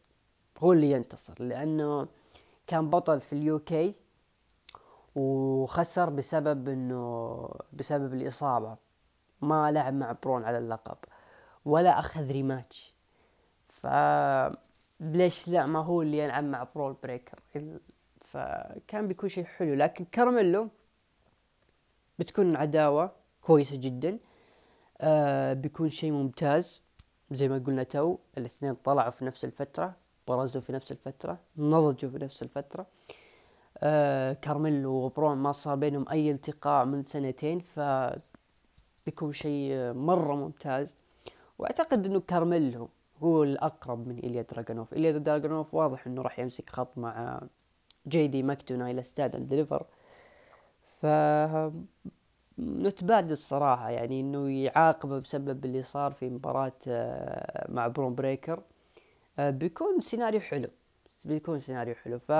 هو 0.58 0.72
اللي 0.72 0.90
ينتصر 0.90 1.34
لأنه 1.38 2.06
كان 2.66 2.90
بطل 2.90 3.20
في 3.20 3.32
ال 3.32 3.53
UK 3.53 3.94
وخسر 5.14 6.10
بسبب 6.10 6.68
إنه 6.68 7.48
بسبب 7.72 8.14
الإصابة. 8.14 8.76
ما 9.42 9.72
لعب 9.72 9.94
مع 9.94 10.16
برون 10.22 10.44
على 10.44 10.58
اللقب 10.58 10.98
ولا 11.64 11.98
أخذ 11.98 12.30
rematch. 12.30 12.94
ف 13.68 13.86
ليش 15.00 15.48
لا؟ 15.48 15.66
ما 15.66 15.78
هو 15.78 16.02
اللي 16.02 16.18
يلعب 16.18 16.44
مع 16.44 16.62
برون 16.74 16.96
بريكر. 17.02 17.38
فكان 18.20 19.08
بيكون 19.08 19.28
شيء 19.28 19.44
حلو. 19.44 19.74
لكن 19.74 20.04
كارميلو 20.04 20.68
بتكون 22.18 22.56
عداوة 22.56 23.10
كويسة 23.42 23.76
جدا. 23.76 24.18
آه 25.00 25.52
بيكون 25.52 25.90
شيء 25.90 26.12
ممتاز. 26.12 26.82
زي 27.30 27.48
ما 27.48 27.58
قلنا 27.66 27.82
تو 27.82 28.18
الاثنين 28.38 28.74
طلعوا 28.74 29.10
في 29.10 29.24
نفس 29.24 29.44
الفترة 29.44 29.94
برزوا 30.28 30.60
في 30.60 30.72
نفس 30.72 30.92
الفترة 30.92 31.38
نضجوا 31.56 32.10
في 32.10 32.18
نفس 32.18 32.42
الفترة. 32.42 32.80
آه 32.82 33.19
كارميلو 34.42 34.90
وبرون 34.90 35.38
ما 35.38 35.52
صار 35.52 35.76
بينهم 35.76 36.08
أي 36.08 36.30
التقاء 36.30 36.84
من 36.84 37.04
سنتين 37.04 37.60
ف 37.60 37.80
بيكون 39.06 39.32
شيء 39.32 39.92
مرة 39.92 40.34
ممتاز. 40.34 40.94
وأعتقد 41.58 42.06
إنه 42.06 42.20
كارميلو 42.20 42.88
هو 43.22 43.42
الأقرب 43.42 44.08
من 44.08 44.16
إيليا 44.18 44.42
دراجونوف 44.42 44.94
إيليا 44.94 45.12
دراجونوف 45.12 45.74
واضح 45.74 46.06
إنه 46.06 46.22
راح 46.22 46.38
يمسك 46.38 46.70
خط 46.70 46.98
مع 46.98 47.40
جي 48.08 48.26
دي 48.26 48.42
ماكدونا 48.42 48.90
إلى 48.90 49.02
Stand 49.02 49.36
and 49.36 49.48
Deliver 49.48 49.86
ف 51.00 51.06
نتبادل 52.58 53.32
الصراحة 53.32 53.90
يعني 53.90 54.20
إنه 54.20 54.50
يعاقبه 54.50 55.18
بسبب 55.18 55.64
اللي 55.64 55.82
صار 55.82 56.12
في 56.12 56.28
مباراة 56.30 56.72
آه، 56.88 57.66
مع 57.72 57.86
برون 57.86 58.14
بريكر. 58.14 58.62
آه، 59.38 59.50
بيكون 59.50 60.00
سيناريو 60.00 60.40
حلو. 60.40 60.68
بيكون 61.24 61.60
سيناريو 61.60 61.94
حلو. 61.94 62.18
ف 62.18 62.32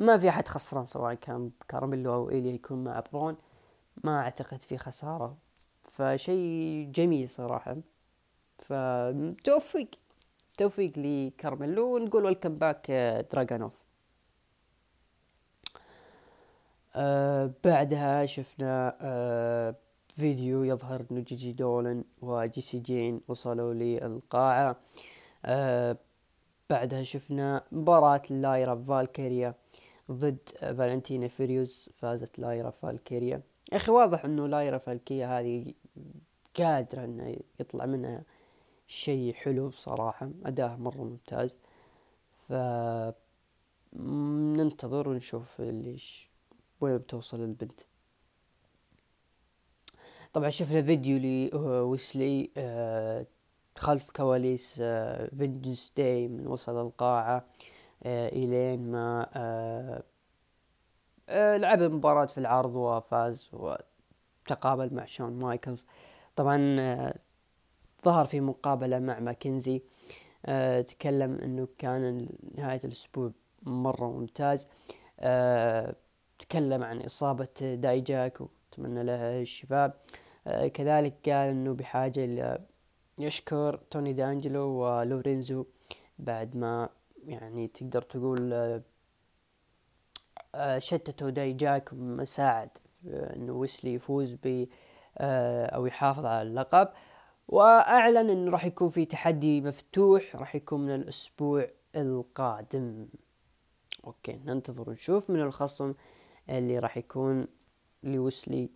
ما 0.00 0.18
في 0.18 0.28
أحد 0.28 0.48
خسران 0.48 0.86
سواء 0.86 1.14
كان 1.14 1.50
كارميلو 1.68 2.14
أو 2.14 2.30
إيليا 2.30 2.52
يكون 2.52 2.84
مع 2.84 3.02
برون. 3.12 3.36
ما 4.04 4.20
أعتقد 4.20 4.62
في 4.62 4.78
خسارة. 4.78 5.36
فشيء 5.82 6.90
جميل 6.94 7.28
صراحة. 7.28 7.76
فتوفق 8.58 9.86
بالتوفيق 10.50 10.92
لكارميلو 10.96 11.94
ونقول 11.94 12.24
welcome 12.24 12.54
back 12.58 12.90
دراجونوف 13.32 13.72
آه 16.96 17.50
بعدها 17.64 18.26
شفنا 18.26 18.96
آه 19.00 19.74
فيديو 20.16 20.64
يظهر 20.64 21.04
إنه 21.10 21.20
جيجي 21.20 21.52
دولن 21.52 22.04
وجيسي 22.22 22.78
جين 22.78 23.20
وصلوا 23.28 23.74
للقاعة. 23.74 24.76
آه 25.44 25.96
بعدها 26.70 27.02
شفنا 27.02 27.62
مباراة 27.72 28.22
لايرا 28.30 28.84
فالكيريا. 28.88 29.54
ضد 30.12 30.38
فالنتينا 30.60 31.28
فيريوز 31.28 31.88
فازت 31.98 32.38
لايرا 32.38 32.70
فالكيريا. 32.70 33.42
يا 33.72 33.76
أخي 33.76 33.92
واضح 33.92 34.24
إنه 34.24 34.46
لايرا 34.46 34.78
فالكيريا 34.78 35.40
هذه 35.40 35.74
قادرة 36.56 37.04
إنه 37.04 37.36
يطلع 37.60 37.86
منها 37.86 38.22
شيء 38.88 39.34
حلو 39.34 39.68
بصراحة 39.68 40.30
اداها 40.44 40.76
مرة 40.76 41.02
ممتاز. 41.04 41.56
ف 42.48 42.52
ننتظر 44.56 45.08
ونشوف 45.08 45.60
ليش 45.60 46.28
وين 46.80 46.98
بتوصل 46.98 47.40
البنت. 47.40 47.80
طبعا 50.32 50.50
شفنا 50.50 50.82
فيديو 50.82 51.18
لويسلي 51.52 52.50
آه، 52.56 53.26
خلف 53.76 54.10
كواليس 54.10 54.74
Vengeance 55.38 55.92
آه، 55.98 56.02
Day 56.02 56.28
من 56.28 56.46
وصل 56.46 56.80
القاعة. 56.86 57.44
آه، 58.02 58.28
إلين 58.28 58.90
ما 58.90 60.02
لعب 61.28 61.82
مباراة 61.82 62.26
في 62.26 62.38
العرض 62.38 62.74
وفاز 62.74 63.50
وتقابل 63.52 64.94
مع 64.94 65.04
شون 65.04 65.32
مايكلز. 65.32 65.86
طبعا 66.36 66.76
ظهر 68.04 68.24
في 68.24 68.40
مقابلة 68.40 68.98
مع 68.98 69.20
ماكنزي. 69.20 69.82
تكلم 70.86 71.38
إنه 71.42 71.68
كان 71.78 72.28
نهاية 72.54 72.80
الأسبوع 72.84 73.30
مرة 73.62 74.10
ممتاز. 74.10 74.66
تكلم 76.38 76.82
عن 76.82 77.00
إصابة 77.00 77.48
دايجاك 77.60 78.40
وتمنى 78.40 79.02
له 79.02 79.40
الشفاء. 79.40 80.00
آه 80.46 80.68
كذلك 80.68 81.28
قال 81.28 81.48
إنه 81.48 81.74
بحاجة 81.74 82.58
يشكر 83.18 83.76
توني 83.90 84.12
دانجلو 84.12 84.68
ولورينزو 84.68 85.64
بعد 86.18 86.56
ما 86.56 86.88
يعني 87.26 87.68
تقدر 87.68 88.02
تقول 88.02 88.52
آه, 88.52 88.82
آه، 90.54 90.78
شتتوا 90.78 91.30
دايجاك 91.30 91.92
مساعد 91.94 92.70
إنه 93.06 93.52
ويسلي 93.52 93.94
يفوز 93.94 94.36
ب 94.42 94.66
آه 95.18 95.66
أو 95.66 95.86
يحافظ 95.86 96.24
على 96.24 96.42
اللقب. 96.42 96.88
وأعلن 97.48 98.30
انه 98.30 98.50
راح 98.50 98.64
يكون 98.64 98.88
في 98.88 99.04
تحدي 99.04 99.60
مفتوح 99.60 100.36
راح 100.36 100.54
يكون 100.54 100.80
من 100.80 100.94
الأسبوع 100.94 101.68
القادم. 101.96 103.08
أوكي 104.06 104.40
ننتظر 104.44 104.90
ونشوف 104.90 105.30
من 105.30 105.40
الخصم 105.40 105.94
اللي 106.50 106.78
راح 106.78 106.96
يكون 106.96 107.46
لويسلي. 108.02 108.70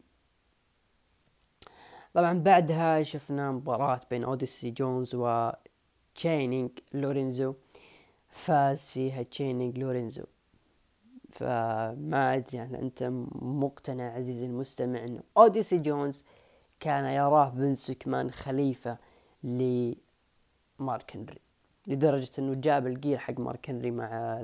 طبعا 2.15 2.39
بعدها 2.39 3.03
شفنا 3.03 3.53
مباراة 3.53 4.01
بين 4.11 4.25
أوديسي 4.25 4.71
جونز 4.71 5.15
و 5.15 5.51
تشانينج 6.15 6.71
لورينزو. 6.93 7.55
فاز 8.35 8.83
فيها 8.83 9.23
تشانينج 9.23 9.79
لورينزو 9.79 10.25
فما 11.31 12.35
أدري 12.35 12.59
يعني 12.59 12.79
أنت 12.79 13.03
مقتنع 13.43 14.15
عزيزي 14.15 14.47
المستمع 14.47 15.05
إنه 15.05 15.23
أوديسي 15.37 15.77
جونز 15.77 16.25
كان 16.81 17.05
يراه 17.05 17.51
فينس 17.51 17.93
ماكمان 18.07 18.31
خليفة 18.31 18.99
لمارك 19.43 21.17
هنري 21.17 21.39
لدرجة 21.87 22.31
إنه 22.39 22.55
جاب 22.55 22.87
ال 22.87 22.93
gear 22.93 23.19
حق 23.19 23.41
مارك 23.41 23.71
هنري 23.71 23.91
مع 23.91 24.43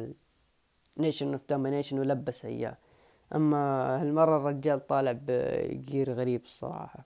Nation 0.98 1.32
of 1.32 1.40
Domination 1.50 1.98
ولبسه 1.98 2.48
إياه. 2.48 2.76
أما 3.34 3.56
هالمرة 4.00 4.36
الرجال 4.36 4.86
طالع 4.86 5.12
ب 5.26 5.43
gear 5.43 6.12
غريب 6.12 6.44
الصراحة. 6.44 7.04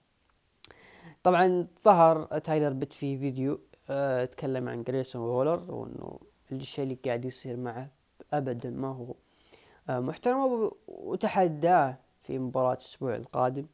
طبعا 1.23 1.67
ظهر 1.85 2.25
تايلر 2.25 2.73
بيت 2.73 2.93
في 2.93 3.17
فيديو 3.17 3.59
تكلم 4.31 4.69
عن 4.69 4.83
جريسون 4.83 5.21
وولر 5.21 5.71
وإنه 5.71 6.19
الشيء 6.51 6.83
اللي 6.83 6.97
قاعد 7.05 7.25
يصير 7.25 7.57
معه 7.57 7.89
ابدا 8.33 8.69
ما 8.69 8.87
هو. 8.87 9.15
آه 9.89 9.99
محترم 9.99 10.71
وتحداه 10.87 11.97
في 12.23 12.39
مباراة 12.39 12.73
الأسبوع 12.73 13.15
القادم. 13.15 13.65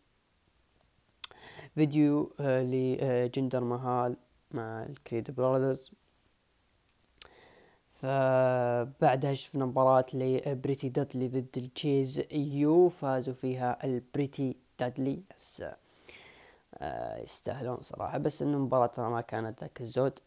فيديو 1.76 2.34
آه 2.40 2.64
لجندر 2.64 3.64
مهال 3.64 4.16
مع 4.52 4.84
ال 4.84 4.91
Creed 4.91 5.32
Brothers. 5.32 5.91
فبعدها 7.94 9.34
شفنا 9.34 9.66
مباراة 9.66 10.06
لبريتي 10.14 10.90
دادلي 10.90 11.28
ضد 11.28 11.58
ال 11.58 11.69
Chase 11.69 12.24
U 12.32 12.90
فازوا 12.90 13.34
فيها 13.34 13.86
البريتي 13.86 14.56
دادلي 14.80 15.24
آه 15.62 15.78
يستاهلون 17.24 17.78
صراحة. 17.82 18.18
بس 18.18 18.41
إنه 18.41 18.58
المباراة 18.58 19.10
ما 19.10 19.22
كانت 19.22 19.62
ذاك 19.62 19.82
الزود. 19.82 20.20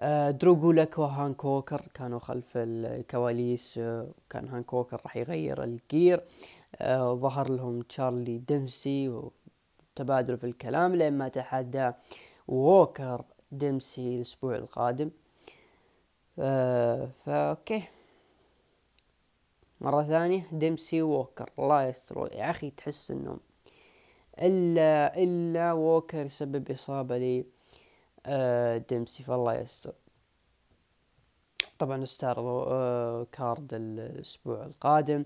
آه 0.00 0.30
درو 0.30 0.56
جولك 0.56 0.98
وهانك 0.98 1.34
ووكر 1.34 1.88
كانوا 1.94 2.18
خلف 2.18 2.52
الكواليس 2.56 3.78
آه 3.78 4.08
كان 4.30 4.48
هانك 4.48 4.62
ووكر 4.62 5.00
راح 5.04 5.16
يغير 5.16 5.64
ال 5.64 5.74
gear. 5.74 6.24
آه 6.76 7.14
ظهر 7.14 7.50
لهم 7.50 7.82
تشارلي 7.82 8.38
ديمسي 8.38 9.08
وتبادلوا 9.08 10.38
في 10.38 10.46
الكلام 10.46 10.94
لين 10.94 11.18
ما 11.18 11.28
تحدى 11.28 11.92
ووكر 12.48 13.24
ديمسي 13.52 14.16
الأسبوع 14.16 14.56
القادم. 14.56 15.10
آه 16.38 17.08
فا 17.26 17.50
أوكي 17.50 17.82
مرة 19.80 20.02
ثانية 20.02 20.46
ديمسي 20.52 21.02
ووكر. 21.02 21.50
الله 21.58 21.82
يستر. 21.82 22.28
يا 22.32 22.50
أخي 22.50 22.70
تحس 22.70 23.10
انه 23.10 23.38
الا 24.38 25.22
إلا 25.22 25.72
ووكر 25.72 26.26
يسبب 26.26 26.70
إصابة 26.70 27.18
لي 27.18 27.44
آه 28.26 28.76
ديمسي 28.78 29.22
فالله 29.22 29.54
يستر. 29.54 29.94
طبعا 31.78 32.02
استعرضوا 32.02 32.64
آه 32.66 33.26
card 33.32 33.74
الأسبوع 33.74 34.64
القادم. 34.64 35.24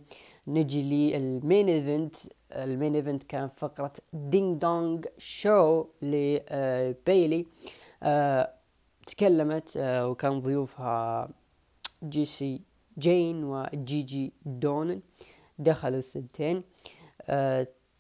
نجي 0.49 0.83
لل 0.83 1.11
main 1.11 1.69
event. 1.69 2.17
ال 2.53 2.61
main 2.61 2.95
event 2.95 3.23
كان 3.23 3.49
فقرة 3.49 3.93
Ding 4.13 4.61
Dong 4.61 5.07
show 5.19 5.85
لبيلي 6.03 7.47
تكلمت 9.07 9.77
آه، 9.77 10.09
وكان 10.09 10.41
ضيوفها 10.41 11.29
جي 12.03 12.25
سي 12.25 12.61
جين 12.99 13.45
وجي 13.45 14.03
جي 14.03 14.33
دولن. 14.45 15.01
دخلوا 15.59 15.99
الثنتين. 15.99 16.63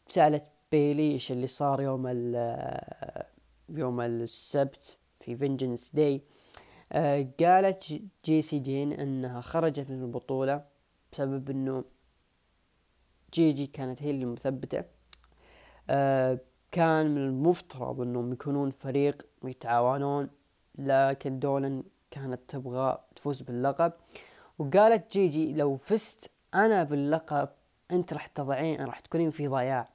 سألت 0.08 0.44
بيلي 0.72 1.12
إيش 1.12 1.32
اللي 1.32 1.46
صار 1.46 1.80
يوم 1.80 2.06
آه، 2.36 3.26
يوم 3.68 4.00
السبت 4.00 4.96
في 5.14 5.36
Vengeance 5.36 5.90
Day 5.94 6.22
أه 6.92 7.28
قالت 7.40 8.02
جي 8.24 8.42
سي 8.42 8.58
جين 8.58 8.92
إنها 8.92 9.40
خرجت 9.40 9.90
من 9.90 10.02
البطولة 10.02 10.64
بسبب 11.12 11.50
إنه 11.50 11.84
جي 13.34 13.52
جي 13.52 13.66
كانت 13.66 14.02
هي 14.02 14.10
اللي 14.10 14.24
مثبتة. 14.24 14.84
أه 15.90 16.38
كان 16.72 17.14
من 17.14 17.18
المفترض 17.18 18.00
إنهم 18.00 18.32
يكونون 18.32 18.70
فريق 18.70 19.26
ويتعاونون 19.42 20.30
لكن 20.78 21.38
دولن 21.38 21.82
كانت 22.10 22.40
تبغى 22.48 23.04
تفوز 23.16 23.42
باللقب. 23.42 23.92
وقالت 24.58 25.12
جيجي 25.12 25.52
لو 25.52 25.76
فزت 25.76 26.30
أنا 26.54 26.82
باللقب 26.82 27.48
أنت 27.90 28.12
راح 28.12 28.26
تضيعين 28.26 28.84
راح 28.84 29.00
تكونين 29.00 29.30
في 29.30 29.48
ضياع. 29.48 29.88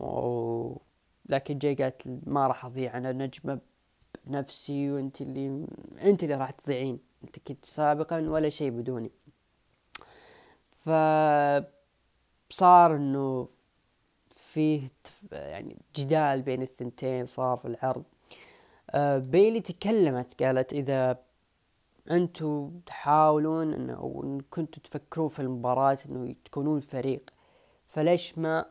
و... 0.00 0.76
لكن 1.26 1.58
جي 1.58 1.74
قالت 1.74 2.02
ما 2.26 2.46
راح 2.46 2.64
أضيع 2.64 2.96
أنا 2.98 3.12
نجمة 3.12 3.58
بنفسي 4.24 4.90
وأنت 4.90 5.20
اللي 5.20 5.66
أنت 6.02 6.22
اللي 6.22 6.34
راح 6.34 6.50
تضيعين 6.50 6.98
أنت 7.24 7.38
كنت 7.38 7.64
سابقا 7.64 8.20
ولا 8.20 8.48
شيء 8.48 8.70
بدوني. 8.70 9.10
ف 10.84 10.90
صار 12.50 12.96
إنه 12.96 13.48
فيه 14.30 14.88
يعني 15.32 15.76
جدال 15.96 16.42
بين 16.42 16.62
الثنتين 16.62 17.26
صار 17.26 17.56
في 17.56 17.68
العرض. 17.68 18.04
آه، 18.90 19.18
بيلي 19.18 19.60
تكلمت 19.60 20.42
قالت 20.42 20.72
إذا 20.72 21.18
أنتم 22.10 22.80
تحاولون 22.86 23.74
إنه 23.74 23.92
أو 23.94 24.22
إن 24.24 24.40
كنتوا 24.50 24.82
تفكرون 24.82 25.28
في 25.28 25.42
المباراة 25.42 25.98
إنه 26.08 26.34
تكونون 26.44 26.80
فريق 26.80 27.30
فليش 27.88 28.38
ما 28.38 28.66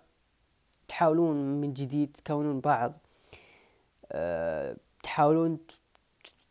تحاولون 0.88 1.62
من 1.62 1.74
جديد 1.74 2.18
تكونون 2.18 2.60
بعض. 2.60 2.94
أه 4.12 4.78
تحاولون 5.04 5.58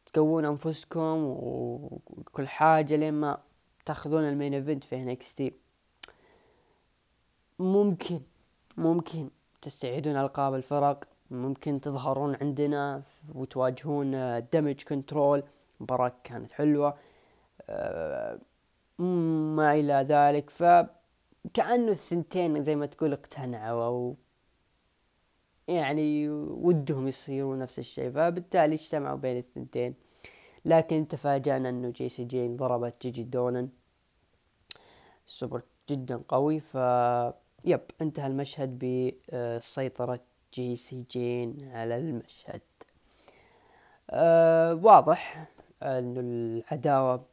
تقوون 0.07 0.45
أنفسكم 0.45 1.25
وكل 1.25 2.49
حاجة 2.49 2.97
لين 2.97 3.15
ما 3.15 3.39
تاخذون 3.85 4.25
ال 4.29 4.34
main 4.34 4.55
event 4.55 4.85
في 4.85 4.97
NXT. 5.03 5.53
ممكن 7.59 8.21
ممكن 8.77 9.31
تستعيدون 9.63 10.17
ألقاب 10.17 10.55
الفرق 10.55 11.05
ممكن 11.31 11.81
تظهرون 11.81 12.37
عندنا 12.41 13.03
وتواجهون 13.35 14.41
Damage 14.53 14.83
Control 14.83 15.43
مباراة 15.81 16.13
كانت 16.25 16.53
حلوة. 16.53 16.97
آه، 17.69 18.39
ما 18.99 19.75
إلى 19.75 20.07
ذلك. 20.09 20.51
فكأنه 20.51 21.93
الثنتين 21.93 22.63
زي 22.63 22.77
ما 22.77 22.87
تقول 22.87 23.13
اقتنعوا 23.13 23.85
أو 23.85 24.17
يعني 25.69 26.29
ودهم 26.29 27.09
يصيروا 27.09 27.57
نفس 27.57 27.79
الشيء 27.79 28.11
فبالتالي 28.11 28.75
اجتمعوا 28.75 29.17
بين 29.17 29.39
الثنتين. 29.39 29.95
لكن 30.65 31.09
تفاجأنا 31.09 31.69
إنه 31.69 31.89
جيسي 31.91 32.25
جين 32.25 32.57
ضربت 32.57 32.95
جيجي 33.03 33.23
دولن 33.23 33.69
سوبر 35.27 35.63
جدا 35.91 36.23
قوي 36.29 36.61
ف 36.61 36.75
يب 37.65 37.81
انتهى 38.03 38.27
المشهد 38.27 38.79
بسيطرة 38.79 40.21
جيسي 40.55 41.05
جين 41.11 41.71
على 41.73 41.97
المشهد. 41.97 42.61
أه 44.11 44.75
واضح 44.75 45.47
إنه 45.83 46.21
العداوة 46.21 47.25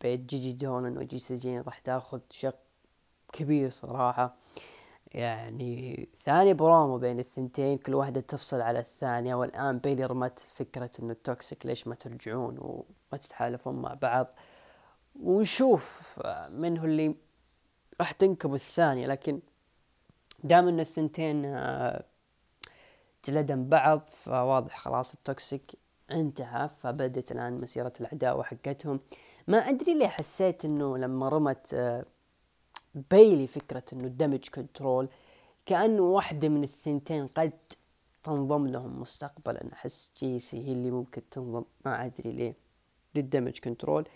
بين 0.00 0.26
جيجي 0.26 0.52
دولن 0.52 0.98
وجيسي 0.98 1.36
جين 1.36 1.60
راح 1.60 1.78
تاخذ 1.78 2.20
شق 2.30 2.58
كبير 3.32 3.70
صراحة. 3.70 4.36
يعني 5.14 6.08
ثاني 6.16 6.54
برومو 6.54 6.98
بين 6.98 7.18
الثنتين 7.18 7.78
كل 7.78 7.94
واحدة 7.94 8.20
تفصل 8.20 8.60
على 8.60 8.78
الثانية 8.78 9.34
والآن 9.34 9.78
بيلي 9.78 10.04
رمت 10.04 10.38
فكرة 10.38 10.90
إنه 11.02 11.12
ال 11.12 11.21
Toxic 11.21 11.66
ليش 11.66 11.86
ما 11.86 11.94
ترجعون 11.94 12.58
وما 12.58 13.18
تتحالفون 13.18 13.82
مع 13.82 13.94
بعض. 13.94 14.26
ونشوف 15.22 16.18
من 16.50 16.78
هو 16.78 16.84
اللي 16.84 17.14
راح 18.00 18.12
تنكب 18.12 18.54
الثانية 18.54 19.06
لكن 19.06 19.40
دام 20.44 20.68
إن 20.68 20.80
الثنتين 20.80 21.44
آه، 21.44 22.04
جلدن 23.24 23.68
بعض 23.68 24.08
فواضح 24.12 24.78
خلاص 24.78 25.12
ال 25.12 25.22
Toxic 25.22 25.72
انتهى 26.10 26.70
فبدت 26.82 27.32
الآن 27.32 27.58
مسيرة 27.62 27.92
العداوة 28.00 28.42
حقتهم. 28.42 29.00
ما 29.48 29.58
أدري 29.58 29.94
ليه 29.94 30.06
حسيت 30.08 30.64
إنه 30.64 30.98
لما 30.98 31.28
رمت 31.28 31.74
آه، 31.74 32.04
بيلي 33.10 33.46
فكرة 33.46 33.82
إنه 33.92 34.04
ال 34.04 34.10
Damage 34.10 34.48
Control 34.54 35.08
كأنه 35.66 36.02
واحدة 36.02 36.48
من 36.48 36.64
الثنتين 36.64 37.26
قد 37.26 37.52
تنضم 38.22 38.66
لهم 38.66 39.00
مستقبلا. 39.00 39.72
أحس 39.72 40.10
جيسي 40.18 40.68
هي 40.68 40.72
اللي 40.72 40.90
ممكن 40.90 41.22
تنضم 41.30 41.64
ما 41.84 42.04
أدري 42.04 42.32
ليه. 42.32 42.54
لل 43.14 43.25
Damage 43.25 43.58
Control 43.58 44.08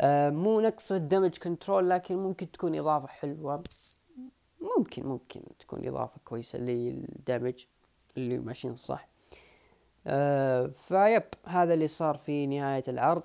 آه 0.00 0.30
مو 0.30 0.60
نقص 0.60 0.92
ال 0.92 0.99
Damage 0.99 1.38
Control 1.38 1.90
لكن 1.90 2.16
ممكن 2.16 2.50
تكون 2.50 2.78
إضافة 2.78 3.06
حلوة. 3.06 3.62
ممكن 4.60 5.06
ممكن 5.06 5.40
تكون 5.58 5.88
إضافة 5.88 6.20
كويسة 6.24 6.58
للدمج 6.58 7.64
اللي 8.16 8.38
ماشيين 8.38 8.76
صح. 8.76 9.08
آه 10.06 10.66
فيب 10.66 11.22
هذا 11.44 11.74
اللي 11.74 11.88
صار 11.88 12.16
في 12.16 12.46
نهاية 12.46 12.84
العرض. 12.88 13.22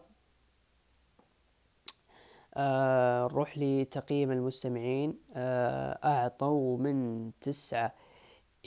آه 2.57 3.27
نروح 3.27 3.57
لتقييم 3.57 4.31
المستمعين. 4.31 5.19
آه 5.33 5.99
أعطوا 6.03 6.77
من 6.77 7.31
تسعة 7.41 7.93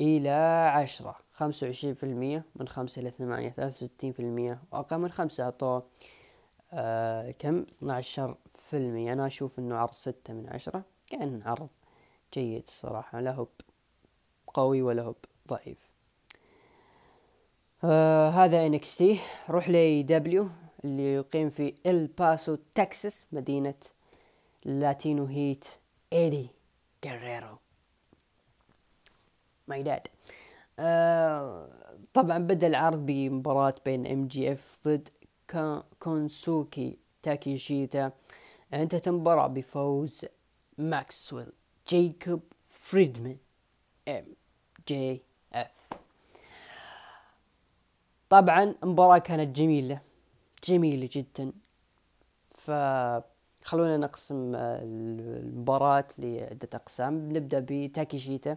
إلى 0.01 0.71
عشرة. 0.75 1.17
خمسة 1.33 1.67
وعشرين 1.67 1.95
في 1.95 2.05
المية 2.05 2.45
من 2.57 2.69
خمسة 2.69 3.03
إلى 3.03 3.11
ثمانية. 3.11 3.49
ثلاثة 3.49 3.87
وستين 3.87 4.13
في 4.13 4.21
المية. 4.21 4.63
وأقل 4.73 4.99
من 4.99 5.11
خمسة. 5.11 5.45
أعطوه 5.45 5.83
آه 6.73 7.31
كم؟ 7.31 7.63
اثنا 7.63 7.95
عشر 7.95 8.37
في 8.47 8.77
المية. 8.77 9.13
أنا 9.13 9.27
أشوف 9.27 9.59
إنه 9.59 9.77
عرض 9.77 9.93
ستة 9.93 10.35
من 10.35 10.49
عشرة. 10.49 10.83
كان 11.11 11.43
عرض 11.47 11.69
جيد 12.35 12.65
الصراحة. 12.69 13.21
لا 13.21 13.33
هو 13.33 13.47
قوي 14.55 14.83
ولا 14.83 15.03
هو 15.03 15.15
ضعيف. 15.49 15.91
آه 17.85 18.29
هذا 18.29 18.69
NXT 18.69 19.05
نروح 19.51 19.69
ل 19.69 20.03
AEW. 20.03 20.49
اللي 20.85 21.15
أقيم 21.15 21.51
في 21.51 21.75
الباسو 21.87 22.57
تكساس 22.75 23.27
مدينة 23.33 23.75
Latino 24.65 25.25
Heat 25.25 25.65
إيدي 26.13 26.49
جريرو 27.05 27.59
my 29.69 29.83
dad. 29.83 30.07
طبعا 32.15 32.39
بدأ 32.39 32.67
العرض 32.67 33.07
بمباراة 33.07 33.75
بين 33.85 34.07
MJF 34.07 34.81
ضد 34.85 35.09
كونوسوكي 36.03 36.99
تاكيشيتا. 37.23 38.13
انتهت 38.75 39.09
المباراة 39.09 39.47
بفوز 39.47 40.25
ماكسويل 40.79 41.53
جيكوب 41.89 42.43
فريدمان 42.71 43.37
MJF 44.09 45.89
طبعا 48.29 48.75
المباراة 48.83 49.19
كانت 49.19 49.57
جميلة. 49.57 50.08
جميلة 50.65 51.09
جدا. 51.13 51.53
فخلونا 52.51 53.97
نقسم 53.97 54.53
المباراة 54.55 56.05
لعدة 56.19 56.69
أقسام. 56.75 57.33
نبدأ 57.33 57.67
بتاكيشيتا. 57.69 58.57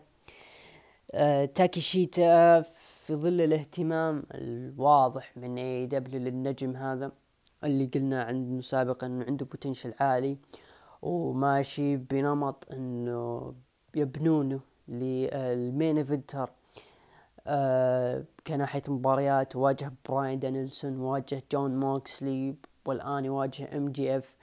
أه 1.14 1.46
تاكيشيتا 1.46 2.62
في 2.62 3.16
ظل 3.16 3.42
الاهتمام 3.42 4.24
الواضح 4.32 5.38
من 5.38 5.58
AEW 5.58 6.20
للنجم 6.20 6.76
هذا 6.76 7.12
اللي 7.64 7.86
قلنا 7.86 8.24
عنده 8.24 8.62
سابقا 8.62 9.08
إنه 9.08 9.26
عنده 9.26 9.46
potential 9.46 9.94
عالي 10.00 10.38
وماشي 11.02 11.98
بنمط 11.98 12.68
إنه 12.72 13.54
يبنونه 13.96 14.60
لل 14.88 15.25
main 15.25 15.98
eventer 15.98 16.50
آه 17.48 18.24
كناحية 18.48 18.84
مباريات 18.88 19.56
واجه 19.56 19.92
براين 20.10 20.40
دانيلسون 20.40 21.00
واجه 21.00 21.44
جون 21.52 21.80
موكسلي 21.80 22.56
والآن 22.86 23.26
يواجه 23.26 23.78
MJF. 23.78 24.36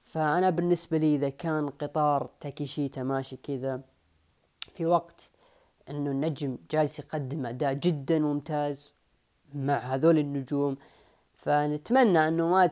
فأنا 0.00 0.50
بالنسبة 0.50 0.98
لي 0.98 1.14
إذا 1.14 1.28
كان 1.28 1.68
قطار 1.68 2.30
تاكيشيتا 2.40 3.02
ماشي 3.02 3.36
كذا 3.36 3.80
في 4.74 4.86
وقت 4.86 5.30
إنه 5.90 6.10
النجم 6.10 6.58
جالس 6.70 6.98
يقدم 6.98 7.46
أداء 7.46 7.72
جدا 7.72 8.18
ممتاز 8.18 8.94
مع 9.54 9.78
هذول 9.78 10.18
النجوم. 10.18 10.76
فنتمنى 11.32 12.28
إنه 12.28 12.48
ما 12.48 12.70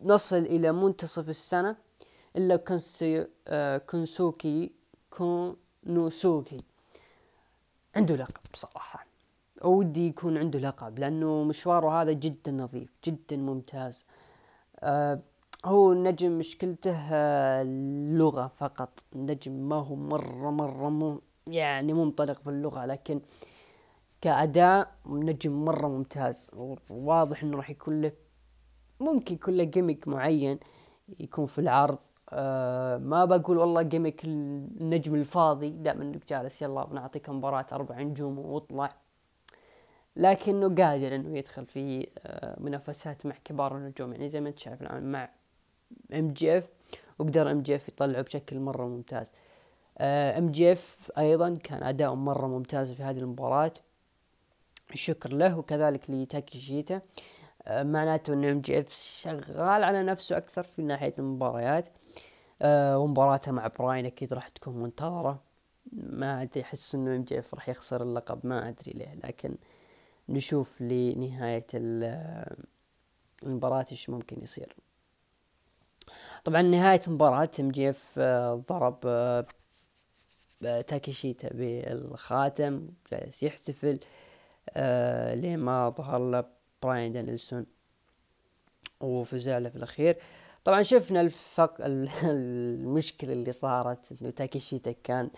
نصل 0.00 0.36
إلى 0.36 0.72
منتصف 0.72 1.28
السنة 1.28 1.76
كنسي 2.68 3.26
آه 3.48 3.78
كنسوكي 3.78 4.72
كونوسوكي. 5.10 6.56
عنده 7.96 8.16
لقب 8.16 8.40
بصراحة. 8.52 9.06
ودي 9.64 10.08
يكون 10.08 10.38
عنده 10.38 10.58
لقب 10.58 10.98
لأنه 10.98 11.44
مشواره 11.44 12.02
هذا 12.02 12.12
جدا 12.12 12.52
نظيف 12.52 12.98
جدا 13.04 13.36
ممتاز. 13.36 14.04
آه 14.80 15.18
هو 15.64 15.92
النجم 15.92 16.38
مشكلته 16.38 16.96
آه 17.12 17.62
اللغة 17.62 18.52
فقط. 18.56 19.04
النجم 19.14 19.52
ما 19.52 19.76
هو 19.76 19.94
مرة 19.94 20.50
مرة 20.50 20.88
مو 20.88 21.20
يعني 21.46 21.92
منطلق 21.92 22.40
في 22.42 22.50
اللغة 22.50 22.84
لكن 22.86 23.20
كأداء 24.20 24.94
نجم 25.06 25.64
مرة 25.64 25.88
ممتاز. 25.88 26.50
وواضح 26.90 27.42
إنه 27.42 27.56
راح 27.56 27.70
يكون 27.70 28.00
له 28.00 28.12
ممكن 29.00 29.34
يكون 29.34 29.54
له 29.54 29.64
gimmick 29.64 30.08
معين 30.08 30.58
يكون 31.20 31.46
في 31.46 31.58
العرض. 31.58 31.98
آه 32.34 32.98
ما 32.98 33.24
بقول 33.24 33.58
والله 33.58 33.82
gimmick 33.82 34.24
النجم 34.24 35.14
الفاضي. 35.14 35.70
دائما 35.70 36.02
إنك 36.02 36.28
جالس 36.28 36.62
يلا 36.62 36.84
بنعطيك 36.84 37.30
مباراة 37.30 37.66
أربع 37.72 38.00
نجوم 38.00 38.38
واطلع. 38.38 38.94
لكنه 40.16 40.74
قادر 40.74 41.14
إنه 41.14 41.38
يدخل 41.38 41.66
في 41.66 42.08
آه 42.18 42.56
منافسات 42.60 43.26
مع 43.26 43.34
كبار 43.44 43.76
النجوم. 43.76 44.12
يعني 44.12 44.28
زي 44.28 44.40
ما 44.40 44.48
أنت 44.48 44.58
شايف 44.58 44.82
الآن 44.82 45.12
مع 45.12 45.28
MJF 46.14 46.68
وقدر 47.18 47.50
MJF 47.50 47.88
يطلعه 47.88 48.22
بشكل 48.22 48.60
مرة 48.60 48.86
ممتاز. 48.86 49.30
MJF 50.00 51.12
أيضا 51.18 51.58
كان 51.64 51.82
اداؤه 51.82 52.14
مرة 52.14 52.46
ممتاز 52.46 52.90
في 52.90 53.02
هذه 53.02 53.18
المباراة. 53.18 53.72
الشكر 54.92 55.32
له 55.32 55.58
وكذلك 55.58 56.10
لتاكيشيتا 56.10 57.00
آه 57.66 57.82
معناته 57.82 58.32
إن 58.32 58.44
MJF 58.44 58.88
شغال 58.90 59.84
على 59.84 60.02
نفسه 60.02 60.36
أكثر 60.36 60.62
في 60.62 60.82
ناحية 60.82 61.12
المباريات. 61.18 61.88
آه 62.62 62.98
ومباراته 62.98 63.52
مع 63.52 63.66
براين 63.66 64.06
أكيد 64.06 64.34
راح 64.34 64.48
تكون 64.48 64.82
منتظرة. 64.82 65.42
ما 65.92 66.42
أدري 66.42 66.62
أحس 66.62 66.94
إنه 66.94 67.16
MJF 67.16 67.54
راح 67.54 67.68
يخسر 67.68 68.02
اللقب 68.02 68.46
ما 68.46 68.68
أدري 68.68 68.92
ليه 68.92 69.14
لكن 69.14 69.54
نشوف 70.28 70.80
لنهاية 70.80 71.66
المباراة 73.42 73.86
إيش 73.90 74.10
ممكن 74.10 74.42
يصير. 74.42 74.76
طبعا 76.44 76.62
نهاية 76.62 77.00
المباراة 77.06 77.50
MJF 77.60 78.18
ضرب 78.68 78.98
آه 79.06 79.46
تاكيشيتا 80.62 81.48
بالخاتم 81.52 82.88
جالس 83.12 83.42
يحتفل 83.42 83.98
آه 84.70 85.34
لين 85.34 85.58
ما 85.58 85.90
ظهر 85.90 86.18
له 86.18 86.44
براين 86.82 87.12
دانيلسون. 87.12 87.66
وفزع 89.00 89.58
له 89.58 89.68
في 89.68 89.76
الأخير 89.76 90.16
طبعا 90.64 90.82
شفنا 90.82 91.20
الفق 91.20 91.74
المشكلة 92.24 93.32
اللي 93.32 93.52
صارت 93.52 94.22
إنه 94.22 94.30
تاكيشيتا 94.30 94.92
كان 95.04 95.30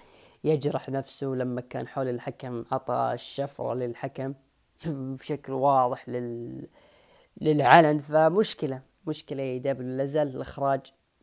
يجرح 0.44 0.88
نفسه 0.88 1.26
لما 1.26 1.60
كان 1.60 1.88
حول 1.88 2.08
الحكم 2.08 2.64
عطى 2.72 3.10
الشفرة 3.14 3.74
للحكم 3.74 4.34
بشكل 4.86 5.52
واضح 5.52 6.08
لل... 6.08 6.68
للعلن. 7.40 7.98
فمشكلة 7.98 8.82
مشكلة 9.06 9.42
يا 9.42 9.58
دبليو 9.58 9.96
لازال 9.96 10.36
الإخراج 10.36 10.80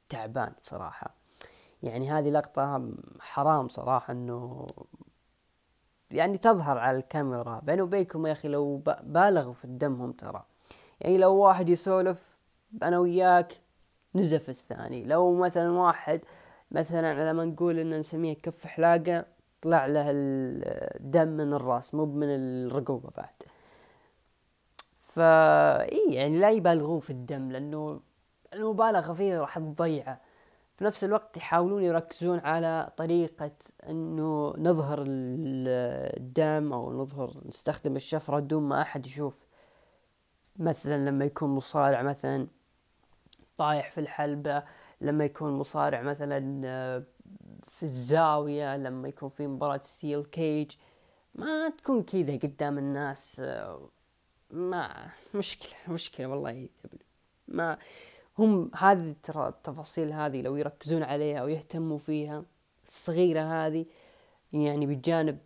تعبان 0.09 0.53
بصراحة. 0.63 1.15
يعني 1.83 2.11
هذه 2.11 2.29
لقطة 2.29 2.91
حرام 3.19 3.69
صراحة 3.69 4.13
إنه 4.13 4.67
يعني 6.11 6.37
تظهر 6.37 6.77
على 6.77 6.97
الكاميرا. 6.97 7.59
بيني 7.63 7.81
وبينكم 7.81 8.27
يا 8.27 8.31
أخي 8.31 8.47
لو 8.47 8.77
بالغوا 9.03 9.53
في 9.53 9.65
الدمهم 9.65 10.11
ترى. 10.11 10.43
يعني 11.01 11.17
لو 11.17 11.35
واحد 11.35 11.69
يسولف 11.69 12.23
أنا 12.83 12.99
وياك 12.99 13.61
نزف 14.15 14.49
الثاني. 14.49 15.05
لو 15.05 15.35
مثلا 15.35 15.71
واحد 15.71 16.21
مثلا 16.71 17.31
لما 17.31 17.45
نقول 17.45 17.79
ان 17.79 17.99
نسميه 17.99 18.33
كف 18.33 18.65
حلاقة 18.65 19.25
طلع 19.61 19.85
له 19.85 20.05
الدم 20.11 21.27
من 21.27 21.53
الراس 21.53 21.95
مو 21.95 22.05
من 22.05 22.27
الرقوبة 22.29 23.09
بعد. 23.17 23.43
فا 25.01 25.91
إي 25.91 26.13
يعني 26.13 26.39
لا 26.39 26.49
يبالغون 26.49 26.99
في 26.99 27.09
الدم 27.09 27.51
لأنه 27.51 27.99
المبالغة 28.53 29.13
فيه 29.13 29.39
راح 29.39 29.59
تضيعه. 29.59 30.21
في 30.77 30.83
نفس 30.83 31.03
الوقت 31.03 31.37
يحاولون 31.37 31.83
يركزون 31.83 32.39
على 32.39 32.91
طريقة 32.97 33.51
إنه 33.89 34.53
نظهر 34.57 35.03
الدم 35.07 36.73
أو 36.73 36.93
نظهر 36.93 37.33
نستخدم 37.45 37.95
الشفرة 37.95 38.39
دون 38.39 38.63
ما 38.63 38.81
أحد 38.81 39.05
يشوف. 39.05 39.39
مثلا 40.59 41.09
لما 41.09 41.25
يكون 41.25 41.49
مصارع 41.49 42.01
مثلا 42.01 42.47
طايح 43.57 43.91
في 43.91 43.99
الحلبة 43.99 44.63
لما 45.01 45.25
يكون 45.25 45.51
مصارع 45.51 46.01
مثلا 46.01 46.61
آه، 46.65 47.03
في 47.67 47.83
الزاوية 47.83 48.77
لما 48.77 49.07
يكون 49.07 49.29
في 49.29 49.47
مباراة 49.47 49.81
steel 49.83 50.23
cage 50.23 50.71
ما 51.35 51.69
تكون 51.69 52.03
كذا 52.03 52.35
قدام 52.37 52.77
الناس 52.77 53.39
آه، 53.39 53.89
ما 54.51 55.09
مشكلة 55.35 55.93
مشكلة 55.93 56.27
والله. 56.27 56.69
ما 57.47 57.77
هم 58.37 58.71
هذه 58.75 59.15
ترى 59.23 59.47
التفاصيل 59.47 60.13
هذه 60.13 60.41
لو 60.41 60.55
يركزون 60.55 61.03
عليها 61.03 61.43
ويهتموا 61.43 61.97
فيها 61.97 62.43
الصغيرة 62.83 63.41
هذه 63.41 63.85
يعني 64.53 64.85
بجانب 64.85 65.37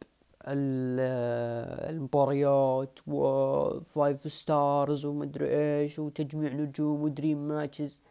المباريات 1.90 3.00
و 3.08 3.32
five 3.32 4.32
stars 4.32 5.06
ومدري 5.06 5.48
إيش 5.50 6.00
وتجميع 6.00 6.54
نجوم 6.54 7.02
و 7.02 7.09
dream 7.09 7.48
matches 7.48 8.02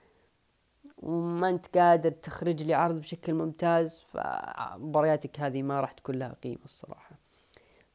وما 1.03 1.49
أنت 1.49 1.79
قادر 1.79 2.11
تخرج 2.11 2.63
لي 2.63 2.75
عرض 2.75 2.95
بشكل 2.95 3.35
ممتاز 3.35 4.01
فمبارياتك 4.01 5.41
هذه 5.41 5.63
ما 5.63 5.81
راح 5.81 5.93
تكون 5.93 6.19
لها 6.19 6.37
قيمة 6.43 6.65
الصراحة. 6.65 7.17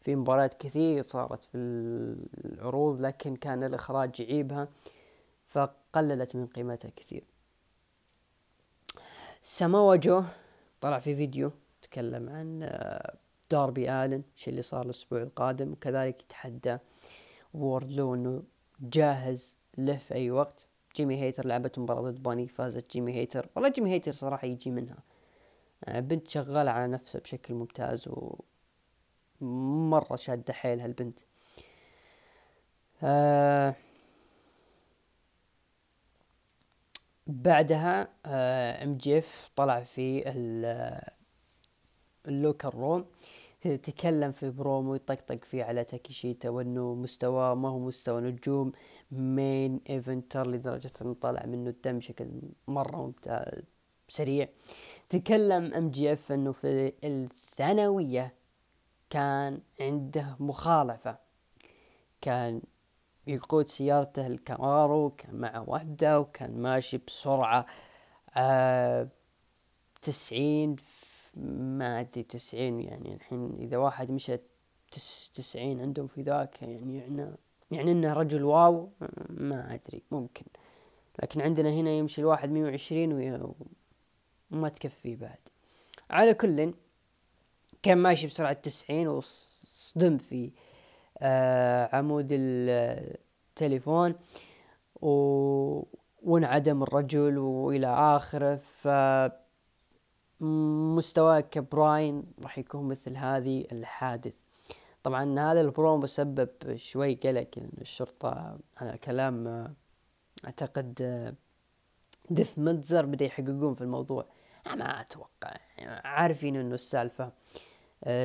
في 0.02 0.16
مباريات 0.16 0.54
كثير 0.54 1.04
صارت 1.04 1.44
في 1.44 1.58
العروض 2.46 3.02
لكن 3.02 3.36
كان 3.36 3.64
الإخراج 3.64 4.20
يعيبها 4.20 4.68
فقللت 5.46 6.36
من 6.36 6.48
قيمتها 6.48 6.92
كثير. 6.96 7.24
سماوا 9.42 9.96
جو 9.96 10.24
طلع 10.82 11.00
في 11.00 11.16
فيديو 11.16 11.52
تكلم 11.82 12.30
عن 12.30 12.70
داربي 13.52 13.92
آلن 13.92 14.24
الشيء 14.36 14.52
اللي 14.52 14.62
صار 14.62 14.86
الأسبوع 14.86 15.22
القادم 15.22 15.72
وكذلك 15.72 16.22
يتحدى 16.22 16.78
ووردلو 17.54 18.16
أنه 18.16 18.44
جاهز 18.80 19.56
له 19.78 19.98
في 19.98 20.14
أي 20.14 20.32
وقت. 20.32 20.68
جيمي 20.96 21.22
هيتر 21.22 21.46
لعبت 21.48 21.80
مباراة 21.80 22.02
ضد 22.02 22.24
باني 22.24 22.48
فازت 22.48 22.92
جيمي 22.92 23.14
هيتر 23.14 23.50
والله 23.56 23.70
جيمي 23.70 23.92
هيتر 23.92 24.14
صراحة 24.14 24.48
يجي 24.48 24.72
منها. 24.72 25.04
آه، 25.86 26.00
بنت 26.00 26.28
شغالة 26.28 26.72
على 26.72 26.92
نفسها 26.92 27.22
بشكل 27.22 27.54
ممتاز 27.54 28.08
و 28.08 28.36
مرة 29.42 30.16
شادة 30.16 30.54
حيلها 30.54 30.86
البنت. 30.86 31.20
آه 33.04 33.76
بعدها 37.28 38.08
آه 38.26 38.84
ام 38.84 38.98
جي 38.98 39.32
اف 39.32 39.50
طلع 39.56 39.84
في 39.84 40.24
ال 42.28 42.35
locker 42.35 42.76
room. 42.76 43.06
تكلم 43.62 44.32
في 44.32 44.50
برومو 44.50 44.96
يطقطق 44.96 45.44
فيه 45.44 45.64
على 45.64 45.84
تاكيشيتا 45.84 46.50
وأنه 46.50 46.94
مستواه 46.96 47.56
ما 47.56 47.70
هو 47.70 47.80
مستوى 47.80 48.22
نجوم 48.22 48.72
main 49.12 49.82
eventer 49.90 50.48
لدرجة 50.48 50.92
أنه 51.02 51.16
طلع 51.22 51.46
منه 51.46 51.70
الدم 51.70 52.00
بشكل 52.00 52.28
مرة 52.68 52.98
ممتاز 52.98 53.64
سريع. 54.08 54.48
تكلم 55.10 55.74
ام 55.74 55.90
جي 55.90 56.14
اف 56.14 56.32
أنه 56.32 56.52
في 56.52 56.94
الثانوية 57.04 58.34
كان 59.10 59.60
عنده 59.80 60.36
مخالفة. 60.40 61.18
كان 62.22 62.62
يقود 63.28 63.70
سيارته 63.70 64.28
الكامارو 64.28 65.10
كان 65.10 65.36
معه 65.36 65.70
وحدة 65.70 66.20
وكان 66.20 66.62
ماشي 66.62 66.98
بسرعة 66.98 67.66
آه 68.36 69.08
تسعين 70.02 70.76
ما 71.48 72.00
أدري 72.00 72.24
تسعين 72.24 72.80
يعني 72.80 73.14
الحين 73.14 73.56
إذا 73.60 73.78
واحد 73.78 74.12
مشى 74.12 74.38
تس 74.92 75.32
تسعين 75.34 75.82
عندهم 75.82 76.08
في 76.08 76.22
ذاك 76.22 76.62
يعني 76.62 76.98
يعني 76.98 77.36
يعني 77.72 77.92
إنه 77.92 78.14
رجل 78.14 78.44
واو 78.44 78.90
ما 79.30 79.74
أدري 79.74 80.04
ممكن. 80.12 80.46
لكن 81.24 81.42
عندنا 81.42 81.70
هنا 81.70 81.90
يمشي 81.90 82.22
الواحد 82.22 82.52
مية 82.52 82.64
وعشرين 82.64 83.44
وما 84.52 84.70
تكفي 84.70 85.16
بعد. 85.16 85.40
على 86.10 86.34
كل 86.34 86.74
كان 87.84 87.98
ماشي 87.98 88.28
بسرعة 88.28 88.54
تسعين 88.54 89.08
وصدم 89.08 90.18
في 90.18 90.52
آه 91.18 91.96
عمود 91.96 92.28
التليفون 92.32 94.16
و... 95.02 95.10
وانعدم 96.24 96.84
الرجل 96.84 97.38
وإلى 97.38 97.88
آخره 97.88 98.56
ف 98.56 98.88
مستواه 100.42 101.40
كبراين 101.40 102.24
راح 102.42 102.58
يكون 102.58 102.88
مثل 102.88 103.18
هذه 103.18 103.66
الحادث. 103.72 104.42
طبعا 105.04 105.40
هذا 105.40 105.62
البرومو 105.62 106.08
سبب 106.08 106.50
شوي 106.76 107.16
قلق 107.16 107.50
الشرطة 107.82 108.60
على 108.78 108.98
كلام 108.98 109.68
أعتقد 110.46 110.94
ديف 112.30 112.60
ميلتزر 112.60 113.06
بدأ 113.06 113.26
يحققون 113.26 113.76
في 113.76 113.82
الموضوع. 113.82 114.26
ما 114.76 115.02
أتوقع 115.02 115.54
يعني 115.78 116.08
عارفين 116.08 116.56
إنه 116.56 116.76
السالفة 116.76 117.32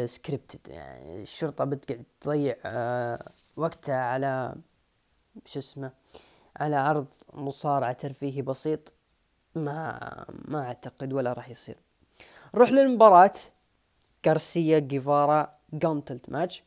scripted 0.04 0.68
يعني 0.68 1.22
الشرطة 1.22 1.64
بتقعد 1.64 2.04
تضيع 2.20 2.56
وقتها 3.56 4.00
على 4.00 4.54
شو 5.46 5.58
اسمه 5.58 5.92
على 6.56 6.76
عرض 6.76 7.06
مصارعة 7.32 7.92
ترفيهي 7.92 8.42
بسيط. 8.42 8.92
ما 9.54 10.24
ما 10.48 10.62
أعتقد 10.62 11.12
ولا 11.12 11.32
راح 11.32 11.48
يصير. 11.48 11.76
نروح 12.54 12.70
للمباراة. 12.70 13.32
غارسيا 14.26 14.78
جيفارا 14.78 15.54
gauntlet 15.72 16.30
match 16.30 16.62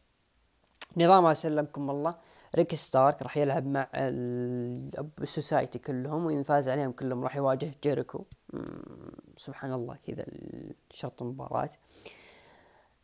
نظام 0.97 1.33
سلمكم 1.33 1.89
الله 1.89 2.15
ريك 2.55 2.75
ستارك 2.75 3.21
راح 3.21 3.37
يلعب 3.37 3.65
مع 3.67 3.87
ال 5.21 5.29
society 5.29 5.79
كلهم 5.79 6.25
وإن 6.25 6.43
فاز 6.43 6.69
عليهم 6.69 6.91
كلهم 6.91 7.23
راح 7.23 7.35
يواجه 7.35 7.71
جيريكو. 7.83 8.25
سبحان 9.37 9.73
الله 9.73 9.97
كذا 10.07 10.25
شرط 10.91 11.21
المباراة. 11.21 11.69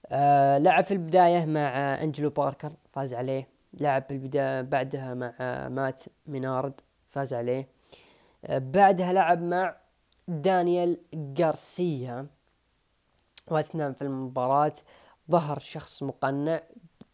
آه 0.08 0.58
لعب 0.58 0.84
في 0.84 0.94
البداية 0.94 1.46
مع 1.46 1.70
أنجلو 2.04 2.30
باركر 2.30 2.74
فاز 2.94 3.14
عليه. 3.14 3.48
لعب 3.74 4.04
في 4.08 4.14
البداية 4.14 4.62
بعدها 4.62 5.14
مع 5.14 5.34
مات 5.70 6.04
مينارد 6.28 6.82
فاز 7.10 7.34
عليه. 7.34 7.68
آه 8.46 8.58
بعدها 8.58 9.14
لعب 9.14 9.42
مع 9.42 9.76
دانيال 10.28 10.98
غارسيا. 11.40 12.28
واثناء 13.48 13.92
في 13.92 14.02
المباراة. 14.02 14.74
ظهر 15.32 15.60
شخص 15.60 16.04
مقنع 16.04 16.62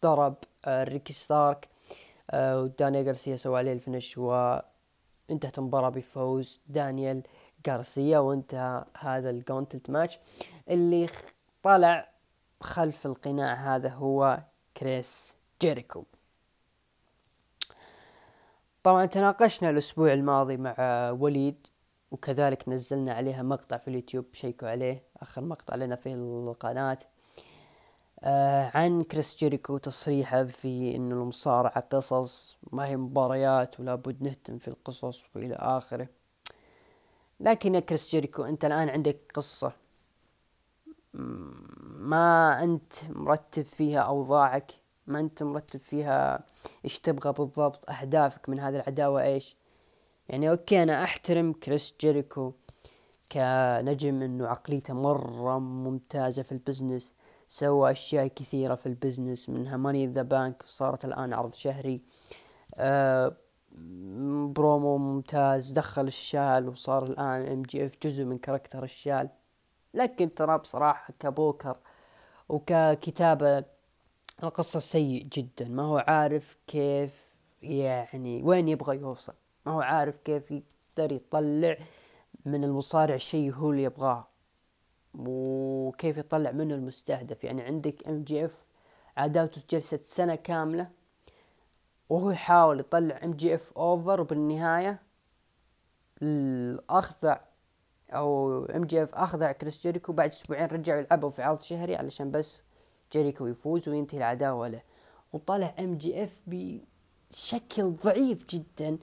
ضرب 0.02 0.34
آه 0.64 0.84
ريكي 0.84 1.12
ستارك 1.12 1.68
آه 2.30 2.60
ودانيال 2.60 3.06
غارسيا 3.06 3.36
سوى 3.36 3.58
عليه 3.58 3.72
الفنش 3.72 4.18
وانتهت 4.18 5.58
المباراة 5.58 5.88
بفوز 5.88 6.60
دانيال 6.66 7.22
غارسيا 7.68 8.18
وانتهى 8.18 8.84
هذا 8.98 9.30
الجونتلت 9.30 9.90
ماتش. 9.90 10.18
اللي 10.68 11.08
طلع 11.62 12.08
خلف 12.60 13.06
القناع 13.06 13.54
هذا 13.54 13.88
هو 13.88 14.38
كريس 14.76 15.34
جيريكو. 15.62 16.04
طبعا 18.82 19.06
تناقشنا 19.06 19.70
الأسبوع 19.70 20.12
الماضي 20.12 20.56
مع 20.56 21.10
وليد. 21.10 21.66
وكذلك 22.10 22.68
نزلنا 22.68 23.12
عليها 23.12 23.42
مقطع 23.42 23.76
في 23.76 23.88
اليوتيوب 23.88 24.24
شيكوا 24.32 24.68
عليه 24.68 25.02
آخر 25.16 25.40
مقطع 25.44 25.74
لنا 25.74 25.96
في 25.96 26.12
القناة. 26.12 26.98
آه 28.22 28.70
عن 28.74 29.02
كريس 29.02 29.36
جيريكو 29.36 29.78
تصريحه 29.78 30.44
في 30.44 30.96
إنه 30.96 31.14
المصارعة 31.14 31.80
قصص 31.80 32.56
ما 32.72 32.86
هي 32.86 32.96
مباريات 32.96 33.80
ولا 33.80 33.94
بد 33.94 34.22
نهتم 34.22 34.58
في 34.58 34.68
القصص 34.68 35.22
وإلى 35.34 35.54
آخره. 35.54 36.08
لكن 37.40 37.74
يا 37.74 37.80
كريس 37.80 38.10
جيريكو 38.10 38.44
أنت 38.44 38.64
الآن 38.64 38.88
عندك 38.88 39.18
قصة. 39.34 39.72
ما 41.14 42.62
أنت 42.62 42.92
مرتب 43.08 43.62
فيها 43.62 44.00
أوضاعك؟ 44.00 44.72
ما 45.06 45.20
أنت 45.20 45.42
مرتب 45.42 45.80
فيها 45.80 46.44
إيش 46.84 46.98
تبغى 46.98 47.32
بالضبط؟ 47.32 47.90
أهدافك 47.90 48.48
من 48.48 48.60
هذه 48.60 48.76
العداوة 48.76 49.22
إيش؟ 49.22 49.56
يعني 50.30 50.50
okay 50.50 50.82
أنا 50.82 51.04
أحترم 51.04 51.52
كريس 51.52 51.94
جيريكو 52.00 52.52
كنجم 53.32 54.22
إنه 54.22 54.46
عقليته 54.46 54.94
مرة 54.94 55.58
ممتازة 55.58 56.42
في 56.42 56.52
ال 56.52 56.59
business 56.59 57.12
سوى 57.48 57.90
أشياء 57.90 58.26
كثيرة 58.26 58.74
في 58.74 58.86
ال 58.86 58.93
business 58.93 59.48
منها 59.48 59.76
Money 59.76 59.97
in 59.97 60.06
the 60.06 60.22
Bank 60.22 60.62
صارت 60.66 61.04
الآن 61.04 61.32
عرض 61.32 61.52
شهري. 61.52 62.00
أه 62.78 63.36
برومو 64.52 64.98
ممتاز 64.98 65.70
دخل 65.70 66.06
الشال 66.06 66.68
وصار 66.68 67.04
الآن 67.04 67.52
ام 67.52 67.62
جي 67.62 67.86
اف 67.86 67.96
جزء 68.02 68.24
من 68.24 68.38
character 68.38 68.84
الشال. 68.84 69.28
لكن 69.94 70.34
ترى 70.34 70.58
بصراحة 70.58 71.14
كبوكر 71.20 71.78
وككتابة 72.48 73.64
القصة 74.42 74.80
سيء 74.80 75.26
جدا 75.32 75.68
ما 75.68 75.82
هو 75.82 76.04
عارف 76.08 76.56
كيف 76.66 77.34
يعني 77.62 78.42
وين 78.42 78.68
يبغى 78.68 78.96
يوصل. 78.96 79.34
ما 79.66 79.72
هو 79.72 79.80
عارف 79.80 80.16
كيف 80.16 80.50
يقدر 80.50 81.12
يطلع 81.12 81.76
من 82.44 82.64
المصارع 82.64 83.16
شيء 83.16 83.52
هو 83.52 83.70
اللي 83.70 83.82
يبغاه 83.82 84.26
وكيف 85.14 86.16
يطلع 86.16 86.50
منه 86.50 86.74
المستهدف. 86.74 87.44
يعني 87.44 87.62
عندك 87.62 88.08
ام 88.08 88.22
جي 88.22 88.44
اف 88.44 88.64
عداوته 89.16 89.62
جلست 89.70 90.04
سنة 90.04 90.34
كاملة 90.34 90.90
وهو 92.08 92.30
يحاول 92.30 92.80
يطلع 92.80 93.20
ام 93.24 93.32
جي 93.32 93.54
اف 93.54 93.72
over 93.76 94.20
وبالنهاية 94.20 95.02
اخضع 96.90 97.40
أو 98.10 98.64
ام 98.64 98.84
جي 98.84 99.02
اف 99.02 99.14
أخضع 99.14 99.52
كريس 99.52 99.82
جيريكو 99.82 100.12
بعد 100.12 100.30
أسبوعين 100.30 100.66
رجعوا 100.66 101.00
يلعبوا 101.00 101.30
في 101.30 101.42
عرض 101.42 101.60
شهري 101.60 101.96
علشان 101.96 102.30
بس 102.30 102.62
جيريكو 103.12 103.46
يفوز 103.46 103.88
وينتهي 103.88 104.18
العداوة 104.18 104.68
له. 104.68 104.82
وطلع 105.32 105.74
ام 105.78 105.98
جي 105.98 106.24
اف 106.24 106.42
بشكل 106.46 107.90
ضعيف 107.90 108.46
جدا. 108.46 108.98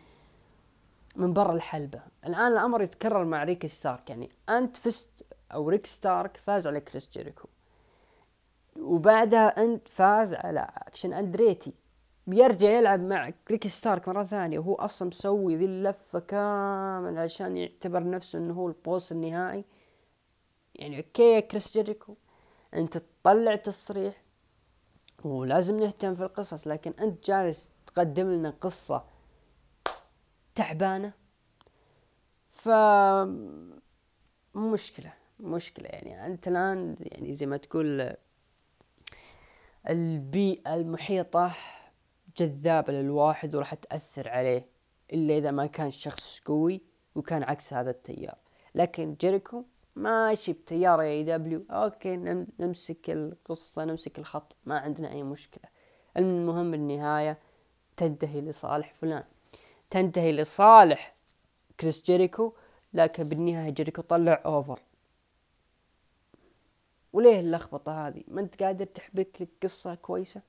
من 1.17 1.33
برا 1.33 1.53
الحلبة. 1.53 2.01
الآن 2.25 2.51
الأمر 2.51 2.81
يتكرر 2.81 3.25
مع 3.25 3.43
ريك 3.43 3.65
ستارك. 3.65 4.09
يعني 4.09 4.29
أنت 4.49 4.77
فزت 4.77 5.09
أو 5.53 5.69
ريك 5.69 5.85
ستارك 5.85 6.37
فاز 6.37 6.67
على 6.67 6.79
كريس 6.79 7.09
جيريكو. 7.09 7.47
وبعدها 8.79 9.63
أنت 9.63 9.87
فاز 9.87 10.33
على 10.33 10.67
أكشن 10.77 11.13
أندريتي. 11.13 11.73
بيرجع 12.27 12.69
يلعب 12.69 12.99
مع 12.99 13.33
ريك 13.51 13.67
ستارك 13.67 14.07
مرة 14.07 14.23
ثانية. 14.23 14.59
وهو 14.59 14.75
أصلا 14.75 15.07
مسوي 15.07 15.55
ذي 15.55 15.65
اللفة 15.65 16.19
كامل 16.19 17.17
عشان 17.17 17.57
يعتبر 17.57 18.09
نفسه 18.09 18.39
إنه 18.39 18.53
هو 18.53 18.67
ال 18.67 18.76
boss 18.76 19.11
النهائي. 19.11 19.65
يعني 20.75 20.97
okay 20.97 21.33
يا 21.33 21.39
كريس 21.39 21.73
جيريكو. 21.73 22.15
أنت 22.73 22.97
تطلع 22.97 23.55
تصريح. 23.55 24.21
ولازم 25.23 25.79
نهتم 25.79 26.15
في 26.15 26.23
القصص. 26.23 26.67
لكن 26.67 26.93
أنت 26.99 27.25
جالس 27.25 27.69
تقدم 27.87 28.31
لنا 28.31 28.53
قصة 28.61 29.16
تعبانة؟ 30.57 31.13
ف 32.49 32.69
مشكلة 34.55 35.13
مشكلة 35.39 35.87
يعني. 35.87 36.25
أنت 36.25 36.47
الآن 36.47 36.95
يعني 36.99 37.35
زي 37.35 37.45
ما 37.45 37.57
تقول 37.57 38.13
البيئة 39.89 40.75
المحيطة 40.75 41.51
جذابة 42.37 42.93
للواحد 42.93 43.55
وراح 43.55 43.73
تأثر 43.73 44.29
عليه 44.29 44.65
إلا 45.13 45.37
إذا 45.37 45.51
ما 45.51 45.65
كان 45.65 45.91
شخص 45.91 46.39
قوي 46.45 46.81
وكان 47.15 47.43
عكس 47.43 47.73
هذا 47.73 47.89
التيار. 47.89 48.37
لكن 48.75 49.15
جيريكو 49.21 49.63
ماشي 49.95 50.53
بتيار 50.53 51.01
AEW. 51.01 51.65
okay 51.69 52.17
نمسك 52.59 53.09
القصة 53.09 53.85
نمسك 53.85 54.19
الخط 54.19 54.55
ما 54.65 54.79
عندنا 54.79 55.11
أي 55.11 55.23
مشكلة. 55.23 55.69
المهم 56.17 56.73
النهاية 56.73 57.39
تنتهي 57.97 58.41
لصالح 58.41 58.93
فلان. 58.93 59.23
تنتهي 59.89 60.31
لصالح 60.31 61.13
كريس 61.79 62.03
جيريكو 62.03 62.53
لكن 62.93 63.23
بالنهاية 63.23 63.69
جيريكو 63.69 64.01
طلع 64.01 64.41
over 64.45 64.79
وليه 67.13 67.39
اللخبطة 67.39 68.07
هذه؟ 68.07 68.23
ما 68.27 68.41
أنت 68.41 68.63
قادر 68.63 68.85
تحبك 68.85 69.41
لك 69.41 69.49
قصة 69.63 69.95
كويسة؟ 69.95 70.41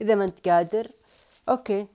إذا 0.00 0.14
ما 0.14 0.24
أنت 0.24 0.48
قادر 0.48 0.88
okay 1.48 1.86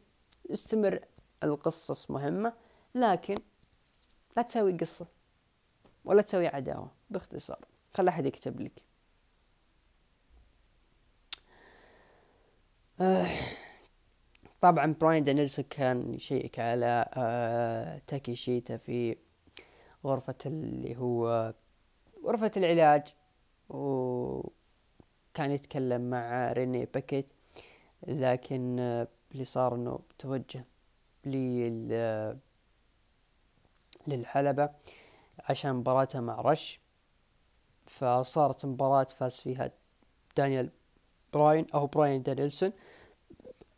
استمر. 0.53 0.99
القصص 1.43 2.11
مهمة 2.11 2.53
لكن 2.95 3.35
لا 4.37 4.43
تسوي 4.43 4.77
قصة 4.77 5.05
ولا 6.05 6.21
تسوي 6.21 6.47
عداوة 6.47 6.91
باختصار. 7.09 7.59
خلي 7.93 8.09
أحد 8.09 8.25
يكتب 8.25 8.61
لك. 8.61 8.81
آه. 13.01 13.29
طبعا 14.61 14.95
براين 15.01 15.23
دانيلسون 15.23 15.65
كان 15.69 16.13
يشيك 16.13 16.59
على 16.59 17.05
آه 17.13 18.01
تاكي 18.07 18.35
شيتا 18.35 18.77
في 18.77 19.17
غرفة 20.05 20.35
اللي 20.45 20.97
هو 20.97 21.53
غرفة 22.25 22.51
العلاج 22.57 23.13
وكان 23.69 25.51
يتكلم 25.51 26.09
مع 26.09 26.51
ريني 26.51 26.85
باكيت 26.85 27.27
لكن 28.07 28.79
آه 28.79 29.07
اللي 29.31 29.45
صار 29.45 29.75
إنه 29.75 29.99
توجه 30.19 30.65
لل 31.25 32.39
للحلبة 34.07 34.69
عشان 35.39 35.73
مباراته 35.73 36.19
مع 36.19 36.41
رش. 36.41 36.79
فصارت 37.81 38.65
مباراة 38.65 39.03
فاز 39.03 39.33
فيها 39.33 39.71
دانيال 40.37 40.69
براين 41.33 41.67
أو 41.73 41.87
براين 41.87 42.23
دانيلسون. 42.23 42.71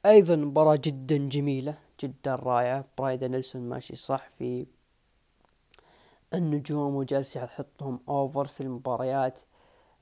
أيضا 0.06 0.36
مباراة 0.36 0.80
جدا 0.84 1.18
جميلة 1.18 1.78
جدا 2.04 2.36
رائعة. 2.36 2.86
براين 2.98 3.28
دانيلسون 3.28 3.62
ماشي 3.62 3.96
صح 3.96 4.30
في 4.30 4.66
النجوم 6.34 6.96
وجالس 6.96 7.36
يحطهم 7.36 8.00
over 8.10 8.46
في 8.46 8.62
المباريات. 8.62 9.40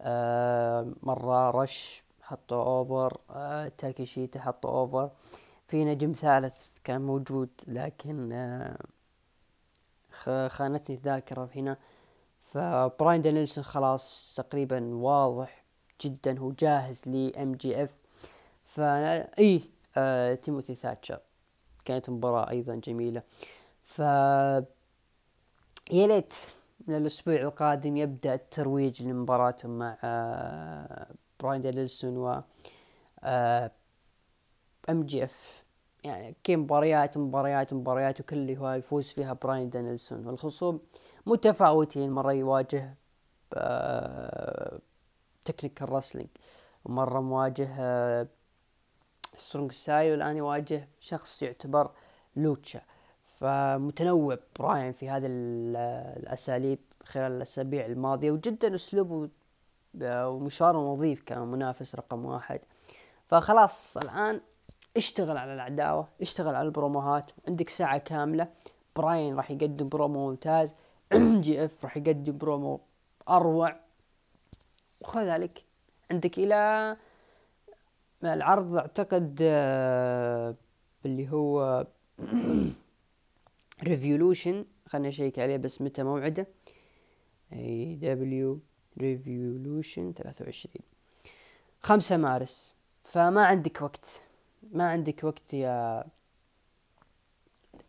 آه 0.01 0.93
مرة 1.03 1.49
رش 1.49 2.03
حطه 2.21 2.55
over 2.55 3.17
آه 3.30 3.67
تاكيشيتا 3.77 4.39
حطه 4.41 4.69
over 4.69 5.09
في 5.67 5.85
نجم 5.85 6.11
ثالث 6.11 6.77
كان 6.84 7.01
موجود 7.01 7.49
لكن 7.67 8.30
آه 8.34 8.77
خانتني 10.47 10.95
الذاكرة 10.95 11.49
هنا. 11.55 11.77
فبراين 12.41 13.21
دانيلسون 13.21 13.63
خلاص 13.63 14.34
تقريبا 14.38 14.95
واضح 14.95 15.63
جدا 16.01 16.39
هو 16.39 16.51
جاهز 16.51 17.07
ل 17.07 17.51
MJF 17.51 17.89
فا 18.65 19.39
اي 19.39 19.61
تيموثي 20.35 20.75
ثاتشر 20.75 21.19
كانت 21.85 22.09
مباراة 22.09 22.49
أيضا 22.49 22.75
جميلة. 22.75 23.21
ف 23.83 23.99
يا 25.91 26.07
ليت 26.07 26.33
من 26.87 26.95
الأسبوع 26.95 27.35
القادم 27.35 27.97
يبدأ 27.97 28.33
الترويج 28.33 29.03
لمباراتهم 29.03 29.79
مع 29.79 29.97
آه 30.03 31.07
براين 31.39 31.61
دانيلسون 31.61 32.17
و 32.17 32.43
آه 33.23 33.71
MJF. 34.89 35.63
يعني 36.03 36.35
كي 36.43 36.55
مباريات 36.55 37.17
مباريات 37.17 37.73
مباريات 37.73 38.19
وكل 38.19 38.51
هو 38.51 38.71
يفوز 38.71 39.07
فيها 39.07 39.33
براين 39.33 39.69
دانيلسون 39.69 40.25
والخصوم 40.27 40.79
متفاوتين 41.25 42.11
مرة 42.11 42.33
يواجه 42.33 42.95
آه 43.53 44.79
technical 45.45 45.89
wrestling 45.89 46.30
ومرة 46.85 47.19
مواجه 47.19 47.69
آه 47.79 48.27
strong 49.38 49.71
style 49.71 50.11
والان 50.11 50.38
يواجه 50.38 50.88
شخص 50.99 51.43
يعتبر 51.43 51.91
lucha. 52.35 52.81
فمتنوع 53.23 54.38
براين 54.60 54.91
في 54.91 55.10
هذه 55.10 55.26
الأساليب 55.30 56.80
خلال 57.03 57.31
الأسابيع 57.31 57.85
الماضية 57.85 58.31
وجدا 58.31 58.76
أسلوبه 58.76 59.30
ومشواره 60.03 60.77
نظيف 60.77 61.23
كمنافس 61.26 61.95
رقم 61.95 62.26
واحد. 62.26 62.60
فخلاص 63.27 63.97
الآن 63.97 64.41
اشتغل 64.97 65.38
على 65.38 65.53
العداوة 65.53 66.07
اشتغل 66.22 66.56
على 66.56 66.65
البروموهات. 66.65 67.31
عندك 67.47 67.69
ساعة 67.69 67.97
كاملة. 67.97 68.47
براين 68.95 69.35
راح 69.35 69.51
يقدم 69.51 69.89
برومو 69.89 70.30
ممتاز. 70.30 70.73
MJF 71.43 71.84
راح 71.84 71.97
يقدم 71.97 72.38
برومو 72.38 72.80
أروع. 73.30 73.76
وخذ 75.01 75.30
عليك 75.30 75.64
عندك 76.11 76.38
إلى 76.38 76.97
العرض 78.23 78.75
أعتقد 78.75 79.39
آه، 79.41 80.55
اللي 81.05 81.31
هو 81.31 81.87
Revolution 83.84 84.65
خلنا 84.87 85.07
نشيك 85.09 85.39
عليه 85.39 85.57
بس 85.57 85.81
متى 85.81 86.03
موعده؟ 86.03 86.47
AEW 87.53 87.95
Revolution 87.95 90.13
23 90.13 90.73
خمسة 91.81 92.17
مارس. 92.17 92.73
فما 93.03 93.45
عندك 93.45 93.81
وقت. 93.81 94.21
ما 94.71 94.89
عندك 94.89 95.23
وقت 95.23 95.53
يا 95.53 96.05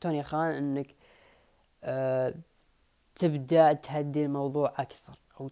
توني 0.00 0.22
خان 0.22 0.50
إنك 0.50 0.94
أه 1.84 2.34
تبدأ 3.14 3.72
تهدي 3.72 4.24
الموضوع 4.24 4.74
أكثر 4.78 5.18
أو 5.40 5.50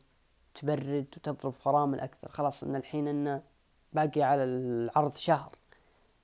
تبرد 0.55 1.07
وتضرب 1.17 1.53
فرامل 1.53 2.01
أكثر. 2.01 2.29
خلاص 2.29 2.63
إن 2.65 2.77
الحين 2.77 3.09
إنه 3.09 3.43
باقي 3.93 4.23
على 4.23 4.45
العرض 4.45 5.15
شهر. 5.15 5.51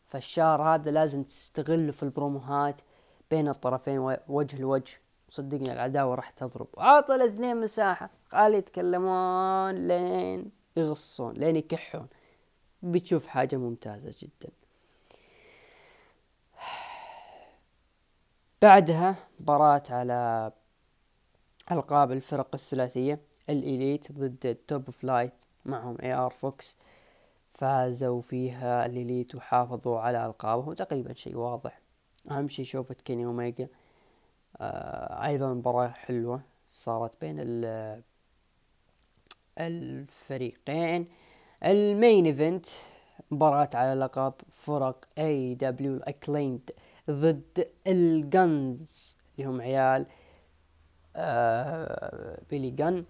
فالشهر 0.07 0.62
هذا 0.62 0.91
لازم 0.91 1.23
تستغله 1.23 1.93
في 1.93 2.03
البروموهات 2.03 2.81
بين 3.31 3.49
الطرفين 3.49 4.19
وجه 4.28 4.59
لوجه. 4.59 5.01
صدقني 5.28 5.73
العداوة 5.73 6.15
راح 6.15 6.31
تضرب. 6.31 6.69
عط 6.78 7.15
الاثنين 7.15 7.61
مساحة. 7.61 8.11
خلي 8.28 8.57
يتكلمون 8.57 9.74
لين 9.74 10.51
يغصون 10.77 11.35
لين 11.35 11.57
يكحون. 11.57 12.07
بتشوف 12.82 13.27
حاجة 13.27 13.57
ممتازة 13.57 14.15
جدا. 14.19 14.53
بعدها 18.62 19.16
مباراة 19.41 19.82
على 19.91 20.53
ألقاب 21.73 22.12
الفرق 22.12 22.49
الثلاثية 22.55 23.20
ال 23.51 23.61
Elite 23.61 24.12
ضد 24.12 24.47
ال 24.47 24.57
Top 24.57 24.90
Flight 24.90 25.32
معهم 25.65 25.97
AR 26.02 26.31
Fox 26.31 26.77
فازوا 27.55 28.20
فيها 28.20 28.86
ال 28.86 28.94
Elite 28.94 29.35
وحافظوا 29.35 30.01
على 30.01 30.26
ألقابهم. 30.26 30.74
تقريبا 30.74 31.14
شيء 31.14 31.36
واضح. 31.36 31.81
أهم 32.31 32.48
شيء 32.48 32.64
شوفت 32.64 33.01
كيني 33.01 33.24
أوميجا. 33.24 33.68
آه 34.60 35.26
أيضا 35.26 35.55
مباراة 35.55 35.89
حلوة 35.89 36.40
صارت 36.68 37.12
بين 37.20 37.36
الفريقين. 39.59 41.09
ال 41.65 41.77
main 41.77 42.27
event 42.27 42.66
مباراة 43.31 43.68
على 43.74 44.01
لقب 44.01 44.32
فرق 44.52 45.05
AEW 45.19 45.55
ال 45.55 45.94
Acclaimed 45.94 46.70
ضد 47.10 47.68
ال 47.86 48.08
Gunns 48.08 49.16
اللي 49.39 49.51
هم 49.51 49.60
عيال 49.60 50.06
آه 51.16 52.40
بيلي 52.51 52.70
جن. 52.70 53.05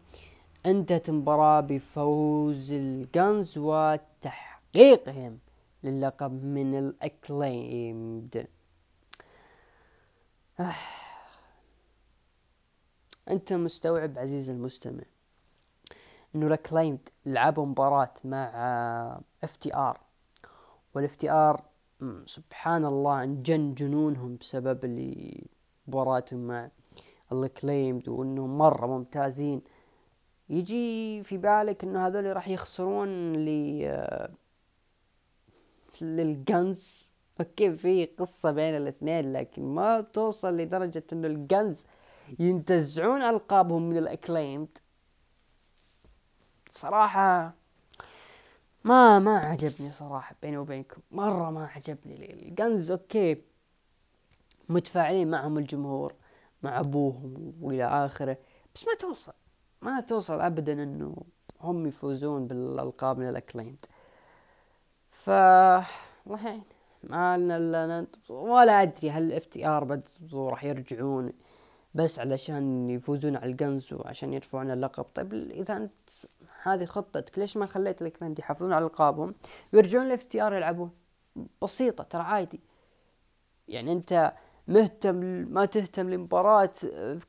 انتهت 0.66 1.08
المباراة 1.08 1.60
بفوز 1.60 2.72
ال 2.72 2.87
Gunns 2.87 3.59
وتحقيقهم 3.58 5.38
للقب 5.82 6.44
من 6.44 6.78
ال 6.78 6.95
Acclaimed 6.95 8.46
آه. 10.60 10.74
أنت 13.30 13.52
مستوعب 13.52 14.18
عزيزي 14.18 14.52
المستمع 14.52 15.02
إنه 16.34 16.46
ال 16.46 16.53
Acclaimed 16.53 17.09
لعبوا 17.26 17.66
مباراة 17.66 18.14
مع 18.24 18.50
FTR 19.44 19.76
وال 19.76 20.01
FTR 20.94 21.64
سبحان 22.26 22.84
الله 22.84 23.22
أنجن 23.22 23.74
جنونهم 23.74 24.36
بسبب 24.36 24.84
اللي 24.84 25.46
مباراتهم 25.88 26.46
مع 26.46 26.68
ال 27.32 27.40
Acclaimed 27.40 28.09
وإنهم 28.08 28.58
مرة 28.58 28.86
ممتازين 28.86 29.62
يجي 30.48 31.22
في 31.24 31.36
بالك 31.36 31.84
إنه 31.84 32.06
هذول 32.06 32.36
راح 32.36 32.48
يخسرون 32.48 33.32
ل 33.32 33.48
لل 36.01 36.28
Gunns. 36.28 37.12
أوكي 37.40 37.76
في 37.76 38.04
قصة 38.06 38.50
بين 38.50 38.76
الاثنين 38.76 39.32
لكن 39.32 39.62
ما 39.62 40.00
توصل 40.00 40.56
لدرجة 40.56 41.04
إنه 41.12 41.26
ال 41.26 41.36
Gunns 41.36 41.86
ينتزعون 42.38 43.22
ألقابهم 43.22 43.82
من 43.90 43.98
ال 43.98 44.06
Acclaimed 44.06 44.78
صراحة 46.70 47.54
ما 48.84 49.18
ما 49.18 49.38
عجبني 49.38 49.90
صراحة 49.90 50.36
بيني 50.42 50.56
وبينكم. 50.56 51.00
مرة 51.10 51.50
ما 51.50 51.66
عجبني 51.66 52.32
ال 52.32 52.42
Gunns 52.42 52.90
أوكي 52.90 53.42
متفاعلين 54.68 55.30
معهم 55.30 55.58
الجمهور 55.58 56.14
مع 56.62 56.80
أبوهم 56.80 57.54
وإلى 57.60 57.84
آخره 57.84 58.38
بس 58.74 58.86
ما 58.86 58.94
توصل. 58.94 59.32
ما 59.85 60.01
توصل 60.01 60.40
ابدا 60.40 60.73
إنه 60.73 61.16
هم 61.61 61.86
يفوزون 61.86 62.47
بالألقاب 62.47 63.19
من 63.19 63.28
ال 63.28 63.34
Acclaimed 63.34 63.86
ف 65.11 65.31
الله 65.31 66.47
يعين 66.47 66.62
ما 67.02 67.39
لنا 67.39 68.06
ولا 68.28 68.82
أدري 68.82 69.11
هل 69.11 69.32
FTR 69.32 70.01
راح 70.35 70.65
يرجعون 70.65 71.32
بس 71.94 72.19
علشان 72.19 72.90
يفوزون 72.90 73.36
على 73.36 73.51
ال 73.51 73.57
Gunns 73.57 73.92
وعشان 73.93 74.32
يرفعون 74.32 74.70
اللقب. 74.70 75.06
طيب 75.15 75.35
إذا 75.35 75.77
أنت 75.77 75.93
هذه 76.62 76.85
خطتك 76.85 77.39
ليش 77.39 77.56
ما 77.56 77.66
خليت 77.66 78.02
الاثنين 78.02 78.35
يحافظون 78.39 78.73
على 78.73 78.85
ألقابهم؟ 78.85 79.35
ويرجعون 79.73 80.09
ل 80.09 80.22
FTR 80.22 80.55
يلعبون. 80.55 80.90
بسيطة 81.62 82.05
ترى 82.05 82.23
عادي. 82.23 82.61
يعني 83.69 83.93
أنت 83.93 84.32
مهتم 84.69 85.16
ما 85.55 85.65
تهتم 85.65 86.11
لمباراة 86.11 86.73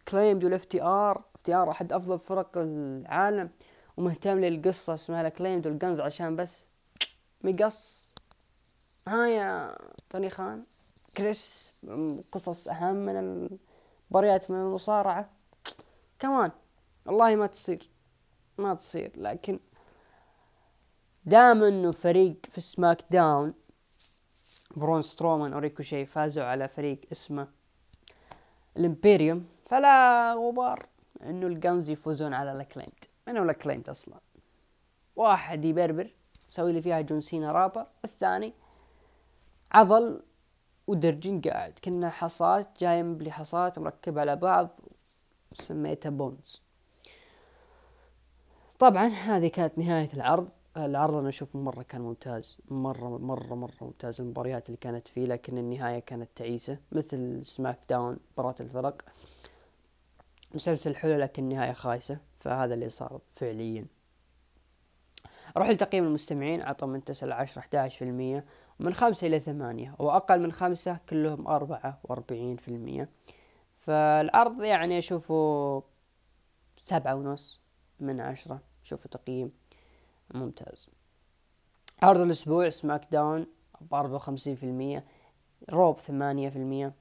Acclaimed 0.08 0.44
وال 0.44 0.66
FTR؟ 0.66 1.22
FTR 1.46 1.72
أحد 1.72 1.94
أفضل 1.94 2.20
فرق 2.20 2.58
العالم 2.58 3.50
ومهتم 3.98 4.40
للقصة 4.40 4.94
اسمها 4.94 5.30
Acclaimed 5.30 5.68
وال 5.68 5.77
Gunns 5.77 6.00
عشان 6.00 6.36
بس 6.36 6.66
مقص. 7.44 8.10
ها 9.08 9.28
يا 9.28 9.78
توني 10.10 10.30
خان. 10.30 10.64
كريس 11.18 11.72
قصص 12.32 12.68
أهم 12.68 12.96
من 12.96 13.16
المباريات 14.10 14.52
من 14.52 14.58
المصارعة. 14.58 15.30
كمان 16.20 16.52
والله 17.06 17.36
ما 17.36 17.48
تصير. 17.48 17.90
ما 18.58 18.74
تصير. 18.74 19.12
لكن 19.16 19.60
دام 21.26 21.64
إنه 21.64 21.92
فريق 21.92 22.36
في 22.50 22.62
سماك 22.62 23.06
داون 23.12 23.54
برون 24.76 25.02
سترومان 25.02 25.54
وريكوشي 25.54 26.06
فازوا 26.06 26.44
على 26.44 26.68
فريق 26.68 27.02
اسمه 27.12 27.48
الامبيريوم 28.78 29.46
فلا 29.66 30.34
غبار. 30.34 30.95
إنه 31.24 31.48
الجنز 31.48 31.90
يفوزون 31.90 32.34
على 32.34 32.52
الاكليمد 32.52 33.06
من 33.28 33.38
هو 33.38 33.56
أصلا؟ 33.90 34.20
واحد 35.16 35.66
يبربر 35.66 36.14
يسوي 36.52 36.74
لي 36.74 36.82
فيها 36.82 37.02
جون 37.02 37.22
سينا 37.22 37.52
رابر 37.52 37.88
الثاني 38.06 38.54
عضل 39.72 40.22
ودرجين 40.88 41.42
قاعد. 41.42 41.80
كنا 41.84 42.10
حصات 42.10 42.68
جاي 42.80 43.04
مبلي 43.04 43.32
حصات 43.32 43.80
مركبة 43.80 44.22
على 44.22 44.36
بعض 44.36 44.70
سميتها 45.62 46.10
بونز. 46.10 46.62
طبعا 48.80 49.08
هذه 49.08 49.48
كانت 49.48 49.78
نهاية 49.78 50.14
العرض. 50.14 50.50
العرض 50.78 51.16
أنا 51.16 51.30
اشوفه 51.30 51.60
مرة 51.60 51.84
كان 51.84 52.02
ممتاز. 52.02 52.58
مرة 52.70 53.18
مرة 53.18 53.56
مرة 53.56 53.74
ممتاز. 53.82 54.22
المباريات 54.22 54.70
اللي 54.70 54.78
كانت 54.78 55.08
فيه 55.08 55.26
لكن 55.26 55.58
النهاية 55.58 56.00
كانت 56.00 56.30
تعيسة 56.36 56.78
مثل 56.92 57.46
سماك 57.46 57.80
داون 57.90 58.18
مباراة 58.34 58.56
الفرق. 58.60 59.02
مسلسل 60.56 60.96
حلو 60.96 61.16
لكن 61.16 61.44
النهاية 61.44 61.72
خايسة 61.72 62.18
فهذا 62.40 62.74
اللي 62.74 62.90
صار 62.90 63.22
فعليا. 63.28 63.86
أروح 65.58 65.70
لتقييم 65.70 66.04
المستمعين 66.04 66.62
عطوا 66.62 66.88
من 66.88 67.04
تسعة 67.04 67.28
لعشرة 67.28 67.60
احداش 67.60 67.98
في 67.98 68.04
المية 68.04 68.46
ومن 68.80 68.94
خمسة 68.94 69.28
إلى 69.28 69.40
ثمانية 69.40 69.96
وأقل 70.00 70.40
من 70.40 70.52
خمسة 70.52 71.00
كلهم 71.10 71.48
أربعة 71.48 72.00
وأربعين 72.04 72.58
في 72.58 72.68
المية. 72.68 73.10
فالعرض 73.74 74.64
يعني 74.64 75.00
أشوفه 75.00 75.84
سبعة 76.78 77.16
ونص 77.16 77.62
من 78.00 78.20
عشرة 78.20 78.62
شوفوا 78.84 79.12
تقييم 79.12 79.52
ممتاز. 80.34 80.90
عرض 82.02 82.22
الأسبوع 82.22 82.70
سماك 82.70 83.08
داون 83.12 83.48
بأربعة 83.82 84.16
وخمسين 84.16 84.56
في 84.56 84.64
المية 84.64 85.06
Raw 85.70 85.92
ب 85.92 86.00
ثمانية 86.00 86.50
في 86.50 86.56
المية. 86.56 86.94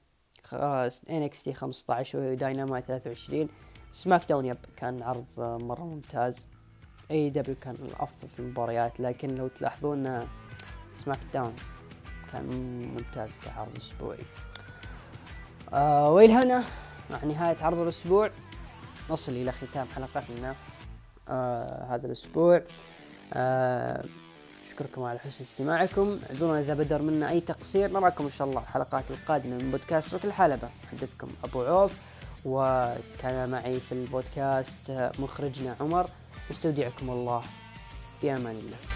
NXT 0.53 1.53
خمسة 1.53 1.93
عشر 1.93 2.19
وداينامايت 2.19 2.85
ثلاثة 2.85 3.09
وعشرين. 3.09 3.49
SmackDown 3.93 4.45
يب 4.45 4.57
كان 4.77 5.03
عرض 5.03 5.25
مرة 5.37 5.83
ممتاز. 5.83 6.47
AEW 7.11 7.55
كان 7.61 7.75
الأفضل 7.75 8.27
في 8.27 8.39
المباريات 8.39 8.99
لكن 8.99 9.35
لو 9.35 9.47
تلاحظون 9.47 10.27
SmackDown 10.95 11.55
كان 12.31 12.45
ممتاز 12.93 13.37
كعرض 13.37 13.77
أسبوعي. 13.77 14.23
آه 15.73 16.11
والى 16.11 16.33
هنا 16.33 16.63
مع 17.11 17.23
نهاية 17.23 17.57
عرض 17.61 17.77
الأسبوع 17.77 18.31
نصل 19.09 19.31
إلى 19.31 19.51
ختام 19.51 19.87
حلقتنا 19.95 20.55
آه 21.29 21.95
هذا 21.95 22.07
الأسبوع. 22.07 22.61
آه 23.33 24.05
أشكركم 24.67 25.03
على 25.03 25.19
حسن 25.19 25.43
استماعكم. 25.43 26.19
أعذرونا 26.29 26.59
إذا 26.59 26.73
بدر 26.73 27.01
منا 27.01 27.29
أي 27.29 27.41
تقصير. 27.41 27.91
نراكم 27.91 28.23
إن 28.23 28.31
شاء 28.31 28.47
الله 28.47 28.61
الحلقات 28.61 29.03
القادمة 29.09 29.55
من 29.55 29.71
بودكاست 29.71 30.13
ركن 30.13 30.27
الحلبة. 30.27 30.69
محدثكم 30.83 31.27
أبو 31.43 31.61
عوف 31.61 31.91
وكان 32.45 33.49
معي 33.49 33.79
في 33.79 33.91
البودكاست 33.91 35.11
مخرجنا 35.19 35.75
عمر. 35.79 36.09
نستودعكم 36.51 37.09
الله. 37.09 37.41
في 38.21 38.31
أمان 38.31 38.55
الله. 38.55 38.94